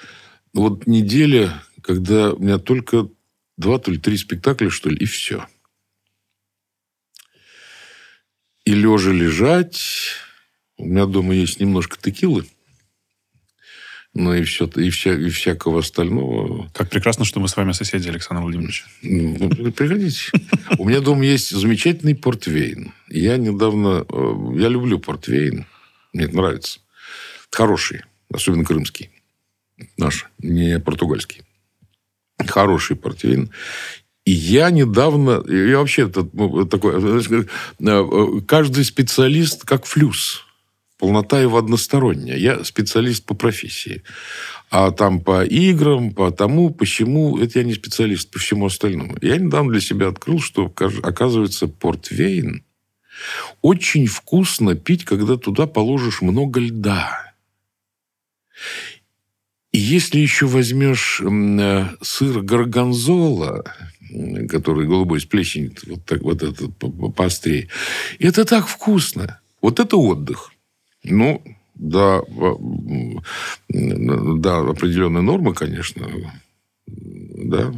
Вот 0.54 0.86
неделя, 0.86 1.64
когда 1.82 2.34
у 2.34 2.40
меня 2.40 2.60
только 2.60 3.10
два, 3.58 3.80
то 3.80 3.92
ли 3.92 3.98
три 3.98 4.16
спектакля, 4.18 4.70
что 4.70 4.90
ли, 4.90 4.98
и 4.98 5.06
все. 5.06 5.48
И 8.66 8.74
лежа 8.74 9.12
лежать. 9.12 9.82
У 10.78 10.86
меня 10.86 11.08
дома 11.08 11.34
есть 11.34 11.60
немножко 11.60 11.98
текилы 12.00 12.46
ну 14.16 14.34
и, 14.34 14.44
все, 14.44 14.66
и, 14.66 14.90
вся, 14.90 15.14
и 15.14 15.30
всякого 15.30 15.80
остального. 15.80 16.70
Как 16.74 16.90
прекрасно, 16.90 17.26
что 17.26 17.40
мы 17.40 17.48
с 17.48 17.56
вами 17.56 17.74
соседи, 17.74 18.10
Александр 18.10 18.42
Владимирович. 18.42 18.86
Ну, 19.04 19.50
приходите. 19.72 20.32
У 20.80 20.90
меня 20.90 21.00
дома 21.00 21.24
есть 21.24 21.52
замечательный 21.52 22.16
портвейн. 22.16 22.92
Я 23.08 23.38
недавно... 23.38 24.06
Э, 24.10 24.54
я 24.56 24.68
люблю 24.68 25.00
портвейн. 25.00 25.68
Мне 26.12 26.26
это 26.26 26.36
нравится. 26.36 26.80
Хороший. 27.52 28.02
Особенно 28.34 28.66
крымский. 28.66 29.12
Наш. 29.98 30.26
Не 30.40 30.80
португальский. 30.80 31.44
Хороший 32.48 32.96
портвейн. 32.96 33.52
И 34.26 34.32
я 34.32 34.72
недавно... 34.72 35.44
Я 35.48 35.78
вообще 35.78 36.12
ну, 36.34 36.66
такой... 36.66 36.96
Э, 37.80 38.42
каждый 38.48 38.86
специалист 38.86 39.66
как 39.66 39.86
флюс 39.86 40.49
полнота 41.00 41.42
его 41.42 41.58
односторонняя. 41.58 42.38
Я 42.38 42.64
специалист 42.64 43.26
по 43.26 43.34
профессии. 43.34 44.04
А 44.70 44.92
там 44.92 45.22
по 45.22 45.44
играм, 45.44 46.12
по 46.12 46.30
тому, 46.30 46.70
почему, 46.70 47.40
это 47.40 47.60
я 47.60 47.66
не 47.66 47.74
специалист, 47.74 48.30
по 48.30 48.38
всему 48.38 48.68
остальному. 48.68 49.18
Я 49.22 49.38
недавно 49.38 49.72
для 49.72 49.82
себя 49.82 50.10
открыл, 50.10 50.40
что, 50.40 50.72
оказывается, 51.02 51.68
портвейн 51.68 52.64
очень 53.62 54.06
вкусно 54.06 54.76
пить, 54.76 55.06
когда 55.06 55.38
туда 55.38 55.66
положишь 55.68 56.22
много 56.22 56.60
льда. 56.60 57.34
И 59.72 59.80
если 59.80 60.20
еще 60.20 60.48
возьмешь 60.48 61.22
э, 61.22 61.86
сыр 62.02 62.42
горгонзола, 62.42 63.64
который 64.50 64.88
голубой 64.88 65.22
с 65.22 65.26
плесенью, 65.26 65.74
вот, 65.88 66.06
так, 66.06 66.22
вот 66.22 66.44
этот 66.44 66.72
поострее, 67.16 67.70
это 68.20 68.46
так 68.46 68.68
вкусно. 68.68 69.40
Вот 69.62 69.80
это 69.80 69.98
отдых. 69.98 70.52
Ну, 71.04 71.42
до, 71.76 72.26
до 73.70 74.70
определенной 74.70 75.22
нормы, 75.22 75.54
конечно, 75.54 76.08
да. 76.88 77.72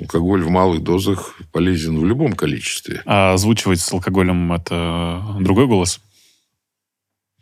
Алкоголь 0.00 0.42
в 0.42 0.50
малых 0.50 0.82
дозах 0.82 1.38
полезен 1.52 1.98
в 1.98 2.04
любом 2.04 2.32
количестве. 2.32 3.02
А 3.04 3.34
озвучивать 3.34 3.80
с 3.80 3.92
алкоголем 3.92 4.52
это 4.52 5.36
другой 5.40 5.66
голос? 5.66 6.00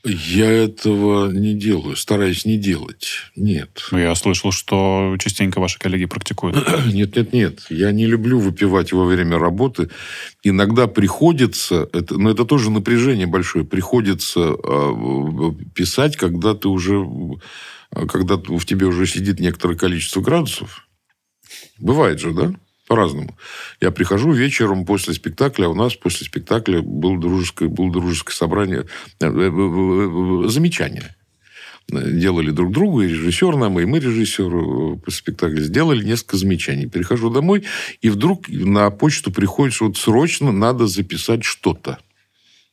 Я 0.02 0.50
этого 0.50 1.30
не 1.30 1.54
делаю, 1.54 1.94
стараюсь 1.94 2.46
не 2.46 2.56
делать. 2.56 3.30
Нет. 3.36 3.88
Ну, 3.90 3.98
я 3.98 4.14
слышал, 4.14 4.50
что 4.50 5.16
частенько 5.18 5.60
ваши 5.60 5.78
коллеги 5.78 6.06
практикуют. 6.06 6.56
Нет, 6.86 7.16
нет, 7.16 7.32
нет. 7.32 7.66
Я 7.68 7.92
не 7.92 8.06
люблю 8.06 8.38
выпивать 8.38 8.92
во 8.92 9.04
время 9.04 9.38
работы. 9.38 9.90
Иногда 10.42 10.86
приходится, 10.86 11.88
это, 11.92 12.16
но 12.18 12.30
это 12.30 12.44
тоже 12.44 12.70
напряжение 12.70 13.26
большое, 13.26 13.64
приходится 13.64 14.40
э, 14.40 15.52
писать, 15.74 16.16
когда 16.16 16.54
ты 16.54 16.68
уже, 16.68 17.04
когда 18.08 18.36
в 18.36 18.64
тебе 18.64 18.86
уже 18.86 19.06
сидит 19.06 19.38
некоторое 19.38 19.76
количество 19.76 20.20
градусов. 20.20 20.88
Бывает 21.78 22.20
же, 22.20 22.32
да? 22.32 22.54
По-разному. 22.90 23.36
Я 23.80 23.92
прихожу 23.92 24.32
вечером 24.32 24.84
после 24.84 25.14
спектакля, 25.14 25.66
а 25.66 25.68
у 25.68 25.74
нас 25.74 25.94
после 25.94 26.26
спектакля 26.26 26.82
было 26.82 27.20
дружеское, 27.20 27.68
было 27.68 27.92
дружеское 27.92 28.34
собрание, 28.34 28.84
э, 29.20 29.26
э, 29.26 29.28
э, 29.28 30.48
замечания. 30.48 31.14
Делали 31.88 32.50
друг 32.50 32.72
другу, 32.72 33.02
и 33.02 33.06
режиссер 33.06 33.54
нам, 33.54 33.78
и 33.78 33.84
мы 33.84 34.00
режиссеру 34.00 35.00
после 35.04 35.18
спектакля 35.18 35.60
сделали 35.60 36.04
несколько 36.04 36.36
замечаний. 36.36 36.88
Прихожу 36.88 37.30
домой, 37.30 37.62
и 38.00 38.10
вдруг 38.10 38.48
на 38.48 38.90
почту 38.90 39.30
приходит, 39.30 39.72
что 39.72 39.86
вот 39.86 39.96
срочно 39.96 40.50
надо 40.50 40.88
записать 40.88 41.44
что-то. 41.44 41.98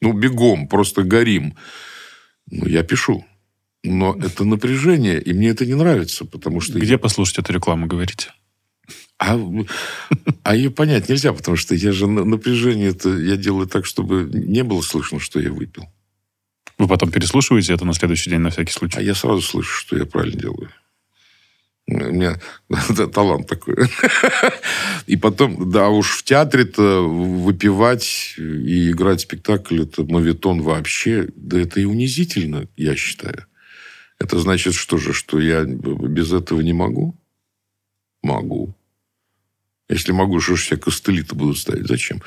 Ну, 0.02 0.14
бегом, 0.14 0.68
просто 0.68 1.04
горим. 1.04 1.54
Ну, 2.50 2.66
я 2.66 2.82
пишу. 2.82 3.24
Но 3.84 4.16
это 4.20 4.46
напряжение, 4.46 5.22
и 5.22 5.32
мне 5.34 5.50
это 5.50 5.68
не 5.68 5.76
нравится, 5.76 6.26
потому 6.26 6.60
что... 6.60 6.80
Где 6.80 6.98
послушать 6.98 7.38
эту 7.38 7.54
рекламу, 7.54 7.86
говорите? 7.86 8.32
А, 9.20 9.40
а 10.44 10.56
ее 10.56 10.70
понять 10.70 11.10
нельзя, 11.10 11.34
потому 11.34 11.58
что 11.58 11.74
я 11.74 11.92
же 11.92 12.08
напряжение 12.08 12.90
это 12.90 13.10
я 13.10 13.36
делаю 13.36 13.68
так, 13.68 13.86
чтобы 13.86 14.30
не 14.32 14.64
было 14.64 14.82
слышно, 14.82 15.20
что 15.20 15.40
я 15.40 15.52
выпил. 15.52 15.88
Вы 16.78 16.88
потом 16.88 17.12
переслушиваете 17.12 17.74
это 17.74 17.86
на 17.86 17.94
следующий 17.94 18.30
день 18.30 18.40
на 18.40 18.52
всякий 18.52 18.74
случай? 18.74 19.00
А 19.00 19.02
я 19.02 19.16
сразу 19.16 19.42
слышу, 19.42 19.74
что 19.74 19.98
я 19.98 20.06
правильно 20.06 20.40
делаю. 20.40 20.70
У 21.90 21.94
меня 21.94 22.40
да, 22.90 23.08
талант 23.14 23.48
такой. 23.48 23.76
И 25.08 25.16
потом, 25.16 25.72
да 25.72 25.88
уж 25.88 26.18
в 26.18 26.24
театре-то 26.24 27.02
выпивать 27.08 28.36
и 28.38 28.92
играть 28.92 29.22
спектакль, 29.22 29.84
это 29.84 30.04
мавитон 30.04 30.62
вообще, 30.62 31.30
да 31.36 31.60
это 31.60 31.80
и 31.80 31.86
унизительно, 31.86 32.68
я 32.76 32.96
считаю. 32.96 33.46
Это 34.20 34.38
значит 34.40 34.74
что 34.74 34.98
же, 34.98 35.14
что 35.14 35.40
я 35.40 35.64
без 35.64 36.34
этого 36.34 36.60
не 36.60 36.74
могу? 36.74 37.16
Могу. 38.22 38.76
Если 39.90 40.12
могу, 40.12 40.40
что 40.42 40.56
ж 40.56 40.64
все 40.64 40.78
костыли-то 40.78 41.36
будут 41.36 41.58
ставить? 41.58 41.88
Зачем? 41.88 42.22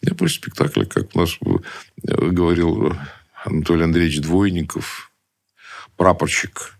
Я 0.00 0.14
после 0.14 0.36
спектакля, 0.36 0.84
как 0.84 1.14
у 1.14 1.20
нас 1.20 1.38
э, 1.40 2.26
говорил 2.30 2.96
Анатолий 3.44 3.84
Андреевич 3.84 4.20
Двойников, 4.20 5.12
прапорщик 5.96 6.74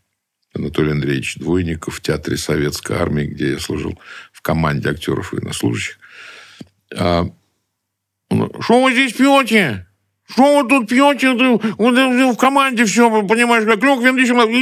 Анатолий 0.55 0.93
Андреевич 0.93 1.37
Двойников 1.37 1.97
в 1.97 2.01
Театре 2.01 2.37
Советской 2.37 2.97
Армии, 2.97 3.27
где 3.27 3.53
я 3.53 3.59
служил 3.59 3.99
в 4.33 4.43
команде 4.43 4.91
актеров 4.91 5.33
и 5.33 5.37
военнослужащих. 5.37 5.99
А, 6.97 7.27
что 8.61 8.83
вы 8.83 8.93
здесь 8.93 9.13
пьете? 9.13 9.87
Что 10.27 10.63
вы 10.63 10.69
тут 10.69 10.89
пьете? 10.89 11.33
В 11.33 12.37
команде 12.37 12.87
все, 12.87 13.11
понимаешь, 13.27 13.65
как 13.65 13.83
лег, 13.83 14.01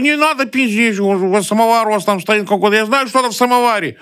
не 0.02 0.16
надо 0.16 0.46
пить 0.46 0.70
здесь, 0.70 0.98
у 0.98 1.28
вас 1.28 1.46
самовар 1.46 1.88
у 1.88 1.92
вас 1.92 2.04
там 2.04 2.20
стоит 2.20 2.48
какой-то. 2.48 2.76
Я 2.76 2.86
знаю, 2.86 3.08
что-то 3.08 3.30
в 3.30 3.34
самоваре. 3.34 3.96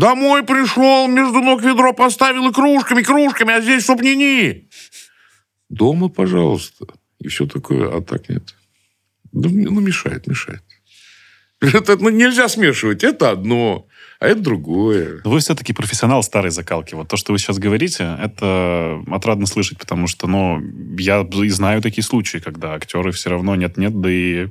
Домой 0.00 0.42
пришел, 0.44 1.08
между 1.08 1.40
ног 1.42 1.62
ведро 1.62 1.92
поставил 1.92 2.48
и 2.48 2.52
кружками, 2.54 3.02
кружками, 3.02 3.52
а 3.52 3.60
здесь 3.60 3.82
чтоб 3.82 4.00
ни-ни. 4.00 4.66
Дома, 5.68 6.08
пожалуйста. 6.08 6.86
И 7.18 7.28
все 7.28 7.46
такое, 7.46 7.94
а 7.94 8.00
так 8.00 8.30
нет. 8.30 8.54
Ну, 9.32 9.80
мешает, 9.80 10.26
мешает. 10.26 10.62
Это 11.60 11.98
ну, 11.98 12.08
нельзя 12.08 12.48
смешивать. 12.48 13.04
Это 13.04 13.30
одно, 13.30 13.86
а 14.20 14.28
это 14.28 14.40
другое. 14.40 15.20
Вы 15.22 15.38
все-таки 15.40 15.74
профессионал 15.74 16.22
старой 16.22 16.50
закалки. 16.50 16.94
Вот 16.94 17.08
то, 17.08 17.18
что 17.18 17.32
вы 17.32 17.38
сейчас 17.38 17.58
говорите, 17.58 18.16
это 18.22 19.04
отрадно 19.06 19.44
слышать, 19.44 19.78
потому 19.78 20.06
что, 20.06 20.26
ну, 20.26 20.62
я 20.98 21.28
знаю 21.48 21.82
такие 21.82 22.02
случаи, 22.02 22.38
когда 22.38 22.72
актеры 22.72 23.12
все 23.12 23.28
равно 23.28 23.54
нет-нет, 23.54 24.00
да 24.00 24.10
и 24.10 24.48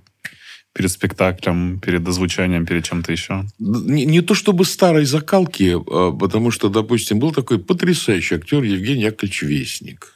перед 0.80 0.91
спектаклем, 0.91 1.77
перед 1.81 2.07
озвучанием, 2.07 2.65
перед 2.65 2.85
чем-то 2.85 3.11
еще? 3.11 3.43
Не, 3.60 4.06
не 4.06 4.22
то 4.22 4.34
чтобы 4.34 4.64
старой 4.64 5.03
закалки, 5.03 5.76
а 5.76 6.11
потому 6.14 6.51
что, 6.51 6.69
допустим, 6.69 7.19
был 7.19 7.34
такой 7.34 7.60
потрясающий 7.60 8.35
актер 8.35 8.64
Евгений 8.64 9.03
Яковлевич 9.03 9.41
Вестник. 9.41 10.14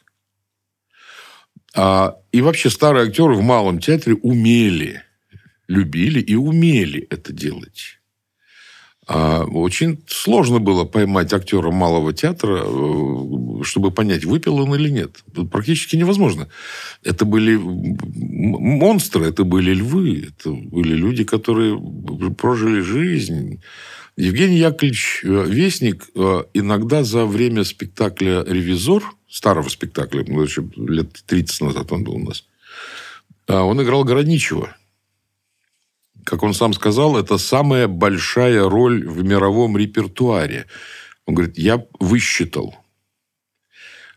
А, 1.76 2.16
и 2.32 2.40
вообще 2.40 2.70
старые 2.70 3.08
актеры 3.08 3.36
в 3.36 3.42
малом 3.42 3.80
театре 3.80 4.16
умели, 4.16 5.02
любили 5.68 6.22
и 6.22 6.36
умели 6.36 7.08
это 7.10 7.34
делать. 7.34 8.00
А 9.06 9.44
очень 9.44 10.02
сложно 10.08 10.60
было 10.60 10.86
поймать 10.86 11.34
актера 11.34 11.72
малого 11.72 12.14
театра, 12.14 12.64
э, 12.66 13.64
чтобы 13.64 13.92
понять, 13.92 14.24
выпил 14.24 14.60
он 14.60 14.74
или 14.76 14.90
нет. 14.90 15.24
Практически 15.52 15.98
невозможно. 15.98 16.48
Это 17.04 17.26
были 17.26 17.58
монстры, 17.58 19.26
это 19.26 19.44
были 19.44 19.74
львы, 19.74 20.30
это 20.30 20.52
были 20.52 20.96
люди, 20.96 21.26
которые 21.26 21.82
прожили 22.38 22.80
жизнь. 22.80 23.62
Евгений 24.16 24.58
Яковлевич 24.58 25.22
э, 25.24 25.46
Вестник 25.50 26.08
э, 26.16 26.44
иногда 26.54 27.04
за 27.04 27.26
время 27.26 27.66
спектакля 27.66 28.46
«Ревизор», 28.48 29.04
старого 29.30 29.68
спектакля, 29.68 30.24
ну, 30.28 30.46
лет 30.78 31.24
30 31.26 31.62
назад 31.62 31.92
он 31.92 32.04
был 32.04 32.16
у 32.16 32.20
нас, 32.20 32.46
он 33.48 33.82
играл 33.82 34.04
Городничего– 34.04 34.70
как 36.26 36.44
он 36.44 36.54
сам 36.54 36.74
сказал, 36.74 37.18
это 37.18 37.38
самая 37.38 37.88
большая 37.88 38.68
роль 38.70 39.08
в 39.08 39.24
мировом 39.24 39.78
репертуаре. 39.78 40.68
Он 41.26 41.36
говорит, 41.36 41.58
я 41.58 41.86
высчитал. 42.00 42.76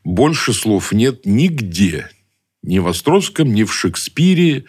Больше 0.05 0.53
слов 0.53 0.93
нет 0.93 1.27
нигде. 1.27 2.11
Ни 2.62 2.78
в 2.78 2.89
Островском, 2.89 3.53
ни 3.53 3.65
в 3.65 3.73
Шекспире, 3.73 4.65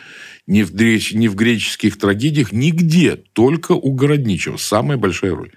ни 0.45 0.63
в, 0.63 0.73
греч... 0.73 1.13
ни 1.13 1.27
в 1.27 1.35
греческих 1.35 1.97
трагедиях, 1.97 2.51
нигде. 2.51 3.15
Только 3.15 3.73
у 3.73 3.93
Городничего. 3.93 4.57
Самая 4.57 4.97
большая 4.97 5.35
роль. 5.35 5.51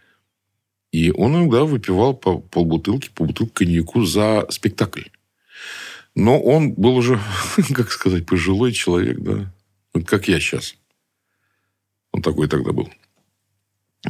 И 0.92 1.10
он 1.10 1.36
иногда 1.36 1.64
выпивал 1.64 2.14
по 2.14 2.38
полбутылки, 2.38 3.10
по 3.14 3.24
бутылке 3.24 3.52
коньяку 3.54 4.04
за 4.04 4.46
спектакль. 4.50 5.04
Но 6.14 6.40
он 6.40 6.72
был 6.72 6.96
уже, 6.96 7.20
как 7.74 7.90
сказать, 7.92 8.26
пожилой 8.26 8.72
человек, 8.72 9.18
да. 9.20 9.52
Как 10.06 10.28
я 10.28 10.40
сейчас. 10.40 10.76
Он 12.12 12.22
такой 12.22 12.48
тогда 12.48 12.72
был. 12.72 12.90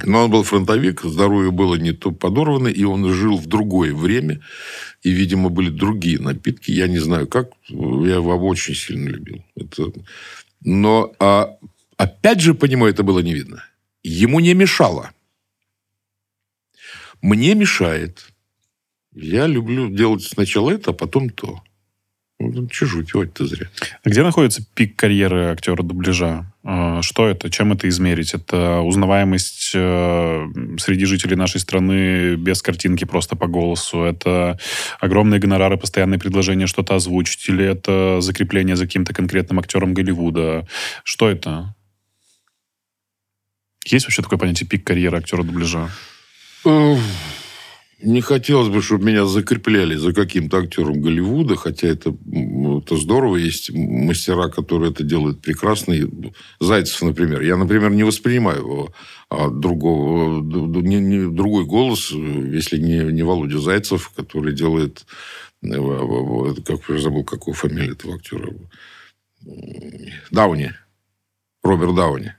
Но 0.04 0.24
он 0.24 0.30
был 0.30 0.44
фронтовик, 0.44 1.02
здоровье 1.02 1.50
было 1.50 1.74
не 1.74 1.92
то 1.92 2.12
подорвано, 2.12 2.68
и 2.68 2.84
он 2.84 3.12
жил 3.12 3.36
в 3.36 3.46
другое 3.46 3.92
время. 3.92 4.40
И, 5.02 5.10
видимо, 5.10 5.48
были 5.48 5.68
другие 5.68 6.20
напитки. 6.20 6.70
Я 6.70 6.86
не 6.86 6.98
знаю, 6.98 7.26
как. 7.26 7.50
Я 7.68 8.16
его 8.16 8.36
очень 8.46 8.74
сильно 8.74 9.08
любил. 9.08 9.44
Это... 9.56 9.92
Но, 10.62 11.12
а, 11.18 11.56
опять 11.96 12.40
же, 12.40 12.54
по 12.54 12.66
нему 12.66 12.86
это 12.86 13.02
было 13.02 13.20
не 13.20 13.34
видно. 13.34 13.64
Ему 14.02 14.40
не 14.40 14.54
мешало. 14.54 15.10
Мне 17.22 17.54
мешает. 17.54 18.26
Я 19.12 19.46
люблю 19.46 19.88
делать 19.88 20.22
сначала 20.22 20.70
это, 20.70 20.90
а 20.90 20.94
потом 20.94 21.30
то. 21.30 21.62
Ну, 22.38 22.68
же 22.70 22.96
выпивать-то 22.96 23.46
зря? 23.46 23.68
А 24.02 24.08
где 24.08 24.22
находится 24.22 24.64
пик 24.74 24.96
карьеры 24.96 25.46
актера 25.46 25.82
дубляжа? 25.82 26.49
А, 26.62 27.00
что 27.02 27.26
это? 27.26 27.50
Чем 27.50 27.72
это 27.72 27.88
измерить? 27.88 28.34
Это 28.34 28.80
узнаваемость 28.80 29.72
э, 29.74 30.46
среди 30.78 31.06
жителей 31.06 31.36
нашей 31.36 31.58
страны 31.60 32.34
без 32.34 32.60
картинки, 32.60 33.04
просто 33.04 33.34
по 33.34 33.46
голосу? 33.46 34.02
Это 34.02 34.58
огромные 35.00 35.40
гонорары, 35.40 35.78
постоянные 35.78 36.18
предложения 36.18 36.66
что-то 36.66 36.94
озвучить? 36.94 37.48
Или 37.48 37.64
это 37.64 38.20
закрепление 38.20 38.76
за 38.76 38.84
каким-то 38.84 39.14
конкретным 39.14 39.58
актером 39.58 39.94
Голливуда? 39.94 40.66
Что 41.02 41.30
это? 41.30 41.74
Есть 43.86 44.06
вообще 44.06 44.22
такое 44.22 44.38
понятие 44.38 44.68
пик 44.68 44.84
карьеры 44.84 45.18
актера 45.18 45.42
дубляжа? 45.42 45.90
Не 48.02 48.20
хотелось 48.20 48.68
бы, 48.68 48.82
чтобы 48.82 49.04
меня 49.04 49.26
закрепляли 49.26 49.94
за 49.94 50.12
каким-то 50.14 50.58
актером 50.58 51.02
Голливуда, 51.02 51.56
хотя 51.56 51.88
это, 51.88 52.14
это 52.32 52.96
здорово. 52.96 53.36
Есть 53.36 53.70
мастера, 53.72 54.48
которые 54.48 54.90
это 54.90 55.04
делают 55.04 55.40
прекрасно. 55.40 55.94
Зайцев, 56.60 57.02
например. 57.02 57.42
Я, 57.42 57.56
например, 57.56 57.90
не 57.90 58.04
воспринимаю 58.04 58.92
а 59.30 59.48
другого, 59.48 60.42
не, 60.42 60.98
не, 60.98 61.30
другой 61.30 61.64
голос, 61.64 62.10
если 62.10 62.78
не, 62.78 62.98
не 63.12 63.22
Володя 63.22 63.60
Зайцев, 63.60 64.10
который 64.10 64.52
делает... 64.52 65.06
Э, 65.62 66.54
как 66.66 66.80
я 66.88 66.98
забыл, 66.98 67.22
какую 67.22 67.54
фамилию 67.54 67.92
этого 67.92 68.16
актера. 68.16 68.52
Дауни. 70.32 70.72
Роберт 71.62 71.94
Дауни. 71.94 72.34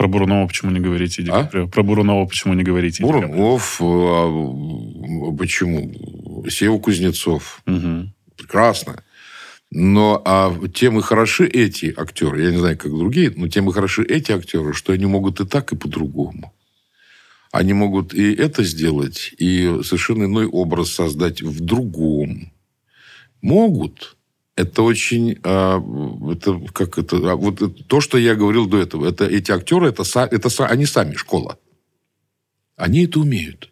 Про 0.00 0.08
Бурунова 0.08 0.46
почему 0.46 0.70
не 0.70 0.80
говорите? 0.80 1.22
А? 1.28 1.44
Про 1.44 1.82
Бурунова 1.82 2.24
почему 2.24 2.54
не 2.54 2.62
говорите? 2.62 3.02
Бурунов, 3.02 3.76
а, 3.82 5.32
почему? 5.38 5.92
Сева 6.48 6.78
Кузнецов. 6.78 7.60
Угу. 7.66 8.10
Прекрасно. 8.38 9.04
Но 9.70 10.22
а 10.24 10.56
тем 10.72 10.98
и 10.98 11.02
хороши 11.02 11.46
эти 11.46 11.92
актеры, 11.94 12.44
я 12.44 12.50
не 12.50 12.56
знаю, 12.56 12.78
как 12.78 12.90
другие, 12.90 13.30
но 13.36 13.48
тем 13.48 13.68
и 13.68 13.74
хороши 13.74 14.02
эти 14.02 14.32
актеры, 14.32 14.72
что 14.72 14.94
они 14.94 15.04
могут 15.04 15.38
и 15.42 15.46
так, 15.46 15.70
и 15.72 15.76
по-другому. 15.76 16.54
Они 17.52 17.74
могут 17.74 18.14
и 18.14 18.32
это 18.32 18.64
сделать, 18.64 19.34
и 19.36 19.80
совершенно 19.82 20.24
иной 20.24 20.46
образ 20.46 20.92
создать 20.92 21.42
в 21.42 21.60
другом. 21.60 22.50
Могут 23.42 24.16
это 24.60 24.82
очень, 24.82 25.38
а, 25.42 25.82
это 26.30 26.60
как 26.72 26.98
это, 26.98 27.16
а, 27.32 27.36
вот 27.36 27.86
то, 27.86 28.00
что 28.00 28.18
я 28.18 28.34
говорил 28.34 28.66
до 28.66 28.78
этого, 28.78 29.08
это 29.08 29.24
эти 29.26 29.50
актеры, 29.50 29.88
это, 29.88 30.04
это 30.30 30.66
они 30.66 30.86
сами 30.86 31.14
школа, 31.14 31.58
они 32.76 33.04
это 33.04 33.20
умеют. 33.20 33.70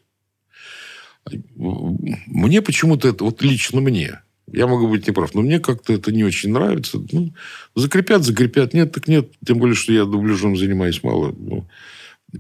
Мне 1.56 2.62
почему-то 2.62 3.08
это, 3.08 3.24
вот 3.24 3.42
лично 3.42 3.80
мне, 3.80 4.20
я 4.50 4.66
могу 4.66 4.88
быть 4.88 5.06
неправ, 5.06 5.34
но 5.34 5.42
мне 5.42 5.60
как-то 5.60 5.92
это 5.92 6.10
не 6.10 6.24
очень 6.24 6.52
нравится. 6.52 6.98
Ну, 7.12 7.34
закрепят, 7.74 8.24
закрепят, 8.24 8.72
нет, 8.72 8.92
так 8.92 9.06
нет. 9.06 9.30
Тем 9.46 9.58
более, 9.58 9.74
что 9.74 9.92
я 9.92 10.04
дубляжом 10.06 10.56
занимаюсь 10.56 11.02
мало. 11.02 11.34
Ну, 11.36 11.68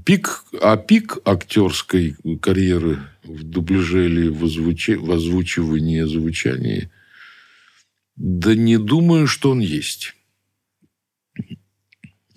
пик, 0.06 0.44
а 0.62 0.78
пик 0.78 1.18
актерской 1.26 2.16
карьеры 2.40 3.00
в 3.24 3.42
дубляже 3.42 4.06
или 4.06 4.28
в, 4.28 4.42
озвучи, 4.44 4.92
в 4.92 5.12
озвучивании, 5.12 6.02
звучании– 6.04 6.90
да 8.18 8.54
не 8.56 8.78
думаю, 8.78 9.28
что 9.28 9.52
он 9.52 9.60
есть. 9.60 10.14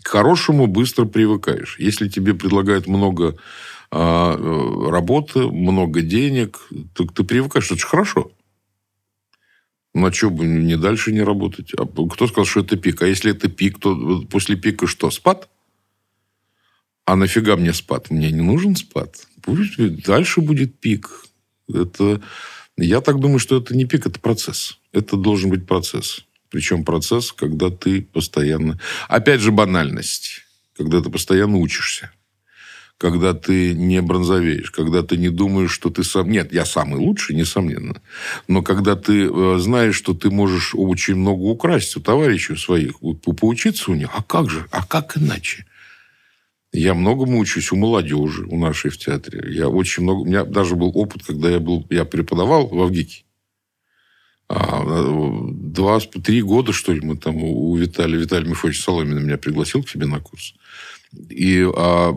К 0.03 0.07
хорошему 0.07 0.67
быстро 0.67 1.05
привыкаешь. 1.05 1.77
Если 1.79 2.07
тебе 2.07 2.33
предлагают 2.35 2.87
много 2.87 3.37
а, 3.89 4.35
э, 4.35 4.89
работы, 4.89 5.39
много 5.47 6.01
денег, 6.01 6.59
то 6.93 7.05
ты 7.05 7.23
привыкаешь. 7.23 7.65
Это 7.65 7.79
же 7.79 7.87
хорошо. 7.87 8.31
Ну, 9.93 10.05
а 10.05 10.13
что 10.13 10.29
бы 10.29 10.45
не 10.45 10.77
дальше 10.77 11.11
не 11.11 11.21
работать? 11.21 11.71
А 11.77 11.85
кто 11.85 12.27
сказал, 12.27 12.45
что 12.45 12.61
это 12.61 12.77
пик? 12.77 13.01
А 13.01 13.07
если 13.07 13.31
это 13.31 13.49
пик, 13.49 13.79
то 13.79 14.21
после 14.29 14.55
пика 14.55 14.87
что, 14.87 15.09
спад? 15.09 15.49
А 17.05 17.15
нафига 17.15 17.57
мне 17.57 17.73
спад? 17.73 18.09
Мне 18.11 18.31
не 18.31 18.41
нужен 18.41 18.75
спад. 18.75 19.27
Пусть 19.41 19.77
дальше 20.05 20.41
будет 20.41 20.79
пик. 20.79 21.25
Это 21.67 22.21
я 22.77 23.01
так 23.01 23.19
думаю, 23.19 23.39
что 23.39 23.57
это 23.57 23.75
не 23.75 23.85
пик, 23.85 24.05
это 24.05 24.19
процесс. 24.19 24.79
Это 24.91 25.17
должен 25.17 25.49
быть 25.49 25.67
процесс. 25.67 26.25
Причем 26.49 26.83
процесс, 26.83 27.31
когда 27.31 27.69
ты 27.69 28.01
постоянно... 28.01 28.79
Опять 29.07 29.41
же, 29.41 29.51
банальность. 29.51 30.43
Когда 30.77 31.01
ты 31.01 31.09
постоянно 31.09 31.57
учишься. 31.57 32.11
Когда 32.97 33.33
ты 33.33 33.73
не 33.73 34.01
бронзовеешь. 34.01 34.71
Когда 34.71 35.01
ты 35.01 35.17
не 35.17 35.29
думаешь, 35.29 35.71
что 35.71 35.89
ты 35.89 36.03
сам... 36.03 36.29
Нет, 36.29 36.53
я 36.53 36.65
самый 36.65 36.99
лучший, 36.99 37.35
несомненно. 37.35 38.01
Но 38.47 38.61
когда 38.61 38.95
ты 38.95 39.27
э, 39.27 39.57
знаешь, 39.59 39.95
что 39.95 40.13
ты 40.13 40.29
можешь 40.29 40.75
очень 40.75 41.15
много 41.15 41.41
украсть 41.43 41.95
у 41.95 42.01
товарищей 42.01 42.55
своих, 42.55 42.99
поучиться 43.39 43.91
у 43.91 43.95
них, 43.95 44.09
а 44.13 44.21
как 44.21 44.49
же? 44.49 44.67
А 44.71 44.85
как 44.85 45.17
иначе? 45.17 45.65
Я 46.73 46.93
многому 46.93 47.39
учусь 47.39 47.71
у 47.71 47.75
молодежи, 47.75 48.45
у 48.45 48.57
нашей 48.57 48.91
в 48.91 48.97
театре. 48.97 49.53
Я 49.53 49.67
очень 49.67 50.03
много... 50.03 50.19
У 50.19 50.25
меня 50.25 50.45
даже 50.45 50.75
был 50.75 50.91
опыт, 50.95 51.23
когда 51.23 51.49
я, 51.49 51.59
был, 51.59 51.85
я 51.89 52.05
преподавал 52.05 52.67
в 52.67 52.81
Авгике. 52.81 53.25
А, 54.47 54.83
два, 55.51 55.99
три 55.99 56.41
года, 56.41 56.71
что 56.71 56.93
ли, 56.93 57.01
мы 57.01 57.17
там 57.17 57.43
у 57.43 57.75
Виталия, 57.75 58.17
Виталий 58.17 58.49
Михайлович 58.49 58.81
Соломина 58.81 59.19
меня 59.19 59.37
пригласил 59.37 59.83
к 59.83 59.89
себе 59.89 60.07
на 60.07 60.19
курс. 60.19 60.55
И 61.29 61.65
а, 61.75 62.13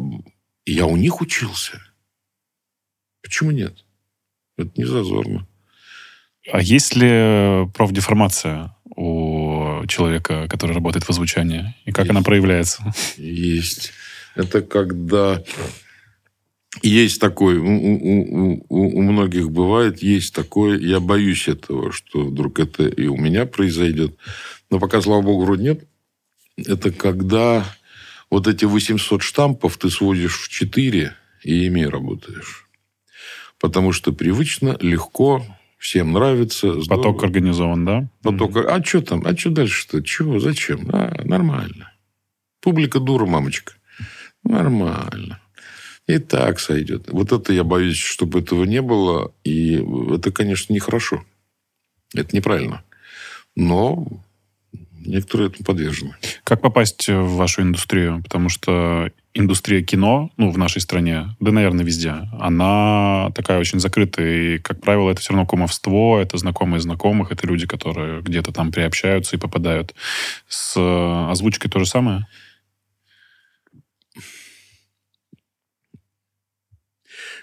я 0.66 0.86
у 0.86 0.97
них 0.97 1.20
учился. 1.20 1.81
Почему 3.22 3.51
нет? 3.51 3.85
Это 4.56 4.70
не 4.76 4.85
зазорно. 4.85 5.48
А 6.52 6.60
есть 6.60 6.94
ли 6.94 7.66
профдеформация 7.72 8.76
у 8.97 9.85
человека, 9.89 10.47
который 10.48 10.72
работает 10.72 11.05
в 11.05 11.10
озвучании? 11.10 11.74
И 11.86 11.93
как 11.93 12.05
есть. 12.05 12.10
она 12.10 12.22
проявляется? 12.22 12.94
Есть. 13.16 13.93
Это 14.35 14.62
когда 14.62 15.43
есть 16.82 17.20
такой, 17.20 17.59
у, 17.59 17.66
у, 17.66 18.65
у, 18.69 18.98
у 18.98 19.02
многих 19.02 19.51
бывает, 19.51 20.02
есть 20.02 20.35
такое, 20.35 20.78
я 20.78 21.01
боюсь 21.01 21.48
этого, 21.48 21.93
что 21.93 22.24
вдруг 22.24 22.59
это 22.59 22.85
и 22.85 23.06
у 23.06 23.16
меня 23.16 23.47
произойдет. 23.47 24.16
Но 24.70 24.78
пока, 24.81 25.01
слава 25.01 25.23
богу, 25.23 25.44
вроде 25.44 25.62
нет. 25.62 25.89
Это 26.56 26.90
когда 26.90 27.65
вот 28.31 28.48
эти 28.48 28.65
800 28.65 29.23
штампов 29.23 29.77
ты 29.77 29.90
сводишь 29.90 30.40
в 30.40 30.48
4 30.48 31.15
и 31.44 31.66
ими 31.66 31.82
работаешь. 31.82 32.69
Потому 33.61 33.93
что 33.93 34.12
привычно, 34.12 34.77
легко, 34.81 35.44
всем 35.78 36.12
нравится. 36.12 36.81
Здорово. 36.81 37.02
Поток 37.02 37.24
организован, 37.24 37.85
да? 37.85 38.09
Поток. 38.23 38.56
Mm-hmm. 38.56 38.66
А 38.66 38.85
что 38.85 39.01
там? 39.02 39.23
А 39.24 39.36
что 39.36 39.51
дальше-то? 39.51 40.02
Чего? 40.02 40.40
Зачем? 40.40 40.89
А, 40.93 41.23
нормально. 41.24 41.93
Публика 42.61 43.01
дура, 43.01 43.27
мамочка. 43.27 43.74
Нормально. 44.45 45.41
И 46.07 46.19
так 46.19 46.61
сойдет. 46.61 47.09
Вот 47.11 47.33
это 47.33 47.53
я 47.53 47.65
боюсь, 47.65 47.97
чтобы 47.97 48.41
этого 48.41 48.65
не 48.65 48.83
было. 48.83 49.33
И 49.43 49.83
это, 50.12 50.31
конечно, 50.31 50.73
нехорошо. 50.73 51.25
Это 52.15 52.37
неправильно. 52.37 52.85
Но 53.57 54.07
некоторые 55.07 55.49
этому 55.49 55.65
подвержены. 55.65 56.15
Как 56.45 56.61
попасть 56.61 57.09
в 57.09 57.37
вашу 57.37 57.62
индустрию? 57.62 58.23
Потому 58.23 58.49
что 58.49 59.11
индустрия 59.35 59.83
кино, 59.83 60.31
ну, 60.37 60.51
в 60.51 60.59
нашей 60.59 60.81
стране, 60.81 61.35
да, 61.41 61.51
наверное, 61.51 61.85
везде, 61.85 62.15
она 62.39 63.31
такая 63.35 63.59
очень 63.59 63.81
закрытая. 63.81 64.57
И, 64.57 64.59
как 64.59 64.81
правило, 64.81 65.11
это 65.11 65.21
все 65.21 65.33
равно 65.33 65.47
кумовство, 65.47 66.21
это 66.21 66.39
знакомые 66.39 66.81
знакомых, 66.81 67.33
это 67.33 67.47
люди, 67.47 67.66
которые 67.66 68.23
где-то 68.23 68.53
там 68.53 68.73
приобщаются 68.73 69.37
и 69.37 69.39
попадают. 69.39 69.95
С 70.49 70.77
озвучкой 71.31 71.71
то 71.71 71.79
же 71.79 71.87
самое? 71.87 72.27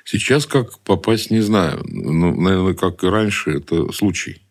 Сейчас 0.03 0.45
как 0.45 0.79
попасть, 0.79 1.31
не 1.31 1.41
знаю. 1.41 1.83
Ну, 1.85 2.39
наверное, 2.39 2.73
как 2.73 3.03
и 3.03 3.07
раньше, 3.07 3.51
это 3.51 3.91
случай. 3.91 4.41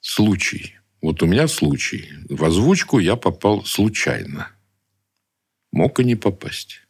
Случай. 0.00 0.76
Вот 1.02 1.22
у 1.22 1.26
меня 1.26 1.48
случай. 1.48 2.08
В 2.28 2.44
озвучку 2.44 2.98
я 2.98 3.16
попал 3.16 3.64
случайно. 3.64 4.50
Мог 5.72 6.00
и 6.00 6.04
не 6.04 6.16
попасть. 6.16 6.82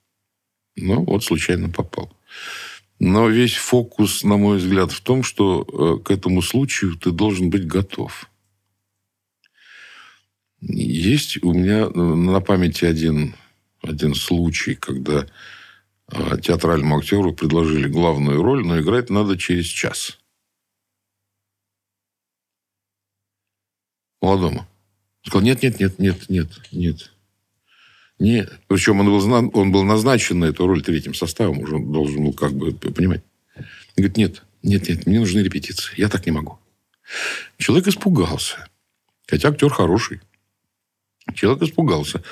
Но 0.76 1.02
вот 1.04 1.24
случайно 1.24 1.68
попал. 1.68 2.12
Но 2.98 3.28
весь 3.28 3.54
фокус, 3.54 4.24
на 4.24 4.36
мой 4.36 4.58
взгляд, 4.58 4.92
в 4.92 5.00
том, 5.00 5.22
что 5.22 5.62
э, 5.62 6.04
к 6.04 6.10
этому 6.10 6.42
случаю 6.42 6.96
ты 6.96 7.10
должен 7.10 7.50
быть 7.50 7.66
готов. 7.66 8.30
Есть 10.60 11.42
у 11.42 11.52
меня 11.54 11.86
э, 11.86 11.88
на 11.88 12.40
памяти 12.40 12.84
один, 12.84 13.34
один 13.82 14.14
случай, 14.14 14.74
когда 14.74 15.26
театральному 16.42 16.98
актеру 16.98 17.32
предложили 17.32 17.88
главную 17.88 18.42
роль, 18.42 18.64
но 18.64 18.80
играть 18.80 19.10
надо 19.10 19.36
через 19.36 19.66
час. 19.66 20.18
Молодому. 24.20 24.66
Сказал, 25.22 25.42
нет, 25.42 25.62
нет, 25.62 25.80
нет, 25.80 25.98
нет, 25.98 26.28
нет, 26.28 26.48
нет. 26.72 27.12
Нет. 28.18 28.60
Причем 28.66 29.00
он 29.00 29.06
был, 29.06 29.50
он 29.58 29.72
был 29.72 29.82
назначен 29.82 30.40
на 30.40 30.46
эту 30.46 30.66
роль 30.66 30.82
третьим 30.82 31.14
составом, 31.14 31.60
уже 31.60 31.78
должен 31.78 32.24
был 32.24 32.32
как 32.34 32.52
бы 32.52 32.72
понимать. 32.72 33.22
Он 33.56 33.64
говорит, 33.96 34.16
нет, 34.16 34.42
нет, 34.62 34.88
нет, 34.88 35.06
мне 35.06 35.20
нужны 35.20 35.40
репетиции. 35.40 35.94
Я 35.96 36.08
так 36.08 36.26
не 36.26 36.32
могу. 36.32 36.58
Человек 37.56 37.88
испугался. 37.88 38.68
Хотя 39.26 39.48
актер 39.48 39.70
хороший. 39.70 40.20
Человек 41.34 41.62
испугался. 41.62 42.22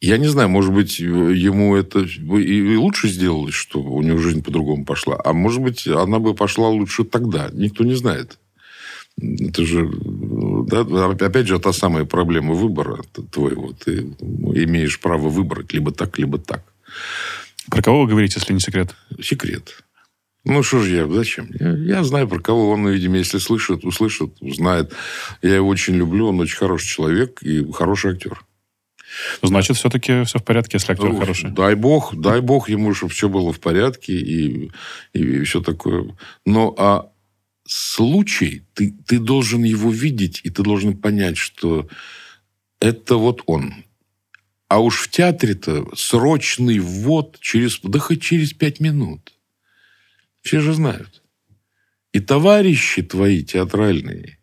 Я 0.00 0.18
не 0.18 0.26
знаю, 0.28 0.48
может 0.50 0.72
быть, 0.74 0.98
ему 0.98 1.74
это 1.74 2.00
и 2.00 2.76
лучше 2.76 3.08
сделалось, 3.08 3.54
что 3.54 3.80
у 3.80 4.02
него 4.02 4.18
жизнь 4.18 4.42
по-другому 4.42 4.84
пошла. 4.84 5.18
А 5.24 5.32
может 5.32 5.62
быть, 5.62 5.86
она 5.86 6.18
бы 6.18 6.34
пошла 6.34 6.68
лучше 6.68 7.04
тогда. 7.04 7.48
Никто 7.52 7.82
не 7.82 7.94
знает. 7.94 8.38
Это 9.18 9.64
же, 9.64 9.90
да, 10.68 11.06
опять 11.06 11.46
же, 11.46 11.58
та 11.58 11.72
самая 11.72 12.04
проблема 12.04 12.52
выбора 12.52 13.02
твоего. 13.32 13.72
Ты 13.72 14.00
имеешь 14.20 15.00
право 15.00 15.30
выбрать 15.30 15.72
либо 15.72 15.90
так, 15.92 16.18
либо 16.18 16.38
так. 16.38 16.62
Про 17.70 17.82
кого 17.82 18.02
вы 18.02 18.08
говорите, 18.10 18.38
если 18.38 18.52
не 18.52 18.60
секрет? 18.60 18.94
Секрет. 19.22 19.82
Ну, 20.44 20.62
что 20.62 20.80
же 20.80 20.94
я, 20.94 21.08
зачем? 21.08 21.48
Я, 21.58 21.72
я 21.72 22.04
знаю, 22.04 22.28
про 22.28 22.38
кого 22.38 22.70
он, 22.70 22.86
видимо, 22.86 23.16
если 23.16 23.38
слышит, 23.38 23.84
услышит, 23.84 24.30
узнает. 24.40 24.92
Я 25.42 25.56
его 25.56 25.68
очень 25.68 25.94
люблю, 25.94 26.28
он 26.28 26.38
очень 26.38 26.58
хороший 26.58 26.86
человек 26.86 27.42
и 27.42 27.66
хороший 27.72 28.12
актер. 28.12 28.44
Значит, 29.42 29.76
все-таки 29.76 30.24
все 30.24 30.38
в 30.38 30.44
порядке, 30.44 30.76
если 30.76 30.92
актер 30.92 31.12
ну, 31.12 31.18
хороший. 31.18 31.50
Дай 31.50 31.74
бог, 31.74 32.14
дай 32.14 32.40
бог 32.40 32.68
ему, 32.68 32.94
чтобы 32.94 33.12
все 33.12 33.28
было 33.28 33.52
в 33.52 33.60
порядке 33.60 34.12
и, 34.12 34.70
и, 35.12 35.18
и 35.18 35.44
все 35.44 35.60
такое. 35.60 36.16
Но 36.44 36.74
а 36.76 37.10
случай, 37.66 38.62
ты, 38.74 38.94
ты 39.06 39.18
должен 39.18 39.64
его 39.64 39.90
видеть, 39.90 40.40
и 40.44 40.50
ты 40.50 40.62
должен 40.62 40.96
понять, 40.96 41.36
что 41.36 41.88
это 42.80 43.16
вот 43.16 43.42
он. 43.46 43.74
А 44.68 44.80
уж 44.80 45.00
в 45.00 45.10
театре-то 45.10 45.94
срочный 45.94 46.78
ввод 46.78 47.38
через, 47.40 47.80
да 47.82 47.98
хоть 47.98 48.22
через 48.22 48.52
пять 48.52 48.80
минут. 48.80 49.32
Все 50.42 50.60
же 50.60 50.72
знают. 50.74 51.22
И 52.12 52.20
товарищи 52.20 53.02
твои 53.02 53.44
театральные, 53.44 54.38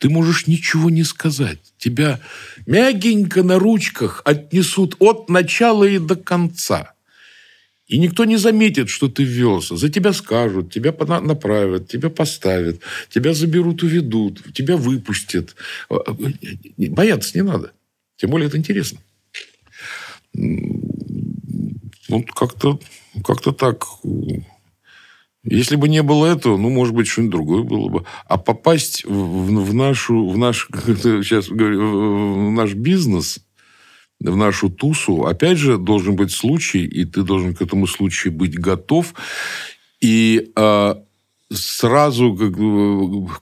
ты 0.00 0.08
можешь 0.08 0.46
ничего 0.46 0.88
не 0.88 1.04
сказать. 1.04 1.58
Тебя 1.76 2.20
мягенько 2.66 3.42
на 3.42 3.58
ручках 3.58 4.22
отнесут 4.24 4.96
от 4.98 5.28
начала 5.28 5.84
и 5.84 5.98
до 5.98 6.16
конца. 6.16 6.94
И 7.86 7.98
никто 7.98 8.24
не 8.24 8.38
заметит, 8.38 8.88
что 8.88 9.08
ты 9.08 9.24
ввелся. 9.24 9.76
За 9.76 9.90
тебя 9.90 10.14
скажут, 10.14 10.72
тебя 10.72 10.94
направят, 11.20 11.88
тебя 11.88 12.08
поставят, 12.08 12.80
тебя 13.10 13.34
заберут, 13.34 13.82
уведут, 13.82 14.42
тебя 14.54 14.78
выпустят. 14.78 15.54
А, 15.90 15.96
а, 15.96 16.16
бояться 16.78 17.36
не 17.36 17.42
надо. 17.42 17.72
Тем 18.16 18.30
более 18.30 18.48
это 18.48 18.56
интересно. 18.56 19.00
Вот 22.08 22.32
как-то 22.34 22.80
как 23.22 23.42
так. 23.54 23.84
Если 25.42 25.76
бы 25.76 25.88
не 25.88 26.02
было 26.02 26.26
этого, 26.26 26.56
ну, 26.56 26.68
может 26.68 26.94
быть, 26.94 27.06
что-нибудь 27.06 27.32
другое 27.32 27.62
было 27.62 27.88
бы. 27.88 28.04
А 28.26 28.36
попасть 28.36 29.04
в, 29.04 29.62
в 29.62 29.74
нашу, 29.74 30.28
в 30.28 30.36
наш, 30.36 30.68
сейчас 30.72 31.48
говорю, 31.48 32.48
в 32.48 32.52
наш 32.52 32.74
бизнес– 32.74 33.40
в 34.20 34.36
нашу 34.36 34.68
тусу, 34.68 35.24
опять 35.24 35.58
же, 35.58 35.78
должен 35.78 36.14
быть 36.14 36.30
случай, 36.30 36.84
и 36.84 37.04
ты 37.04 37.22
должен 37.22 37.54
к 37.54 37.62
этому 37.62 37.86
случаю 37.86 38.32
быть 38.32 38.54
готов. 38.54 39.14
И 40.00 40.52
э, 40.54 40.94
сразу, 41.52 42.36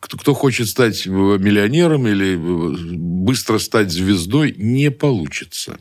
кто 0.00 0.34
хочет 0.34 0.68
стать 0.68 1.06
миллионером 1.06 2.06
или 2.06 2.36
быстро 2.36 3.58
стать 3.58 3.90
звездой, 3.90 4.54
не 4.56 4.90
получится. 4.90 5.78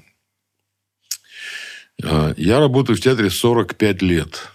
А, 2.03 2.33
я 2.37 2.59
работаю 2.59 2.97
в 2.97 3.01
театре 3.01 3.29
45 3.29 4.01
лет. 4.01 4.51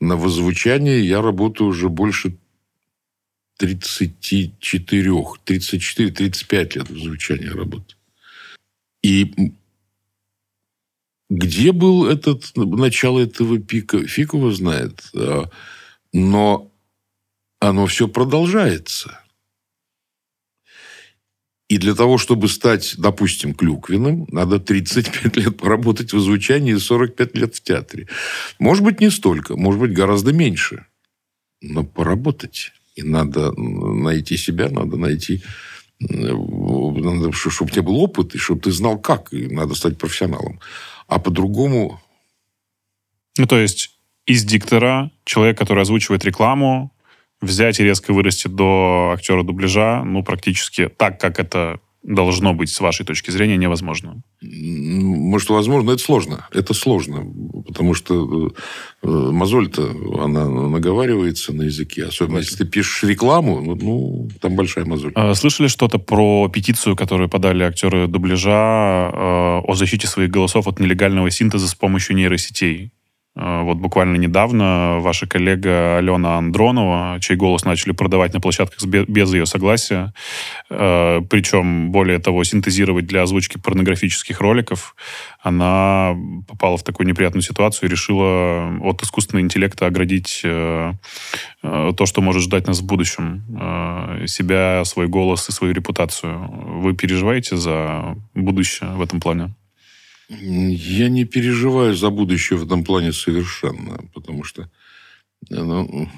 На 0.00 0.16
возвучании 0.16 1.00
я 1.00 1.22
работаю 1.22 1.70
уже 1.70 1.88
больше 1.88 2.36
34, 3.58 5.10
34-35 5.10 6.78
лет 6.78 6.90
в 6.90 6.98
звучании 7.02 7.46
работаю. 7.46 7.98
И 9.02 9.52
где 11.28 11.72
был 11.72 12.06
этот 12.06 12.56
начало 12.56 13.20
этого 13.20 13.58
пика, 13.58 14.06
фиг 14.06 14.34
его 14.34 14.50
знает. 14.52 15.10
А, 15.14 15.50
но 16.12 16.70
оно 17.58 17.86
все 17.86 18.08
продолжается. 18.08 19.20
И 21.68 21.78
для 21.78 21.94
того, 21.94 22.16
чтобы 22.16 22.48
стать, 22.48 22.94
допустим, 22.96 23.52
клюквиным, 23.52 24.26
надо 24.30 24.60
35 24.60 25.36
лет 25.36 25.56
поработать 25.56 26.12
в 26.12 26.20
звучании 26.20 26.74
и 26.74 26.78
45 26.78 27.34
лет 27.36 27.56
в 27.56 27.62
театре. 27.62 28.06
Может 28.60 28.84
быть, 28.84 29.00
не 29.00 29.10
столько, 29.10 29.56
может 29.56 29.80
быть, 29.80 29.92
гораздо 29.92 30.32
меньше. 30.32 30.86
Но 31.60 31.82
поработать. 31.82 32.72
И 32.94 33.02
надо 33.02 33.52
найти 33.52 34.36
себя, 34.36 34.68
надо 34.68 34.96
найти 34.96 35.42
надо, 35.98 37.32
чтобы 37.32 37.70
у 37.70 37.72
тебя 37.72 37.82
был 37.82 37.96
опыт, 38.00 38.34
и 38.34 38.38
чтобы 38.38 38.60
ты 38.60 38.70
знал, 38.70 38.98
как, 38.98 39.32
и 39.32 39.46
надо 39.48 39.74
стать 39.74 39.98
профессионалом. 39.98 40.60
А 41.08 41.18
по-другому... 41.18 42.00
Ну, 43.38 43.46
то 43.46 43.58
есть 43.58 43.98
из 44.26 44.44
диктора 44.44 45.10
человек, 45.24 45.58
который 45.58 45.82
озвучивает 45.82 46.24
рекламу, 46.24 46.92
взять 47.40 47.80
и 47.80 47.84
резко 47.84 48.12
вырасти 48.12 48.48
до 48.48 49.12
актера 49.14 49.42
дубляжа, 49.42 50.02
ну, 50.04 50.22
практически 50.22 50.88
так, 50.88 51.20
как 51.20 51.38
это 51.38 51.80
должно 52.06 52.54
быть, 52.54 52.70
с 52.70 52.80
вашей 52.80 53.04
точки 53.04 53.30
зрения, 53.30 53.56
невозможно? 53.56 54.22
Может, 54.40 55.50
возможно, 55.50 55.90
это 55.90 56.02
сложно. 56.02 56.46
Это 56.52 56.72
сложно, 56.72 57.26
потому 57.66 57.94
что 57.94 58.52
э, 59.02 59.08
мозоль-то, 59.08 59.90
она 60.22 60.48
наговаривается 60.48 61.52
на 61.52 61.62
языке. 61.62 62.04
Особенно, 62.04 62.38
если 62.38 62.58
ты 62.58 62.64
пишешь 62.64 63.02
рекламу, 63.02 63.60
ну, 63.60 63.74
ну 63.74 64.28
там 64.40 64.54
большая 64.54 64.84
мозоль. 64.84 65.12
А, 65.16 65.34
слышали 65.34 65.66
что-то 65.66 65.98
про 65.98 66.48
петицию, 66.48 66.94
которую 66.94 67.28
подали 67.28 67.64
актеры 67.64 68.06
дубляжа 68.06 69.10
э, 69.12 69.60
о 69.66 69.74
защите 69.74 70.06
своих 70.06 70.30
голосов 70.30 70.68
от 70.68 70.78
нелегального 70.78 71.30
синтеза 71.30 71.66
с 71.66 71.74
помощью 71.74 72.14
нейросетей? 72.14 72.92
Э, 73.36 73.62
вот 73.62 73.76
буквально 73.76 74.16
недавно 74.16 74.98
ваша 75.00 75.26
коллега 75.26 75.98
Алена 75.98 76.38
Андронова, 76.38 77.18
чей 77.20 77.36
голос 77.36 77.64
начали 77.64 77.92
продавать 77.92 78.32
на 78.32 78.40
площадках 78.40 78.84
без 78.84 79.32
ее 79.32 79.46
согласия, 79.46 80.12
э, 80.70 81.20
причем, 81.28 81.90
более 81.92 82.18
того, 82.18 82.44
синтезировать 82.44 83.06
для 83.06 83.22
озвучки 83.22 83.58
порнографических 83.58 84.40
роликов, 84.40 84.96
она 85.40 86.16
попала 86.48 86.76
в 86.76 86.82
такую 86.82 87.06
неприятную 87.06 87.42
ситуацию 87.42 87.88
и 87.88 87.92
решила 87.92 88.78
от 88.82 89.02
искусственного 89.02 89.44
интеллекта 89.44 89.86
оградить 89.86 90.40
э, 90.42 90.92
то, 91.62 92.06
что 92.06 92.20
может 92.22 92.42
ждать 92.42 92.66
нас 92.66 92.80
в 92.80 92.86
будущем. 92.86 93.42
Себя, 94.26 94.84
свой 94.84 95.08
голос 95.08 95.48
и 95.48 95.52
свою 95.52 95.74
репутацию. 95.74 96.48
Вы 96.80 96.94
переживаете 96.94 97.56
за 97.56 98.16
будущее 98.34 98.90
в 98.90 99.02
этом 99.02 99.20
плане? 99.20 99.54
Я 100.28 101.08
не 101.08 101.24
переживаю 101.24 101.94
за 101.94 102.10
будущее 102.10 102.58
в 102.58 102.64
этом 102.64 102.84
плане 102.84 103.12
совершенно, 103.12 104.00
потому 104.14 104.44
что... 104.44 104.70
Ну, 105.50 106.08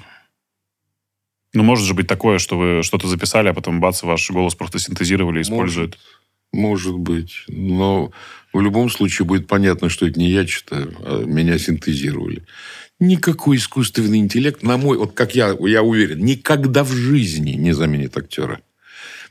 ну, 1.53 1.63
может 1.63 1.85
же 1.85 1.93
быть 1.93 2.07
такое, 2.07 2.39
что 2.39 2.57
вы 2.57 2.83
что-то 2.83 3.07
записали, 3.07 3.49
а 3.49 3.53
потом 3.53 3.79
бац, 3.79 4.03
ваш 4.03 4.29
голос 4.31 4.55
просто 4.55 4.79
синтезировали 4.79 5.39
и 5.39 5.41
используют. 5.41 5.97
Может, 5.97 6.19
может 6.51 6.97
быть. 6.97 7.43
Но 7.47 8.11
в 8.53 8.61
любом 8.61 8.89
случае 8.89 9.25
будет 9.25 9.47
понятно, 9.47 9.89
что 9.89 10.07
это 10.07 10.19
не 10.19 10.29
я 10.29 10.45
читаю, 10.45 10.95
а 11.03 11.23
меня 11.23 11.57
синтезировали. 11.57 12.43
Никакой 12.99 13.57
искусственный 13.57 14.17
интеллект, 14.17 14.61
на 14.61 14.77
мой, 14.77 14.97
вот 14.97 15.13
как 15.13 15.35
я, 15.35 15.55
я 15.61 15.83
уверен, 15.83 16.23
никогда 16.23 16.83
в 16.83 16.91
жизни 16.91 17.51
не 17.51 17.71
заменит 17.71 18.17
актера. 18.17 18.61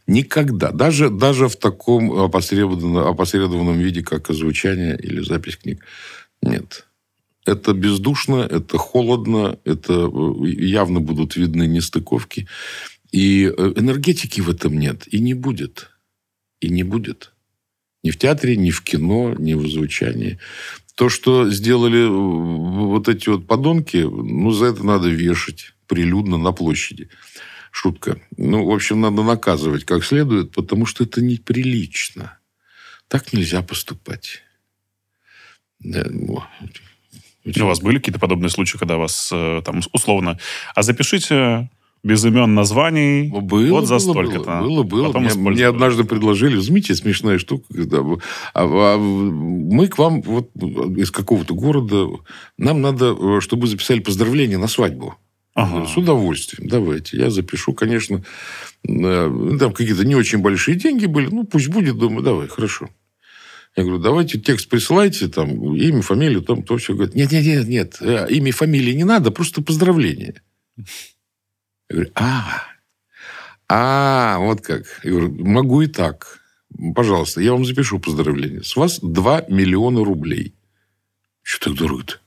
Никогда. 0.08 0.72
Даже, 0.72 1.10
даже 1.10 1.48
в 1.48 1.56
таком 1.56 2.10
опосредованном, 2.12 2.96
опосредованном 2.96 3.78
виде, 3.78 4.02
как 4.02 4.30
озвучание 4.30 4.98
или 4.98 5.20
запись 5.20 5.58
книг. 5.58 5.84
Нет. 6.40 6.86
Это 7.44 7.74
бездушно, 7.74 8.36
это 8.36 8.78
холодно, 8.78 9.58
это 9.64 9.92
э, 9.92 10.48
явно 10.48 11.00
будут 11.00 11.36
видны 11.36 11.66
нестыковки. 11.66 12.48
И 13.12 13.44
э, 13.44 13.72
энергетики 13.76 14.40
в 14.40 14.48
этом 14.48 14.78
нет. 14.78 15.06
И 15.08 15.18
не 15.20 15.34
будет. 15.34 15.90
И 16.60 16.70
не 16.70 16.84
будет. 16.84 17.32
Ни 18.02 18.10
в 18.10 18.16
театре, 18.16 18.56
ни 18.56 18.70
в 18.70 18.82
кино, 18.82 19.34
ни 19.38 19.52
в 19.52 19.68
звучании. 19.70 20.38
То, 20.94 21.10
что 21.10 21.50
сделали 21.50 22.06
э, 22.06 22.86
вот 22.86 23.10
эти 23.10 23.28
вот 23.28 23.46
подонки, 23.46 23.98
ну, 23.98 24.52
за 24.52 24.66
это 24.66 24.84
надо 24.84 25.10
вешать 25.10 25.74
прилюдно 25.86 26.38
на 26.38 26.52
площади. 26.52 27.10
Шутка. 27.70 28.20
Ну, 28.36 28.64
в 28.64 28.74
общем, 28.74 29.00
надо 29.00 29.22
наказывать 29.22 29.84
как 29.84 30.04
следует, 30.04 30.52
потому 30.52 30.86
что 30.86 31.04
это 31.04 31.20
неприлично. 31.20 32.38
Так 33.08 33.32
нельзя 33.32 33.62
поступать. 33.62 34.42
Да, 35.80 36.04
ну, 36.10 36.42
у 37.44 37.66
вас 37.66 37.80
были 37.80 37.98
какие-то 37.98 38.18
подобные 38.18 38.50
случаи, 38.50 38.78
когда 38.78 38.96
вас 38.96 39.30
э, 39.32 39.62
там 39.64 39.80
условно... 39.92 40.38
А 40.74 40.82
запишите 40.82 41.70
без 42.02 42.24
имен 42.24 42.54
названий. 42.54 43.28
Было, 43.28 43.70
вот 43.70 43.86
за 43.86 43.94
было, 43.94 44.12
столько-то. 44.12 44.60
Было, 44.60 44.82
было. 44.82 45.12
было. 45.12 45.18
Мне, 45.18 45.34
мне 45.34 45.66
однажды 45.66 46.04
предложили, 46.04 46.56
возьмите, 46.56 46.94
смешная 46.94 47.38
штука, 47.38 47.64
когда 47.72 47.98
а, 47.98 48.14
а, 48.54 48.98
мы 48.98 49.88
к 49.88 49.98
вам 49.98 50.22
вот 50.22 50.50
из 50.96 51.10
какого-то 51.10 51.54
города, 51.54 52.06
нам 52.56 52.80
надо, 52.80 53.16
э, 53.18 53.40
чтобы 53.40 53.66
записали 53.66 54.00
поздравления 54.00 54.58
на 54.58 54.68
свадьбу. 54.68 55.16
Ага. 55.58 55.88
С 55.88 55.96
удовольствием. 55.96 56.68
Давайте. 56.68 57.16
Я 57.16 57.30
запишу, 57.30 57.74
конечно. 57.74 58.22
Э, 58.88 59.56
там 59.58 59.72
какие-то 59.72 60.04
не 60.04 60.14
очень 60.14 60.38
большие 60.38 60.76
деньги 60.76 61.06
были. 61.06 61.26
Ну, 61.26 61.42
пусть 61.42 61.66
будет. 61.66 61.98
Думаю, 61.98 62.22
давай, 62.22 62.46
хорошо. 62.46 62.88
Я 63.74 63.82
говорю, 63.82 63.98
давайте 63.98 64.38
текст 64.38 64.68
присылайте, 64.68 65.26
там, 65.26 65.74
имя, 65.74 66.00
фамилию, 66.02 66.42
там, 66.42 66.62
то 66.62 66.76
все. 66.76 66.94
Говорит, 66.94 67.16
нет, 67.16 67.32
нет, 67.32 67.44
нет, 67.44 67.68
нет, 67.68 67.96
э, 68.00 68.28
имя, 68.30 68.52
фамилии 68.52 68.92
не 68.92 69.02
надо, 69.02 69.32
просто 69.32 69.60
поздравление. 69.60 70.42
Я 70.76 70.84
говорю, 71.90 72.10
а, 72.14 72.62
а, 73.68 74.38
вот 74.38 74.60
как. 74.60 74.84
Я 75.02 75.10
говорю, 75.10 75.44
могу 75.44 75.82
и 75.82 75.88
так. 75.88 76.38
Пожалуйста, 76.94 77.40
я 77.40 77.50
вам 77.50 77.64
запишу 77.64 77.98
поздравление. 77.98 78.62
С 78.62 78.76
вас 78.76 79.00
2 79.00 79.46
миллиона 79.48 80.04
рублей. 80.04 80.54
Что 81.42 81.70
так 81.70 81.78
дорого-то? 81.78 82.20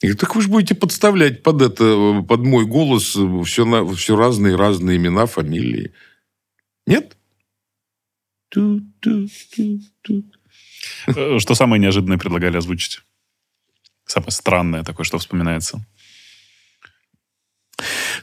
Я 0.00 0.08
говорю, 0.08 0.18
так 0.18 0.36
вы 0.36 0.42
же 0.42 0.48
будете 0.48 0.74
подставлять 0.74 1.42
под 1.42 1.60
это, 1.60 2.22
под 2.22 2.40
мой 2.40 2.66
голос 2.66 3.16
все, 3.44 3.64
на, 3.64 3.84
все 3.94 4.16
разные, 4.16 4.54
разные 4.54 4.96
имена, 4.96 5.26
фамилии. 5.26 5.92
Нет? 6.86 7.16
Э, 11.08 11.38
что 11.38 11.54
самое 11.54 11.82
неожиданное 11.82 12.18
предлагали 12.18 12.56
озвучить? 12.56 13.02
Самое 14.06 14.30
странное 14.30 14.84
такое, 14.84 15.04
что 15.04 15.18
вспоминается? 15.18 15.84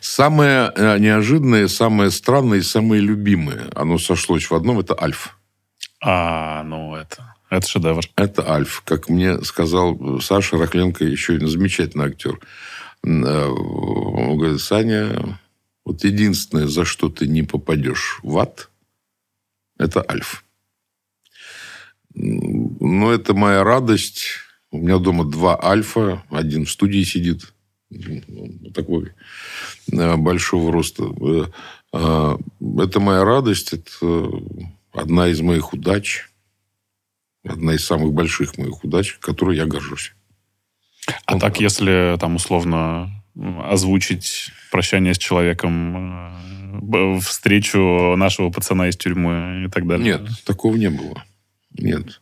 Самое 0.01 0.71
э, 0.75 0.97
неожиданное, 0.97 1.67
самое 1.67 2.09
странное 2.11 2.59
и 2.59 2.63
самое 2.63 3.01
любимое, 3.01 3.69
оно 3.75 3.97
сошлось 3.97 4.49
в 4.49 4.55
одном, 4.55 4.79
это 4.79 4.99
Альф. 4.99 5.37
А, 6.01 6.63
ну 6.63 6.95
это, 6.95 7.34
это 7.49 7.67
шедевр. 7.67 8.03
Это 8.15 8.49
Альф. 8.49 8.81
Как 8.85 9.09
мне 9.09 9.41
сказал 9.41 10.19
Саша 10.21 10.57
Рахленко, 10.57 11.05
еще 11.05 11.35
один 11.35 11.47
замечательный 11.47 12.05
актер. 12.05 12.39
Э, 13.03 13.47
он 13.47 14.37
говорит, 14.37 14.61
Саня, 14.61 15.39
вот 15.83 16.03
единственное, 16.03 16.67
за 16.67 16.85
что 16.85 17.09
ты 17.09 17.27
не 17.27 17.43
попадешь 17.43 18.19
в 18.23 18.37
ад, 18.37 18.69
это 19.77 20.03
Альф. 20.09 20.43
Но 22.13 23.11
это 23.11 23.33
моя 23.33 23.63
радость. 23.63 24.25
У 24.71 24.77
меня 24.77 24.97
дома 24.97 25.25
два 25.25 25.59
Альфа. 25.61 26.23
Один 26.29 26.65
в 26.65 26.71
студии 26.71 27.03
сидит. 27.03 27.53
Такой 28.73 29.11
э, 29.91 30.15
большого 30.15 30.71
роста. 30.71 31.03
Э, 31.93 32.37
это 32.79 32.99
моя 32.99 33.23
радость. 33.23 33.73
Это 33.73 34.29
одна 34.93 35.27
из 35.27 35.41
моих 35.41 35.73
удач. 35.73 36.29
Одна 37.47 37.75
из 37.75 37.85
самых 37.85 38.13
больших 38.13 38.57
моих 38.57 38.83
удач, 38.83 39.17
которой 39.19 39.55
я 39.55 39.65
горжусь. 39.65 40.13
А 41.25 41.33
вот 41.33 41.41
так, 41.41 41.59
если 41.59 42.17
там 42.19 42.35
условно 42.35 43.23
озвучить 43.35 44.51
прощание 44.71 45.13
с 45.13 45.17
человеком, 45.17 46.35
встречу 47.21 48.15
нашего 48.15 48.49
пацана 48.49 48.89
из 48.89 48.97
тюрьмы 48.97 49.65
и 49.67 49.69
так 49.69 49.87
далее? 49.87 50.19
Нет, 50.19 50.43
такого 50.45 50.75
не 50.75 50.89
было. 50.89 51.23
Нет. 51.71 52.21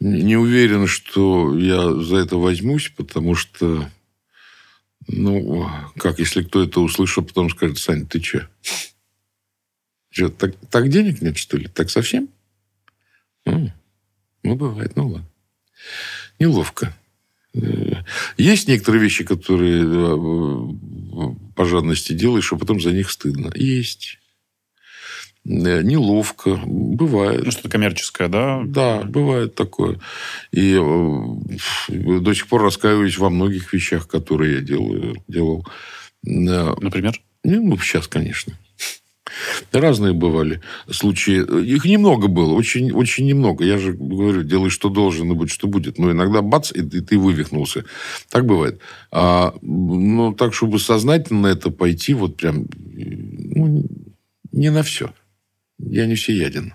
Не 0.00 0.36
уверен, 0.36 0.86
что 0.86 1.56
я 1.56 1.92
за 1.92 2.18
это 2.18 2.36
возьмусь, 2.36 2.88
потому 2.96 3.34
что, 3.34 3.88
ну, 5.08 5.68
как, 5.96 6.18
если 6.18 6.42
кто 6.42 6.62
это 6.62 6.80
услышал, 6.80 7.24
потом 7.24 7.50
скажет, 7.50 7.78
Сань, 7.78 8.06
ты 8.06 8.20
че? 8.20 8.48
Че, 10.10 10.28
так, 10.28 10.54
так 10.70 10.88
денег 10.88 11.20
нет, 11.20 11.36
что 11.36 11.56
ли? 11.56 11.66
Так 11.66 11.90
совсем? 11.90 12.28
Ну, 13.44 13.72
ну, 14.42 14.54
бывает, 14.54 14.96
ну 14.96 15.08
ладно. 15.08 15.28
Неловко. 16.38 16.94
Э, 17.54 18.02
есть 18.36 18.68
некоторые 18.68 19.02
вещи, 19.02 19.24
которые 19.24 19.84
э, 19.84 21.34
по 21.54 21.64
жадности 21.64 22.12
делаешь, 22.12 22.52
а 22.52 22.56
потом 22.56 22.80
за 22.80 22.92
них 22.92 23.10
стыдно. 23.10 23.50
Есть. 23.54 24.18
Э, 25.44 25.82
неловко. 25.82 26.60
Бывает. 26.64 27.44
Ну, 27.44 27.50
что-то 27.50 27.68
коммерческое, 27.68 28.28
да? 28.28 28.62
Да, 28.64 29.02
бывает 29.02 29.54
такое. 29.54 30.00
И 30.52 30.74
до 31.88 32.34
сих 32.34 32.46
пор 32.48 32.62
раскаиваюсь 32.62 33.18
во 33.18 33.30
многих 33.30 33.72
вещах, 33.72 34.06
которые 34.06 34.56
я 34.56 34.60
делаю, 34.60 35.22
делал. 35.26 35.66
Например? 36.22 37.20
Ну, 37.44 37.78
сейчас, 37.78 38.08
конечно. 38.08 38.54
Разные 39.72 40.12
бывали 40.12 40.60
случаи. 40.90 41.64
Их 41.64 41.84
немного 41.84 42.28
было, 42.28 42.52
очень, 42.52 42.92
очень 42.92 43.26
немного. 43.26 43.64
Я 43.64 43.78
же 43.78 43.92
говорю, 43.92 44.42
делай, 44.42 44.70
что 44.70 44.88
должен, 44.88 45.30
и 45.32 45.34
будь, 45.34 45.50
что 45.50 45.68
будет. 45.68 45.98
Но 45.98 46.10
иногда 46.10 46.42
бац, 46.42 46.72
и, 46.72 46.80
и 46.80 47.00
ты 47.00 47.18
вывихнулся. 47.18 47.84
Так 48.30 48.46
бывает. 48.46 48.80
А, 49.10 49.54
ну, 49.62 50.32
так, 50.32 50.54
чтобы 50.54 50.78
сознательно 50.78 51.42
на 51.42 51.46
это 51.48 51.70
пойти, 51.70 52.14
вот 52.14 52.36
прям, 52.36 52.66
ну, 52.74 53.84
не 54.52 54.70
на 54.70 54.82
все. 54.82 55.12
Я 55.78 56.06
не 56.06 56.14
всеяден. 56.14 56.74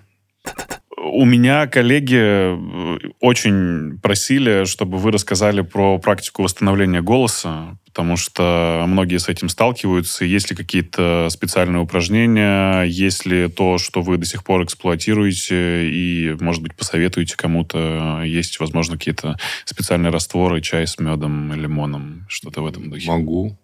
У 1.06 1.26
меня 1.26 1.68
коллеги 1.68 2.18
э, 2.18 2.98
очень 3.20 4.00
просили, 4.00 4.64
чтобы 4.66 4.98
вы 4.98 5.12
рассказали 5.12 5.62
про 5.62 6.00
практику 6.00 6.44
восстановления 6.44 7.02
голоса, 7.02 7.78
потому 7.94 8.18
что 8.18 8.84
многие 8.88 9.20
с 9.20 9.30
этим 9.30 9.50
сталкиваются. 9.50 10.26
Есть 10.26 10.50
ли 10.50 10.56
какие-то 10.56 11.28
специальные 11.30 11.80
упражнения, 11.84 12.82
есть 12.86 13.28
ли 13.28 13.48
то, 13.48 13.78
что 13.78 14.02
вы 14.02 14.18
до 14.18 14.26
сих 14.26 14.44
пор 14.44 14.64
эксплуатируете, 14.64 15.88
и, 15.92 16.36
может 16.40 16.64
быть, 16.64 16.74
посоветуете 16.74 17.38
кому-то, 17.38 18.24
есть, 18.24 18.60
возможно, 18.60 18.98
какие-то 18.98 19.38
специальные 19.66 20.10
растворы, 20.10 20.60
чай 20.62 20.88
с 20.88 20.98
медом, 20.98 21.54
лимоном, 21.54 22.26
что-то 22.30 22.64
в 22.64 22.66
этом 22.66 22.90
духе? 22.90 23.08
Могу. 23.08 23.60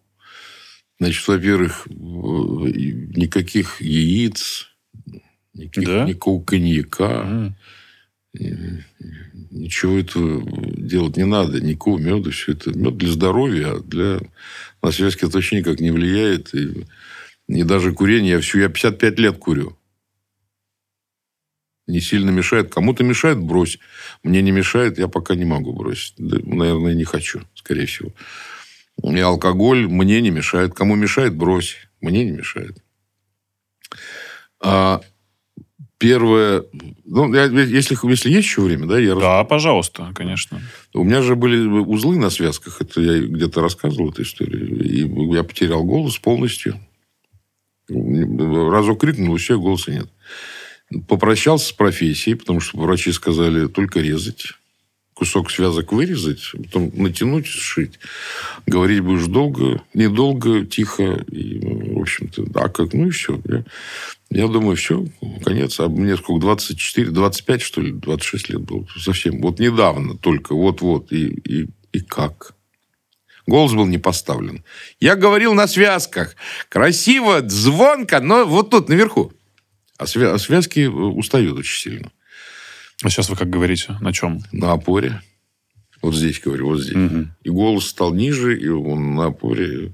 Значит, 0.99 1.27
во-первых, 1.27 1.87
никаких 1.87 3.81
яиц, 3.81 4.67
Никаких, 5.55 5.89
да? 5.89 6.05
Никакого 6.05 6.43
коньяка. 6.43 7.23
Mm. 7.25 7.51
Ничего 8.33 9.97
этого 9.97 10.43
делать 10.77 11.17
не 11.17 11.25
надо. 11.25 11.59
Никакого 11.59 11.99
меда. 11.99 12.29
Все 12.31 12.51
это 12.53 12.77
мед 12.77 12.97
для 12.97 13.11
здоровья, 13.11 13.73
а 13.73 13.79
для... 13.79 14.19
На 14.81 14.91
связки 14.91 15.25
это 15.25 15.37
вообще 15.37 15.57
никак 15.57 15.79
не 15.79 15.91
влияет. 15.91 16.53
И, 16.53 16.85
и 17.47 17.63
даже 17.63 17.93
курение. 17.93 18.33
Я, 18.33 18.39
всю, 18.39 18.59
я 18.59 18.69
55 18.69 19.19
лет 19.19 19.37
курю. 19.37 19.77
Не 21.87 22.01
сильно 22.01 22.29
мешает. 22.29 22.71
Кому-то 22.71 23.03
мешает, 23.03 23.39
брось. 23.39 23.79
Мне 24.21 24.43
не 24.43 24.51
мешает, 24.51 24.99
я 24.99 25.07
пока 25.07 25.33
не 25.33 25.45
могу 25.45 25.73
бросить. 25.73 26.13
Да, 26.17 26.37
наверное, 26.43 26.93
не 26.93 27.03
хочу, 27.03 27.41
скорее 27.55 27.87
всего. 27.87 28.13
И 29.01 29.19
алкоголь 29.19 29.87
мне 29.87 30.21
не 30.21 30.29
мешает. 30.29 30.75
Кому 30.75 30.95
мешает, 30.95 31.35
брось. 31.35 31.77
Мне 31.99 32.25
не 32.25 32.31
мешает. 32.31 32.77
А 34.61 35.01
Первое, 35.99 36.63
ну, 37.03 37.33
я, 37.33 37.43
если, 37.43 37.97
если 38.07 38.29
есть 38.29 38.47
еще 38.47 38.61
время, 38.61 38.87
да, 38.87 38.97
я 38.97 39.15
Да, 39.15 39.39
рас... 39.39 39.47
пожалуйста, 39.49 40.13
конечно. 40.15 40.61
У 40.93 41.03
меня 41.03 41.21
же 41.21 41.35
были 41.35 41.67
узлы 41.67 42.17
на 42.17 42.29
связках, 42.29 42.81
это 42.81 43.01
я 43.01 43.19
где-то 43.19 43.61
рассказывал 43.61 44.09
эту 44.09 44.21
историю, 44.21 44.81
и 44.81 45.35
я 45.35 45.43
потерял 45.43 45.83
голос 45.83 46.17
полностью. 46.17 46.79
Разок 47.89 49.01
крикнул, 49.01 49.35
все, 49.35 49.59
голоса 49.59 49.91
нет. 49.91 50.09
Попрощался 51.09 51.67
с 51.67 51.73
профессией, 51.73 52.35
потому 52.35 52.61
что 52.61 52.79
врачи 52.79 53.11
сказали 53.11 53.67
только 53.67 53.99
резать 53.99 54.53
кусок 55.19 55.51
связок 55.51 55.91
вырезать, 55.91 56.39
потом 56.53 56.91
натянуть, 56.95 57.45
сшить. 57.45 57.99
Говорить 58.65 59.01
будешь 59.01 59.27
долго, 59.27 59.83
недолго, 59.93 60.65
тихо. 60.65 61.25
И, 61.29 61.59
в 61.59 61.99
общем-то, 61.99 62.45
а 62.55 62.69
как? 62.69 62.93
Ну 62.93 63.07
и 63.07 63.09
все. 63.09 63.37
Я, 63.43 63.65
я 64.29 64.47
думаю, 64.47 64.77
все, 64.77 65.05
конец. 65.43 65.77
А 65.81 65.89
мне 65.89 66.15
сколько, 66.15 66.39
24, 66.39 67.11
25, 67.11 67.61
что 67.61 67.81
ли, 67.81 67.91
26 67.91 68.49
лет 68.49 68.61
было. 68.61 68.87
Совсем. 68.97 69.41
Вот 69.41 69.59
недавно 69.59 70.17
только, 70.17 70.55
вот-вот. 70.55 71.11
И, 71.11 71.27
и, 71.27 71.67
и 71.91 71.99
как? 71.99 72.55
Голос 73.45 73.73
был 73.73 73.87
не 73.87 73.97
поставлен. 73.97 74.63
Я 75.01 75.17
говорил 75.17 75.53
на 75.53 75.67
связках. 75.67 76.37
Красиво, 76.69 77.41
звонко, 77.45 78.21
но 78.21 78.45
вот 78.45 78.69
тут, 78.69 78.87
наверху. 78.87 79.33
А, 79.97 80.05
а 80.05 80.37
связки 80.37 80.79
э, 80.79 80.87
устают 80.87 81.57
очень 81.57 81.77
сильно. 81.77 82.11
А 83.03 83.09
сейчас 83.09 83.29
вы 83.29 83.35
как 83.35 83.49
говорите? 83.49 83.97
На 84.01 84.11
чем? 84.13 84.41
На 84.51 84.73
опоре. 84.73 85.21
Вот 86.01 86.15
здесь, 86.15 86.39
говорю, 86.39 86.67
вот 86.67 86.81
здесь. 86.81 86.95
Мгм. 86.95 87.35
И 87.43 87.49
голос 87.49 87.87
стал 87.87 88.13
ниже, 88.13 88.57
и 88.59 88.67
он 88.67 89.15
на 89.15 89.27
опоре. 89.27 89.93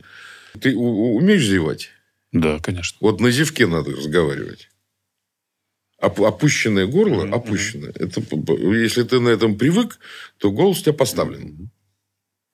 Ты 0.59 0.75
умеешь 0.75 1.45
зевать? 1.45 1.89
Да, 2.31 2.59
конечно. 2.59 2.97
Вот 3.01 3.19
на 3.21 3.31
зевке 3.31 3.67
надо 3.67 3.91
разговаривать. 3.91 4.69
Оп- 5.99 6.21
опущенное 6.21 6.85
горло, 6.85 7.23
опущенное. 7.33 7.91
Это, 7.95 8.21
если 8.75 9.03
ты 9.03 9.19
на 9.19 9.29
этом 9.29 9.57
привык, 9.57 9.97
то 10.37 10.51
голос 10.51 10.79
у 10.79 10.81
тебя 10.83 10.93
поставлен. 10.93 11.69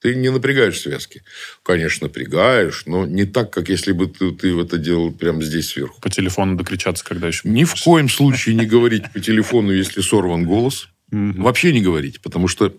Ты 0.02 0.16
не 0.16 0.30
напрягаешь 0.30 0.80
связки. 0.80 1.22
Конечно, 1.62 2.08
напрягаешь, 2.08 2.84
но 2.88 3.06
не 3.06 3.26
так, 3.26 3.52
как 3.52 3.70
если 3.70 3.92
бы 3.92 4.08
ты, 4.08 4.32
ты 4.32 4.60
это 4.60 4.80
делал 4.80 5.12
прямо 5.12 5.44
здесь 5.44 5.70
сверху. 5.70 6.02
По 6.02 6.10
телефону 6.10 6.56
докричаться, 6.56 7.06
когда 7.06 7.28
еще... 7.28 7.48
Ни 7.48 7.66
в 7.66 7.76
коем 7.84 8.10
случае 8.10 8.56
не 8.56 8.66
говорить 8.66 9.12
по 9.14 9.20
телефону, 9.20 9.72
если 9.72 10.02
сорван 10.02 10.46
голос. 10.46 10.90
Вообще 11.12 11.72
не 11.72 11.82
говорить, 11.82 12.22
потому 12.22 12.48
что 12.48 12.74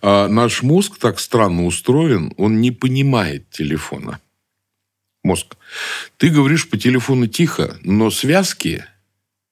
а, 0.00 0.28
наш 0.28 0.62
мозг 0.62 0.98
так 0.98 1.18
странно 1.18 1.64
устроен, 1.64 2.32
он 2.36 2.60
не 2.60 2.70
понимает 2.70 3.50
телефона. 3.50 4.20
Мозг. 5.24 5.56
Ты 6.18 6.28
говоришь 6.28 6.68
по 6.68 6.76
телефону 6.76 7.26
тихо, 7.26 7.78
но 7.82 8.10
связки 8.10 8.84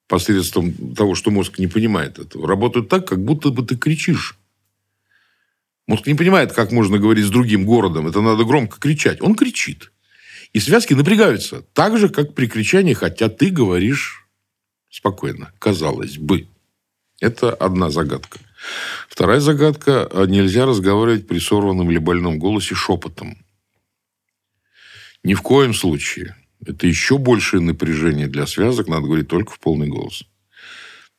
посредством 0.06 0.94
того, 0.94 1.14
что 1.14 1.30
мозг 1.30 1.58
не 1.58 1.66
понимает 1.66 2.18
этого, 2.18 2.46
работают 2.46 2.90
так, 2.90 3.08
как 3.08 3.24
будто 3.24 3.48
бы 3.48 3.64
ты 3.64 3.76
кричишь. 3.76 4.36
Мозг 5.93 6.06
не 6.06 6.14
понимает, 6.14 6.55
как 6.55 6.73
можно 6.73 6.97
говорить 6.97 7.27
с 7.27 7.28
другим 7.28 7.66
городом. 7.66 8.06
Это 8.06 8.23
надо 8.23 8.44
громко 8.44 8.81
кричать. 8.81 9.20
Он 9.20 9.35
кричит. 9.35 9.93
И 10.55 10.59
связки 10.59 10.94
напрягаются. 10.94 11.66
Так 11.74 11.98
же, 11.98 12.09
как 12.09 12.35
при 12.35 12.47
кричании, 12.47 12.94
хотя 12.94 13.28
ты 13.28 13.51
говоришь 13.51 14.27
спокойно. 14.89 15.52
Казалось 15.59 16.16
бы. 16.16 16.48
Это 17.20 17.52
одна 17.52 17.90
загадка. 17.90 18.39
Вторая 19.06 19.40
загадка. 19.40 20.09
а 20.10 20.24
Нельзя 20.24 20.64
разговаривать 20.64 21.28
при 21.28 21.39
сорванном 21.39 21.90
или 21.90 21.98
больном 21.98 22.39
голосе 22.39 22.74
шепотом. 22.74 23.36
Ни 25.23 25.35
в 25.35 25.43
коем 25.43 25.74
случае. 25.74 26.36
Это 26.64 26.86
еще 26.86 27.19
большее 27.19 27.60
напряжение 27.60 28.28
для 28.28 28.47
связок. 28.47 28.89
Надо 28.89 29.02
говорить 29.02 29.28
только 29.28 29.52
в 29.52 29.60
полный 29.60 29.89
голос. 29.89 30.24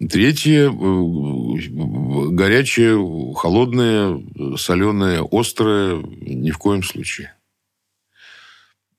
Третье. 0.09 0.69
э, 0.69 2.29
Горячее, 2.31 3.33
холодное, 3.35 4.21
соленое, 4.57 5.27
острое. 5.31 6.03
Ни 6.21 6.51
в 6.51 6.57
коем 6.57 6.83
случае. 6.83 7.33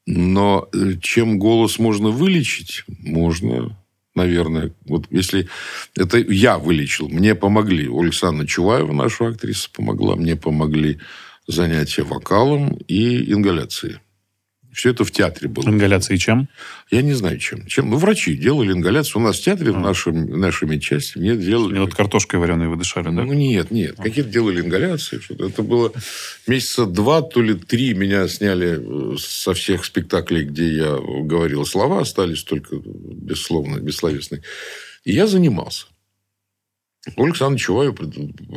Но 0.07 0.69
э, 0.73 0.99
чем 1.01 1.39
голос 1.39 1.79
можно 1.79 2.11
вылечить? 2.11 2.85
Можно, 2.89 3.77
наверное. 4.15 4.73
Вот 4.87 5.07
если 5.11 5.49
это 5.97 6.19
я 6.19 6.59
вылечил, 6.59 7.09
мне 7.09 7.35
помогли. 7.35 7.89
Ольга 7.89 8.09
Александровна 8.09 8.47
Чуваева, 8.47 8.93
наша 8.93 9.29
актриса, 9.29 9.71
помогла. 9.73 10.17
Мне 10.17 10.37
помогли 10.37 11.01
занятия 11.47 12.03
вокалом 12.03 12.79
и 12.89 13.33
ингаляцией. 13.33 13.99
Все 14.75 14.91
это 14.91 15.05
в 15.05 15.11
театре 15.11 15.49
было. 15.49 15.69
Ингаляции 15.69 16.17
чем? 16.17 16.49
Я 16.91 17.03
не 17.03 17.13
знаю, 17.15 17.39
чем. 17.39 17.67
чем. 17.67 17.91
Ну, 17.91 17.97
врачи 17.97 18.37
делали 18.37 18.73
ингаляцию. 18.73 19.23
У 19.23 19.25
нас 19.25 19.39
в 19.39 19.43
театре, 19.43 19.73
в 19.73 19.79
нашем, 19.79 20.39
нашей 20.39 20.69
медчасти, 20.69 21.19
мне 21.19 21.37
делали... 21.37 21.77
И 21.77 21.79
вот 21.79 21.95
картошкой 21.95 22.41
вареной 22.41 22.69
вы 22.69 22.77
дышали, 22.77 23.05
да? 23.05 23.25
Ну, 23.25 23.33
нет, 23.33 23.71
нет. 23.71 23.97
Какие-то 23.97 24.31
делали 24.31 24.61
ингаляции. 24.61 25.19
Что-то. 25.19 25.47
Это 25.47 25.63
было 25.63 25.93
месяца 26.47 26.87
два, 26.87 27.23
то 27.23 27.41
ли 27.41 27.55
три 27.55 27.95
меня 27.95 28.27
сняли 28.29 28.81
э, 28.81 29.17
со 29.19 29.55
всех 29.55 29.85
спектаклей, 29.85 30.45
где 30.45 30.77
я 30.77 30.99
говорил 30.99 31.65
слова. 31.65 32.01
Остались 32.01 32.43
только 32.43 32.77
бессловно, 32.77 33.79
бессловесные. 33.79 34.43
И 35.05 35.13
я 35.13 35.27
занимался. 35.27 35.87
Ольга 37.17 37.31
Александровна 37.31 37.59
Чуваева 37.59 37.97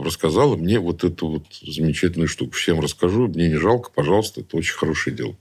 рассказала 0.03 0.55
мне 0.55 0.79
вот 0.79 1.03
эту 1.03 1.27
вот 1.27 1.45
замечательную 1.61 2.27
штуку. 2.27 2.53
Всем 2.53 2.79
расскажу. 2.79 3.27
Мне 3.27 3.49
не 3.49 3.57
жалко, 3.57 3.91
пожалуйста. 3.93 4.41
Это 4.41 4.57
очень 4.57 4.75
хорошее 4.75 5.15
дело. 5.15 5.35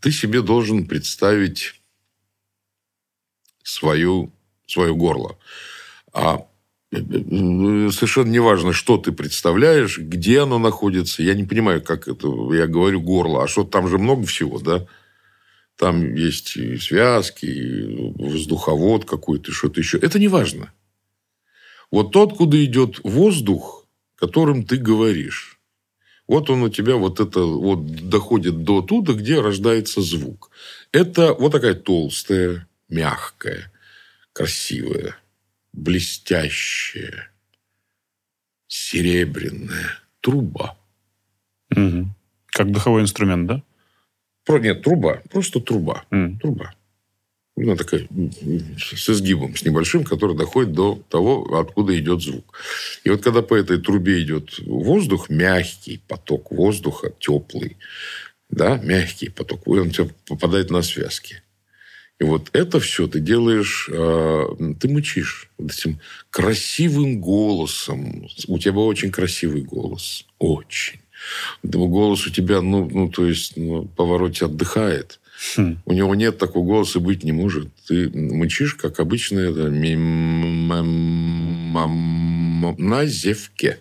Ты 0.00 0.12
себе 0.12 0.42
должен 0.42 0.86
представить 0.86 1.80
свою, 3.62 4.32
свое 4.66 4.94
горло. 4.94 5.38
А 6.12 6.46
э, 6.92 6.98
совершенно 7.90 8.30
неважно, 8.30 8.72
что 8.72 8.96
ты 8.96 9.12
представляешь, 9.12 9.98
где 9.98 10.40
оно 10.40 10.58
находится. 10.58 11.22
Я 11.22 11.34
не 11.34 11.44
понимаю, 11.44 11.82
как 11.82 12.08
это... 12.08 12.28
Я 12.54 12.66
говорю 12.66 13.00
горло. 13.00 13.44
А 13.44 13.48
что, 13.48 13.64
там 13.64 13.88
же 13.88 13.98
много 13.98 14.24
всего, 14.26 14.58
да? 14.58 14.86
Там 15.76 16.14
есть 16.14 16.56
и 16.56 16.78
связки, 16.78 17.44
и 17.44 18.12
воздуховод 18.16 19.04
какой-то, 19.04 19.52
что-то 19.52 19.80
еще. 19.80 19.98
Это 19.98 20.18
не 20.18 20.28
важно. 20.28 20.72
Вот 21.90 22.12
то, 22.12 22.22
откуда 22.22 22.64
идет 22.64 23.00
воздух, 23.04 23.86
которым 24.16 24.64
ты 24.64 24.76
говоришь. 24.76 25.55
Вот 26.28 26.50
он 26.50 26.62
у 26.62 26.68
тебя 26.68 26.96
вот 26.96 27.20
это 27.20 27.40
вот 27.40 28.08
доходит 28.08 28.64
до 28.64 28.82
туда, 28.82 29.12
где 29.12 29.40
рождается 29.40 30.00
звук. 30.00 30.50
Это 30.92 31.32
вот 31.34 31.52
такая 31.52 31.74
толстая, 31.74 32.66
мягкая, 32.88 33.70
красивая, 34.32 35.16
блестящая, 35.72 37.30
серебряная 38.66 39.98
труба. 40.20 40.76
Мгм. 41.70 42.14
Как 42.46 42.72
духовой 42.72 43.02
инструмент, 43.02 43.46
да? 43.46 43.62
Про, 44.44 44.58
нет, 44.58 44.82
труба. 44.82 45.22
Просто 45.30 45.60
труба. 45.60 46.04
М. 46.10 46.38
Труба. 46.38 46.72
Она 47.56 47.74
такая 47.74 48.06
с 48.78 49.08
изгибом, 49.08 49.56
с 49.56 49.62
небольшим, 49.64 50.04
который 50.04 50.36
доходит 50.36 50.72
до 50.72 51.02
того, 51.08 51.58
откуда 51.58 51.98
идет 51.98 52.20
звук. 52.20 52.58
И 53.02 53.08
вот 53.08 53.22
когда 53.22 53.40
по 53.40 53.54
этой 53.54 53.80
трубе 53.80 54.20
идет 54.22 54.58
воздух, 54.58 55.30
мягкий 55.30 56.02
поток 56.06 56.50
воздуха, 56.50 57.12
теплый, 57.18 57.78
да, 58.50 58.76
мягкий 58.76 59.30
поток, 59.30 59.66
он 59.66 59.88
у 59.88 59.90
тебя 59.90 60.08
попадает 60.26 60.70
на 60.70 60.82
связки. 60.82 61.42
И 62.18 62.24
вот 62.24 62.50
это 62.52 62.78
все 62.78 63.06
ты 63.06 63.20
делаешь, 63.20 63.88
э, 63.90 64.44
ты 64.78 64.88
мычишь 64.88 65.50
вот 65.58 65.72
этим 65.72 65.98
красивым 66.30 67.20
голосом. 67.20 68.28
У 68.48 68.58
тебя 68.58 68.78
очень 68.78 69.10
красивый 69.10 69.62
голос. 69.62 70.26
Очень. 70.38 71.00
Голос 71.62 72.26
у 72.26 72.30
тебя, 72.30 72.60
ну, 72.60 72.88
ну 72.90 73.10
то 73.10 73.26
есть, 73.26 73.56
ну, 73.56 73.84
повороте 73.84 74.46
отдыхает. 74.46 75.20
Хм. 75.56 75.76
У 75.84 75.92
него 75.92 76.14
нет 76.14 76.38
такого 76.38 76.64
голоса, 76.66 77.00
быть 77.00 77.24
не 77.24 77.32
может. 77.32 77.68
Ты 77.86 78.08
мычишь, 78.10 78.74
как 78.74 79.00
обычно, 79.00 79.40
это 79.40 79.68
на 82.78 83.06
зевке. 83.06 83.78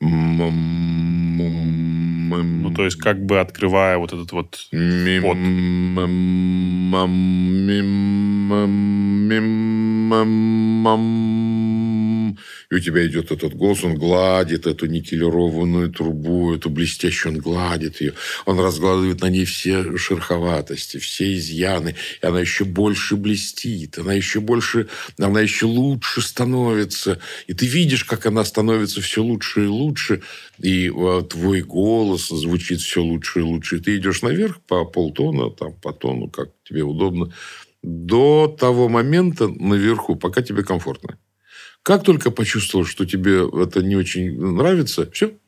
М- 0.00 0.42
м- 0.42 1.26
Ну, 2.62 2.70
то 2.74 2.84
есть, 2.84 2.98
как 2.98 3.24
бы 3.24 3.40
открывая 3.40 3.98
вот 3.98 4.12
этот 4.12 4.32
вот... 4.32 4.68
И 12.70 12.74
у 12.74 12.80
тебя 12.80 13.06
идет 13.06 13.30
этот 13.30 13.54
голос, 13.54 13.84
он 13.84 13.94
гладит 13.94 14.66
эту 14.66 14.86
никелированную 14.86 15.90
трубу, 15.90 16.54
эту 16.54 16.70
блестящую, 16.70 17.34
он 17.34 17.40
гладит 17.40 18.00
ее. 18.00 18.14
Он 18.44 18.58
разгладывает 18.58 19.20
на 19.20 19.28
ней 19.28 19.44
все 19.44 19.96
шероховатости, 19.96 20.98
все 20.98 21.36
изъяны. 21.36 21.94
И 22.22 22.26
она 22.26 22.40
еще 22.40 22.64
больше 22.64 23.16
блестит, 23.16 23.98
она 23.98 24.12
еще 24.14 24.40
больше, 24.40 24.88
она 25.18 25.40
еще 25.40 25.66
лучше 25.66 26.20
становится. 26.20 27.20
И 27.46 27.54
ты 27.54 27.66
видишь, 27.66 28.04
как 28.04 28.26
она 28.26 28.44
становится 28.44 29.00
все 29.00 29.22
лучше 29.22 29.64
и 29.64 29.68
лучше. 29.68 30.22
И 30.58 30.88
э, 30.88 31.22
твой 31.28 31.60
голос 31.62 32.28
звучит 32.28 32.80
все 32.80 33.02
лучше 33.02 33.40
и 33.40 33.42
лучше. 33.42 33.76
И 33.76 33.80
ты 33.80 33.96
идешь 33.96 34.22
наверх 34.22 34.60
по 34.62 34.84
полтона, 34.84 35.50
там, 35.50 35.72
по 35.74 35.92
тону, 35.92 36.28
как 36.28 36.50
тебе 36.64 36.82
удобно, 36.82 37.32
до 37.82 38.48
того 38.58 38.88
момента 38.88 39.48
наверху, 39.48 40.16
пока 40.16 40.42
тебе 40.42 40.64
комфортно. 40.64 41.18
Как 41.86 42.02
только 42.02 42.32
почувствовал, 42.32 42.84
что 42.84 43.06
тебе 43.06 43.48
это 43.62 43.80
не 43.80 43.94
очень 43.94 44.40
нравится, 44.40 45.08
все, 45.12 45.38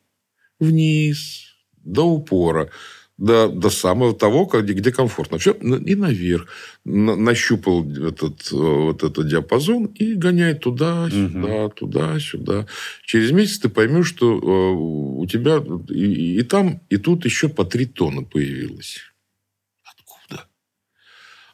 вниз, 0.57 1.57
до 1.83 2.03
упора, 2.03 2.69
до, 3.17 3.49
до 3.49 3.69
самого 3.69 4.15
того, 4.15 4.45
где, 4.45 4.71
где 4.71 4.93
комфортно. 4.93 5.37
Все, 5.37 5.51
и 5.51 5.95
наверх. 5.95 6.47
На- 6.85 7.17
нащупал 7.17 7.85
этот, 7.91 8.53
э, 8.53 8.55
вот 8.55 9.03
этот 9.03 9.27
диапазон 9.27 9.87
и 9.87 10.13
гоняет 10.13 10.61
туда-сюда, 10.61 11.67
туда-сюда. 11.71 12.67
Через 13.03 13.31
месяц 13.31 13.59
ты 13.59 13.67
поймешь, 13.67 14.07
что 14.07 14.37
э, 14.37 14.75
у 15.21 15.25
тебя 15.25 15.61
и, 15.89 16.39
и 16.39 16.43
там, 16.43 16.79
и 16.89 16.95
тут 16.95 17.25
еще 17.25 17.49
по 17.49 17.65
три 17.65 17.85
тона 17.85 18.23
появилось. 18.23 18.99
Откуда? 19.83 20.47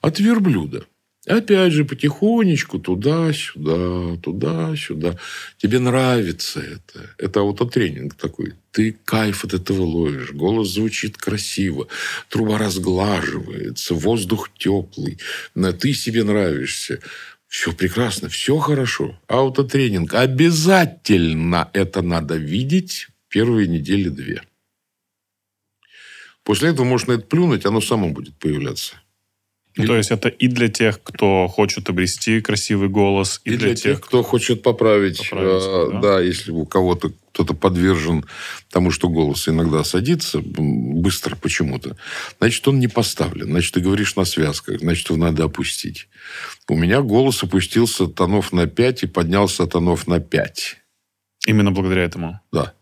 От 0.01 0.19
верблюда. 0.19 0.85
Опять 1.27 1.73
же, 1.73 1.85
потихонечку 1.85 2.77
туда-сюда, 2.77 4.17
туда-сюда. 4.21 5.17
Тебе 5.57 5.79
нравится 5.79 6.59
это. 6.59 7.09
Это 7.17 7.39
аутотренинг 7.39 8.13
такой. 8.13 8.53
Ты 8.71 8.95
кайф 9.05 9.43
от 9.43 9.55
этого 9.55 9.81
ловишь. 9.81 10.31
Голос 10.31 10.69
звучит 10.69 11.17
красиво. 11.17 11.87
Труба 12.29 12.59
разглаживается. 12.59 13.95
Воздух 13.95 14.51
теплый. 14.55 15.17
На 15.55 15.73
Ты 15.73 15.93
себе 15.93 16.23
нравишься. 16.23 16.99
Все 17.47 17.73
прекрасно, 17.73 18.29
все 18.29 18.59
хорошо. 18.59 19.19
Аутотренинг. 19.27 20.13
Обязательно 20.13 21.71
это 21.73 22.03
надо 22.03 22.35
видеть 22.35 23.07
первые 23.29 23.67
недели 23.67 24.09
две. 24.09 24.43
После 26.43 26.69
этого 26.69 26.85
можно 26.85 27.13
это 27.13 27.25
плюнуть, 27.25 27.65
оно 27.65 27.81
само 27.81 28.09
будет 28.09 28.35
появляться. 28.35 28.95
Ну, 29.77 29.87
то 29.87 29.97
есть 29.97 30.11
это 30.11 30.29
и 30.29 30.47
для 30.47 30.69
тех, 30.69 31.01
кто 31.03 31.47
хочет 31.47 31.89
обрести 31.89 32.39
красивый 32.39 32.87
голос, 32.87 33.41
и, 33.43 33.53
И 33.53 33.57
для 33.57 33.75
тех, 33.75 33.99
кто 33.99 34.23
хочет 34.23 34.61
поправить, 34.61 35.29
Поправить, 35.29 35.63
э, 35.63 35.89
да. 35.91 35.99
да. 35.99 36.21
если 36.21 36.51
у 36.51 36.65
кого-то 36.65 37.11
кто-то 37.33 37.53
подвержен 37.53 38.23
тому, 38.69 38.91
что 38.91 39.09
голос 39.09 39.49
иногда 39.49 39.83
садится 39.83 40.39
быстро 40.41 41.35
почему-то, 41.35 41.97
значит, 42.39 42.65
он 42.69 42.79
не 42.79 42.87
поставлен. 42.87 43.47
Значит, 43.47 43.73
ты 43.73 43.81
говоришь 43.81 44.15
на 44.15 44.23
связках, 44.23 44.79
значит, 44.79 45.09
его 45.09 45.17
надо 45.17 45.43
опустить. 45.43 46.07
У 46.69 46.75
меня 46.77 47.01
голос 47.01 47.43
опустился 47.43 48.07
тонов 48.07 48.53
на 48.53 48.67
5 48.67 49.03
и 49.03 49.07
поднялся 49.07 49.67
тонов 49.67 50.07
на 50.07 50.21
5. 50.21 50.77
Именно 51.47 51.71
благодаря 51.71 52.03
этому. 52.03 52.39
Да. 52.53 52.74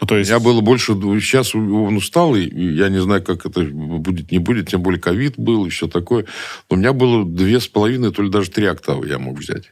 Ну, 0.00 0.06
то 0.06 0.16
есть... 0.16 0.30
меня 0.30 0.40
было 0.40 0.60
больше... 0.60 0.92
Сейчас 1.20 1.54
он 1.54 1.96
усталый, 1.96 2.46
и 2.46 2.74
я 2.74 2.88
не 2.88 3.00
знаю, 3.00 3.22
как 3.22 3.46
это 3.46 3.62
будет, 3.62 4.30
не 4.30 4.38
будет, 4.38 4.68
тем 4.68 4.82
более 4.82 5.00
ковид 5.00 5.34
был 5.38 5.66
и 5.66 5.70
все 5.70 5.88
такое. 5.88 6.26
Но 6.68 6.76
у 6.76 6.78
меня 6.78 6.92
было 6.92 7.24
две 7.24 7.60
с 7.60 7.68
половиной, 7.68 8.12
то 8.12 8.22
ли 8.22 8.30
даже 8.30 8.50
три 8.50 8.66
октавы 8.66 9.08
я 9.08 9.18
мог 9.18 9.38
взять. 9.38 9.70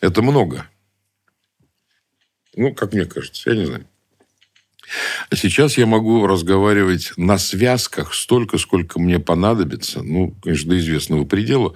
Это 0.00 0.22
много. 0.22 0.68
Ну, 2.54 2.74
как 2.74 2.92
мне 2.92 3.04
кажется, 3.04 3.50
я 3.50 3.56
не 3.56 3.66
знаю. 3.66 3.86
А 5.30 5.36
сейчас 5.36 5.78
я 5.78 5.86
могу 5.86 6.26
разговаривать 6.26 7.12
на 7.16 7.38
связках 7.38 8.14
столько, 8.14 8.58
сколько 8.58 9.00
мне 9.00 9.18
понадобится. 9.18 10.02
Ну, 10.02 10.34
конечно, 10.42 10.70
до 10.70 10.78
известного 10.78 11.24
предела. 11.24 11.74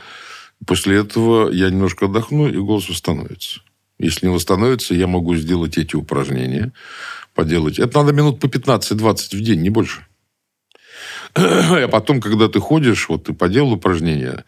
После 0.67 0.99
этого 0.99 1.51
я 1.51 1.71
немножко 1.71 2.07
отдохну, 2.07 2.49
и 2.49 2.57
голос 2.57 2.89
восстановится. 2.89 3.61
Если 4.01 4.27
не 4.27 4.33
восстановится, 4.33 4.95
я 4.95 5.07
могу 5.07 5.37
сделать 5.37 5.77
эти 5.77 5.95
упражнения, 5.95 6.73
поделать. 7.35 7.79
Это 7.79 7.99
надо 7.99 8.15
минут 8.15 8.41
по 8.41 8.47
15-20 8.47 9.37
в 9.37 9.41
день, 9.43 9.61
не 9.61 9.69
больше. 9.69 10.07
А 11.35 11.87
потом, 11.87 12.23
когда 12.23 12.49
ты 12.49 12.61
ходишь, 12.61 13.11
вот 13.11 13.25
ты 13.25 13.35
поделал 13.35 13.75
упражнения, 13.75 14.45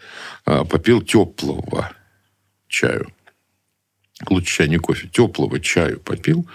а, 0.47 0.65
попил 0.65 1.03
теплого 1.03 1.93
чаю. 2.67 3.13
Лучше 4.31 4.57
чай, 4.57 4.69
не 4.69 4.79
кофе. 4.79 5.09
Теплого 5.09 5.61
чаю 5.61 6.01
попил, 6.01 6.49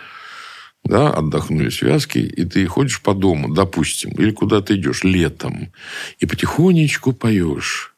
да, 0.83 1.11
отдохнули 1.11 1.69
связки, 1.69 2.17
и 2.17 2.45
ты 2.45 2.65
ходишь 2.65 3.01
по 3.03 3.13
дому, 3.13 3.53
допустим, 3.53 4.11
или 4.13 4.31
куда 4.31 4.61
ты 4.61 4.75
идешь 4.75 5.03
летом, 5.03 5.71
и 6.17 6.25
потихонечку 6.25 7.13
поешь. 7.13 7.93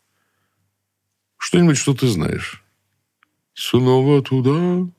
Что-нибудь, 1.38 1.78
что 1.78 1.94
ты 1.94 2.08
знаешь. 2.08 2.64
Снова 3.60 4.22
туда, 4.22 4.90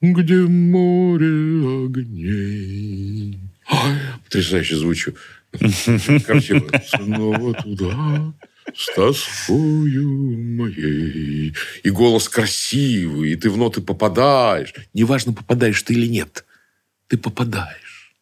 где 0.00 0.36
море 0.36 1.84
огней. 1.84 3.40
Ай, 3.68 3.98
потрясающе 4.22 4.76
звучу. 4.76 5.14
Красиво. 5.50 6.70
Снова 6.86 7.54
туда, 7.54 8.32
с 8.72 8.94
тоскою 8.94 10.38
моей. 10.38 11.54
И 11.82 11.90
голос 11.90 12.28
красивый, 12.28 13.32
и 13.32 13.36
ты 13.36 13.50
в 13.50 13.56
ноты 13.56 13.80
попадаешь. 13.80 14.74
Неважно, 14.92 15.32
попадаешь 15.32 15.82
ты 15.82 15.94
или 15.94 16.06
нет. 16.06 16.44
Ты 17.08 17.18
попадаешь. 17.18 18.14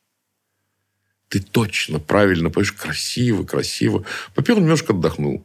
Ты 1.29 1.41
точно, 1.41 1.99
правильно 1.99 2.49
поешь. 2.49 2.73
Красиво, 2.73 3.45
красиво. 3.45 4.07
Попел, 4.35 4.57
немножко 4.57 4.95
отдохнул. 4.95 5.45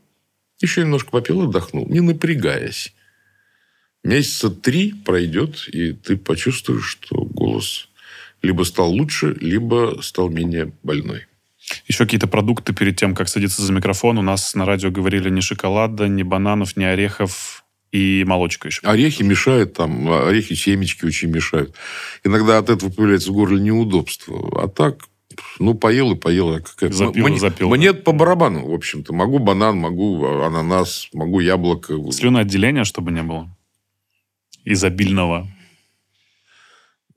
Еще 0.62 0.82
немножко 0.82 1.12
попил, 1.12 1.42
отдохнул. 1.42 1.86
Не 1.90 2.00
напрягаясь. 2.00 2.94
Месяца 4.04 4.50
три 4.50 4.94
пройдет, 4.94 5.68
и 5.68 5.92
ты 5.94 6.18
почувствуешь, 6.18 6.86
что 6.86 7.24
голос 7.24 7.90
либо 8.42 8.64
стал 8.64 8.92
лучше, 8.92 9.36
либо 9.40 10.00
стал 10.02 10.30
менее 10.30 10.72
больной. 10.84 11.26
Еще 11.88 12.06
какие-то 12.06 12.28
продукты 12.28 12.74
перед 12.74 12.96
тем, 12.96 13.14
как 13.16 13.28
садиться 13.28 13.62
за 13.62 13.74
микрофон. 13.74 14.18
У 14.18 14.22
нас 14.22 14.56
на 14.56 14.66
радио 14.66 14.92
говорили 14.92 15.30
ни 15.30 15.42
шоколада, 15.42 16.08
ни 16.08 16.24
бананов, 16.24 16.78
ни 16.78 16.84
орехов 16.86 17.66
и 17.92 18.24
молочка 18.26 18.70
еще. 18.70 18.82
Орехи 18.88 19.24
мешают, 19.24 19.74
там, 19.74 20.10
орехи, 20.10 20.54
семечки 20.54 21.04
очень 21.06 21.30
мешают. 21.30 21.74
Иногда 22.24 22.60
от 22.60 22.70
этого 22.70 22.90
появляется 22.90 23.32
в 23.32 23.34
горле 23.34 23.60
неудобство. 23.60 24.64
А 24.64 24.68
так, 24.70 25.04
ну, 25.60 25.74
поел 25.74 26.14
и 26.14 26.16
поел. 26.16 26.54
А 26.56 26.62
какая- 26.62 26.92
Запил 26.92 27.28
мне, 27.28 27.40
запил, 27.40 27.70
Мне 27.70 27.94
по 27.94 28.14
барабану, 28.14 28.66
в 28.70 28.74
общем-то. 28.74 29.14
Могу 29.14 29.40
банан, 29.40 29.78
могу 29.78 30.26
ананас, 30.26 31.10
могу 31.14 31.42
яблоко. 31.42 31.96
Слюноотделения, 32.12 32.86
чтобы 32.86 33.12
не 33.12 33.24
было. 33.24 33.54
Изобильного. 34.74 35.48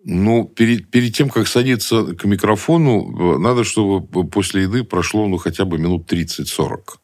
Ну, 0.05 0.45
перед, 0.45 0.91
перед 0.91 1.15
тем, 1.15 1.29
как 1.29 1.49
садиться 1.49 2.15
к 2.15 2.25
микрофону, 2.25 3.35
э, 3.35 3.39
надо, 3.39 3.65
чтобы 3.65 4.25
после 4.29 4.63
еды 4.63 4.85
прошло, 4.85 5.27
ну, 5.27 5.37
хотя 5.37 5.65
бы 5.65 5.77
минут 5.79 6.11
30-40. 6.11 6.99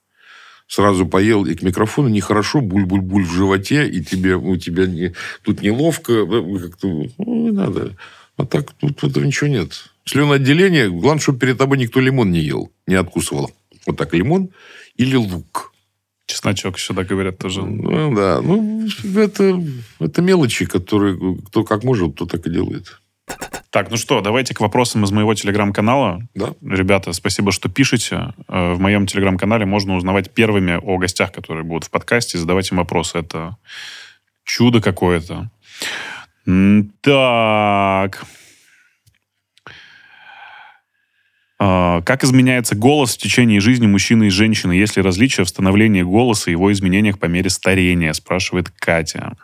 Сразу 0.68 1.06
поел 1.06 1.44
и 1.44 1.55
к 1.55 1.62
микрофону 1.62 2.09
нехорошо, 2.09 2.60
буль-буль-буль 2.60 3.24
в 3.24 3.32
животе, 3.32 3.89
и 3.89 4.02
тебе, 4.02 4.36
у 4.36 4.56
тебя 4.56 4.86
не, 4.86 5.14
тут 5.43 5.62
неловко, 5.62 6.12
э, 6.12 6.59
как-то, 6.60 6.86
ну, 6.86 7.10
не 7.18 7.51
надо. 7.51 7.97
А 8.36 8.47
так 8.47 8.73
тут, 8.73 8.97
тут 8.97 9.16
ничего 9.16 9.48
нет. 9.48 9.90
Слюноотделение, 10.05 10.89
главное, 10.90 11.20
чтобы 11.20 11.40
перед 11.40 11.59
тобой 11.59 11.78
никто 11.78 12.01
лимон 12.01 12.31
не 12.31 12.40
ел, 12.40 12.70
не 12.86 12.94
откусывал. 12.94 13.51
Вот 13.85 13.97
так 13.97 14.14
лимон 14.14 14.51
или 14.97 15.16
лук. 15.16 15.73
Чесночок 16.27 16.77
еще, 16.77 16.93
да, 16.93 17.05
говорят 17.05 17.39
тоже. 17.39 17.62
Ну, 17.62 18.15
да. 18.15 18.40
Ну, 18.43 18.86
это, 19.16 19.62
это 20.01 20.23
мелочи, 20.23 20.66
которые 20.66 21.39
кто 21.47 21.65
как 21.65 21.85
может, 21.85 22.16
то 22.16 22.27
так 22.27 22.47
и 22.47 22.51
делает. 22.51 23.01
Так, 23.70 23.90
ну 23.90 23.97
что, 23.97 24.20
давайте 24.20 24.55
к 24.55 24.61
вопросам 24.61 25.05
из 25.05 25.11
моего 25.11 25.35
телеграм-канала. 25.35 26.23
Да. 26.35 26.55
Ребята, 26.62 27.12
спасибо, 27.12 27.53
что 27.53 27.69
пишете. 27.69 28.32
Э, 28.48 28.74
В 28.74 28.81
моем 28.81 29.07
телеграм-канале 29.07 29.66
можно 29.66 29.97
узнавать 29.97 30.32
первыми 30.32 30.78
о 30.82 30.98
гостях, 30.98 31.32
которые 31.32 31.65
будут 31.65 31.85
в 31.85 31.90
подкасте, 31.90 32.39
задавать 32.39 32.70
им 32.70 32.78
вопросы. 32.78 33.19
Это 33.19 33.57
чудо 34.44 34.81
какое-то. 34.81 35.51
Так. 37.03 37.05
А, 37.09 38.09
Как 41.59 42.23
изменяется 42.23 42.74
голос 42.74 43.15
в 43.15 43.19
течение 43.19 43.61
жизни 43.61 43.87
мужчины 43.87 44.27
и 44.27 44.31
женщины? 44.31 44.73
Есть 44.73 44.97
ли 44.97 45.03
различия 45.03 45.45
в 45.45 45.49
становлении 45.49 46.03
голоса 46.03 46.51
и 46.51 46.53
его 46.53 46.70
изменениях 46.70 47.19
по 47.19 47.27
мере 47.27 47.49
старения? 47.49 48.12
Спрашивает 48.12 48.69
Катя. 48.70 49.37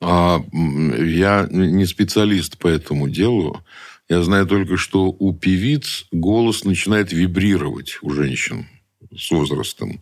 А, 0.00 0.40
я 0.52 1.48
не 1.50 1.86
специалист 1.86 2.58
по 2.58 2.68
этому 2.68 3.08
делу. 3.08 3.62
Я 4.08 4.22
знаю 4.22 4.46
только, 4.46 4.76
что 4.76 5.06
у 5.06 5.34
певиц 5.34 6.06
голос 6.12 6.64
начинает 6.64 7.12
вибрировать 7.12 7.98
у 8.02 8.10
женщин 8.10 8.66
с 9.16 9.30
возрастом. 9.30 10.00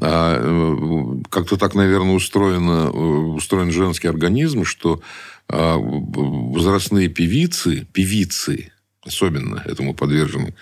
А, 0.00 0.38
э, 0.40 1.22
как-то 1.30 1.56
так, 1.56 1.74
наверное, 1.74 2.14
устроено, 2.14 2.90
э, 2.92 2.98
устроен 2.98 3.70
женский 3.70 4.08
организм, 4.08 4.64
что 4.64 5.00
а, 5.48 5.76
возрастные 5.76 7.08
певицы, 7.08 7.86
певицы 7.92 8.72
особенно 9.06 9.62
этому 9.64 9.94
подвержены, 9.94 10.54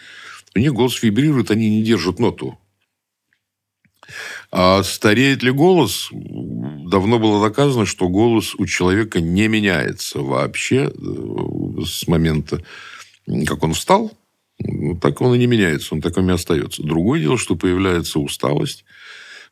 у 0.54 0.58
них 0.58 0.72
голос 0.72 1.02
вибрирует, 1.02 1.50
они 1.50 1.68
не 1.70 1.82
держат 1.82 2.18
ноту. 2.18 2.58
А 4.50 4.82
стареет 4.82 5.42
ли 5.42 5.50
голос? 5.50 6.10
Давно 6.12 7.18
было 7.18 7.42
доказано, 7.42 7.86
что 7.86 8.08
голос 8.08 8.54
у 8.54 8.66
человека 8.66 9.20
не 9.20 9.48
меняется 9.48 10.20
вообще 10.20 10.92
э, 10.94 11.82
с 11.84 12.06
момента, 12.06 12.62
как 13.46 13.64
он 13.64 13.74
встал, 13.74 14.12
так 15.00 15.20
он 15.20 15.34
и 15.34 15.38
не 15.38 15.46
меняется, 15.46 15.94
он 15.94 16.00
таким 16.00 16.28
и 16.30 16.32
остается. 16.32 16.82
Другое 16.82 17.20
дело, 17.20 17.38
что 17.38 17.56
появляется 17.56 18.20
усталость, 18.20 18.84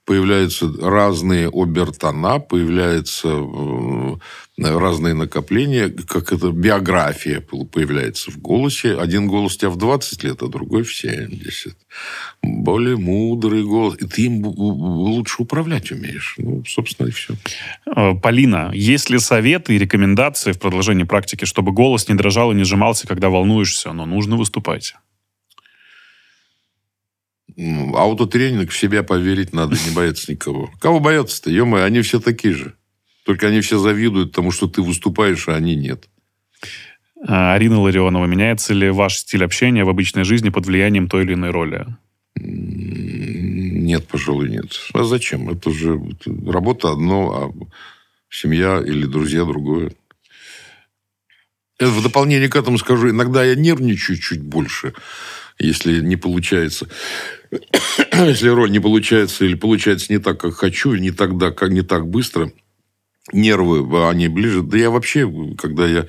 появляются 0.04 0.70
разные 0.80 1.48
обертона, 1.48 2.40
появляются 2.40 3.28
э, 3.28 4.16
разные 4.58 5.14
накопления, 5.14 5.88
как 5.88 6.32
это 6.32 6.50
биография 6.50 7.40
появляется 7.40 8.30
в 8.30 8.38
голосе. 8.38 8.96
Один 8.96 9.28
голос 9.28 9.54
у 9.54 9.58
тебя 9.58 9.70
в 9.70 9.76
20 9.76 10.24
лет, 10.24 10.42
а 10.42 10.48
другой 10.48 10.82
в 10.82 10.94
70. 10.94 11.76
Более 12.42 12.96
мудрый 12.96 13.62
голос. 13.62 13.96
И 14.00 14.06
ты 14.06 14.22
им 14.22 14.44
лучше 14.44 15.42
управлять 15.42 15.92
умеешь. 15.92 16.34
Ну, 16.38 16.64
собственно, 16.64 17.06
и 17.06 17.12
все. 17.12 17.34
Э, 17.86 18.14
Полина, 18.14 18.72
есть 18.74 19.08
ли 19.08 19.18
советы 19.18 19.76
и 19.76 19.78
рекомендации 19.78 20.52
в 20.52 20.58
продолжении 20.58 21.04
практики, 21.04 21.44
чтобы 21.44 21.72
голос 21.72 22.08
не 22.08 22.14
дрожал 22.16 22.50
и 22.50 22.56
не 22.56 22.64
сжимался, 22.64 23.06
когда 23.06 23.28
волнуешься, 23.28 23.92
но 23.92 24.04
нужно 24.04 24.36
выступать? 24.36 24.94
Аутотренинг 27.94 28.70
в 28.70 28.78
себя 28.78 29.02
поверить 29.02 29.52
надо, 29.52 29.76
не 29.76 29.94
бояться 29.94 30.30
никого. 30.30 30.70
Кого 30.80 31.00
бояться-то? 31.00 31.50
ё 31.50 31.72
они 31.82 32.00
все 32.02 32.20
такие 32.20 32.54
же. 32.54 32.74
Только 33.24 33.48
они 33.48 33.60
все 33.60 33.78
завидуют 33.78 34.32
тому, 34.32 34.50
что 34.50 34.66
ты 34.66 34.82
выступаешь, 34.82 35.48
а 35.48 35.54
они 35.54 35.76
нет. 35.76 36.08
А, 37.26 37.54
Арина 37.54 37.80
Ларионова, 37.80 38.26
меняется 38.26 38.74
ли 38.74 38.90
ваш 38.90 39.18
стиль 39.18 39.44
общения 39.44 39.84
в 39.84 39.88
обычной 39.88 40.24
жизни 40.24 40.48
под 40.48 40.66
влиянием 40.66 41.08
той 41.08 41.22
или 41.22 41.34
иной 41.34 41.50
роли? 41.50 41.86
Нет, 42.34 44.08
пожалуй, 44.08 44.48
нет. 44.48 44.72
А 44.92 45.04
зачем? 45.04 45.50
Это 45.50 45.70
же 45.70 46.00
работа 46.46 46.90
одно, 46.90 47.32
а 47.32 47.52
семья 48.28 48.82
или 48.84 49.04
друзья 49.06 49.44
другое. 49.44 49.92
Это 51.78 51.90
в 51.90 52.02
дополнение 52.02 52.48
к 52.48 52.56
этому 52.56 52.78
скажу, 52.78 53.10
иногда 53.10 53.44
я 53.44 53.54
нервничаю 53.54 54.16
чуть 54.18 54.40
больше, 54.40 54.94
если 55.62 56.00
не 56.00 56.16
получается. 56.16 56.88
если 58.12 58.48
роль 58.48 58.70
не 58.70 58.80
получается 58.80 59.44
или 59.44 59.54
получается 59.54 60.12
не 60.12 60.18
так, 60.18 60.40
как 60.40 60.54
хочу, 60.54 60.94
не 60.94 61.10
тогда, 61.10 61.50
как 61.50 61.70
не 61.70 61.82
так 61.82 62.08
быстро, 62.08 62.50
нервы, 63.32 64.08
они 64.08 64.28
ближе. 64.28 64.62
Да 64.62 64.76
я 64.76 64.90
вообще, 64.90 65.30
когда 65.56 65.86
я 65.86 66.06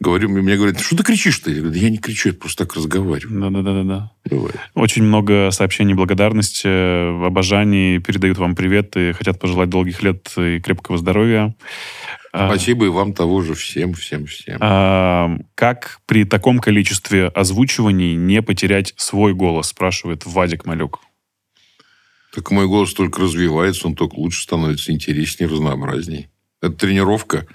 говорю, 0.00 0.28
мне 0.28 0.56
говорят, 0.56 0.80
что 0.80 0.96
ты 0.96 1.04
кричишь-то? 1.04 1.50
Я 1.50 1.58
говорю, 1.58 1.74
да 1.74 1.80
я 1.80 1.90
не 1.90 1.98
кричу, 1.98 2.30
я 2.30 2.34
просто 2.34 2.64
так 2.64 2.74
разговариваю. 2.74 3.40
Да-да-да-да. 3.40 4.10
Бывает. 4.28 4.56
Очень 4.74 5.04
много 5.04 5.50
сообщений 5.52 5.94
благодарности, 5.94 7.24
обожаний, 7.26 7.98
передают 8.00 8.38
вам 8.38 8.56
привет 8.56 8.96
и 8.96 9.12
хотят 9.12 9.38
пожелать 9.38 9.70
долгих 9.70 10.02
лет 10.02 10.32
и 10.36 10.60
крепкого 10.60 10.98
здоровья. 10.98 11.54
А, 12.32 12.48
Спасибо 12.48 12.86
и 12.86 12.88
вам 12.88 13.12
того 13.14 13.40
же 13.42 13.54
всем, 13.54 13.94
всем, 13.94 14.26
всем. 14.26 14.58
а, 14.60 15.38
как 15.54 16.00
при 16.06 16.24
таком 16.24 16.58
количестве 16.58 17.28
озвучиваний 17.28 18.14
не 18.14 18.42
потерять 18.42 18.92
свой 18.96 19.32
голос, 19.34 19.68
спрашивает 19.68 20.26
Вадик 20.26 20.66
Малюк. 20.66 21.00
Так 22.34 22.50
мой 22.50 22.66
голос 22.66 22.92
только 22.92 23.22
развивается, 23.22 23.86
он 23.86 23.94
только 23.94 24.16
лучше 24.16 24.42
становится, 24.42 24.92
интереснее, 24.92 25.48
разнообразней. 25.48 26.28
Это 26.60 26.74
тренировка. 26.74 27.46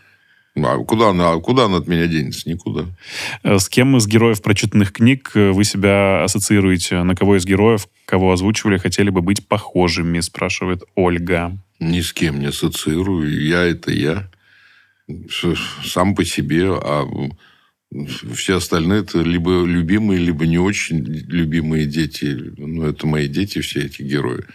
А 0.55 0.77
куда 0.79 1.09
она, 1.09 1.35
куда 1.37 1.65
она 1.65 1.77
от 1.77 1.87
меня 1.87 2.07
денется? 2.07 2.49
Никуда. 2.49 2.85
Э, 3.43 3.59
С 3.59 3.69
кем 3.69 3.95
из 3.97 4.07
героев 4.07 4.41
прочитанных 4.41 4.91
книг 4.91 5.31
э, 5.35 5.51
вы 5.51 5.63
себя 5.63 6.23
ассоциируете? 6.23 7.03
На 7.03 7.15
кого 7.15 7.37
из 7.37 7.45
героев, 7.45 7.87
кого 8.05 8.33
озвучивали, 8.33 8.77
хотели 8.77 9.09
бы 9.11 9.21
быть 9.21 9.47
похожими, 9.47 10.19
спрашивает 10.19 10.81
Ольга. 10.95 11.57
Ни 11.79 12.01
с 12.01 12.11
кем 12.11 12.39
не 12.39 12.47
ассоциирую. 12.47 13.43
Я– 13.43 13.61
это 13.63 13.91
я. 13.91 14.29
Сам 15.85 16.15
по 16.15 16.23
себе. 16.25 16.67
А 16.71 17.05
все 18.33 18.57
остальные– 18.57 19.01
это 19.01 19.21
либо 19.21 19.65
любимые, 19.65 20.19
либо 20.19 20.47
не 20.47 20.57
очень 20.57 21.03
любимые 21.03 21.85
дети. 21.85 22.37
Ну, 22.57 22.83
это 22.83 23.05
мои 23.05 23.27
дети, 23.27 23.59
все 23.59 23.81
эти 23.81 24.01
герои. 24.01 24.45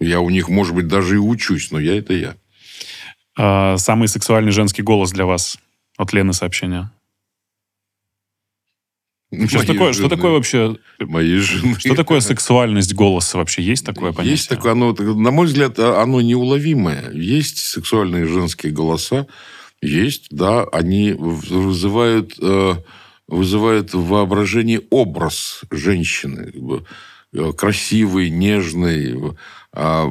Я 0.00 0.20
у 0.20 0.30
них, 0.30 0.48
может 0.48 0.74
быть, 0.74 0.88
даже 0.88 1.16
и 1.16 1.18
учусь, 1.18 1.70
но 1.70 1.78
я– 1.78 1.96
это 1.98 2.14
я. 2.14 2.36
А, 3.36 3.76
Самый 3.76 4.08
сексуальный 4.08 4.52
женский 4.52 4.82
голос 4.82 5.12
для 5.12 5.26
вас? 5.26 5.58
От 5.96 6.12
Лены 6.12 6.32
сообщение. 6.32 6.90
Что, 9.48 9.58
Моей 9.58 9.66
такое, 9.66 9.92
что 9.92 10.02
жены. 10.02 10.16
такое 10.16 10.30
вообще? 10.32 10.76
Моей 10.98 11.38
жены. 11.38 11.78
Что 11.78 11.94
такое 11.94 12.20
сексуальность 12.20 12.94
голоса 12.94 13.38
вообще? 13.38 13.62
Есть 13.62 13.84
такое 13.84 14.12
понятие? 14.12 14.32
Есть 14.32 14.48
такое, 14.48 14.72
оно, 14.72 14.92
на 14.92 15.30
мой 15.30 15.46
взгляд, 15.46 15.78
а, 15.78 16.02
оно 16.02 16.20
неуловимое. 16.20 17.10
Есть 17.12 17.58
сексуальные 17.58 18.26
женские 18.26 18.72
голоса, 18.72 19.26
есть, 19.82 20.28
да, 20.30 20.64
они 20.72 21.12
вызывают, 21.12 22.34
э, 22.40 22.74
вызывают 23.28 23.92
в 23.92 24.06
воображении 24.06 24.80
образ 24.90 25.60
женщины. 25.70 26.52
э, 27.32 27.52
Красивый, 27.52 28.30
нежный, 28.30 29.30
э, 29.30 29.34
а, 29.72 30.06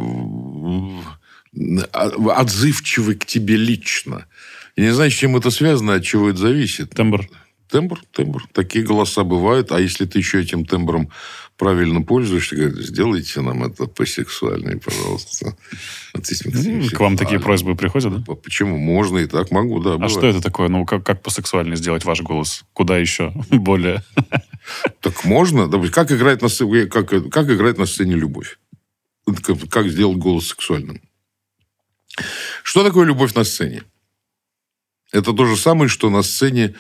а, 1.91 2.09
отзывчивый 2.35 3.15
к 3.15 3.25
тебе 3.25 3.55
лично. 3.55 4.25
Я 4.75 4.85
не 4.85 4.93
знаю, 4.93 5.11
с 5.11 5.13
чем 5.13 5.37
это 5.37 5.51
связано, 5.51 5.95
от 5.95 6.03
чего 6.03 6.29
это 6.29 6.39
зависит. 6.39 6.89
Тембр. 6.91 7.27
Тембр, 7.73 7.99
тембр. 8.11 8.45
Такие 8.53 8.85
голоса 8.85 9.23
бывают. 9.23 9.71
А 9.71 9.79
если 9.81 10.05
ты 10.05 10.19
еще 10.19 10.39
этим 10.39 10.63
тембром 10.63 11.09
правильно 11.57 12.03
пользуешься, 12.03 12.55
говорят, 12.55 12.75
сделайте 12.77 13.41
нам 13.41 13.63
это 13.63 13.87
посексуальнее, 13.87 14.77
пожалуйста. 14.77 15.57
М, 16.13 16.87
К 16.87 16.99
вам 16.99 17.17
такие 17.17 17.39
просьбы 17.39 17.75
приходят, 17.75 18.23
да? 18.23 18.35
Почему? 18.35 18.77
Можно 18.77 19.17
и 19.17 19.25
так 19.25 19.49
могу, 19.49 19.79
да. 19.81 19.93
А 19.93 19.95
бывает. 19.95 20.11
что 20.11 20.27
это 20.27 20.39
такое? 20.39 20.67
Ну, 20.69 20.85
как, 20.85 21.03
как 21.03 21.23
посексуальнее 21.23 21.75
сделать 21.75 22.05
ваш 22.05 22.21
голос? 22.21 22.63
Куда 22.73 22.99
еще 22.99 23.33
более? 23.49 24.03
Так 25.01 25.25
можно? 25.25 25.67
Как, 25.89 26.11
играет 26.11 26.43
на 26.43 26.49
сцене, 26.49 26.85
как, 26.85 27.09
как 27.31 27.49
играет 27.49 27.79
на 27.79 27.87
сцене 27.87 28.13
любовь? 28.13 28.59
Как 29.71 29.87
сделать 29.87 30.17
голос 30.19 30.49
сексуальным? 30.49 31.01
Что 32.61 32.83
такое 32.83 33.07
любовь 33.07 33.33
на 33.33 33.43
сцене? 33.43 33.81
Это 35.13 35.31
то 35.31 35.45
же 35.45 35.55
самое, 35.55 35.87
что 35.89 36.09
на 36.09 36.23
сцене 36.23 36.73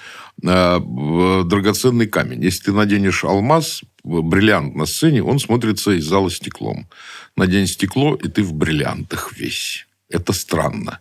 э, 0.43 0.77
в- 0.79 1.43
драгоценный 1.43 2.07
камень. 2.07 2.43
Если 2.43 2.63
ты 2.65 2.73
наденешь 2.73 3.23
алмаз, 3.23 3.83
в- 4.03 4.21
бриллиант 4.23 4.75
на 4.75 4.87
сцене, 4.87 5.21
он 5.23 5.37
смотрится 5.39 5.91
из 5.91 6.05
зала 6.05 6.31
стеклом. 6.31 6.89
Надень 7.35 7.67
стекло, 7.67 8.15
и 8.15 8.27
ты 8.27 8.41
в 8.41 8.53
бриллиантах 8.53 9.33
весь. 9.37 9.87
Это 10.09 10.33
странно. 10.33 10.99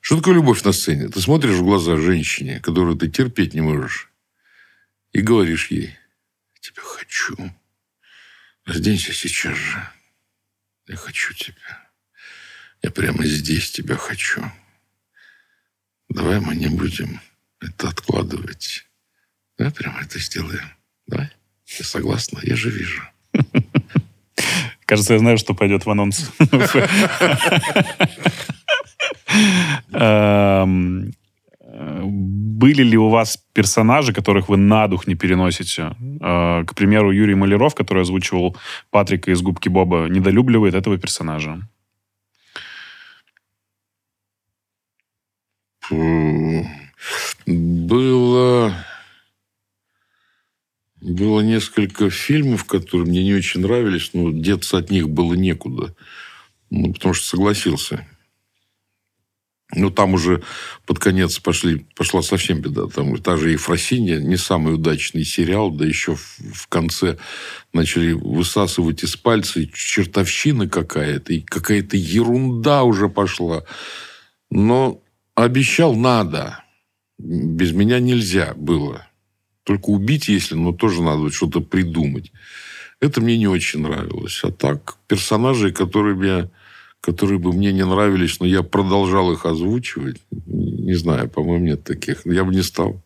Что 0.00 0.16
такое 0.16 0.34
любовь 0.34 0.62
на 0.64 0.72
сцене? 0.72 1.08
Ты 1.08 1.20
смотришь 1.20 1.56
в 1.56 1.62
глаза 1.62 1.98
женщине, 1.98 2.58
которую 2.60 2.96
ты 2.96 3.10
терпеть 3.10 3.52
не 3.52 3.60
можешь, 3.60 4.10
и 5.12 5.20
говоришь 5.20 5.70
ей, 5.70 5.94
тебя 6.60 6.82
хочу. 6.82 7.36
Разденься 8.64 9.12
сейчас 9.12 9.56
же. 9.58 9.86
Я 10.88 10.96
хочу 10.96 11.34
тебя. 11.34 11.90
Я 12.82 12.90
прямо 12.90 13.26
здесь 13.26 13.70
тебя 13.70 13.96
хочу. 13.96 14.42
Давай 16.10 16.40
мы 16.40 16.54
не 16.56 16.68
будем 16.68 17.20
это 17.60 17.88
откладывать. 17.88 18.84
Давай 19.58 19.72
прямо 19.72 20.00
это 20.02 20.18
сделаем. 20.18 20.64
Давай. 21.06 21.28
Я 21.78 21.84
согласна, 21.84 22.40
я 22.42 22.56
же 22.56 22.70
вижу. 22.70 23.02
Кажется, 24.86 25.12
я 25.12 25.18
знаю, 25.20 25.38
что 25.38 25.54
пойдет 25.54 25.86
в 25.86 25.90
анонс. 25.90 26.30
Эм, 29.92 31.12
Были 31.62 32.82
ли 32.82 32.96
у 32.98 33.08
вас 33.08 33.38
персонажи, 33.52 34.12
которых 34.12 34.48
вы 34.48 34.56
на 34.56 34.88
дух 34.88 35.06
не 35.06 35.14
переносите? 35.14 35.94
Э, 36.20 36.64
К 36.66 36.74
примеру, 36.74 37.12
Юрий 37.12 37.36
Маляров, 37.36 37.74
который 37.74 38.02
озвучивал 38.02 38.56
Патрика 38.90 39.30
из 39.30 39.40
«Губки 39.42 39.68
Боба», 39.68 40.08
недолюбливает 40.08 40.74
этого 40.74 40.98
персонажа. 40.98 41.60
Было... 47.46 48.74
Было 51.00 51.40
несколько 51.40 52.10
фильмов, 52.10 52.64
которые 52.64 53.08
мне 53.08 53.24
не 53.24 53.32
очень 53.34 53.60
нравились, 53.60 54.10
но 54.12 54.30
деться 54.32 54.76
от 54.76 54.90
них 54.90 55.08
было 55.08 55.32
некуда. 55.32 55.94
Ну, 56.68 56.92
потому 56.92 57.14
что 57.14 57.26
согласился. 57.26 58.06
Ну, 59.72 59.90
там 59.90 60.14
уже 60.14 60.42
под 60.84 60.98
конец 60.98 61.38
пошли, 61.38 61.86
пошла 61.94 62.22
совсем 62.22 62.60
беда. 62.60 62.86
Там 62.86 63.16
та 63.18 63.36
же 63.36 63.50
Ефросинья, 63.50 64.18
не 64.18 64.36
самый 64.36 64.74
удачный 64.74 65.24
сериал, 65.24 65.70
да 65.70 65.86
еще 65.86 66.16
в, 66.16 66.38
в 66.52 66.66
конце 66.66 67.18
начали 67.72 68.12
высасывать 68.12 69.04
из 69.04 69.16
пальца 69.16 69.64
чертовщина 69.66 70.68
какая-то, 70.68 71.32
и 71.32 71.40
какая-то 71.40 71.96
ерунда 71.96 72.82
уже 72.82 73.08
пошла. 73.08 73.64
Но 74.50 75.00
обещал 75.42 75.94
надо. 75.94 76.62
Без 77.18 77.72
меня 77.72 78.00
нельзя 78.00 78.54
было. 78.56 79.06
Только 79.64 79.90
убить, 79.90 80.28
если, 80.28 80.54
но 80.54 80.72
тоже 80.72 81.02
надо 81.02 81.30
что-то 81.30 81.60
придумать. 81.60 82.32
Это 83.00 83.20
мне 83.20 83.38
не 83.38 83.46
очень 83.46 83.80
нравилось. 83.80 84.40
А 84.42 84.50
так, 84.50 84.96
персонажи, 85.06 85.72
которые, 85.72 86.14
мне, 86.14 86.50
которые 87.00 87.38
бы 87.38 87.52
мне 87.52 87.72
не 87.72 87.84
нравились, 87.84 88.40
но 88.40 88.46
я 88.46 88.62
продолжал 88.62 89.32
их 89.32 89.46
озвучивать, 89.46 90.20
не 90.30 90.94
знаю, 90.94 91.28
по-моему, 91.28 91.66
нет 91.66 91.84
таких. 91.84 92.26
Я 92.26 92.44
бы 92.44 92.54
не 92.54 92.62
стал. 92.62 93.02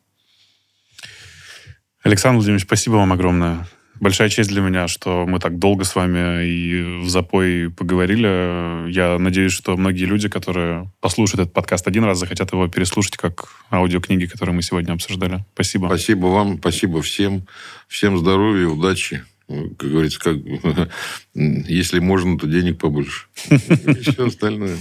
Александр 2.03 2.37
Владимирович, 2.37 2.67
спасибо 2.67 2.95
вам 2.95 3.13
огромное. 3.13 3.67
Большая 4.05 4.29
честь 4.29 4.51
для 4.51 4.61
меня, 4.61 4.87
что 4.87 5.25
мы 5.27 5.39
так 5.39 5.59
долго 5.59 5.85
с 5.85 5.95
вами 5.95 6.47
и 6.47 7.01
в 7.01 7.09
запой 7.09 7.71
поговорили. 7.71 8.91
Я 8.91 9.19
надеюсь, 9.19 9.53
что 9.53 9.79
многие 9.79 10.05
люди, 10.05 10.29
которые 10.29 10.93
послушают 11.01 11.41
этот 11.41 11.55
подкаст 11.55 11.89
один 11.89 12.05
раз, 12.05 12.19
захотят 12.19 12.53
его 12.53 12.69
переслушать 12.69 13.17
как 13.17 13.49
аудиокниги, 13.71 14.27
которые 14.27 14.55
мы 14.55 14.61
сегодня 14.61 14.93
обсуждали. 14.93 15.47
Спасибо. 15.55 15.87
Спасибо 15.87 16.27
вам, 16.27 16.59
спасибо 16.59 17.01
всем. 17.01 17.47
Всем 17.89 18.19
здоровья, 18.19 18.67
удачи. 18.67 19.25
Как 19.47 19.91
говорится, 19.91 20.19
как, 20.21 20.37
если 21.35 21.99
можно, 21.99 22.39
то 22.39 22.47
денег 22.47 22.79
побольше. 22.79 23.27
И 23.51 24.01
все 24.01 24.27
остальное. 24.27 24.77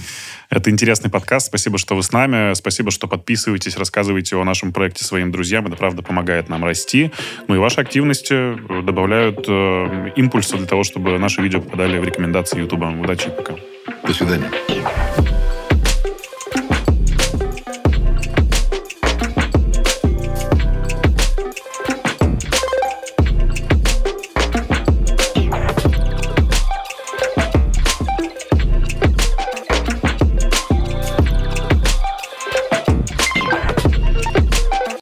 Это 0.48 0.70
интересный 0.70 1.10
подкаст. 1.10 1.48
Спасибо, 1.48 1.76
что 1.76 1.96
вы 1.96 2.02
с 2.02 2.12
нами. 2.12 2.54
Спасибо, 2.54 2.90
что 2.90 3.06
подписываетесь, 3.06 3.76
рассказываете 3.76 4.36
о 4.36 4.44
нашем 4.44 4.72
проекте 4.72 5.04
своим 5.04 5.30
друзьям. 5.30 5.66
Это, 5.66 5.76
правда, 5.76 6.02
помогает 6.02 6.48
нам 6.48 6.64
расти. 6.64 7.10
Ну 7.46 7.56
и 7.56 7.58
ваши 7.58 7.80
активности 7.80 8.56
добавляют 8.82 9.44
э, 9.48 10.12
импульса 10.16 10.56
для 10.56 10.66
того, 10.66 10.82
чтобы 10.82 11.18
наши 11.18 11.42
видео 11.42 11.60
попадали 11.60 11.98
в 11.98 12.04
рекомендации 12.04 12.60
YouTube. 12.60 12.84
Удачи 13.00 13.28
и 13.28 13.30
пока. 13.30 13.56
До 14.06 14.14
свидания. 14.14 14.50